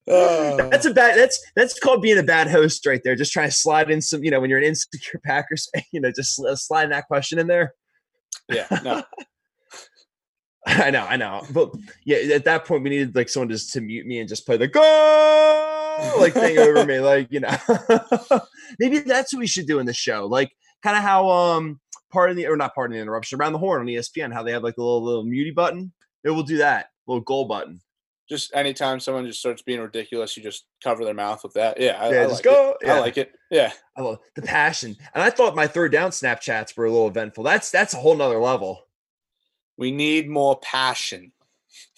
that's 0.69 0.85
a 0.85 0.93
bad. 0.93 1.17
That's 1.17 1.43
that's 1.57 1.81
called 1.81 2.03
being 2.03 2.19
a 2.19 2.23
bad 2.23 2.51
host 2.51 2.85
right 2.85 3.01
there. 3.03 3.17
Just 3.17 3.33
trying 3.33 3.49
to 3.49 3.55
slide 3.55 3.91
in 3.91 4.03
some. 4.03 4.23
You 4.23 4.31
know, 4.31 4.41
when 4.41 4.51
you're 4.51 4.59
an 4.59 4.65
insecure 4.67 5.21
Packers 5.25 5.71
fan, 5.75 5.85
you 5.91 6.03
know, 6.03 6.13
just 6.15 6.39
slide 6.57 6.93
that 6.93 7.07
question 7.07 7.39
in 7.39 7.47
there. 7.47 7.73
Yeah. 8.51 8.67
No. 8.85 9.03
I 10.67 10.91
know, 10.91 11.05
I 11.05 11.17
know, 11.17 11.45
but 11.53 11.75
yeah, 12.05 12.35
at 12.35 12.45
that 12.45 12.65
point 12.65 12.85
we 12.85 12.91
needed 12.91 13.17
like 13.17 13.29
someone 13.29 13.49
just 13.49 13.73
to 13.73 13.81
mute 13.81 14.07
me 14.07 14.21
and 14.21 14.29
just 14.29 14.47
play 14.47 14.57
the 14.57 14.69
go 14.69 15.83
like 16.19 16.33
thing 16.33 16.59
over 16.59 16.85
me, 16.85 16.99
like 17.01 17.29
you 17.31 17.41
know. 17.41 17.57
Maybe 18.79 19.01
that's 19.01 19.33
what 19.33 19.41
we 19.41 19.47
should 19.47 19.67
do 19.67 19.79
in 19.79 19.87
the 19.87 19.93
show, 19.93 20.27
like 20.27 20.53
kind 20.83 20.97
of 20.97 21.03
how 21.03 21.29
um 21.31 21.81
part 22.11 22.31
of 22.31 22.37
the 22.37 22.47
or 22.47 22.57
not 22.57 22.75
part 22.75 22.91
of 22.91 22.95
the 22.95 23.01
interruption 23.01 23.41
around 23.41 23.53
the 23.53 23.59
horn 23.59 23.81
on 23.81 23.87
ESPN, 23.87 24.33
how 24.33 24.43
they 24.43 24.53
have 24.53 24.63
like 24.63 24.77
the 24.77 24.83
little 24.83 25.03
little 25.03 25.25
muty 25.25 25.55
button. 25.55 25.93
Maybe 26.25 26.35
we'll 26.35 26.45
do 26.45 26.59
that 26.59 26.87
little 27.07 27.23
goal 27.23 27.47
button. 27.47 27.81
Just 28.29 28.55
anytime 28.55 29.01
someone 29.01 29.27
just 29.27 29.41
starts 29.41 29.63
being 29.63 29.81
ridiculous, 29.81 30.37
you 30.37 30.43
just 30.43 30.65
cover 30.83 31.05
their 31.05 31.13
mouth 31.13 31.43
with 31.43 31.55
that. 31.55 31.79
Yeah, 31.79 31.99
I, 32.01 32.13
yeah, 32.13 32.21
I 32.23 32.25
just 32.25 32.45
like 32.45 32.45
go. 32.45 32.77
Yeah. 32.81 32.95
I 32.95 33.01
like 33.01 33.19
it. 33.19 33.33
Yeah, 33.51 33.73
I 33.97 34.03
love 34.03 34.19
the 34.37 34.43
passion, 34.43 34.97
and 35.15 35.23
I 35.23 35.31
thought 35.31 35.57
my 35.57 35.67
third 35.67 35.93
down 35.93 36.11
Snapchats 36.11 36.77
were 36.77 36.87
a 36.87 36.91
little 36.91 37.09
eventful. 37.09 37.45
That's 37.45 37.71
that's 37.71 37.95
a 37.95 37.99
whole 37.99 38.17
nother 38.17 38.39
level. 38.39 38.87
We 39.83 39.91
need 39.91 40.28
more 40.28 40.61
passion. 40.61 41.33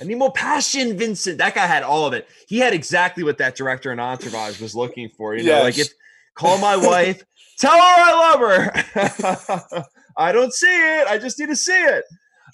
I 0.00 0.04
need 0.04 0.14
more 0.14 0.32
passion, 0.32 0.96
Vincent. 0.96 1.36
That 1.36 1.54
guy 1.54 1.66
had 1.66 1.82
all 1.82 2.06
of 2.06 2.14
it. 2.14 2.26
He 2.48 2.56
had 2.56 2.72
exactly 2.72 3.22
what 3.22 3.36
that 3.36 3.56
director 3.56 3.92
and 3.92 4.00
entourage 4.00 4.58
was 4.58 4.74
looking 4.74 5.10
for. 5.10 5.36
You 5.36 5.44
know, 5.44 5.50
yes. 5.50 5.64
like 5.64 5.78
if 5.78 5.88
call 6.34 6.56
my 6.56 6.78
wife, 6.78 7.22
tell 7.58 7.74
her 7.74 7.78
I 7.78 8.32
love 8.32 8.40
her. 8.40 9.84
I 10.16 10.32
don't 10.32 10.54
see 10.54 10.66
it. 10.66 11.06
I 11.08 11.18
just 11.18 11.38
need 11.38 11.50
to 11.50 11.56
see 11.56 11.78
it. 11.78 12.04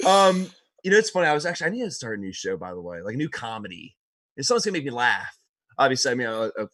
Um, 0.04 0.50
you 0.82 0.90
know, 0.90 0.96
it's 0.96 1.10
funny. 1.10 1.28
I 1.28 1.32
was 1.32 1.46
actually 1.46 1.68
I 1.68 1.70
need 1.70 1.84
to 1.84 1.92
start 1.92 2.18
a 2.18 2.20
new 2.20 2.32
show, 2.32 2.56
by 2.56 2.72
the 2.72 2.80
way, 2.80 3.00
like 3.00 3.14
a 3.14 3.18
new 3.18 3.28
comedy. 3.28 3.94
If 4.36 4.46
someone's 4.46 4.64
gonna 4.64 4.78
make 4.78 4.84
me 4.84 4.90
laugh, 4.90 5.38
obviously, 5.78 6.10
I 6.10 6.14
mean, 6.16 6.26
uh, 6.26 6.50
uh, 6.58 6.66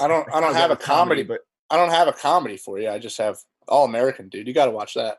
I 0.00 0.06
don't, 0.06 0.32
I 0.32 0.40
don't 0.40 0.54
have 0.54 0.70
a 0.70 0.76
comedy, 0.76 1.22
comedy, 1.22 1.22
but 1.24 1.40
I 1.70 1.76
don't 1.76 1.90
have 1.90 2.06
a 2.06 2.12
comedy 2.12 2.56
for 2.56 2.78
you. 2.78 2.88
I 2.88 3.00
just 3.00 3.18
have 3.18 3.36
All 3.66 3.84
American, 3.84 4.28
dude. 4.28 4.46
You 4.46 4.54
got 4.54 4.66
to 4.66 4.70
watch 4.70 4.94
that. 4.94 5.18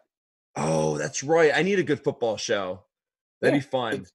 Oh, 0.58 0.98
that's 0.98 1.24
right. 1.24 1.52
I 1.54 1.62
need 1.62 1.80
a 1.80 1.84
good 1.84 2.04
football 2.04 2.36
show. 2.36 2.84
That'd 3.42 3.56
yeah, 3.56 3.60
be 3.60 3.70
fun. 3.70 3.94
It's, 3.94 4.12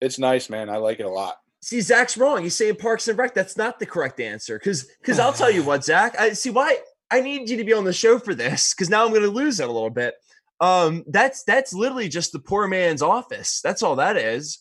it's, 0.00 0.18
nice, 0.18 0.50
man. 0.50 0.68
I 0.68 0.76
like 0.76 1.00
it 1.00 1.06
a 1.06 1.10
lot. 1.10 1.36
See, 1.62 1.80
Zach's 1.80 2.18
wrong. 2.18 2.42
He's 2.42 2.54
saying 2.54 2.76
Parks 2.76 3.08
and 3.08 3.18
Rec. 3.18 3.34
That's 3.34 3.56
not 3.56 3.78
the 3.78 3.86
correct 3.86 4.20
answer. 4.20 4.58
Because 4.58 4.84
because 5.00 5.18
I'll 5.18 5.32
tell 5.32 5.50
you 5.50 5.62
what, 5.64 5.84
Zach. 5.84 6.18
I 6.20 6.34
see 6.34 6.50
why 6.50 6.78
I 7.10 7.20
need 7.20 7.48
you 7.48 7.56
to 7.56 7.64
be 7.64 7.72
on 7.72 7.84
the 7.84 7.92
show 7.92 8.18
for 8.18 8.34
this. 8.34 8.74
Because 8.74 8.90
now 8.90 9.04
I'm 9.04 9.10
going 9.10 9.22
to 9.22 9.28
lose 9.28 9.58
it 9.58 9.68
a 9.68 9.72
little 9.72 9.90
bit. 9.90 10.14
Um, 10.60 11.04
that's 11.08 11.44
that's 11.44 11.72
literally 11.72 12.08
just 12.08 12.32
the 12.32 12.38
poor 12.38 12.68
man's 12.68 13.02
office. 13.02 13.60
That's 13.62 13.82
all 13.82 13.96
that 13.96 14.16
is. 14.16 14.58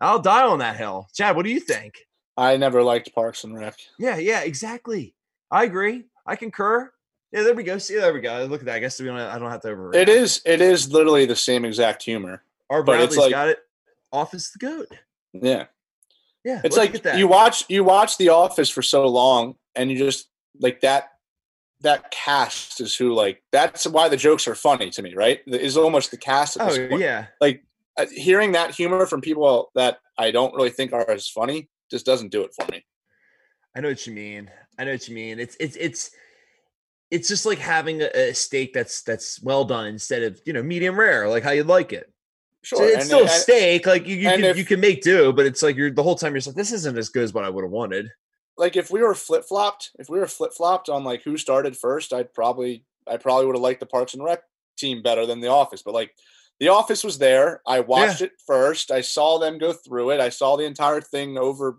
I'll 0.00 0.20
die 0.20 0.46
on 0.46 0.60
that 0.60 0.76
hill. 0.76 1.08
Chad, 1.12 1.34
what 1.34 1.44
do 1.44 1.50
you 1.50 1.60
think? 1.60 1.94
I 2.36 2.56
never 2.56 2.84
liked 2.84 3.12
Parks 3.14 3.42
and 3.42 3.58
Rec. 3.58 3.74
Yeah, 3.98 4.16
yeah, 4.16 4.42
exactly. 4.42 5.14
I 5.50 5.64
agree. 5.64 6.04
I 6.24 6.36
concur. 6.36 6.92
Yeah, 7.32 7.42
there 7.42 7.54
we 7.54 7.62
go. 7.62 7.78
See, 7.78 7.96
there 7.96 8.12
we 8.12 8.20
go. 8.20 8.46
Look 8.48 8.60
at 8.60 8.66
that. 8.66 8.76
I 8.76 8.78
guess 8.78 8.98
we 8.98 9.06
don't. 9.06 9.18
I 9.18 9.38
don't 9.38 9.50
have 9.50 9.60
to 9.62 9.68
over. 9.70 9.94
It 9.94 10.08
is. 10.08 10.40
It 10.46 10.60
is 10.60 10.90
literally 10.90 11.26
the 11.26 11.36
same 11.36 11.64
exact 11.64 12.02
humor. 12.02 12.42
Our 12.70 12.82
Bradley's 12.82 13.18
like, 13.18 13.30
got 13.30 13.48
it. 13.48 13.58
Office 14.12 14.50
the 14.50 14.58
goat. 14.58 14.88
Yeah. 15.32 15.66
Yeah. 16.44 16.62
It's 16.64 16.76
like 16.76 17.04
you 17.16 17.28
watch 17.28 17.64
you 17.68 17.84
watch 17.84 18.16
The 18.16 18.30
Office 18.30 18.70
for 18.70 18.82
so 18.82 19.06
long, 19.06 19.56
and 19.74 19.90
you 19.90 19.98
just 19.98 20.28
like 20.58 20.80
that. 20.80 21.12
That 21.82 22.10
cast 22.10 22.80
is 22.80 22.96
who 22.96 23.14
like 23.14 23.40
that's 23.52 23.86
why 23.86 24.08
the 24.08 24.16
jokes 24.16 24.48
are 24.48 24.56
funny 24.56 24.90
to 24.90 25.00
me, 25.00 25.14
right? 25.14 25.40
Is 25.46 25.76
almost 25.76 26.10
the 26.10 26.16
cast. 26.16 26.56
oh 26.58 26.72
yeah. 26.74 27.26
Like 27.40 27.62
uh, 27.96 28.06
hearing 28.10 28.52
that 28.52 28.74
humor 28.74 29.06
from 29.06 29.20
people 29.20 29.70
that 29.76 29.98
I 30.16 30.32
don't 30.32 30.54
really 30.54 30.70
think 30.70 30.92
are 30.92 31.08
as 31.08 31.28
funny 31.28 31.68
just 31.88 32.04
doesn't 32.04 32.32
do 32.32 32.42
it 32.42 32.52
for 32.52 32.66
me. 32.72 32.84
I 33.76 33.80
know 33.80 33.90
what 33.90 34.04
you 34.08 34.12
mean. 34.12 34.50
I 34.76 34.84
know 34.84 34.92
what 34.92 35.06
you 35.06 35.14
mean. 35.14 35.38
It's 35.38 35.56
it's 35.60 35.76
it's 35.76 36.10
it's 37.10 37.28
just 37.28 37.46
like 37.46 37.58
having 37.58 38.02
a, 38.02 38.10
a, 38.14 38.34
steak 38.34 38.72
that's 38.72 39.02
that's 39.02 39.42
well 39.42 39.64
done 39.64 39.86
instead 39.86 40.22
of 40.22 40.40
you 40.44 40.52
know 40.52 40.62
medium 40.62 40.98
rare, 40.98 41.28
like 41.28 41.42
how 41.42 41.50
you'd 41.50 41.66
like 41.66 41.92
it. 41.92 42.12
Sure, 42.62 42.78
so 42.78 42.84
it's 42.84 42.96
and, 42.96 43.04
still 43.04 43.20
and, 43.20 43.30
steak. 43.30 43.86
Like 43.86 44.06
you, 44.06 44.16
you 44.16 44.28
can 44.28 44.44
if, 44.44 44.58
you 44.58 44.64
can 44.64 44.80
make 44.80 45.02
do, 45.02 45.32
but 45.32 45.46
it's 45.46 45.62
like 45.62 45.76
you're 45.76 45.90
the 45.90 46.02
whole 46.02 46.16
time 46.16 46.34
you're 46.34 46.42
like, 46.44 46.54
this 46.54 46.72
isn't 46.72 46.98
as 46.98 47.08
good 47.08 47.22
as 47.22 47.32
what 47.32 47.44
I 47.44 47.50
would 47.50 47.64
have 47.64 47.70
wanted. 47.70 48.10
Like 48.56 48.76
if 48.76 48.90
we 48.90 49.00
were 49.00 49.14
flip 49.14 49.44
flopped, 49.44 49.90
if 49.98 50.08
we 50.08 50.18
were 50.18 50.26
flip 50.26 50.52
flopped 50.52 50.88
on 50.88 51.04
like 51.04 51.22
who 51.22 51.36
started 51.36 51.76
first, 51.76 52.12
I'd 52.12 52.34
probably 52.34 52.84
I 53.06 53.16
probably 53.16 53.46
would 53.46 53.54
have 53.54 53.62
liked 53.62 53.80
the 53.80 53.86
Parks 53.86 54.14
and 54.14 54.22
Rec 54.22 54.40
team 54.76 55.02
better 55.02 55.26
than 55.26 55.40
the 55.40 55.48
Office. 55.48 55.82
But 55.82 55.94
like 55.94 56.14
The 56.60 56.68
Office 56.68 57.04
was 57.04 57.18
there. 57.18 57.62
I 57.66 57.80
watched 57.80 58.20
yeah. 58.20 58.26
it 58.26 58.32
first. 58.46 58.90
I 58.90 59.00
saw 59.00 59.38
them 59.38 59.58
go 59.58 59.72
through 59.72 60.10
it. 60.10 60.20
I 60.20 60.28
saw 60.28 60.56
the 60.56 60.64
entire 60.64 61.00
thing 61.00 61.38
over 61.38 61.78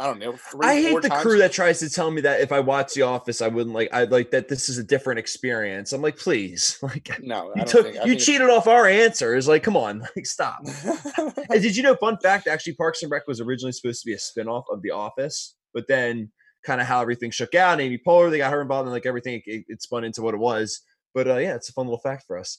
I 0.00 0.06
don't 0.06 0.18
know. 0.18 0.32
Three, 0.32 0.66
I 0.66 0.80
hate 0.80 1.02
the 1.02 1.10
crew 1.10 1.36
that 1.38 1.52
tries 1.52 1.78
to 1.80 1.90
tell 1.90 2.10
me 2.10 2.22
that 2.22 2.40
if 2.40 2.52
I 2.52 2.60
watch 2.60 2.94
The 2.94 3.02
Office, 3.02 3.42
I 3.42 3.48
wouldn't 3.48 3.74
like. 3.74 3.92
I'd 3.92 4.10
like 4.10 4.30
that. 4.30 4.48
This 4.48 4.70
is 4.70 4.78
a 4.78 4.82
different 4.82 5.18
experience. 5.18 5.92
I'm 5.92 6.00
like, 6.00 6.16
please, 6.16 6.78
like, 6.82 7.10
no, 7.20 7.52
you 7.54 7.64
took, 7.66 7.92
think, 7.92 8.06
you 8.06 8.16
cheated 8.16 8.48
off 8.48 8.66
our 8.66 8.86
answers. 8.86 9.46
Like, 9.46 9.62
come 9.62 9.76
on, 9.76 10.00
like, 10.16 10.24
stop. 10.24 10.64
did 11.50 11.76
you 11.76 11.82
know? 11.82 11.94
Fun 11.96 12.16
fact: 12.22 12.46
actually, 12.46 12.76
Parks 12.76 13.02
and 13.02 13.12
Rec 13.12 13.28
was 13.28 13.42
originally 13.42 13.72
supposed 13.72 14.00
to 14.00 14.06
be 14.06 14.14
a 14.14 14.16
spinoff 14.16 14.64
of 14.70 14.80
The 14.80 14.90
Office, 14.90 15.54
but 15.74 15.86
then 15.86 16.32
kind 16.64 16.80
of 16.80 16.86
how 16.86 17.02
everything 17.02 17.30
shook 17.30 17.54
out. 17.54 17.78
Amy 17.78 17.98
Poehler, 17.98 18.30
they 18.30 18.38
got 18.38 18.52
her 18.52 18.62
involved, 18.62 18.86
and 18.86 18.94
like 18.94 19.04
everything, 19.04 19.42
it, 19.44 19.66
it 19.68 19.82
spun 19.82 20.04
into 20.04 20.22
what 20.22 20.32
it 20.32 20.40
was. 20.40 20.80
But 21.12 21.28
uh, 21.28 21.36
yeah, 21.36 21.56
it's 21.56 21.68
a 21.68 21.72
fun 21.74 21.84
little 21.84 22.00
fact 22.00 22.24
for 22.26 22.38
us. 22.38 22.58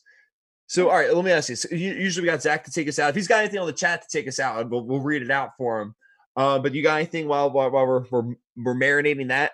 So, 0.68 0.90
all 0.90 0.96
right, 0.98 1.12
let 1.12 1.26
me 1.26 1.32
ask 1.32 1.50
you. 1.50 1.56
So 1.56 1.76
usually, 1.76 2.24
we 2.24 2.32
got 2.32 2.44
Zach 2.44 2.64
to 2.66 2.72
take 2.72 2.88
us 2.88 3.00
out. 3.00 3.10
If 3.10 3.16
he's 3.16 3.28
got 3.28 3.40
anything 3.40 3.60
on 3.60 3.66
the 3.66 3.74
chat 3.74 4.04
to 4.04 4.08
take 4.16 4.28
us 4.28 4.40
out, 4.40 4.70
we'll, 4.70 4.86
we'll 4.86 5.00
read 5.00 5.24
it 5.24 5.32
out 5.32 5.50
for 5.58 5.82
him. 5.82 5.96
Uh, 6.36 6.60
but 6.60 6.74
you 6.74 6.82
got 6.82 6.98
anything 6.98 7.28
while 7.28 7.52
while, 7.52 7.72
while 7.72 7.86
we're, 7.86 8.06
we're 8.10 8.36
we're 8.58 8.76
marinating 8.76 9.30
that? 9.30 9.52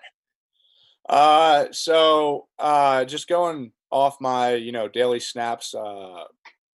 Uh, 1.08 1.66
so 1.72 2.46
uh, 2.58 3.04
just 3.04 3.28
going 3.28 3.72
off 3.90 4.20
my 4.20 4.54
you 4.54 4.72
know 4.72 4.88
daily 4.88 5.20
snaps. 5.20 5.74
Uh, 5.74 6.24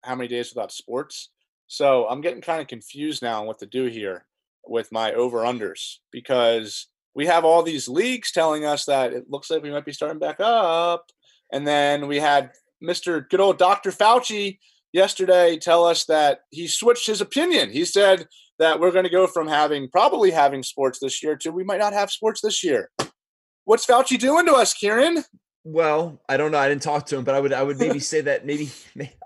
how 0.02 0.14
many 0.14 0.28
days 0.28 0.52
without 0.52 0.72
sports? 0.72 1.30
So 1.68 2.06
I'm 2.08 2.20
getting 2.20 2.42
kind 2.42 2.60
of 2.60 2.66
confused 2.66 3.22
now 3.22 3.40
on 3.40 3.46
what 3.46 3.60
to 3.60 3.66
do 3.66 3.86
here 3.86 4.26
with 4.66 4.92
my 4.92 5.12
over 5.12 5.38
unders 5.38 5.96
because 6.10 6.88
we 7.14 7.26
have 7.26 7.44
all 7.44 7.62
these 7.62 7.88
leagues 7.88 8.32
telling 8.32 8.64
us 8.64 8.84
that 8.86 9.12
it 9.12 9.30
looks 9.30 9.50
like 9.50 9.62
we 9.62 9.70
might 9.70 9.84
be 9.84 9.92
starting 9.92 10.18
back 10.18 10.36
up, 10.40 11.06
and 11.52 11.66
then 11.66 12.08
we 12.08 12.18
had 12.18 12.50
Mr. 12.82 13.28
Good 13.28 13.40
old 13.40 13.58
Dr. 13.58 13.90
Fauci 13.90 14.58
yesterday 14.92 15.56
tell 15.56 15.84
us 15.84 16.04
that 16.06 16.40
he 16.50 16.66
switched 16.66 17.06
his 17.06 17.20
opinion. 17.20 17.70
He 17.70 17.84
said 17.84 18.26
that 18.62 18.78
we're 18.78 18.92
going 18.92 19.04
to 19.04 19.10
go 19.10 19.26
from 19.26 19.48
having 19.48 19.88
probably 19.88 20.30
having 20.30 20.62
sports 20.62 21.00
this 21.00 21.22
year 21.22 21.36
to 21.36 21.50
we 21.50 21.64
might 21.64 21.80
not 21.80 21.92
have 21.92 22.10
sports 22.10 22.40
this 22.40 22.62
year. 22.62 22.90
What's 23.64 23.84
Fauci 23.84 24.18
doing 24.18 24.46
to 24.46 24.54
us, 24.54 24.72
Kieran? 24.72 25.24
Well, 25.64 26.20
I 26.28 26.36
don't 26.36 26.52
know. 26.52 26.58
I 26.58 26.68
didn't 26.68 26.82
talk 26.82 27.06
to 27.06 27.16
him, 27.16 27.24
but 27.24 27.34
I 27.34 27.40
would 27.40 27.52
I 27.52 27.62
would 27.62 27.78
maybe 27.78 27.98
say 28.12 28.20
that 28.22 28.46
maybe 28.46 28.70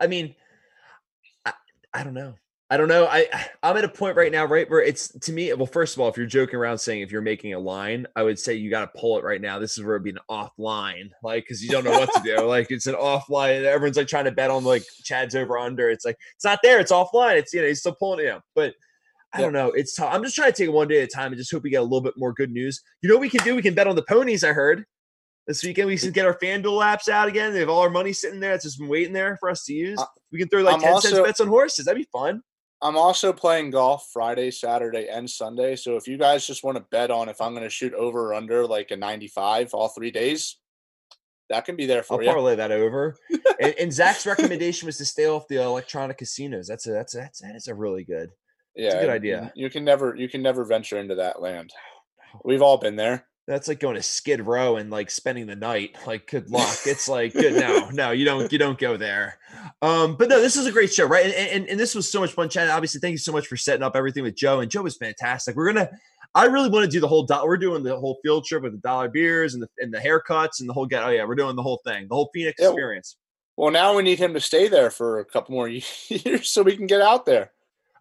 I 0.01 0.07
mean 0.07 0.35
I, 1.45 1.53
I 1.93 2.03
don't 2.03 2.15
know. 2.15 2.35
I 2.69 2.79
don't 2.79 2.89
know. 2.89 3.07
I 3.07 3.29
I'm 3.63 3.77
at 3.77 3.85
a 3.85 3.89
point 3.89 4.17
right 4.17 4.33
now, 4.33 4.45
right, 4.45 4.69
where 4.69 4.83
it's 4.83 5.09
to 5.21 5.33
me. 5.33 5.53
Well, 5.53 5.67
first 5.67 5.95
of 5.95 6.01
all, 6.01 6.09
if 6.09 6.17
you're 6.17 6.27
joking 6.27 6.57
around 6.57 6.79
saying 6.79 7.03
if 7.03 7.13
you're 7.13 7.23
making 7.23 7.55
a 7.55 7.61
line, 7.61 8.07
I 8.17 8.25
would 8.25 8.39
say 8.39 8.55
you 8.55 8.71
got 8.71 8.93
to 8.93 8.99
pull 9.01 9.19
it 9.19 9.25
right 9.25 9.41
now. 9.41 9.61
This 9.61 9.79
is 9.79 9.85
where 9.85 9.95
it'd 9.95 10.05
be 10.05 10.11
an 10.11 10.19
off 10.29 10.51
line, 10.59 11.11
like 11.23 11.45
because 11.45 11.63
you 11.63 11.71
don't 11.71 11.85
know 11.85 11.93
what 11.93 12.13
to 12.15 12.23
do. 12.25 12.41
like 12.45 12.71
it's 12.71 12.89
an 12.89 12.97
offline. 12.97 13.63
Everyone's 13.63 13.97
like 13.97 14.09
trying 14.09 14.25
to 14.25 14.33
bet 14.33 14.51
on 14.51 14.65
like 14.65 14.83
Chad's 15.05 15.37
over 15.37 15.59
under. 15.59 15.91
It's 15.91 16.05
like 16.05 16.17
it's 16.35 16.45
not 16.45 16.59
there. 16.63 16.81
It's 16.81 16.91
offline. 16.91 17.37
It's 17.37 17.55
you 17.55 17.61
know 17.61 17.69
he's 17.69 17.81
still 17.81 17.95
pulling 17.95 18.21
it. 18.21 18.29
Yeah, 18.29 18.41
but 18.57 18.75
I 19.37 19.41
don't 19.41 19.53
know. 19.53 19.69
It's 19.69 19.95
tough. 19.95 20.13
I'm 20.13 20.23
just 20.23 20.35
trying 20.35 20.53
to 20.53 20.57
take 20.57 20.69
it 20.69 20.73
one 20.73 20.89
day 20.89 20.99
at 21.03 21.05
a 21.05 21.07
time 21.07 21.33
and 21.33 21.37
just 21.37 21.53
hope 21.53 21.63
we 21.63 21.71
get 21.71 21.81
a 21.81 21.83
little 21.83 22.01
bit 22.01 22.15
more 22.17 22.33
good 22.33 22.51
news. 22.51 22.83
You 23.03 23.09
know 23.09 23.17
what 23.17 23.23
we 23.23 23.31
can 23.31 23.45
do? 23.45 23.55
We 23.55 23.63
can 23.63 23.75
bet 23.75 23.87
on 23.87 23.97
the 23.97 24.03
ponies. 24.03 24.45
I 24.45 24.53
heard 24.53 24.85
this 25.47 25.63
weekend 25.63 25.89
we 25.89 25.97
can 25.97 26.11
get 26.11 26.27
our 26.27 26.37
FanDuel 26.39 26.83
apps 26.83 27.09
out 27.09 27.29
again. 27.29 27.53
They 27.53 27.61
have 27.61 27.69
all 27.69 27.81
our 27.81 27.91
money 27.91 28.13
sitting 28.13 28.41
there. 28.41 28.55
It's 28.55 28.65
just 28.65 28.79
been 28.79 28.89
waiting 28.89 29.13
there 29.13 29.37
for 29.39 29.49
us 29.49 29.65
to 29.65 29.73
use. 29.73 29.99
Uh, 29.99 30.07
we 30.33 30.39
can 30.39 30.49
throw 30.49 30.63
like 30.63 30.75
I'm 30.75 30.81
10 30.81 30.93
also, 30.93 31.09
cents 31.09 31.21
bets 31.21 31.41
on 31.41 31.49
horses. 31.49 31.85
That'd 31.85 32.03
be 32.03 32.09
fun. 32.13 32.43
I'm 32.83 32.97
also 32.97 33.33
playing 33.33 33.71
golf 33.71 34.09
Friday, 34.13 34.51
Saturday, 34.51 35.09
and 35.09 35.29
Sunday. 35.29 35.77
So 35.77 35.97
if 35.97 36.07
you 36.07 36.19
guys 36.19 36.47
just 36.47 36.63
want 36.63 36.77
to 36.77 36.85
bet 36.91 37.11
on 37.11 37.29
if 37.29 37.41
I'm 37.41 37.53
going 37.53 37.65
to 37.65 37.71
shoot 37.71 37.95
over 37.95 38.31
or 38.31 38.35
under 38.35 38.67
like 38.67 38.91
a 38.91 38.97
95 38.97 39.73
all 39.73 39.89
three 39.89 40.11
days, 40.11 40.57
that 41.49 41.65
can 41.65 41.77
be 41.77 41.87
there 41.87 42.03
for 42.03 42.15
I'll 42.15 42.23
you. 42.23 42.29
Parlay 42.29 42.57
that 42.57 42.73
over. 42.73 43.17
and, 43.61 43.75
and, 43.79 43.93
Zach's 43.93 44.27
recommendation 44.27 44.87
was 44.87 44.99
to 44.99 45.05
stay 45.05 45.27
off 45.27 45.49
the 45.49 45.63
electronic 45.63 46.19
casinos. 46.19 46.67
That's 46.67 46.87
a 46.87 46.91
that's 46.91 47.15
a, 47.15 47.19
that's 47.19 47.43
a, 47.43 47.47
that's 47.47 47.69
a 47.69 47.75
really 47.75 48.05
good. 48.05 48.31
Yeah, 48.77 48.97
a 48.97 49.01
good 49.01 49.11
idea. 49.11 49.53
You 49.57 49.71
can 49.71 49.85
never 49.85 50.15
you 50.15 50.29
can 50.29 50.43
never 50.43 50.65
venture 50.65 50.99
into 50.99 51.15
that 51.17 51.41
land. 51.41 51.73
We've 52.45 52.63
all 52.63 52.79
been 52.79 52.97
there. 52.97 53.27
That's 53.47 53.69
like 53.69 53.79
going 53.79 53.95
to 53.95 54.03
Skid 54.03 54.41
Row 54.41 54.77
and 54.77 54.91
like 54.91 55.09
spending 55.09 55.47
the 55.47 55.55
night. 55.55 55.97
Like, 56.05 56.29
good 56.29 56.51
luck. 56.51 56.79
It's 56.85 57.09
like, 57.09 57.33
good. 57.33 57.55
No, 57.55 57.89
no, 57.91 58.11
you 58.11 58.25
don't. 58.25 58.51
You 58.51 58.59
don't 58.59 58.79
go 58.79 58.97
there. 58.97 59.39
Um, 59.83 60.17
but 60.17 60.29
no, 60.29 60.41
this 60.41 60.57
is 60.57 60.67
a 60.67 60.73
great 60.73 60.93
show, 60.93 61.07
right? 61.07 61.27
And, 61.27 61.35
and, 61.35 61.69
and 61.69 61.81
this 61.81 61.95
was 61.95 62.11
so 62.11 62.21
much 62.21 62.33
fun, 62.33 62.49
Chad. 62.49 62.69
Obviously, 62.69 63.01
thank 63.01 63.13
you 63.13 63.19
so 63.19 63.33
much 63.33 63.47
for 63.47 63.57
setting 63.57 63.85
up 63.85 63.95
everything 63.95 64.25
with 64.25 64.35
Joe. 64.35 64.61
And 64.61 64.71
Joe 64.71 64.83
was 64.83 64.97
fantastic. 64.97 65.55
We're 65.55 65.73
gonna. 65.73 65.91
I 66.35 66.47
really 66.47 66.69
want 66.69 66.85
to 66.85 66.91
do 66.91 67.01
the 67.01 67.09
whole. 67.09 67.25
Do- 67.25 67.45
we're 67.45 67.57
doing 67.57 67.85
the 67.85 67.99
whole 67.99 68.19
field 68.23 68.45
trip 68.45 68.65
with 68.65 68.73
the 68.73 68.79
dollar 68.79 69.09
beers 69.09 69.55
and 69.55 69.63
the 69.63 69.69
and 69.79 69.95
the 69.95 69.99
haircuts 69.99 70.59
and 70.59 70.69
the 70.69 70.73
whole 70.73 70.87
get. 70.87 71.05
Oh 71.05 71.11
yeah, 71.11 71.25
we're 71.25 71.37
doing 71.37 71.55
the 71.55 71.63
whole 71.63 71.81
thing, 71.85 72.09
the 72.09 72.17
whole 72.17 72.31
Phoenix 72.35 72.61
yeah, 72.61 72.69
experience. 72.69 73.17
Well, 73.57 73.71
now 73.71 73.97
we 73.97 74.03
need 74.03 74.19
him 74.19 74.35
to 74.35 74.41
stay 74.41 74.67
there 74.67 74.91
for 74.91 75.21
a 75.21 75.25
couple 75.25 75.55
more 75.55 75.69
years 76.09 76.51
so 76.51 76.63
we 76.63 76.77
can 76.77 76.89
get 76.89 77.01
out 77.01 77.27
there. 77.27 77.53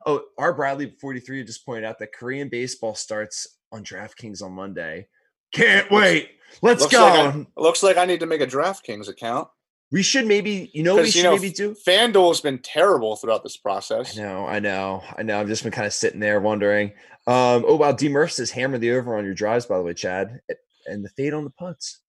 Oh, 0.05 0.23
our 0.37 0.53
Bradley 0.53 0.93
43 1.01 1.43
just 1.43 1.65
pointed 1.65 1.85
out 1.85 1.99
that 1.99 2.13
Korean 2.13 2.49
baseball 2.49 2.95
starts 2.95 3.57
on 3.71 3.83
DraftKings 3.83 4.43
on 4.43 4.51
Monday. 4.51 5.07
Can't 5.51 5.89
wait. 5.89 6.31
Let's 6.61 6.81
looks 6.81 6.93
go. 6.93 7.01
Like 7.01 7.35
I, 7.35 7.45
looks 7.57 7.83
like 7.83 7.97
I 7.97 8.05
need 8.05 8.19
to 8.19 8.25
make 8.25 8.41
a 8.41 8.47
DraftKings 8.47 9.09
account. 9.09 9.47
We 9.91 10.03
should 10.03 10.25
maybe, 10.25 10.69
you 10.73 10.83
know, 10.83 10.95
we 10.95 11.05
should 11.05 11.15
you 11.15 11.23
know, 11.23 11.35
maybe 11.35 11.51
do. 11.51 11.75
FanDuel 11.87 12.29
has 12.29 12.41
been 12.41 12.59
terrible 12.59 13.15
throughout 13.15 13.43
this 13.43 13.57
process. 13.57 14.17
I 14.17 14.21
know, 14.21 14.45
I 14.45 14.59
know, 14.59 15.03
I 15.17 15.23
know. 15.23 15.39
I've 15.39 15.47
just 15.47 15.63
been 15.63 15.71
kind 15.71 15.87
of 15.87 15.93
sitting 15.93 16.19
there 16.19 16.39
wondering. 16.39 16.89
Um, 17.27 17.65
oh 17.67 17.75
wow, 17.75 17.91
D 17.91 18.09
Murph 18.09 18.31
says 18.31 18.51
hammer 18.51 18.77
the 18.77 18.91
over 18.91 19.17
on 19.17 19.25
your 19.25 19.33
drives, 19.33 19.65
by 19.65 19.77
the 19.77 19.83
way, 19.83 19.93
Chad, 19.93 20.41
and 20.85 21.03
the 21.03 21.09
fade 21.09 21.33
on 21.33 21.43
the 21.43 21.49
putts. 21.49 22.01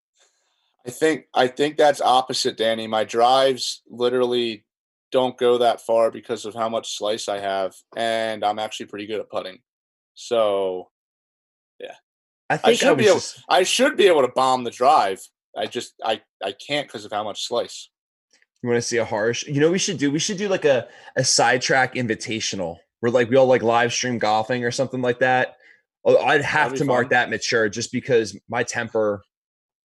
I 0.87 0.91
think 0.91 1.27
I 1.35 1.49
think 1.49 1.77
that's 1.77 2.01
opposite, 2.01 2.57
Danny. 2.57 2.87
My 2.87 3.05
drives 3.05 3.83
literally 3.89 4.66
don't 5.17 5.39
go 5.39 5.57
that 5.57 5.81
far 5.81 6.11
because 6.11 6.45
of 6.45 6.53
how 6.53 6.69
much 6.69 6.99
slice 6.99 7.27
I 7.27 7.39
have, 7.39 7.75
and 7.97 8.45
I'm 8.45 8.59
actually 8.59 8.85
pretty 8.85 9.07
good 9.07 9.19
at 9.19 9.31
putting. 9.31 9.61
So, 10.13 10.91
yeah, 11.81 11.95
I 12.51 12.59
think 12.59 12.69
I 12.69 12.75
should 12.75 12.89
I 12.89 12.95
be 12.97 13.07
able. 13.07 13.15
Just... 13.15 13.43
I 13.49 13.63
should 13.63 13.97
be 13.97 14.09
able 14.09 14.21
to 14.21 14.29
bomb 14.29 14.65
the 14.65 14.71
drive. 14.71 15.27
I 15.57 15.65
just 15.65 15.95
I 16.05 16.21
I 16.45 16.53
can't 16.53 16.87
because 16.87 17.07
of 17.07 17.13
how 17.13 17.25
much 17.25 17.47
slice. 17.47 17.89
You 18.63 18.69
want 18.69 18.77
to 18.77 18.87
see 18.87 18.99
a 18.99 19.07
harsh? 19.07 19.47
You 19.47 19.59
know, 19.59 19.71
we 19.71 19.79
should 19.79 19.97
do. 19.97 20.11
We 20.11 20.19
should 20.19 20.37
do 20.37 20.51
like 20.51 20.67
a 20.67 20.87
a 21.17 21.25
sidetrack 21.25 21.95
invitational 21.95 22.77
where 23.01 23.11
like 23.11 23.31
we 23.31 23.37
all 23.37 23.47
like 23.47 23.63
live 23.63 23.95
stream 23.95 24.19
golfing 24.19 24.65
or 24.65 24.71
something 24.71 25.01
like 25.01 25.21
that. 25.21 25.57
Oh, 26.05 26.19
I'd 26.19 26.43
have 26.43 26.73
to 26.73 26.79
fun. 26.81 26.89
mark 26.89 27.09
that 27.09 27.31
mature 27.31 27.71
just 27.71 27.91
because 27.91 28.39
my 28.51 28.65
temper 28.65 29.23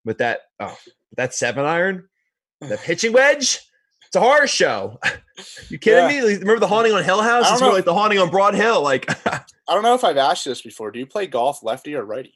with 0.04 0.18
that 0.18 0.42
oh 0.60 0.78
that 1.16 1.34
seven 1.34 1.64
iron, 1.64 2.10
the 2.60 2.78
pitching 2.84 3.14
wedge. 3.14 3.62
It's 4.12 4.18
a 4.18 4.20
horror 4.20 4.46
show. 4.46 5.00
you 5.70 5.80
kidding 5.80 6.14
yeah. 6.14 6.22
me? 6.22 6.34
Remember 6.34 6.60
the 6.60 6.68
haunting 6.68 6.92
on 6.92 7.02
Hill 7.02 7.22
House? 7.22 7.50
It's 7.50 7.62
more 7.62 7.72
like 7.72 7.86
the 7.86 7.94
haunting 7.94 8.20
on 8.20 8.30
Broad 8.30 8.56
Hill. 8.56 8.82
Like 8.82 9.10
I 9.26 9.46
don't 9.70 9.84
know 9.84 9.94
if 9.94 10.04
I've 10.04 10.18
asked 10.18 10.46
you 10.46 10.52
this 10.52 10.62
before. 10.62 10.92
Do 10.92 11.00
you 11.00 11.06
play 11.06 11.28
golf 11.28 11.64
lefty 11.64 11.96
or 11.96 12.04
righty? 12.04 12.34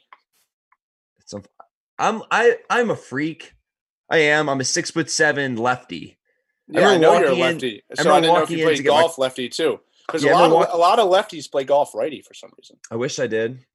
It's 1.20 1.34
a, 1.34 1.44
I'm 2.00 2.24
I 2.32 2.60
I'm 2.70 2.92
a 2.92 2.96
freak. 2.96 3.56
I 4.10 4.20
am. 4.20 4.48
I'm 4.48 4.62
a 4.62 4.64
six 4.64 4.90
foot 4.90 5.10
seven 5.10 5.58
lefty. 5.58 6.18
Yeah, 6.70 6.88
I, 6.88 6.94
I 6.94 6.98
know 6.98 7.20
you're 7.20 7.32
a 7.32 7.36
lefty. 7.36 7.84
In, 7.90 7.98
so 7.98 8.10
I, 8.10 8.20
I 8.20 8.22
didn't 8.22 8.36
know 8.36 8.44
if 8.44 8.50
you 8.50 8.64
played 8.64 8.86
golf 8.86 9.18
my, 9.18 9.24
lefty 9.24 9.50
too. 9.50 9.82
Because 10.08 10.24
yeah, 10.24 10.32
a 10.32 10.48
lot 10.48 10.52
walk, 10.52 10.70
of 10.70 10.76
a 10.76 10.78
lot 10.78 11.00
of 11.00 11.10
lefties 11.10 11.52
play 11.52 11.66
golf 11.66 11.94
righty 11.94 12.22
for 12.22 12.34
some 12.34 12.52
reason. 12.58 12.78
I 12.90 12.96
wish 12.96 13.20
I 13.20 13.28
did. 13.28 13.66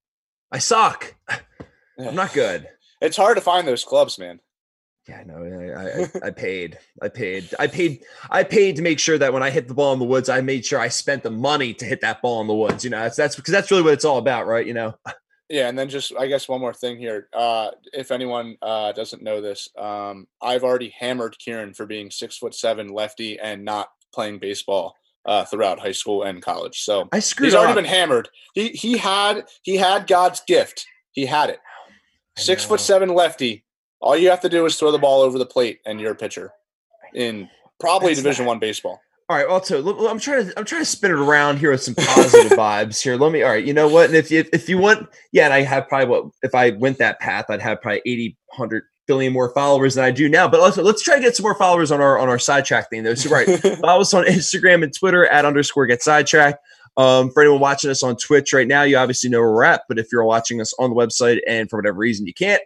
I 0.51 0.57
suck. 0.57 1.17
I'm 1.99 2.15
not 2.15 2.33
good. 2.33 2.67
It's 3.03 3.19
hard 3.19 3.37
to 3.37 3.43
find 3.43 3.69
those 3.69 3.85
clubs, 3.85 4.19
man. 4.19 4.41
Yeah, 5.11 5.25
no, 5.27 5.43
I, 5.43 6.27
I, 6.27 6.29
I 6.29 6.31
paid. 6.31 6.79
I 7.03 7.09
paid. 7.09 7.51
I 7.59 7.67
paid. 7.67 8.05
I 8.31 8.45
paid 8.45 8.77
to 8.77 8.83
make 8.83 9.01
sure 9.01 9.19
that 9.19 9.33
when 9.33 9.43
I 9.43 9.51
hit 9.51 9.67
the 9.67 9.75
ball 9.75 9.93
in 9.93 9.99
the 9.99 10.05
woods, 10.05 10.29
I 10.29 10.41
made 10.41 10.65
sure 10.65 10.79
I 10.79 10.87
spent 10.87 11.25
the 11.25 11.33
money 11.33 11.75
to 11.75 11.85
hit 11.85 12.01
that 12.03 12.23
ball 12.23 12.41
in 12.43 12.47
the 12.47 12.55
woods. 12.55 12.85
You 12.85 12.91
know, 12.91 13.01
that's 13.01 13.17
that's 13.17 13.35
because 13.35 13.51
that's 13.51 13.73
really 13.73 13.83
what 13.83 13.93
it's 13.93 14.05
all 14.05 14.19
about, 14.19 14.47
right? 14.47 14.65
You 14.67 14.75
know. 14.75 14.95
Yeah, 15.53 15.69
and 15.69 15.77
then 15.77 15.89
just 15.89 16.13
I 16.17 16.29
guess 16.29 16.49
one 16.49 16.61
more 16.61 16.73
thing 16.73 16.97
here. 16.97 17.27
Uh, 17.33 17.73
if 17.93 18.13
anyone 18.13 18.57
uh, 18.63 18.93
doesn't 18.93 19.21
know 19.21 19.41
this, 19.41 19.69
um, 19.77 20.29
I've 20.41 20.63
already 20.63 20.95
hammered 20.97 21.37
Kieran 21.41 21.75
for 21.75 21.87
being 21.87 22.13
six 22.13 22.39
foot 22.39 22.55
seven 22.55 22.87
lefty 22.87 23.37
and 23.37 23.65
not 23.65 23.89
playing 24.15 24.39
baseball 24.39 24.95
uh, 25.27 25.45
throughout 25.45 25.81
high 25.81 25.91
school 25.91 26.23
and 26.23 26.41
college. 26.41 26.83
So 26.83 27.09
I 27.11 27.19
screwed. 27.19 27.49
He's 27.49 27.57
already 27.57 27.75
been 27.75 27.85
hammered. 27.85 28.29
He 28.55 28.69
he 28.69 28.97
had 28.97 29.45
he 29.63 29.75
had 29.75 30.07
God's 30.07 30.41
gift. 30.47 30.87
He 31.11 31.27
had 31.27 31.51
it. 31.51 31.59
Six 32.37 32.65
foot 32.65 32.79
seven 32.79 33.09
lefty 33.09 33.65
all 34.01 34.17
you 34.17 34.31
have 34.31 34.41
to 34.41 34.49
do 34.49 34.65
is 34.67 34.77
throw 34.77 34.93
the 34.93 34.99
ball 34.99 35.23
over 35.23 35.39
the 35.39 35.47
plate, 35.47 35.81
and 35.87 36.01
you're 36.01 36.13
a 36.13 36.17
pitcher 36.17 36.53
in 37.15 37.49
probably 37.79 38.09
That's 38.09 38.23
Division 38.23 38.47
One 38.47 38.59
baseball. 38.59 39.01
All 39.29 39.37
right, 39.37 39.47
also, 39.47 39.81
I'm 40.09 40.19
trying 40.19 40.49
to 40.49 40.59
I'm 40.59 40.65
trying 40.65 40.81
to 40.81 40.87
spin 40.87 41.13
it 41.13 41.19
around 41.19 41.59
here 41.59 41.71
with 41.71 41.83
some 41.83 41.95
positive 41.95 42.51
vibes 42.59 43.01
here. 43.01 43.17
Let 43.17 43.31
me. 43.31 43.43
All 43.43 43.51
right, 43.51 43.65
you 43.65 43.73
know 43.73 43.87
what? 43.87 44.07
And 44.07 44.17
if 44.17 44.31
you 44.31 44.45
if 44.53 44.69
you 44.69 44.77
want, 44.77 45.09
yeah, 45.31 45.45
and 45.45 45.55
I 45.55 45.63
have 45.63 45.87
probably 45.89 46.09
what 46.09 46.25
if 46.43 46.55
I 46.55 46.71
went 46.71 46.99
that 46.99 47.21
path, 47.21 47.47
I'd 47.49 47.63
have 47.63 47.81
probably 47.81 48.03
80, 48.05 48.37
100 48.57 48.83
billion 49.07 49.33
more 49.33 49.53
followers 49.55 49.95
than 49.95 50.05
I 50.05 50.11
do 50.11 50.29
now. 50.29 50.49
But 50.49 50.61
also, 50.61 50.83
let's 50.83 51.03
try 51.03 51.15
to 51.15 51.21
get 51.21 51.37
some 51.37 51.45
more 51.45 51.55
followers 51.55 51.93
on 51.93 52.01
our 52.01 52.19
on 52.19 52.29
our 52.29 52.41
sidetrack 52.41 52.91
thing 52.91 53.05
though. 53.05 53.15
So 53.15 53.31
right, 53.31 53.47
follow 53.81 54.01
us 54.01 54.15
on 54.15 54.25
Instagram 54.25 54.83
and 54.83 54.93
Twitter 54.93 55.27
at 55.27 55.45
underscore 55.45 55.87
get 55.87 56.03
sidetracked. 56.03 56.59
Um, 56.97 57.31
for 57.31 57.43
anyone 57.43 57.61
watching 57.61 57.91
us 57.91 58.03
on 58.03 58.17
Twitch 58.17 58.53
right 58.53 58.67
now, 58.67 58.83
you 58.83 58.97
obviously 58.97 59.31
know 59.31 59.41
where 59.41 59.53
we're 59.53 59.65
at. 59.65 59.83
But 59.89 60.01
if 60.01 60.09
you're 60.11 60.25
watching 60.25 60.61
us 60.61 60.75
on 60.79 60.91
the 60.91 60.97
website 60.97 61.39
and 61.47 61.71
for 61.71 61.79
whatever 61.79 61.99
reason 61.99 62.27
you 62.27 62.35
can't, 62.35 62.63